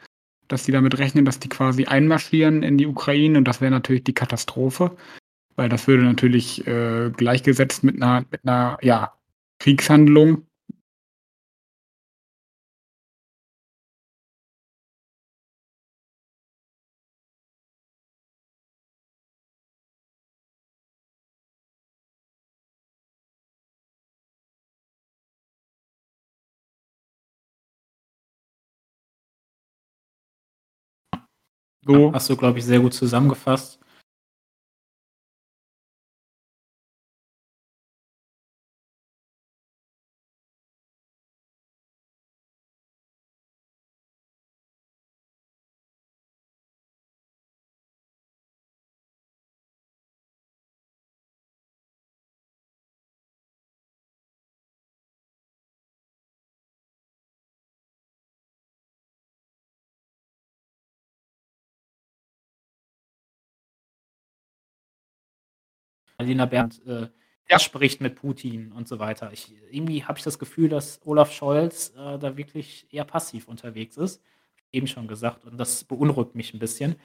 dass 0.47 0.63
die 0.63 0.71
damit 0.71 0.97
rechnen, 0.97 1.25
dass 1.25 1.37
die 1.39 1.49
quasi 1.49 1.85
einmarschieren 1.85 2.63
in 2.63 2.77
die 2.77 2.87
Ukraine. 2.87 3.37
Und 3.37 3.45
das 3.45 3.61
wäre 3.61 3.71
natürlich 3.71 4.05
die 4.05 4.15
Katastrophe, 4.15 4.95
weil 5.55 5.69
das 5.69 5.87
würde 5.87 6.03
natürlich 6.03 6.65
äh, 6.65 7.11
gleichgesetzt 7.15 7.83
mit 7.83 8.01
einer, 8.01 8.25
mit 8.31 8.41
einer 8.43 8.79
ja, 8.81 9.13
Kriegshandlung 9.59 10.47
So. 31.89 32.13
Hast 32.13 32.29
du, 32.29 32.37
glaube 32.37 32.59
ich, 32.59 32.65
sehr 32.65 32.79
gut 32.79 32.93
zusammengefasst. 32.93 33.79
Alina 66.19 66.45
Berndt 66.45 66.85
äh, 66.85 67.07
ja. 67.49 67.59
spricht 67.59 68.01
mit 68.01 68.15
Putin 68.15 68.71
und 68.73 68.87
so 68.87 68.99
weiter. 68.99 69.31
Ich, 69.33 69.53
irgendwie 69.71 70.03
habe 70.03 70.19
ich 70.19 70.23
das 70.23 70.37
Gefühl, 70.37 70.69
dass 70.69 70.99
Olaf 71.05 71.31
Scholz 71.31 71.93
äh, 71.97 72.19
da 72.19 72.37
wirklich 72.37 72.87
eher 72.91 73.05
passiv 73.05 73.47
unterwegs 73.47 73.97
ist. 73.97 74.21
Eben 74.71 74.85
schon 74.85 75.07
gesagt. 75.07 75.45
Und 75.45 75.57
das 75.57 75.83
beunruhigt 75.83 76.35
mich 76.35 76.53
ein 76.53 76.59
bisschen. 76.59 76.95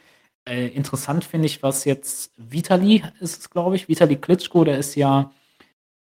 Äh, 0.45 0.67
interessant 0.69 1.25
finde 1.25 1.47
ich, 1.47 1.63
was 1.63 1.85
jetzt 1.85 2.35
Vitali 2.37 3.03
ist 3.21 3.41
es, 3.41 3.51
glaube 3.51 3.77
ich. 3.77 3.89
Vitali 3.89 4.17
Klitschko, 4.17 4.65
der 4.65 4.79
ist 4.79 4.97
ja 4.97 5.33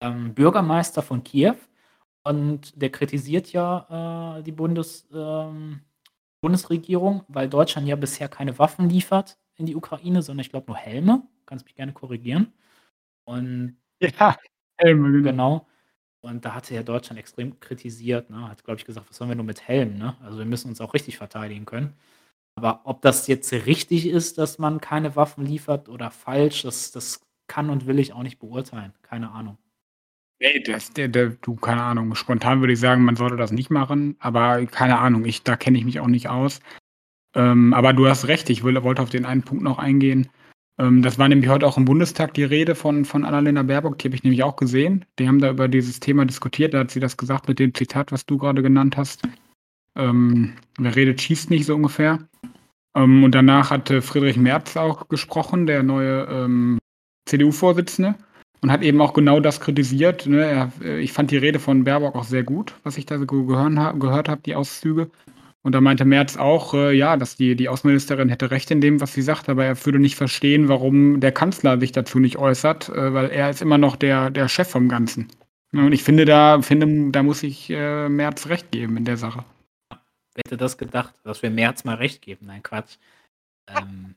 ähm, 0.01 0.33
Bürgermeister 0.33 1.01
von 1.01 1.23
Kiew. 1.23 1.55
Und 2.23 2.81
der 2.81 2.89
kritisiert 2.89 3.51
ja 3.53 4.37
äh, 4.39 4.43
die 4.43 4.51
Bundes, 4.51 5.07
ähm, 5.13 5.81
Bundesregierung, 6.41 7.23
weil 7.27 7.47
Deutschland 7.47 7.87
ja 7.87 7.95
bisher 7.95 8.27
keine 8.27 8.57
Waffen 8.59 8.89
liefert 8.89 9.37
in 9.55 9.65
die 9.65 9.75
Ukraine, 9.75 10.21
sondern 10.21 10.41
ich 10.41 10.49
glaube 10.49 10.67
nur 10.67 10.77
Helme. 10.77 11.23
Kannst 11.45 11.65
mich 11.65 11.75
gerne 11.75 11.93
korrigieren. 11.93 12.53
Und 13.27 13.77
Ja, 14.01 14.37
Helme, 14.77 15.11
genau. 15.11 15.23
genau. 15.31 15.67
Und 16.21 16.45
da 16.45 16.53
hatte 16.55 16.73
ja 16.75 16.83
Deutschland 16.83 17.19
extrem 17.19 17.59
kritisiert, 17.59 18.29
ne? 18.29 18.47
Hat, 18.49 18.63
glaube 18.63 18.79
ich, 18.79 18.85
gesagt: 18.85 19.09
„Was 19.09 19.17
sollen 19.17 19.29
wir 19.29 19.35
nur 19.35 19.45
mit 19.45 19.67
Helmen, 19.67 19.97
ne? 19.97 20.15
Also, 20.23 20.37
wir 20.39 20.45
müssen 20.45 20.69
uns 20.69 20.81
auch 20.81 20.93
richtig 20.93 21.17
verteidigen 21.17 21.65
können.“ 21.65 21.93
Aber 22.55 22.81
ob 22.85 23.01
das 23.03 23.27
jetzt 23.27 23.53
richtig 23.53 24.07
ist, 24.07 24.37
dass 24.39 24.59
man 24.59 24.81
keine 24.81 25.15
Waffen 25.17 25.45
liefert 25.45 25.89
oder 25.89 26.11
falsch, 26.11 26.63
das 26.63 26.91
das 26.91 27.21
kann 27.47 27.69
und 27.71 27.87
will 27.87 27.99
ich 27.99 28.13
auch 28.13 28.23
nicht 28.23 28.39
beurteilen. 28.39 28.93
Keine 29.03 29.31
Ahnung. 29.31 29.57
Ne, 30.41 30.61
das 30.65 30.91
der 30.93 31.07
der 31.09 31.29
du, 31.41 31.55
keine 31.55 31.83
Ahnung. 31.83 32.15
Spontan 32.15 32.59
würde 32.61 32.73
ich 32.73 32.79
sagen, 32.79 33.03
man 33.05 33.15
sollte 33.15 33.37
das 33.37 33.51
nicht 33.51 33.69
machen, 33.71 34.15
aber 34.19 34.65
keine 34.67 34.99
Ahnung, 34.99 35.25
ich 35.25 35.43
da 35.43 35.55
kenne 35.55 35.77
ich 35.77 35.85
mich 35.85 35.99
auch 35.99 36.07
nicht 36.07 36.29
aus. 36.29 36.59
Ähm, 37.35 37.73
aber 37.73 37.93
du 37.93 38.07
hast 38.07 38.27
recht, 38.27 38.49
ich 38.51 38.63
will 38.63 38.81
wollte 38.83 39.01
auf 39.03 39.09
den 39.11 39.25
einen 39.25 39.43
Punkt 39.43 39.63
noch 39.63 39.79
eingehen. 39.79 40.29
Ähm, 40.79 41.01
das 41.01 41.19
war 41.19 41.27
nämlich 41.27 41.49
heute 41.49 41.67
auch 41.67 41.77
im 41.77 41.85
Bundestag 41.85 42.33
die 42.33 42.43
Rede 42.43 42.75
von, 42.75 43.05
von 43.05 43.23
Annalena 43.25 43.63
Baerbock, 43.63 43.99
die 43.99 44.07
habe 44.07 44.15
ich 44.15 44.23
nämlich 44.23 44.43
auch 44.43 44.55
gesehen. 44.55 45.05
Die 45.19 45.27
haben 45.27 45.39
da 45.39 45.51
über 45.51 45.67
dieses 45.67 45.99
Thema 45.99 46.25
diskutiert, 46.25 46.73
da 46.73 46.79
hat 46.79 46.91
sie 46.91 46.99
das 46.99 47.17
gesagt 47.17 47.47
mit 47.47 47.59
dem 47.59 47.73
Zitat, 47.73 48.11
was 48.11 48.25
du 48.25 48.37
gerade 48.37 48.61
genannt 48.61 48.97
hast. 48.97 49.21
Ähm, 49.95 50.53
wer 50.77 50.95
redet, 50.95 51.21
schießt 51.21 51.49
nicht 51.49 51.65
so 51.65 51.75
ungefähr. 51.75 52.19
Ähm, 52.95 53.23
und 53.23 53.35
danach 53.35 53.69
hatte 53.69 54.01
Friedrich 54.01 54.37
Merz 54.37 54.75
auch 54.77 55.07
gesprochen, 55.07 55.65
der 55.65 55.83
neue 55.83 56.27
ähm, 56.29 56.79
CDU-Vorsitzende, 57.25 58.15
und 58.61 58.71
hat 58.71 58.81
eben 58.81 59.01
auch 59.01 59.13
genau 59.13 59.39
das 59.39 59.59
kritisiert. 59.59 60.25
Ne? 60.25 60.43
Er, 60.43 60.71
äh, 60.81 60.99
ich 60.99 61.13
fand 61.13 61.31
die 61.31 61.37
Rede 61.37 61.59
von 61.59 61.83
Baerbock 61.83 62.15
auch 62.15 62.23
sehr 62.23 62.43
gut, 62.43 62.73
was 62.83 62.97
ich 62.97 63.05
da 63.05 63.19
so 63.19 63.25
gehört 63.25 64.29
habe, 64.29 64.41
die 64.45 64.55
Auszüge. 64.55 65.11
Und 65.63 65.71
da 65.73 65.79
meinte 65.79 66.03
Merz 66.03 66.35
auch, 66.35 66.73
äh, 66.73 66.91
ja, 66.91 67.15
dass 67.15 67.37
die, 67.37 67.55
die 67.55 67.69
Außenministerin 67.69 68.27
hätte 68.27 68.51
recht 68.51 68.69
in 68.69 68.81
dem, 68.81 68.99
was 68.99 69.13
sie 69.13 69.21
sagt, 69.21 69.47
aber 69.47 69.63
er 69.63 69.85
würde 69.85 69.97
nicht 69.97 70.15
verstehen, 70.15 70.67
warum 70.67 71.21
der 71.21 71.31
Kanzler 71.31 71.79
sich 71.79 71.93
dazu 71.93 72.19
nicht 72.19 72.37
äußert, 72.37 72.89
äh, 72.89 73.13
weil 73.13 73.29
er 73.29 73.49
ist 73.49 73.61
immer 73.61 73.77
noch 73.77 73.95
der, 73.95 74.29
der 74.29 74.49
Chef 74.49 74.69
vom 74.69 74.89
Ganzen. 74.89 75.29
Und 75.71 75.93
ich 75.93 76.03
finde, 76.03 76.25
da, 76.25 76.61
finde, 76.61 77.11
da 77.11 77.23
muss 77.23 77.41
ich 77.43 77.69
äh, 77.69 78.09
Merz 78.09 78.47
recht 78.47 78.71
geben 78.71 78.97
in 78.97 79.05
der 79.05 79.17
Sache. 79.17 79.45
Wer 79.89 80.43
hätte 80.45 80.57
das 80.57 80.77
gedacht, 80.77 81.13
dass 81.23 81.41
wir 81.41 81.49
Merz 81.49 81.85
mal 81.85 81.95
recht 81.95 82.21
geben? 82.21 82.47
Nein, 82.47 82.61
Quatsch. 82.61 82.97
Ähm, 83.67 84.15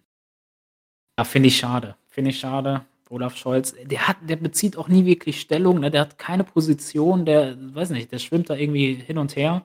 ja, 1.16 1.24
finde 1.24 1.49
ich 1.49 1.57
schade. 1.57 1.97
Finde 2.09 2.30
ich 2.30 2.40
schade. 2.40 2.84
Olaf 3.09 3.36
Scholz, 3.36 3.74
der 3.84 4.09
hat, 4.09 4.16
der 4.22 4.36
bezieht 4.36 4.76
auch 4.76 4.88
nie 4.88 5.07
wirklich 5.07 5.40
Stellung, 5.40 5.78
ne? 5.78 5.92
der 5.92 6.03
hat 6.03 6.18
keine 6.18 6.42
Position, 6.42 7.24
der, 7.24 7.57
weiß 7.57 7.90
nicht, 7.90 8.11
der 8.11 8.18
schwimmt 8.18 8.51
da 8.51 8.57
irgendwie 8.57 8.94
hin 8.94 9.18
und 9.18 9.36
her. 9.36 9.64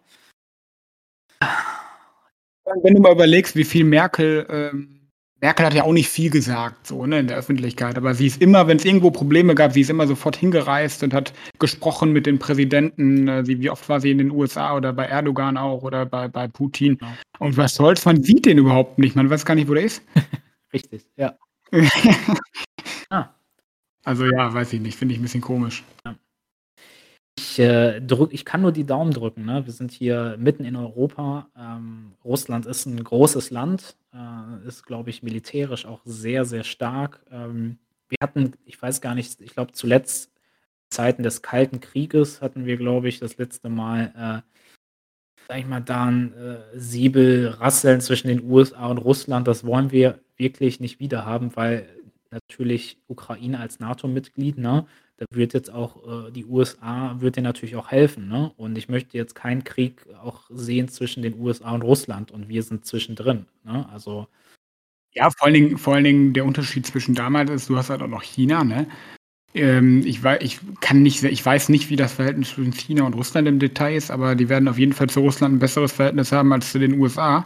Wenn 2.84 2.96
du 2.96 3.02
mal 3.02 3.12
überlegst, 3.12 3.56
wie 3.56 3.64
viel 3.64 3.84
Merkel, 3.84 4.46
ähm, 4.50 5.02
Merkel 5.42 5.66
hat 5.66 5.74
ja 5.74 5.84
auch 5.84 5.94
nicht 5.94 6.10
viel 6.10 6.30
gesagt, 6.30 6.86
so, 6.86 7.06
ne, 7.08 7.20
in 7.20 7.28
der 7.28 7.38
Öffentlichkeit, 7.38 7.98
aber 7.98 8.14
sie 8.14 8.28
ist 8.28 8.42
immer, 8.42 8.68
wenn 8.68 8.78
es 8.78 8.86
irgendwo 8.86 9.10
Probleme 9.10 9.56
gab, 9.56 9.74
sie 9.74 9.82
ist 9.82 9.90
immer 9.90 10.06
sofort 10.06 10.36
hingereist 10.36 11.02
und 11.02 11.14
hat 11.14 11.34
gesprochen 11.58 12.14
mit 12.14 12.28
den 12.28 12.38
Präsidenten, 12.38 13.28
äh, 13.28 13.48
wie 13.48 13.70
oft 13.70 13.90
war 13.90 14.00
sie 14.00 14.12
in 14.12 14.20
den 14.20 14.30
USA 14.30 14.76
oder 14.76 14.94
bei 14.94 15.06
Erdogan 15.06 15.58
auch 15.58 15.82
oder 15.82 16.06
bei, 16.06 16.28
bei 16.28 16.48
Putin. 16.48 17.00
Ja. 17.02 17.18
Und 17.40 17.58
was 17.58 17.74
soll's, 17.74 18.06
man 18.06 18.22
sieht 18.22 18.46
den 18.46 18.60
überhaupt 18.60 19.00
nicht, 19.00 19.16
man 19.16 19.30
weiß 19.30 19.46
gar 19.46 19.56
nicht, 19.56 19.68
wo 19.68 19.74
der 19.74 19.84
ist. 19.84 20.04
Richtig, 20.74 21.06
ja. 21.18 21.36
ah. 23.10 23.30
Also 24.04 24.26
ja, 24.26 24.54
weiß 24.54 24.74
ich 24.74 24.82
nicht, 24.82 24.98
finde 24.98 25.14
ich 25.14 25.20
ein 25.20 25.24
bisschen 25.24 25.42
komisch. 25.42 25.84
Ja. 26.06 26.16
Ich, 27.38 27.60
äh, 27.60 28.02
drück, 28.02 28.34
ich 28.34 28.46
kann 28.46 28.62
nur 28.62 28.72
die 28.72 28.86
Daumen 28.86 29.12
drücken. 29.12 29.46
Ne? 29.46 29.66
Wir 29.66 29.74
sind 29.74 29.92
hier 29.92 30.36
mitten 30.38 30.64
in 30.64 30.76
Europa. 30.76 31.50
Ähm, 31.58 32.14
Russland 32.24 32.66
ist 32.66 32.86
ein 32.86 33.04
großes 33.04 33.52
Land, 33.52 33.96
äh, 34.14 34.68
ist, 34.68 34.86
glaube 34.86 35.10
ich, 35.10 35.24
militärisch 35.24 35.86
auch 35.86 36.02
sehr, 36.06 36.46
sehr 36.46 36.64
stark. 36.64 37.26
Ähm, 37.32 37.78
wir 38.10 38.18
hatten, 38.22 38.54
ich 38.66 38.82
weiß 38.82 39.02
gar 39.02 39.16
nicht, 39.16 39.40
ich 39.42 39.54
glaube 39.54 39.72
zuletzt 39.72 40.32
Zeiten 40.92 41.24
des 41.24 41.42
Kalten 41.42 41.80
Krieges 41.80 42.42
hatten 42.42 42.66
wir, 42.66 42.78
glaube 42.78 43.08
ich, 43.08 43.20
das 43.20 43.38
letzte 43.38 43.70
Mal, 43.70 44.44
äh, 44.46 44.58
sag 45.48 45.58
ich 45.58 45.66
mal, 45.66 45.80
da 45.80 46.06
ein 46.06 46.34
äh, 46.34 46.58
Säbelrasseln 46.76 48.02
zwischen 48.02 48.28
den 48.28 48.44
USA 48.44 48.88
und 48.88 48.98
Russland. 48.98 49.48
Das 49.48 49.66
wollen 49.66 49.92
wir 49.92 50.20
wirklich 50.38 50.80
nicht 50.80 51.00
wieder 51.00 51.26
haben, 51.26 51.56
weil 51.56 51.88
natürlich 52.30 53.00
Ukraine 53.08 53.60
als 53.60 53.80
NATO-Mitglied, 53.80 54.58
ne, 54.58 54.86
da 55.22 55.28
wird 55.38 55.54
jetzt 55.54 55.72
auch 55.72 56.28
äh, 56.28 56.32
die 56.32 56.46
USA 56.46 57.16
wird 57.20 57.36
dir 57.36 57.44
natürlich 57.44 57.76
auch 57.76 57.92
helfen, 57.92 58.28
ne? 58.28 58.52
Und 58.58 58.76
ich 58.76 58.90
möchte 58.90 59.18
jetzt 59.18 59.36
keinen 59.36 59.64
Krieg 59.64 60.04
auch 60.20 60.50
sehen 60.50 60.88
zwischen 60.88 61.22
den 61.22 61.40
USA 61.40 61.72
und 61.74 61.84
Russland 61.84 62.32
und 62.32 62.50
wir 62.50 62.64
sind 62.64 62.86
zwischendrin, 62.86 63.46
ne? 63.64 63.88
Also 63.94 64.28
ja, 65.14 65.30
vor 65.30 65.46
allen 65.46 65.54
Dingen, 65.54 65.78
vor 65.78 65.94
allen 65.94 66.06
Dingen 66.06 66.34
der 66.34 66.46
Unterschied 66.46 66.88
zwischen 66.88 67.14
damals 67.14 67.52
ist, 67.52 67.70
du 67.70 67.78
hast 67.78 67.92
halt 67.92 68.02
auch 68.02 68.08
noch 68.08 68.24
China, 68.24 68.64
ne? 68.64 68.88
Ähm, 69.54 70.02
ich, 70.06 70.24
weiß, 70.24 70.40
ich 70.42 70.60
kann 70.80 71.04
nicht, 71.04 71.24
ich 71.24 71.46
weiß 71.46 71.70
nicht, 71.70 71.92
wie 71.92 71.98
das 71.98 72.14
Verhältnis 72.14 72.50
zwischen 72.50 72.74
China 72.74 73.04
und 73.04 73.14
Russland 73.14 73.48
im 73.48 73.60
Detail 73.60 73.96
ist, 73.96 74.10
aber 74.10 74.34
die 74.34 74.50
werden 74.50 74.68
auf 74.68 74.80
jeden 74.80 74.94
Fall 74.94 75.10
zu 75.10 75.20
Russland 75.20 75.54
ein 75.54 75.60
besseres 75.60 75.92
Verhältnis 75.92 76.32
haben 76.32 76.52
als 76.52 76.72
zu 76.72 76.80
den 76.80 77.00
USA. 77.00 77.44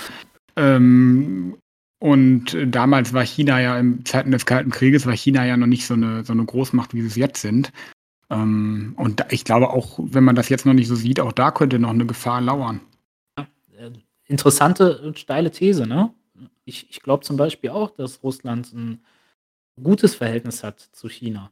Ähm, 0.56 1.58
und 2.00 2.54
äh, 2.54 2.68
damals 2.68 3.14
war 3.14 3.26
China 3.26 3.60
ja 3.60 3.80
in 3.80 4.06
Zeiten 4.06 4.32
des 4.32 4.46
Kalten 4.46 4.72
Krieges, 4.72 5.06
war 5.06 5.16
China 5.16 5.46
ja 5.46 5.58
noch 5.58 5.68
nicht 5.68 5.86
so 5.86 5.94
eine, 5.94 6.24
so 6.24 6.34
eine 6.34 6.46
Großmacht, 6.46 6.94
wie 6.94 7.02
sie 7.02 7.08
es 7.08 7.16
jetzt 7.16 7.42
sind. 7.42 7.72
Ähm, 8.30 8.94
und 8.98 9.20
da, 9.20 9.28
ich 9.30 9.46
glaube 9.46 9.70
auch, 9.70 10.00
wenn 10.02 10.24
man 10.24 10.36
das 10.36 10.50
jetzt 10.50 10.66
noch 10.66 10.74
nicht 10.74 10.88
so 10.88 10.96
sieht, 10.96 11.20
auch 11.20 11.32
da 11.32 11.52
könnte 11.52 11.80
noch 11.80 11.92
eine 11.92 12.06
Gefahr 12.06 12.42
lauern. 12.42 12.82
Ja, 13.38 13.48
äh, 13.78 13.92
interessante 14.26 15.02
und 15.02 15.20
steile 15.20 15.52
These, 15.52 15.88
ne? 15.88 16.14
Ich, 16.66 16.90
ich 16.90 17.02
glaube 17.02 17.24
zum 17.24 17.38
Beispiel 17.38 17.70
auch, 17.70 17.92
dass 17.92 18.24
Russland 18.24 18.74
ein 18.74 19.04
gutes 19.82 20.16
Verhältnis 20.16 20.64
hat 20.64 20.80
zu 20.80 21.08
China. 21.08 21.52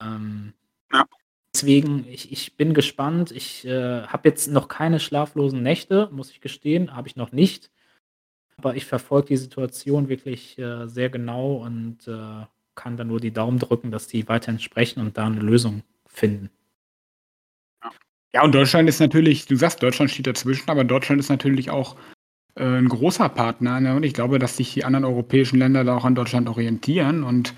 Ähm, 0.00 0.54
ja. 0.92 1.04
Deswegen, 1.52 2.06
ich, 2.08 2.30
ich 2.30 2.56
bin 2.56 2.74
gespannt. 2.74 3.32
Ich 3.32 3.66
äh, 3.66 4.02
habe 4.02 4.28
jetzt 4.28 4.46
noch 4.48 4.68
keine 4.68 5.00
schlaflosen 5.00 5.62
Nächte, 5.62 6.08
muss 6.12 6.30
ich 6.30 6.40
gestehen, 6.40 6.94
habe 6.94 7.08
ich 7.08 7.16
noch 7.16 7.32
nicht. 7.32 7.70
Aber 8.60 8.76
ich 8.76 8.84
verfolge 8.84 9.28
die 9.28 9.38
Situation 9.38 10.10
wirklich 10.10 10.58
äh, 10.58 10.86
sehr 10.86 11.08
genau 11.08 11.54
und 11.54 12.06
äh, 12.06 12.44
kann 12.74 12.98
da 12.98 13.04
nur 13.04 13.18
die 13.18 13.30
Daumen 13.30 13.58
drücken, 13.58 13.90
dass 13.90 14.06
die 14.06 14.28
weiterhin 14.28 14.60
sprechen 14.60 15.00
und 15.00 15.16
da 15.16 15.24
eine 15.24 15.40
Lösung 15.40 15.82
finden. 16.06 16.50
Ja, 18.34 18.44
und 18.44 18.54
Deutschland 18.54 18.86
ist 18.86 19.00
natürlich, 19.00 19.46
du 19.46 19.56
sagst, 19.56 19.82
Deutschland 19.82 20.10
steht 20.10 20.26
dazwischen, 20.26 20.68
aber 20.68 20.84
Deutschland 20.84 21.20
ist 21.20 21.30
natürlich 21.30 21.70
auch 21.70 21.96
äh, 22.54 22.64
ein 22.64 22.90
großer 22.90 23.30
Partner. 23.30 23.80
Ne? 23.80 23.96
Und 23.96 24.02
ich 24.02 24.12
glaube, 24.12 24.38
dass 24.38 24.58
sich 24.58 24.74
die 24.74 24.84
anderen 24.84 25.06
europäischen 25.06 25.58
Länder 25.58 25.82
da 25.82 25.96
auch 25.96 26.04
an 26.04 26.14
Deutschland 26.14 26.46
orientieren 26.46 27.24
und 27.24 27.54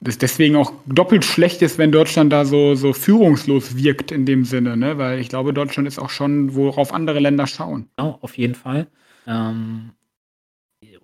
das 0.00 0.16
deswegen 0.16 0.54
auch 0.54 0.74
doppelt 0.86 1.24
schlecht 1.24 1.60
ist, 1.60 1.76
wenn 1.76 1.90
Deutschland 1.90 2.32
da 2.32 2.44
so, 2.44 2.76
so 2.76 2.92
führungslos 2.92 3.76
wirkt 3.76 4.12
in 4.12 4.26
dem 4.26 4.44
Sinne, 4.44 4.76
ne? 4.76 4.96
Weil 4.96 5.18
ich 5.18 5.28
glaube, 5.28 5.52
Deutschland 5.52 5.88
ist 5.88 5.98
auch 5.98 6.10
schon, 6.10 6.54
worauf 6.54 6.94
andere 6.94 7.18
Länder 7.18 7.48
schauen. 7.48 7.88
Genau, 7.96 8.18
auf 8.20 8.38
jeden 8.38 8.54
Fall. 8.54 8.86
Ähm, 9.26 9.95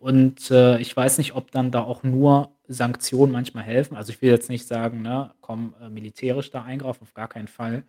und 0.02 0.50
äh, 0.50 0.78
ich 0.80 0.96
weiß 0.96 1.18
nicht, 1.18 1.36
ob 1.36 1.52
dann 1.52 1.70
da 1.70 1.84
auch 1.84 2.02
nur 2.02 2.50
Sanktionen 2.66 3.30
manchmal 3.32 3.62
helfen. 3.62 3.96
Also 3.96 4.12
ich 4.12 4.20
will 4.20 4.30
jetzt 4.30 4.48
nicht 4.48 4.66
sagen, 4.66 5.00
ne, 5.00 5.32
komm, 5.40 5.76
äh, 5.80 5.88
militärisch 5.88 6.50
da 6.50 6.64
eingreifen, 6.64 7.02
auf 7.02 7.14
gar 7.14 7.28
keinen 7.28 7.46
Fall. 7.46 7.84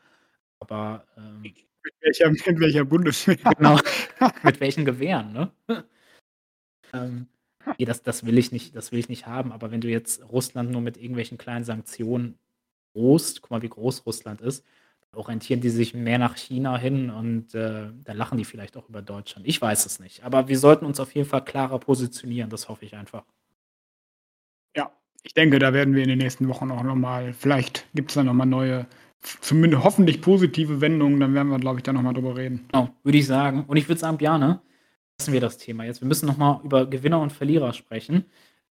Aber 0.60 1.08
ähm, 1.18 1.42
mit, 1.42 1.56
welcher, 2.02 2.30
mit 2.30 2.60
welcher 2.60 2.86
Bundeswehr? 2.86 3.38
Genau, 3.58 3.80
mit 4.44 4.60
welchen 4.60 4.86
Gewehren, 4.86 5.34
ne? 5.34 5.52
ähm, 6.94 7.30
nee, 7.80 7.86
das, 7.86 8.04
das 8.04 8.24
will 8.28 8.38
ich 8.38 8.52
nicht, 8.52 8.76
das 8.76 8.92
will 8.92 9.00
ich 9.00 9.10
nicht 9.10 9.26
haben. 9.26 9.52
Aber 9.52 9.72
wenn 9.72 9.82
du 9.82 9.88
jetzt 9.88 10.22
Russland 10.32 10.70
nur 10.70 10.82
mit 10.82 10.98
irgendwelchen 10.98 11.40
kleinen 11.40 11.66
Sanktionen 11.66 12.38
groß, 12.94 13.42
guck 13.42 13.50
mal, 13.50 13.64
wie 13.64 13.70
groß 13.70 14.06
Russland 14.06 14.40
ist, 14.42 14.64
orientieren 15.14 15.62
die 15.62 15.70
sich 15.70 15.94
mehr 15.94 16.18
nach 16.18 16.36
China 16.36 16.78
hin 16.78 17.10
und 17.10 17.54
äh, 17.56 17.90
dann 18.04 18.18
lachen 18.18 18.38
die 18.38 18.46
vielleicht 18.46 18.78
auch 18.78 18.90
über 18.90 19.02
Deutschland. 19.02 19.48
Ich 19.48 19.62
weiß 19.62 19.86
es 19.86 20.00
nicht. 20.00 20.24
Aber 20.24 20.48
wir 20.48 20.58
sollten 20.58 20.86
uns 20.86 21.00
auf 21.00 21.14
jeden 21.14 21.28
Fall 21.28 21.44
klarer 21.46 21.80
positionieren, 21.80 22.50
das 22.50 22.70
hoffe 22.70 22.86
ich 22.86 22.96
einfach. 22.96 23.24
Ja, 24.76 24.92
ich 25.24 25.34
denke, 25.34 25.60
da 25.60 25.74
werden 25.74 25.96
wir 25.96 26.04
in 26.04 26.10
den 26.10 26.18
nächsten 26.18 26.48
Wochen 26.48 26.72
auch 26.72 26.84
nochmal, 26.84 27.34
vielleicht 27.34 27.86
gibt 27.94 28.12
es 28.12 28.16
da 28.16 28.24
nochmal 28.24 28.48
neue, 28.48 28.88
zumindest 29.42 29.84
hoffentlich 29.84 30.22
positive 30.22 30.82
Wendungen, 30.82 31.20
dann 31.20 31.34
werden 31.34 31.50
wir, 31.50 31.60
glaube 31.60 31.80
ich, 31.80 31.84
da 31.84 31.94
nochmal 31.94 32.14
drüber 32.14 32.36
reden. 32.36 32.66
Genau, 32.72 32.90
würde 33.04 33.18
ich 33.18 33.28
sagen. 33.28 33.66
Und 33.66 33.78
ich 33.78 33.88
würde 33.88 34.00
sagen, 34.00 34.18
Bjane, 34.18 34.62
lassen 35.20 35.34
wir 35.34 35.42
das 35.42 35.58
Thema 35.58 35.86
jetzt. 35.86 36.02
Wir 36.02 36.08
müssen 36.08 36.26
nochmal 36.26 36.60
über 36.64 36.86
Gewinner 36.88 37.22
und 37.22 37.32
Verlierer 37.32 37.74
sprechen. 37.74 38.26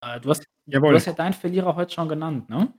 Äh, 0.00 0.20
du, 0.20 0.30
hast, 0.30 0.44
du 0.66 0.92
hast 0.92 1.06
ja 1.06 1.12
deinen 1.12 1.32
Verlierer 1.32 1.76
heute 1.76 1.94
schon 1.94 2.08
genannt, 2.08 2.50
ne? 2.50 2.72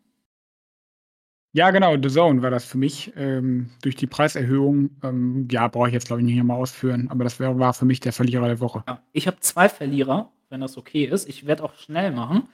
Ja, 1.56 1.72
genau, 1.72 1.95
The 1.95 2.10
Zone 2.10 2.41
war 2.41 2.52
das 2.52 2.65
für 2.65 2.77
mich. 2.77 3.14
Ähm, 3.15 3.69
durch 3.82 3.95
die 3.95 4.07
Preiserhöhung, 4.07 4.90
ähm, 5.03 5.48
ja, 5.49 5.69
brauche 5.69 5.88
ich 5.88 5.94
jetzt, 5.94 6.07
glaube 6.07 6.22
ich, 6.22 6.26
nicht 6.26 6.44
mal 6.44 6.56
ausführen, 6.56 7.07
aber 7.10 7.23
das 7.23 7.40
wär, 7.40 7.57
war 7.57 7.73
für 7.73 7.86
mich 7.86 8.02
der 8.02 8.11
Verlierer 8.11 8.48
der 8.48 8.60
Woche. 8.60 8.84
Ja, 8.86 9.02
ich 9.14 9.26
habe 9.26 9.40
zwei 9.40 9.69
Verlierer, 9.69 10.34
wenn 10.49 10.60
das 10.60 10.76
okay 10.77 11.06
ist. 11.06 11.30
Ich 11.30 11.48
werde 11.48 11.64
auch 11.64 11.73
schnell 11.76 12.11
machen. 12.11 12.49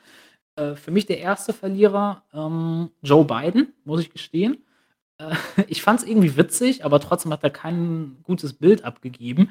Äh, 0.56 0.76
für 0.76 0.92
mich 0.92 1.08
der 1.08 1.18
erste 1.18 1.52
Verlierer 1.52 2.22
ähm, 2.32 2.92
Joe 3.02 3.26
Biden, 3.26 3.74
muss 3.86 4.02
ich 4.02 4.12
gestehen. 4.12 4.64
Äh, 5.18 5.34
ich 5.68 5.82
fand 5.82 6.02
es 6.02 6.08
irgendwie 6.08 6.38
witzig, 6.38 6.86
aber 6.86 7.00
trotzdem 7.00 7.34
hat 7.34 7.44
er 7.44 7.50
kein 7.50 8.18
gutes 8.22 8.54
Bild 8.54 8.84
abgegeben. 8.84 9.50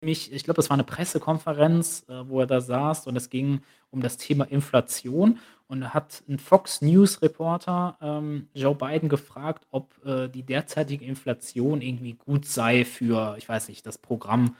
Nämlich, 0.00 0.32
ich 0.32 0.44
glaube, 0.44 0.58
das 0.58 0.70
war 0.70 0.76
eine 0.76 0.84
Pressekonferenz, 0.84 2.06
äh, 2.08 2.28
wo 2.28 2.38
er 2.38 2.46
da 2.46 2.60
saß 2.60 3.08
und 3.08 3.16
es 3.16 3.30
ging 3.30 3.62
um 3.90 4.00
das 4.00 4.16
Thema 4.16 4.44
Inflation. 4.44 5.40
Und 5.72 5.94
hat 5.94 6.22
ein 6.28 6.38
Fox 6.38 6.82
News 6.82 7.22
Reporter 7.22 7.96
ähm, 8.02 8.46
Joe 8.52 8.74
Biden 8.74 9.08
gefragt, 9.08 9.66
ob 9.70 9.94
äh, 10.04 10.28
die 10.28 10.42
derzeitige 10.42 11.02
Inflation 11.02 11.80
irgendwie 11.80 12.12
gut 12.12 12.44
sei 12.44 12.84
für, 12.84 13.36
ich 13.38 13.48
weiß 13.48 13.68
nicht, 13.68 13.86
das 13.86 13.96
Programm 13.96 14.54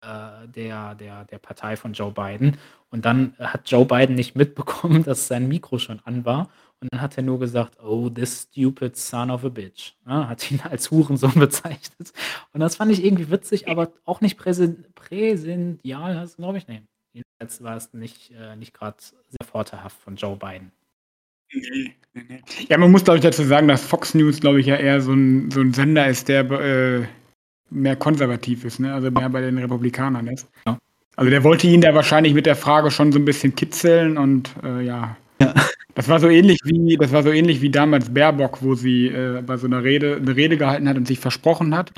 äh, 0.00 0.48
der, 0.48 0.94
der, 0.94 1.26
der 1.26 1.38
Partei 1.38 1.76
von 1.76 1.92
Joe 1.92 2.12
Biden. 2.12 2.56
Und 2.88 3.04
dann 3.04 3.34
hat 3.38 3.70
Joe 3.70 3.84
Biden 3.84 4.14
nicht 4.14 4.36
mitbekommen, 4.36 5.02
dass 5.04 5.26
sein 5.26 5.48
Mikro 5.48 5.76
schon 5.76 6.00
an 6.06 6.24
war. 6.24 6.48
Und 6.80 6.90
dann 6.90 7.02
hat 7.02 7.18
er 7.18 7.24
nur 7.24 7.38
gesagt, 7.38 7.78
oh, 7.82 8.08
this 8.08 8.48
stupid 8.48 8.96
son 8.96 9.30
of 9.30 9.44
a 9.44 9.50
bitch. 9.50 9.92
Ja, 10.06 10.28
hat 10.28 10.50
ihn 10.50 10.62
als 10.70 10.90
Hurensohn 10.90 11.34
bezeichnet. 11.34 12.14
Und 12.54 12.60
das 12.60 12.76
fand 12.76 12.90
ich 12.90 13.04
irgendwie 13.04 13.30
witzig, 13.30 13.68
aber 13.68 13.92
auch 14.06 14.22
nicht 14.22 14.38
präsential, 14.38 16.14
das 16.14 16.36
glaube 16.36 16.56
ich 16.56 16.68
nicht. 16.68 16.84
Jedenfalls 17.14 17.62
war 17.62 17.76
es 17.76 17.94
nicht, 17.94 18.32
äh, 18.32 18.56
nicht 18.56 18.74
gerade 18.74 18.96
sehr 19.00 19.46
vorteilhaft 19.46 19.96
von 20.02 20.16
Joe 20.16 20.36
Biden. 20.36 20.72
Nee, 21.52 21.94
nee, 22.12 22.22
nee. 22.28 22.42
Ja, 22.68 22.76
man 22.76 22.90
muss, 22.90 23.04
glaube 23.04 23.18
ich, 23.18 23.22
dazu 23.22 23.44
sagen, 23.44 23.68
dass 23.68 23.84
Fox 23.84 24.14
News, 24.14 24.40
glaube 24.40 24.60
ich, 24.60 24.66
ja 24.66 24.76
eher 24.76 25.00
so 25.00 25.12
ein, 25.12 25.50
so 25.50 25.60
ein 25.60 25.72
Sender 25.72 26.08
ist, 26.08 26.28
der 26.28 26.50
äh, 26.50 27.06
mehr 27.70 27.96
konservativ 27.96 28.64
ist, 28.64 28.80
ne? 28.80 28.92
also 28.92 29.10
mehr 29.10 29.28
bei 29.28 29.40
den 29.40 29.58
Republikanern 29.58 30.26
ist. 30.26 30.48
Ja. 30.66 30.76
Also 31.16 31.30
der 31.30 31.44
wollte 31.44 31.68
ihn 31.68 31.80
da 31.80 31.94
wahrscheinlich 31.94 32.34
mit 32.34 32.46
der 32.46 32.56
Frage 32.56 32.90
schon 32.90 33.12
so 33.12 33.20
ein 33.20 33.24
bisschen 33.24 33.54
kitzeln 33.54 34.18
und 34.18 34.50
äh, 34.64 34.82
ja. 34.82 35.16
ja. 35.40 35.54
Das 35.94 36.08
war 36.08 36.18
so 36.18 36.28
ähnlich 36.28 36.58
wie, 36.64 36.96
das 36.96 37.12
war 37.12 37.22
so 37.22 37.30
ähnlich 37.30 37.60
wie 37.62 37.70
damals 37.70 38.12
Baerbock, 38.12 38.62
wo 38.62 38.74
sie 38.74 39.06
äh, 39.06 39.42
bei 39.46 39.56
so 39.56 39.68
einer 39.68 39.84
Rede 39.84 40.16
eine 40.16 40.34
Rede 40.34 40.56
gehalten 40.56 40.88
hat 40.88 40.96
und 40.96 41.06
sich 41.06 41.20
versprochen 41.20 41.76
hat. 41.76 41.92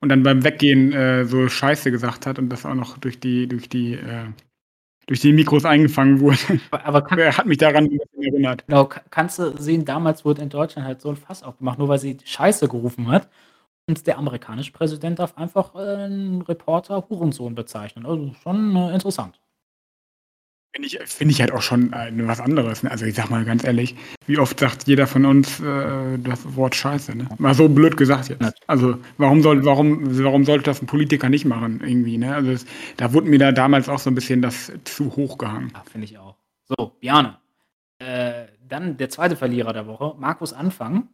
und 0.00 0.10
dann 0.10 0.22
beim 0.22 0.44
Weggehen 0.44 0.92
äh, 0.92 1.24
so 1.24 1.48
Scheiße 1.48 1.90
gesagt 1.90 2.26
hat 2.26 2.38
und 2.38 2.50
das 2.50 2.66
auch 2.66 2.74
noch 2.74 2.98
durch 2.98 3.20
die, 3.20 3.48
durch 3.48 3.68
die, 3.68 3.94
äh, 3.94 4.26
durch 5.08 5.20
die 5.20 5.32
Mikros 5.32 5.64
eingefangen 5.64 6.20
wurde. 6.20 6.38
Aber 6.70 7.02
kann, 7.02 7.18
er 7.18 7.36
hat 7.36 7.46
mich 7.46 7.58
daran 7.58 7.90
erinnert. 8.20 8.66
Genau, 8.66 8.88
kannst 9.10 9.38
du 9.38 9.56
sehen, 9.60 9.84
damals 9.84 10.24
wurde 10.24 10.42
in 10.42 10.50
Deutschland 10.50 10.86
halt 10.86 11.00
so 11.00 11.08
ein 11.08 11.16
Fass 11.16 11.42
aufgemacht, 11.42 11.78
nur 11.78 11.88
weil 11.88 11.98
sie 11.98 12.18
Scheiße 12.22 12.68
gerufen 12.68 13.08
hat. 13.08 13.28
Und 13.88 14.06
der 14.06 14.18
amerikanische 14.18 14.70
Präsident 14.70 15.18
darf 15.18 15.36
einfach 15.38 15.74
äh, 15.74 15.78
einen 15.78 16.42
Reporter 16.42 17.06
Hurensohn 17.08 17.54
bezeichnen. 17.54 18.04
Also 18.04 18.32
schon 18.42 18.76
äh, 18.76 18.92
interessant. 18.92 19.40
Finde 20.72 20.86
ich, 20.86 20.98
find 21.06 21.30
ich 21.30 21.40
halt 21.40 21.50
auch 21.50 21.62
schon 21.62 21.92
äh, 21.94 22.12
was 22.26 22.40
anderes. 22.40 22.82
Ne? 22.82 22.90
Also 22.90 23.06
ich 23.06 23.14
sag 23.14 23.30
mal 23.30 23.44
ganz 23.44 23.64
ehrlich, 23.64 23.96
wie 24.26 24.38
oft 24.38 24.60
sagt 24.60 24.86
jeder 24.86 25.06
von 25.06 25.24
uns 25.24 25.60
äh, 25.60 26.18
das 26.18 26.56
Wort 26.56 26.74
Scheiße? 26.74 27.16
Ne? 27.16 27.26
Mal 27.38 27.54
so 27.54 27.68
blöd 27.68 27.96
gesagt 27.96 28.28
jetzt. 28.28 28.62
Also 28.66 28.98
warum 29.16 29.40
soll, 29.42 29.64
warum, 29.64 30.00
warum 30.22 30.44
sollte 30.44 30.64
das 30.64 30.82
ein 30.82 30.86
Politiker 30.86 31.30
nicht 31.30 31.46
machen 31.46 31.80
irgendwie? 31.82 32.18
Ne? 32.18 32.34
Also 32.34 32.50
es, 32.50 32.66
da 32.98 33.14
wurde 33.14 33.28
mir 33.28 33.38
da 33.38 33.52
damals 33.52 33.88
auch 33.88 33.98
so 33.98 34.10
ein 34.10 34.14
bisschen 34.14 34.42
das 34.42 34.70
zu 34.84 35.16
hoch 35.16 35.38
gehangen. 35.38 35.72
Ja, 35.74 35.82
Finde 35.90 36.04
ich 36.04 36.18
auch. 36.18 36.36
So, 36.64 36.92
Bjane. 37.00 37.38
Äh, 37.98 38.46
dann 38.68 38.98
der 38.98 39.08
zweite 39.08 39.36
Verlierer 39.36 39.72
der 39.72 39.86
Woche, 39.86 40.14
Markus 40.18 40.52
Anfang. 40.52 41.08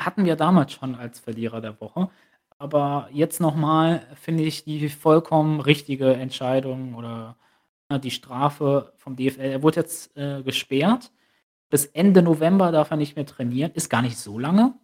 Hatten 0.00 0.24
wir 0.24 0.34
damals 0.34 0.72
schon 0.72 0.96
als 0.96 1.20
Verlierer 1.20 1.60
der 1.60 1.80
Woche. 1.80 2.10
Aber 2.58 3.08
jetzt 3.12 3.40
nochmal 3.40 4.04
finde 4.20 4.42
ich 4.42 4.64
die 4.64 4.88
vollkommen 4.88 5.60
richtige 5.60 6.14
Entscheidung 6.14 6.94
oder 6.94 7.36
die 7.96 8.10
Strafe 8.10 8.92
vom 8.98 9.16
DFL. 9.16 9.40
Er 9.40 9.62
wurde 9.62 9.80
jetzt 9.80 10.14
äh, 10.16 10.42
gesperrt. 10.42 11.10
Bis 11.70 11.86
Ende 11.86 12.22
November 12.22 12.70
darf 12.70 12.90
er 12.90 12.98
nicht 12.98 13.16
mehr 13.16 13.24
trainieren. 13.24 13.72
Ist 13.72 13.88
gar 13.88 14.02
nicht 14.02 14.18
so 14.18 14.38
lange. 14.38 14.74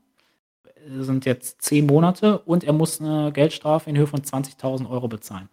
Das 0.87 1.07
sind 1.07 1.27
jetzt 1.27 1.63
zehn 1.63 1.87
Monate 1.87 2.39
und 2.41 2.65
er 2.65 2.73
muss 2.73 3.01
eine 3.01 3.33
Geldstrafe 3.33 3.91
in 3.91 3.97
Höhe 3.97 4.07
von 4.07 4.21
20.000 4.21 4.89
Euro 4.89 5.09
bezahlen. 5.09 5.49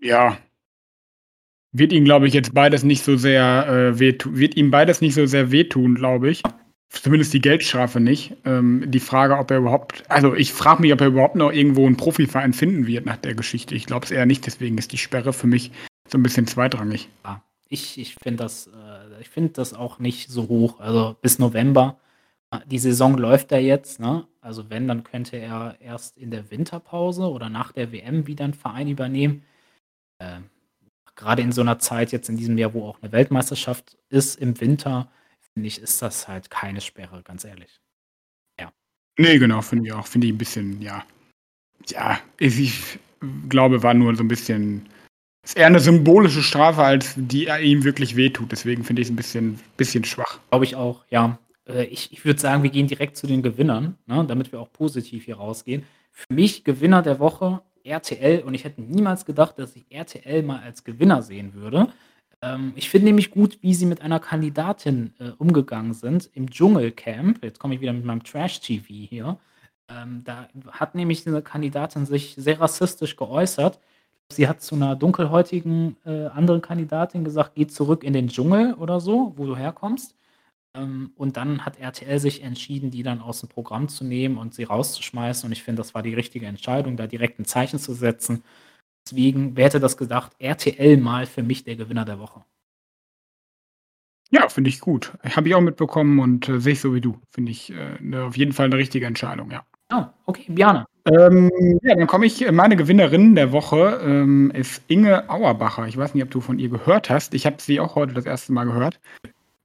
Ja. 0.00 0.38
Wird 1.72 1.92
ihm, 1.92 2.04
glaube 2.04 2.26
ich, 2.26 2.34
jetzt 2.34 2.52
beides 2.52 2.82
nicht 2.82 3.02
so 3.02 3.16
sehr 3.16 3.66
äh, 3.68 3.98
wehtun. 3.98 4.36
Wird 4.36 4.56
ihm 4.56 4.70
beides 4.70 5.00
nicht 5.00 5.14
so 5.14 5.24
sehr 5.26 5.50
wehtun, 5.50 5.94
glaube 5.94 6.30
ich. 6.30 6.42
Zumindest 6.92 7.32
die 7.32 7.40
Geldstrafe 7.40 8.00
nicht. 8.00 8.36
Ähm, 8.44 8.84
die 8.86 9.00
Frage, 9.00 9.38
ob 9.38 9.50
er 9.50 9.58
überhaupt, 9.58 10.04
also 10.10 10.34
ich 10.34 10.52
frage 10.52 10.82
mich, 10.82 10.92
ob 10.92 11.00
er 11.00 11.06
überhaupt 11.06 11.36
noch 11.36 11.50
irgendwo 11.50 11.86
einen 11.86 11.96
Profiverein 11.96 12.52
finden 12.52 12.86
wird 12.86 13.06
nach 13.06 13.16
der 13.16 13.34
Geschichte. 13.34 13.74
Ich 13.74 13.86
glaube 13.86 14.04
es 14.04 14.10
eher 14.10 14.26
nicht, 14.26 14.46
deswegen 14.46 14.76
ist 14.76 14.92
die 14.92 14.98
Sperre 14.98 15.32
für 15.32 15.46
mich 15.46 15.72
so 16.08 16.18
ein 16.18 16.22
bisschen 16.22 16.46
zweitrangig. 16.46 17.08
Ja, 17.24 17.42
ich, 17.68 17.98
ich 17.98 18.16
finde 18.22 18.44
das, 18.44 18.66
äh, 18.66 19.24
find 19.24 19.56
das 19.56 19.72
auch 19.72 19.98
nicht 19.98 20.28
so 20.28 20.48
hoch. 20.48 20.80
Also 20.80 21.16
bis 21.20 21.38
November. 21.38 21.98
Die 22.66 22.78
Saison 22.78 23.16
läuft 23.16 23.50
ja 23.50 23.58
jetzt, 23.58 23.98
ne? 23.98 24.26
Also 24.42 24.68
wenn, 24.68 24.86
dann 24.86 25.04
könnte 25.04 25.38
er 25.38 25.76
erst 25.80 26.18
in 26.18 26.30
der 26.30 26.50
Winterpause 26.50 27.22
oder 27.22 27.48
nach 27.48 27.72
der 27.72 27.92
WM 27.92 28.26
wieder 28.26 28.44
einen 28.44 28.52
Verein 28.52 28.88
übernehmen. 28.88 29.44
Äh, 30.18 30.40
Gerade 31.16 31.40
in 31.40 31.52
so 31.52 31.62
einer 31.62 31.78
Zeit 31.78 32.12
jetzt 32.12 32.28
in 32.28 32.36
diesem 32.36 32.58
Jahr, 32.58 32.74
wo 32.74 32.86
auch 32.86 32.98
eine 33.00 33.12
Weltmeisterschaft 33.12 33.96
ist 34.10 34.38
im 34.38 34.60
Winter, 34.60 35.10
finde 35.54 35.68
ich, 35.68 35.80
ist 35.80 36.00
das 36.02 36.28
halt 36.28 36.50
keine 36.50 36.80
Sperre, 36.80 37.22
ganz 37.22 37.44
ehrlich. 37.44 37.80
Ja. 38.60 38.72
Nee, 39.18 39.38
genau, 39.38 39.62
finde 39.62 39.86
ich 39.86 39.92
auch. 39.92 40.06
Finde 40.06 40.26
ich 40.26 40.32
ein 40.32 40.38
bisschen, 40.38 40.80
ja. 40.80 41.04
Ja, 41.88 42.18
ich 42.38 42.98
glaube, 43.48 43.82
war 43.82 43.94
nur 43.94 44.14
so 44.14 44.22
ein 44.22 44.28
bisschen. 44.28 44.88
Ist 45.44 45.56
eher 45.56 45.66
eine 45.66 45.80
symbolische 45.80 46.42
Strafe, 46.42 46.82
als 46.84 47.14
die 47.16 47.48
ihm 47.48 47.82
wirklich 47.82 48.14
wehtut. 48.14 48.52
Deswegen 48.52 48.84
finde 48.84 49.02
ich 49.02 49.08
es 49.08 49.12
ein 49.12 49.16
bisschen, 49.16 49.58
bisschen 49.76 50.04
schwach. 50.04 50.38
Glaube 50.50 50.64
ich 50.64 50.76
auch, 50.76 51.04
ja. 51.10 51.38
Äh, 51.66 51.84
ich, 51.84 52.12
ich 52.12 52.24
würde 52.24 52.40
sagen, 52.40 52.62
wir 52.62 52.70
gehen 52.70 52.86
direkt 52.86 53.16
zu 53.16 53.26
den 53.26 53.42
Gewinnern, 53.42 53.98
ne, 54.06 54.24
damit 54.26 54.52
wir 54.52 54.60
auch 54.60 54.72
positiv 54.72 55.24
hier 55.24 55.36
rausgehen. 55.36 55.84
Für 56.12 56.32
mich 56.32 56.62
Gewinner 56.62 57.02
der 57.02 57.18
Woche 57.18 57.62
RTL 57.84 58.42
und 58.42 58.54
ich 58.54 58.64
hätte 58.64 58.82
niemals 58.82 59.24
gedacht, 59.24 59.58
dass 59.58 59.74
ich 59.74 59.86
RTL 59.90 60.42
mal 60.42 60.60
als 60.60 60.84
Gewinner 60.84 61.22
sehen 61.22 61.54
würde. 61.54 61.92
Ähm, 62.42 62.72
ich 62.76 62.90
finde 62.90 63.06
nämlich 63.06 63.30
gut, 63.30 63.58
wie 63.62 63.74
sie 63.74 63.86
mit 63.86 64.02
einer 64.02 64.20
Kandidatin 64.20 65.14
äh, 65.18 65.30
umgegangen 65.38 65.94
sind 65.94 66.28
im 66.34 66.50
Dschungelcamp. 66.50 67.42
Jetzt 67.44 67.58
komme 67.58 67.74
ich 67.74 67.80
wieder 67.80 67.92
mit 67.92 68.04
meinem 68.04 68.24
Trash-TV 68.24 68.86
hier. 68.88 69.38
Ähm, 69.88 70.22
da 70.24 70.48
hat 70.72 70.94
nämlich 70.94 71.26
eine 71.26 71.42
Kandidatin 71.42 72.06
sich 72.06 72.34
sehr 72.36 72.60
rassistisch 72.60 73.16
geäußert. 73.16 73.78
Sie 74.30 74.48
hat 74.48 74.62
zu 74.62 74.74
einer 74.74 74.96
dunkelhäutigen 74.96 75.96
äh, 76.04 76.26
anderen 76.26 76.62
Kandidatin 76.62 77.24
gesagt, 77.24 77.52
geh 77.54 77.66
zurück 77.66 78.02
in 78.04 78.12
den 78.12 78.28
Dschungel 78.28 78.74
oder 78.74 79.00
so, 79.00 79.34
wo 79.36 79.46
du 79.46 79.56
herkommst. 79.56 80.16
Ähm, 80.74 81.12
und 81.16 81.36
dann 81.36 81.64
hat 81.64 81.78
RTL 81.78 82.18
sich 82.18 82.42
entschieden, 82.42 82.90
die 82.90 83.02
dann 83.02 83.20
aus 83.20 83.40
dem 83.40 83.48
Programm 83.48 83.88
zu 83.88 84.04
nehmen 84.04 84.38
und 84.38 84.54
sie 84.54 84.64
rauszuschmeißen. 84.64 85.46
Und 85.46 85.52
ich 85.52 85.62
finde, 85.62 85.82
das 85.82 85.94
war 85.94 86.02
die 86.02 86.14
richtige 86.14 86.46
Entscheidung, 86.46 86.96
da 86.96 87.06
direkt 87.06 87.38
ein 87.38 87.44
Zeichen 87.44 87.78
zu 87.78 87.92
setzen. 87.94 88.42
Deswegen, 89.06 89.56
wer 89.56 89.66
hätte 89.66 89.80
das 89.80 89.96
gedacht? 89.96 90.32
RTL 90.38 90.96
mal 90.96 91.26
für 91.26 91.42
mich 91.42 91.64
der 91.64 91.76
Gewinner 91.76 92.04
der 92.04 92.18
Woche. 92.18 92.44
Ja, 94.30 94.48
finde 94.48 94.70
ich 94.70 94.80
gut. 94.80 95.12
Habe 95.22 95.48
ich 95.48 95.54
auch 95.54 95.60
mitbekommen 95.60 96.18
und 96.18 96.48
äh, 96.48 96.58
sehe 96.58 96.72
ich 96.72 96.80
so 96.80 96.94
wie 96.94 97.02
du. 97.02 97.18
Finde 97.30 97.52
ich 97.52 97.70
äh, 97.70 97.98
ne, 98.00 98.24
auf 98.24 98.36
jeden 98.36 98.52
Fall 98.52 98.66
eine 98.66 98.78
richtige 98.78 99.04
Entscheidung, 99.06 99.50
ja. 99.50 99.62
Ah, 99.90 100.14
okay, 100.24 100.46
Bjane. 100.48 100.86
Ähm, 101.04 101.50
ja, 101.82 101.94
dann 101.94 102.06
komme 102.06 102.24
ich. 102.24 102.50
Meine 102.50 102.76
Gewinnerin 102.76 103.34
der 103.34 103.52
Woche 103.52 104.00
ähm, 104.02 104.50
ist 104.52 104.82
Inge 104.88 105.28
Auerbacher. 105.28 105.86
Ich 105.86 105.98
weiß 105.98 106.14
nicht, 106.14 106.22
ob 106.22 106.30
du 106.30 106.40
von 106.40 106.58
ihr 106.58 106.70
gehört 106.70 107.10
hast. 107.10 107.34
Ich 107.34 107.44
habe 107.44 107.56
sie 107.60 107.78
auch 107.78 107.94
heute 107.94 108.14
das 108.14 108.24
erste 108.24 108.52
Mal 108.52 108.64
gehört. 108.64 109.00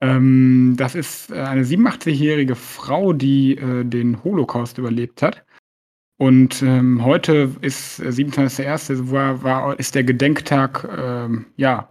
Ähm, 0.01 0.75
das 0.77 0.95
ist 0.95 1.31
äh, 1.31 1.35
eine 1.35 1.63
87-jährige 1.63 2.55
Frau, 2.55 3.13
die 3.13 3.57
äh, 3.57 3.85
den 3.85 4.21
Holocaust 4.23 4.77
überlebt 4.77 5.21
hat. 5.21 5.45
Und 6.17 6.63
ähm, 6.63 7.03
heute 7.03 7.51
ist 7.61 7.99
äh, 7.99 8.09
27.01. 8.09 9.11
War, 9.11 9.43
war, 9.43 9.79
ist 9.79 9.93
der 9.93 10.03
Gedenktag, 10.03 10.87
ähm, 10.97 11.45
ja, 11.57 11.89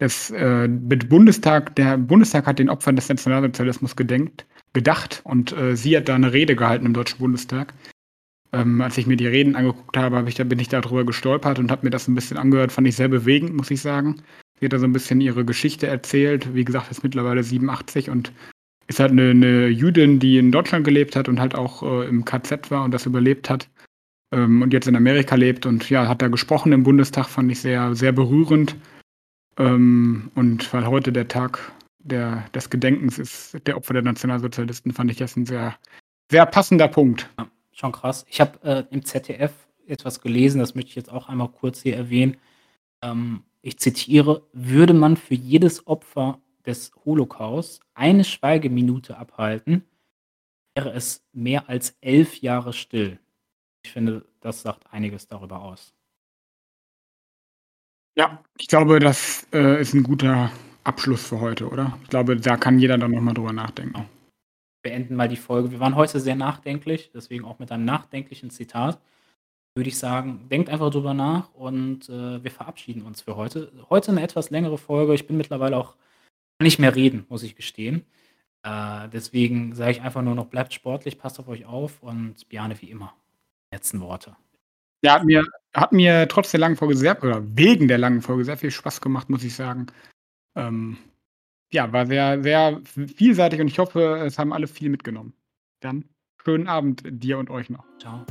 des 0.00 0.30
äh, 0.30 0.66
Bundestag, 0.68 1.76
der 1.76 1.98
Bundestag 1.98 2.46
hat 2.46 2.58
den 2.58 2.70
Opfern 2.70 2.96
des 2.96 3.08
Nationalsozialismus 3.08 3.96
gedenkt, 3.96 4.46
gedacht 4.72 5.20
und 5.24 5.52
äh, 5.52 5.76
sie 5.76 5.96
hat 5.96 6.08
da 6.08 6.14
eine 6.14 6.32
Rede 6.32 6.56
gehalten 6.56 6.86
im 6.86 6.94
Deutschen 6.94 7.18
Bundestag. 7.18 7.74
Ähm, 8.52 8.80
als 8.80 8.98
ich 8.98 9.06
mir 9.06 9.16
die 9.16 9.26
Reden 9.26 9.54
angeguckt 9.54 9.96
habe, 9.96 10.16
hab 10.16 10.26
ich, 10.26 10.34
da 10.34 10.44
bin 10.44 10.58
ich 10.58 10.68
darüber 10.68 11.04
gestolpert 11.04 11.58
und 11.58 11.70
habe 11.70 11.86
mir 11.86 11.90
das 11.90 12.08
ein 12.08 12.14
bisschen 12.14 12.38
angehört, 12.38 12.72
fand 12.72 12.88
ich 12.88 12.96
sehr 12.96 13.08
bewegend, 13.08 13.54
muss 13.54 13.70
ich 13.70 13.80
sagen. 13.80 14.22
Sie 14.58 14.64
hat 14.64 14.72
da 14.72 14.78
so 14.78 14.86
ein 14.86 14.92
bisschen 14.92 15.20
ihre 15.20 15.44
Geschichte 15.44 15.86
erzählt. 15.86 16.54
Wie 16.54 16.64
gesagt, 16.64 16.90
ist 16.90 17.04
mittlerweile 17.04 17.42
87 17.42 18.10
und 18.10 18.32
ist 18.90 18.98
halt 18.98 19.12
eine, 19.12 19.30
eine 19.30 19.68
Jüdin, 19.68 20.18
die 20.18 20.36
in 20.36 20.50
Deutschland 20.50 20.84
gelebt 20.84 21.14
hat 21.14 21.28
und 21.28 21.38
halt 21.38 21.54
auch 21.54 21.82
äh, 21.84 22.08
im 22.08 22.24
KZ 22.24 22.72
war 22.72 22.82
und 22.82 22.92
das 22.92 23.06
überlebt 23.06 23.48
hat 23.48 23.68
ähm, 24.32 24.62
und 24.62 24.72
jetzt 24.72 24.88
in 24.88 24.96
Amerika 24.96 25.36
lebt 25.36 25.64
und 25.64 25.88
ja, 25.90 26.08
hat 26.08 26.20
da 26.22 26.28
gesprochen 26.28 26.72
im 26.72 26.82
Bundestag, 26.82 27.28
fand 27.28 27.52
ich 27.52 27.60
sehr, 27.60 27.94
sehr 27.94 28.10
berührend. 28.10 28.74
Ähm, 29.58 30.32
und 30.34 30.72
weil 30.72 30.86
heute 30.88 31.12
der 31.12 31.28
Tag 31.28 31.72
der, 32.00 32.44
des 32.52 32.68
Gedenkens 32.68 33.20
ist, 33.20 33.64
der 33.64 33.76
Opfer 33.76 33.94
der 33.94 34.02
Nationalsozialisten, 34.02 34.92
fand 34.92 35.10
ich 35.12 35.18
das 35.18 35.36
ein 35.36 35.46
sehr, 35.46 35.76
sehr 36.28 36.44
passender 36.46 36.88
Punkt. 36.88 37.30
Ja, 37.38 37.48
schon 37.72 37.92
krass. 37.92 38.26
Ich 38.28 38.40
habe 38.40 38.58
äh, 38.64 38.84
im 38.90 39.04
ZDF 39.04 39.52
etwas 39.86 40.20
gelesen, 40.20 40.58
das 40.58 40.74
möchte 40.74 40.90
ich 40.90 40.96
jetzt 40.96 41.12
auch 41.12 41.28
einmal 41.28 41.48
kurz 41.48 41.82
hier 41.82 41.96
erwähnen. 41.96 42.38
Ähm, 43.04 43.44
ich 43.62 43.78
zitiere, 43.78 44.42
würde 44.52 44.94
man 44.94 45.16
für 45.16 45.34
jedes 45.34 45.86
Opfer 45.86 46.40
des 46.66 46.92
Holocaust 47.04 47.80
eine 47.94 48.24
Schweigeminute 48.24 49.16
abhalten, 49.16 49.84
wäre 50.74 50.92
es 50.92 51.24
mehr 51.32 51.68
als 51.68 51.96
elf 52.00 52.40
Jahre 52.40 52.72
still. 52.72 53.18
Ich 53.82 53.92
finde, 53.92 54.24
das 54.40 54.62
sagt 54.62 54.92
einiges 54.92 55.26
darüber 55.26 55.62
aus. 55.62 55.94
Ja, 58.16 58.42
ich 58.58 58.68
glaube, 58.68 58.98
das 58.98 59.46
äh, 59.52 59.80
ist 59.80 59.94
ein 59.94 60.02
guter 60.02 60.50
Abschluss 60.84 61.26
für 61.26 61.40
heute, 61.40 61.68
oder? 61.68 61.98
Ich 62.02 62.10
glaube, 62.10 62.36
da 62.36 62.56
kann 62.56 62.78
jeder 62.78 62.98
dann 62.98 63.12
nochmal 63.12 63.34
drüber 63.34 63.52
nachdenken. 63.52 63.94
Genau. 63.94 64.06
Beenden 64.82 65.14
mal 65.14 65.28
die 65.28 65.36
Folge. 65.36 65.70
Wir 65.70 65.80
waren 65.80 65.94
heute 65.94 66.20
sehr 66.20 66.36
nachdenklich, 66.36 67.10
deswegen 67.14 67.44
auch 67.44 67.58
mit 67.58 67.70
einem 67.70 67.84
nachdenklichen 67.84 68.50
Zitat. 68.50 68.98
Würde 69.74 69.88
ich 69.88 69.98
sagen, 69.98 70.48
denkt 70.50 70.68
einfach 70.68 70.90
drüber 70.90 71.14
nach 71.14 71.52
und 71.54 72.08
äh, 72.08 72.42
wir 72.42 72.50
verabschieden 72.50 73.02
uns 73.02 73.20
für 73.20 73.36
heute. 73.36 73.70
Heute 73.88 74.10
eine 74.10 74.22
etwas 74.22 74.50
längere 74.50 74.78
Folge. 74.78 75.14
Ich 75.14 75.26
bin 75.26 75.36
mittlerweile 75.36 75.76
auch 75.76 75.94
nicht 76.60 76.78
mehr 76.78 76.94
reden, 76.94 77.26
muss 77.28 77.42
ich 77.42 77.56
gestehen. 77.56 78.04
Äh, 78.62 79.08
deswegen 79.08 79.74
sage 79.74 79.92
ich 79.92 80.02
einfach 80.02 80.22
nur 80.22 80.34
noch, 80.34 80.46
bleibt 80.46 80.74
sportlich, 80.74 81.18
passt 81.18 81.40
auf 81.40 81.48
euch 81.48 81.64
auf 81.66 82.02
und 82.02 82.48
Bjane 82.48 82.80
wie 82.80 82.90
immer. 82.90 83.14
Letzten 83.72 84.00
Worte. 84.00 84.36
Ja, 85.02 85.14
hat 85.14 85.24
mir, 85.24 85.46
hat 85.72 85.92
mir 85.92 86.28
trotz 86.28 86.50
der 86.50 86.60
langen 86.60 86.76
Folge 86.76 86.96
sehr, 86.96 87.22
oder 87.22 87.42
wegen 87.56 87.88
der 87.88 87.98
langen 87.98 88.20
Folge 88.20 88.44
sehr 88.44 88.58
viel 88.58 88.70
Spaß 88.70 89.00
gemacht, 89.00 89.30
muss 89.30 89.44
ich 89.44 89.54
sagen. 89.54 89.86
Ähm, 90.54 90.98
ja, 91.72 91.92
war 91.92 92.06
sehr, 92.06 92.42
sehr 92.42 92.80
vielseitig 92.84 93.60
und 93.60 93.68
ich 93.68 93.78
hoffe, 93.78 94.22
es 94.26 94.38
haben 94.38 94.52
alle 94.52 94.66
viel 94.66 94.90
mitgenommen. 94.90 95.32
Dann 95.80 96.04
schönen 96.44 96.66
Abend 96.66 97.02
dir 97.04 97.38
und 97.38 97.48
euch 97.48 97.70
noch. 97.70 97.84
Ciao. 97.98 98.26